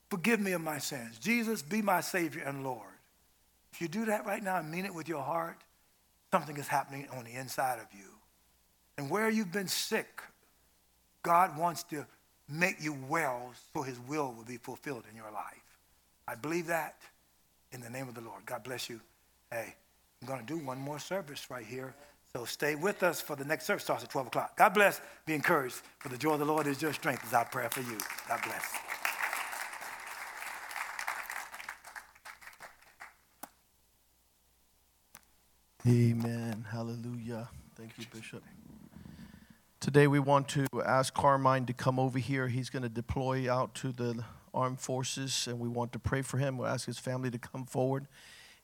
forgive 0.08 0.40
me 0.40 0.52
of 0.52 0.60
my 0.60 0.78
sins. 0.78 1.18
Jesus, 1.18 1.60
be 1.60 1.82
my 1.82 2.00
Savior 2.00 2.42
and 2.46 2.62
Lord. 2.62 2.86
If 3.72 3.80
you 3.80 3.88
do 3.88 4.04
that 4.06 4.24
right 4.26 4.42
now 4.42 4.58
and 4.58 4.70
mean 4.70 4.84
it 4.84 4.94
with 4.94 5.08
your 5.08 5.22
heart, 5.22 5.58
something 6.30 6.56
is 6.56 6.68
happening 6.68 7.08
on 7.16 7.24
the 7.24 7.32
inside 7.32 7.78
of 7.78 7.86
you. 7.92 8.06
And 8.96 9.10
where 9.10 9.28
you've 9.30 9.52
been 9.52 9.68
sick, 9.68 10.22
God 11.22 11.58
wants 11.58 11.82
to 11.84 12.06
make 12.48 12.76
you 12.80 12.96
well 13.08 13.52
so 13.72 13.82
his 13.82 13.98
will 14.00 14.32
will 14.32 14.44
be 14.44 14.58
fulfilled 14.58 15.04
in 15.10 15.16
your 15.16 15.30
life. 15.32 15.61
I 16.32 16.34
believe 16.34 16.68
that 16.68 16.94
in 17.72 17.82
the 17.82 17.90
name 17.90 18.08
of 18.08 18.14
the 18.14 18.22
Lord. 18.22 18.46
God 18.46 18.64
bless 18.64 18.88
you. 18.88 19.00
Hey, 19.50 19.74
I'm 20.22 20.26
going 20.26 20.40
to 20.40 20.46
do 20.46 20.56
one 20.64 20.78
more 20.78 20.98
service 20.98 21.50
right 21.50 21.66
here. 21.66 21.94
So 22.34 22.46
stay 22.46 22.74
with 22.74 23.02
us 23.02 23.20
for 23.20 23.36
the 23.36 23.44
next 23.44 23.66
service 23.66 23.82
starts 23.82 24.02
at 24.02 24.08
12 24.08 24.28
o'clock. 24.28 24.56
God 24.56 24.70
bless. 24.70 25.02
Be 25.26 25.34
encouraged. 25.34 25.82
For 25.98 26.08
the 26.08 26.16
joy 26.16 26.32
of 26.32 26.38
the 26.38 26.46
Lord 26.46 26.66
is 26.66 26.80
your 26.80 26.94
strength 26.94 27.22
is 27.26 27.34
our 27.34 27.44
prayer 27.44 27.68
for 27.68 27.82
you. 27.82 27.98
God 28.26 28.40
bless. 28.44 28.64
Amen. 35.86 36.64
Hallelujah. 36.70 37.50
Thank 37.76 37.90
you, 37.98 38.06
Bishop. 38.10 38.42
Today 39.80 40.06
we 40.06 40.18
want 40.18 40.48
to 40.48 40.66
ask 40.82 41.12
Carmine 41.12 41.66
to 41.66 41.74
come 41.74 41.98
over 41.98 42.18
here. 42.18 42.48
He's 42.48 42.70
going 42.70 42.84
to 42.84 42.88
deploy 42.88 43.52
out 43.52 43.74
to 43.74 43.92
the 43.92 44.24
armed 44.54 44.80
forces, 44.80 45.46
and 45.48 45.58
we 45.58 45.68
want 45.68 45.92
to 45.92 45.98
pray 45.98 46.22
for 46.22 46.38
him. 46.38 46.58
We'll 46.58 46.68
ask 46.68 46.86
his 46.86 46.98
family 46.98 47.30
to 47.30 47.38
come 47.38 47.64
forward. 47.64 48.06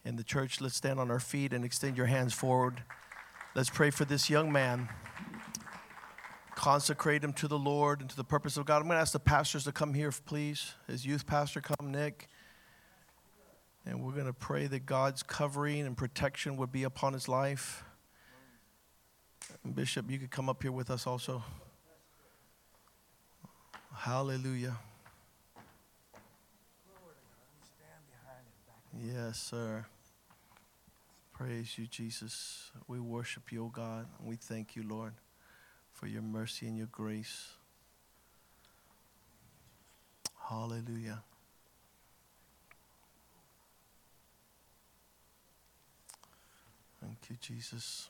And 0.04 0.18
the 0.18 0.24
church, 0.24 0.60
let's 0.60 0.76
stand 0.76 1.00
on 1.00 1.10
our 1.10 1.20
feet 1.20 1.52
and 1.52 1.64
extend 1.64 1.96
your 1.96 2.06
hands 2.06 2.32
forward. 2.32 2.82
Let's 3.54 3.70
pray 3.70 3.90
for 3.90 4.04
this 4.04 4.30
young 4.30 4.52
man. 4.52 4.88
Consecrate 6.54 7.22
him 7.22 7.32
to 7.34 7.48
the 7.48 7.58
Lord 7.58 8.00
and 8.00 8.10
to 8.10 8.16
the 8.16 8.24
purpose 8.24 8.56
of 8.56 8.66
God. 8.66 8.76
I'm 8.76 8.84
going 8.84 8.96
to 8.96 9.00
ask 9.00 9.12
the 9.12 9.18
pastors 9.18 9.64
to 9.64 9.72
come 9.72 9.94
here, 9.94 10.12
please. 10.26 10.74
His 10.86 11.06
youth 11.06 11.26
pastor, 11.26 11.60
come, 11.60 11.90
Nick. 11.90 12.28
And 13.86 14.04
we're 14.04 14.12
going 14.12 14.26
to 14.26 14.32
pray 14.32 14.66
that 14.66 14.84
God's 14.84 15.22
covering 15.22 15.86
and 15.86 15.96
protection 15.96 16.56
would 16.56 16.70
be 16.70 16.82
upon 16.82 17.12
his 17.12 17.28
life. 17.28 17.84
And 19.64 19.74
Bishop, 19.74 20.10
you 20.10 20.18
could 20.18 20.30
come 20.30 20.48
up 20.48 20.62
here 20.62 20.72
with 20.72 20.90
us 20.90 21.06
also. 21.06 21.42
Hallelujah. 23.94 24.76
Yes, 29.00 29.38
sir. 29.38 29.86
Praise 31.32 31.78
you, 31.78 31.86
Jesus. 31.86 32.72
We 32.88 32.98
worship 32.98 33.52
you, 33.52 33.66
O 33.66 33.68
God. 33.68 34.06
We 34.20 34.34
thank 34.34 34.74
you, 34.74 34.82
Lord, 34.82 35.12
for 35.92 36.08
your 36.08 36.22
mercy 36.22 36.66
and 36.66 36.76
your 36.76 36.88
grace. 36.90 37.52
Hallelujah. 40.48 41.22
Thank 47.00 47.18
you, 47.30 47.36
Jesus. 47.40 48.08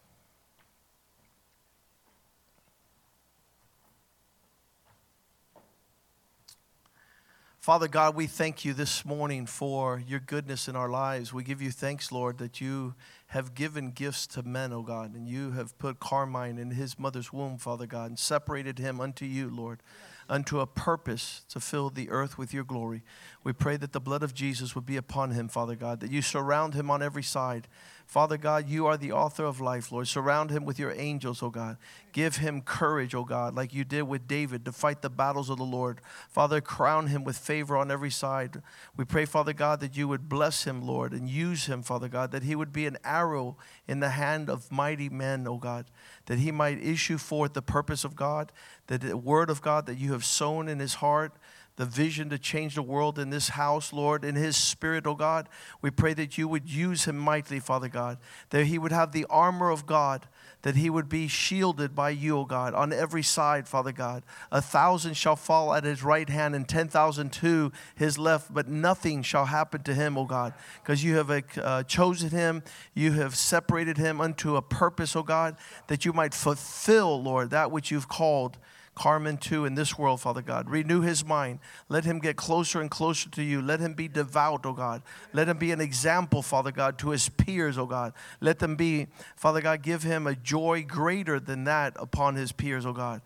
Father 7.61 7.89
God, 7.89 8.15
we 8.15 8.29
thank 8.29 8.65
you 8.65 8.73
this 8.73 9.05
morning 9.05 9.45
for 9.45 10.01
your 10.07 10.21
goodness 10.21 10.69
in 10.69 10.77
our 10.77 10.89
lives. 10.89 11.33
We 11.33 11.43
give 11.43 11.61
you 11.61 11.73
thanks, 11.73 12.13
Lord, 12.13 12.39
that 12.39 12.61
you 12.61 12.95
have 13.27 13.53
given 13.53 13.91
gifts 13.91 14.29
to 14.29 14.45
men, 14.45 14.73
O 14.73 14.83
God, 14.83 15.13
and 15.15 15.29
you 15.29 15.51
have 15.51 15.77
put 15.77 15.99
Carmine 15.99 16.57
in 16.57 16.71
his 16.71 17.01
mother's 17.01 17.33
womb, 17.33 17.59
Father 17.59 17.87
God, 17.87 18.11
and 18.11 18.19
separated 18.19 18.79
him 18.79 19.01
unto 19.01 19.25
you, 19.25 19.51
Lord, 19.51 19.83
unto 20.29 20.61
a 20.61 20.67
purpose 20.67 21.45
to 21.49 21.59
fill 21.59 21.91
the 21.91 22.11
earth 22.11 22.39
with 22.39 22.55
your 22.55 22.65
glory. 22.65 23.03
We 23.43 23.53
pray 23.53 23.77
that 23.79 23.93
the 23.93 24.01
blood 24.01 24.23
of 24.23 24.35
Jesus 24.35 24.77
would 24.77 24.87
be 24.87 24.97
upon 24.97 25.33
him, 25.33 25.49
Father 25.49 25.75
God, 25.75 25.99
that 26.01 26.13
you 26.13 26.23
surround 26.23 26.75
him 26.75 26.93
on 26.93 27.03
every 27.03 27.25
side 27.25 27.67
Father 28.09 28.39
God, 28.39 28.71
you 28.71 28.87
are 28.87 28.97
the 28.97 29.13
author 29.13 29.45
of 29.45 29.61
life, 29.61 29.93
Lord. 29.93 30.09
Surround 30.09 30.49
him 30.49 30.65
with 30.65 30.79
your 30.79 30.95
angels, 30.97 31.43
oh 31.43 31.51
God. 31.51 31.77
Give 32.13 32.37
him 32.37 32.63
courage, 32.63 33.15
oh 33.15 33.23
God, 33.23 33.55
like 33.55 33.75
you 33.75 33.85
did 33.85 34.05
with 34.05 34.27
David 34.27 34.65
to 34.65 34.73
fight 34.73 35.03
the 35.03 35.11
battles 35.11 35.51
of 35.51 35.59
the 35.59 35.65
Lord. 35.65 36.01
Father, 36.31 36.63
crown 36.63 37.09
him 37.09 37.23
with 37.23 37.37
favor 37.37 37.77
on 37.77 37.91
every 37.91 38.11
side. 38.11 38.63
We 38.97 39.05
pray, 39.05 39.27
Father 39.27 39.53
God, 39.53 39.81
that 39.81 39.95
you 39.95 40.09
would 40.09 40.27
bless 40.27 40.65
him, 40.65 40.81
Lord, 40.81 41.13
and 41.13 41.29
use 41.29 41.67
him, 41.67 41.83
Father 41.83 42.09
God, 42.09 42.31
that 42.31 42.45
he 42.45 42.57
would 42.57 42.73
be 42.73 42.87
an 42.87 42.97
arrow 43.05 43.59
in 43.87 44.01
the 44.01 44.09
hand 44.09 44.49
of 44.49 44.73
mighty 44.73 45.11
men, 45.11 45.47
oh 45.47 45.59
God, 45.59 45.85
that 46.27 46.39
he 46.39 46.51
might 46.51 46.83
issue 46.83 47.19
forth 47.19 47.53
the 47.53 47.61
purpose 47.61 48.05
of 48.05 48.17
God, 48.17 48.53
that 48.87 49.03
the 49.03 49.19
word 49.19 49.51
of 49.51 49.61
God 49.61 49.85
that 49.85 49.99
you 49.99 50.13
have 50.13 50.25
sown 50.25 50.67
in 50.67 50.79
his 50.79 50.95
heart 50.95 51.35
the 51.79 51.87
vision 51.87 52.29
to 52.29 52.39
change 52.39 52.75
the 52.75 52.83
world 52.83 53.21
in 53.21 53.31
this 53.31 53.51
house, 53.51 53.93
Lord, 53.93 54.25
in 54.25 54.35
His 54.35 54.57
Spirit, 54.57 55.07
oh 55.07 55.15
God. 55.15 55.49
We 55.81 55.93
pray 55.93 56.13
that 56.15 56.37
you 56.37 56.49
would 56.49 56.69
use 56.69 57.05
Him 57.05 57.17
mightily, 57.17 57.61
Father 57.61 57.89
God, 57.89 58.19
that 58.51 58.67
He 58.67 58.79
would 58.79 58.91
have 58.91 59.13
the 59.13 59.27
armor 59.31 59.71
of 59.71 59.87
God, 59.87 60.27
that 60.63 60.75
He 60.75 60.91
would 60.91 61.09
be 61.09 61.29
shielded 61.29 61.95
by 61.95 62.11
you, 62.11 62.39
oh 62.39 62.45
God, 62.45 62.75
on 62.75 62.93
every 62.93 63.23
side, 63.23 63.69
Father 63.69 63.93
God. 63.93 64.25
A 64.51 64.61
thousand 64.61 65.15
shall 65.15 65.37
fall 65.37 65.73
at 65.73 65.85
His 65.85 66.03
right 66.03 66.29
hand 66.29 66.57
and 66.57 66.69
10,000 66.69 67.33
to 67.35 67.71
His 67.95 68.19
left, 68.19 68.53
but 68.53 68.67
nothing 68.67 69.23
shall 69.23 69.45
happen 69.45 69.85
to 69.85 69.95
Him, 69.95 70.19
oh 70.19 70.25
God, 70.25 70.55
because 70.83 71.05
you 71.05 71.15
have 71.15 71.45
uh, 71.59 71.85
chosen 71.85 72.31
Him, 72.31 72.65
you 72.93 73.13
have 73.13 73.37
separated 73.37 73.99
Him 73.99 74.21
unto 74.21 74.57
a 74.57 74.63
purpose, 74.63 75.15
oh 75.15 75.23
God, 75.23 75.57
that 75.87 76.05
you 76.05 76.13
might 76.13 76.35
fulfill, 76.35 77.23
Lord, 77.23 77.51
that 77.51 77.71
which 77.71 77.93
you've 77.93 78.09
called 78.09 78.59
Carmine 78.99 79.39
too 79.39 79.65
in 79.65 79.77
this 79.77 79.97
world, 79.97 80.21
Father 80.21 80.43
God. 80.43 80.69
Renew 80.69 81.01
his 81.01 81.25
mind. 81.25 81.61
Let 81.89 82.05
him 82.05 82.19
get 82.19 82.37
closer 82.37 82.81
and 82.81 82.91
closer 82.91 83.31
to 83.31 83.43
you. 83.43 83.63
Let 83.63 83.79
him 83.79 83.95
be 83.95 84.09
devout, 84.09 84.67
oh 84.67 84.73
God. 84.73 85.03
Let 85.33 85.49
him 85.49 85.57
be 85.57 85.71
an 85.71 85.81
example, 85.81 86.43
Father 86.43 86.73
God, 86.73 86.99
to 86.99 87.11
his 87.11 87.29
peers, 87.29 87.79
oh 87.79 87.87
God. 87.87 88.13
Let 88.41 88.59
them 88.59 88.75
be, 88.75 89.07
Father 89.37 89.61
God, 89.61 89.83
give 89.83 90.03
him 90.03 90.27
a 90.27 90.35
joy 90.35 90.83
greater 90.83 91.39
than 91.39 91.65
that 91.65 91.95
upon 91.97 92.35
his 92.35 92.51
peers, 92.51 92.85
oh 92.85 92.93
God 92.93 93.23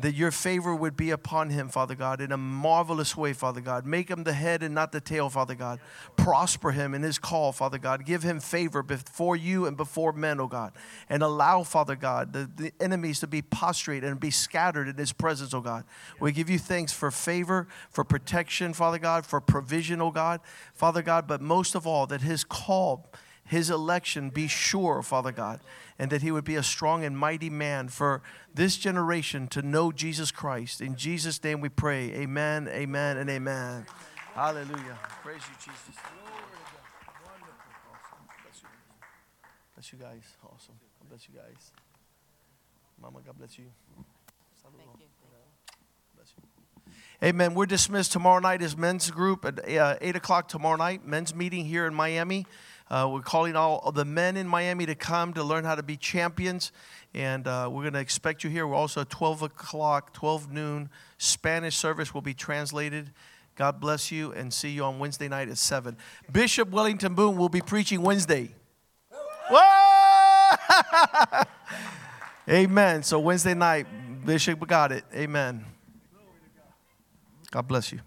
that 0.00 0.14
your 0.14 0.30
favor 0.30 0.74
would 0.74 0.96
be 0.96 1.10
upon 1.10 1.50
him, 1.50 1.68
Father 1.68 1.94
God, 1.94 2.20
in 2.20 2.30
a 2.30 2.36
marvelous 2.36 3.16
way, 3.16 3.32
Father 3.32 3.60
God. 3.60 3.84
Make 3.84 4.08
him 4.08 4.24
the 4.24 4.32
head 4.32 4.62
and 4.62 4.74
not 4.74 4.92
the 4.92 5.00
tail, 5.00 5.28
Father 5.28 5.54
God. 5.54 5.80
Prosper 6.16 6.70
him 6.70 6.94
in 6.94 7.02
his 7.02 7.18
call, 7.18 7.52
Father 7.52 7.78
God. 7.78 8.04
Give 8.04 8.22
him 8.22 8.38
favor 8.38 8.82
before 8.82 9.34
you 9.34 9.66
and 9.66 9.76
before 9.76 10.12
men, 10.12 10.40
oh 10.40 10.46
God. 10.46 10.72
And 11.08 11.22
allow, 11.22 11.64
Father 11.64 11.96
God, 11.96 12.32
the, 12.32 12.48
the 12.54 12.72
enemies 12.80 13.20
to 13.20 13.26
be 13.26 13.42
prostrated 13.42 14.08
and 14.08 14.20
be 14.20 14.30
scattered 14.30 14.88
in 14.88 14.96
his 14.96 15.12
presence, 15.12 15.52
oh 15.52 15.60
God. 15.60 15.84
We 16.20 16.32
give 16.32 16.48
you 16.48 16.58
thanks 16.58 16.92
for 16.92 17.10
favor, 17.10 17.66
for 17.90 18.04
protection, 18.04 18.74
Father 18.74 18.98
God, 18.98 19.26
for 19.26 19.40
provision, 19.40 20.00
oh 20.00 20.12
God, 20.12 20.40
Father 20.74 21.02
God, 21.02 21.26
but 21.26 21.40
most 21.40 21.74
of 21.74 21.86
all, 21.86 22.06
that 22.06 22.20
his 22.20 22.44
call 22.44 23.10
his 23.48 23.70
election 23.70 24.30
be 24.30 24.46
sure, 24.46 25.02
Father 25.02 25.32
God, 25.32 25.60
and 25.98 26.10
that 26.10 26.22
he 26.22 26.30
would 26.30 26.44
be 26.44 26.56
a 26.56 26.62
strong 26.62 27.02
and 27.02 27.16
mighty 27.16 27.50
man 27.50 27.88
for 27.88 28.22
this 28.54 28.76
generation 28.76 29.48
to 29.48 29.62
know 29.62 29.90
Jesus 29.90 30.30
Christ. 30.30 30.80
In 30.80 30.96
Jesus' 30.96 31.42
name 31.42 31.60
we 31.60 31.70
pray. 31.70 32.12
Amen, 32.12 32.68
amen, 32.68 33.16
and 33.16 33.30
amen. 33.30 33.86
Hallelujah. 34.34 34.98
Praise 35.22 35.40
you, 35.48 35.54
Jesus. 35.72 35.96
Glory. 35.96 36.28
Wonderful. 37.24 37.52
Awesome. 37.90 38.68
Bless 39.74 39.92
you 39.92 39.98
guys. 39.98 40.22
Awesome. 40.44 40.74
God 41.00 41.08
bless 41.08 41.28
you 41.28 41.34
guys. 41.34 41.72
Mama, 43.00 43.20
God 43.24 43.38
bless 43.38 43.58
you. 43.58 43.64
Thank 44.62 44.74
you. 45.00 45.06
Bless 46.14 46.32
you. 46.36 46.42
Amen. 47.26 47.54
We're 47.54 47.66
dismissed. 47.66 48.12
Tomorrow 48.12 48.40
night 48.40 48.60
is 48.60 48.76
men's 48.76 49.10
group 49.10 49.44
at 49.44 49.68
uh, 49.68 49.96
8 50.00 50.16
o'clock 50.16 50.48
tomorrow 50.48 50.76
night, 50.76 51.06
men's 51.06 51.34
meeting 51.34 51.64
here 51.64 51.86
in 51.86 51.94
Miami. 51.94 52.46
Uh, 52.90 53.08
we're 53.12 53.20
calling 53.20 53.54
all 53.54 53.92
the 53.92 54.04
men 54.04 54.36
in 54.36 54.48
Miami 54.48 54.86
to 54.86 54.94
come 54.94 55.34
to 55.34 55.42
learn 55.44 55.64
how 55.64 55.74
to 55.74 55.82
be 55.82 55.96
champions. 55.96 56.72
And 57.14 57.46
uh, 57.46 57.68
we're 57.70 57.82
going 57.82 57.94
to 57.94 58.00
expect 58.00 58.44
you 58.44 58.50
here. 58.50 58.66
We're 58.66 58.76
also 58.76 59.02
at 59.02 59.10
12 59.10 59.42
o'clock, 59.42 60.12
12 60.14 60.52
noon. 60.52 60.90
Spanish 61.18 61.76
service 61.76 62.14
will 62.14 62.22
be 62.22 62.34
translated. 62.34 63.10
God 63.56 63.80
bless 63.80 64.12
you 64.12 64.32
and 64.32 64.52
see 64.52 64.70
you 64.70 64.84
on 64.84 64.98
Wednesday 64.98 65.28
night 65.28 65.48
at 65.48 65.58
7. 65.58 65.96
Bishop 66.30 66.70
Wellington 66.70 67.14
Boone 67.14 67.36
will 67.36 67.48
be 67.48 67.60
preaching 67.60 68.02
Wednesday. 68.02 68.54
Whoa! 69.50 70.54
Amen. 72.48 73.02
So 73.02 73.18
Wednesday 73.18 73.54
night, 73.54 73.86
Bishop 74.24 74.66
got 74.66 74.92
it. 74.92 75.04
Amen. 75.14 75.64
God 77.50 77.66
bless 77.66 77.92
you. 77.92 78.00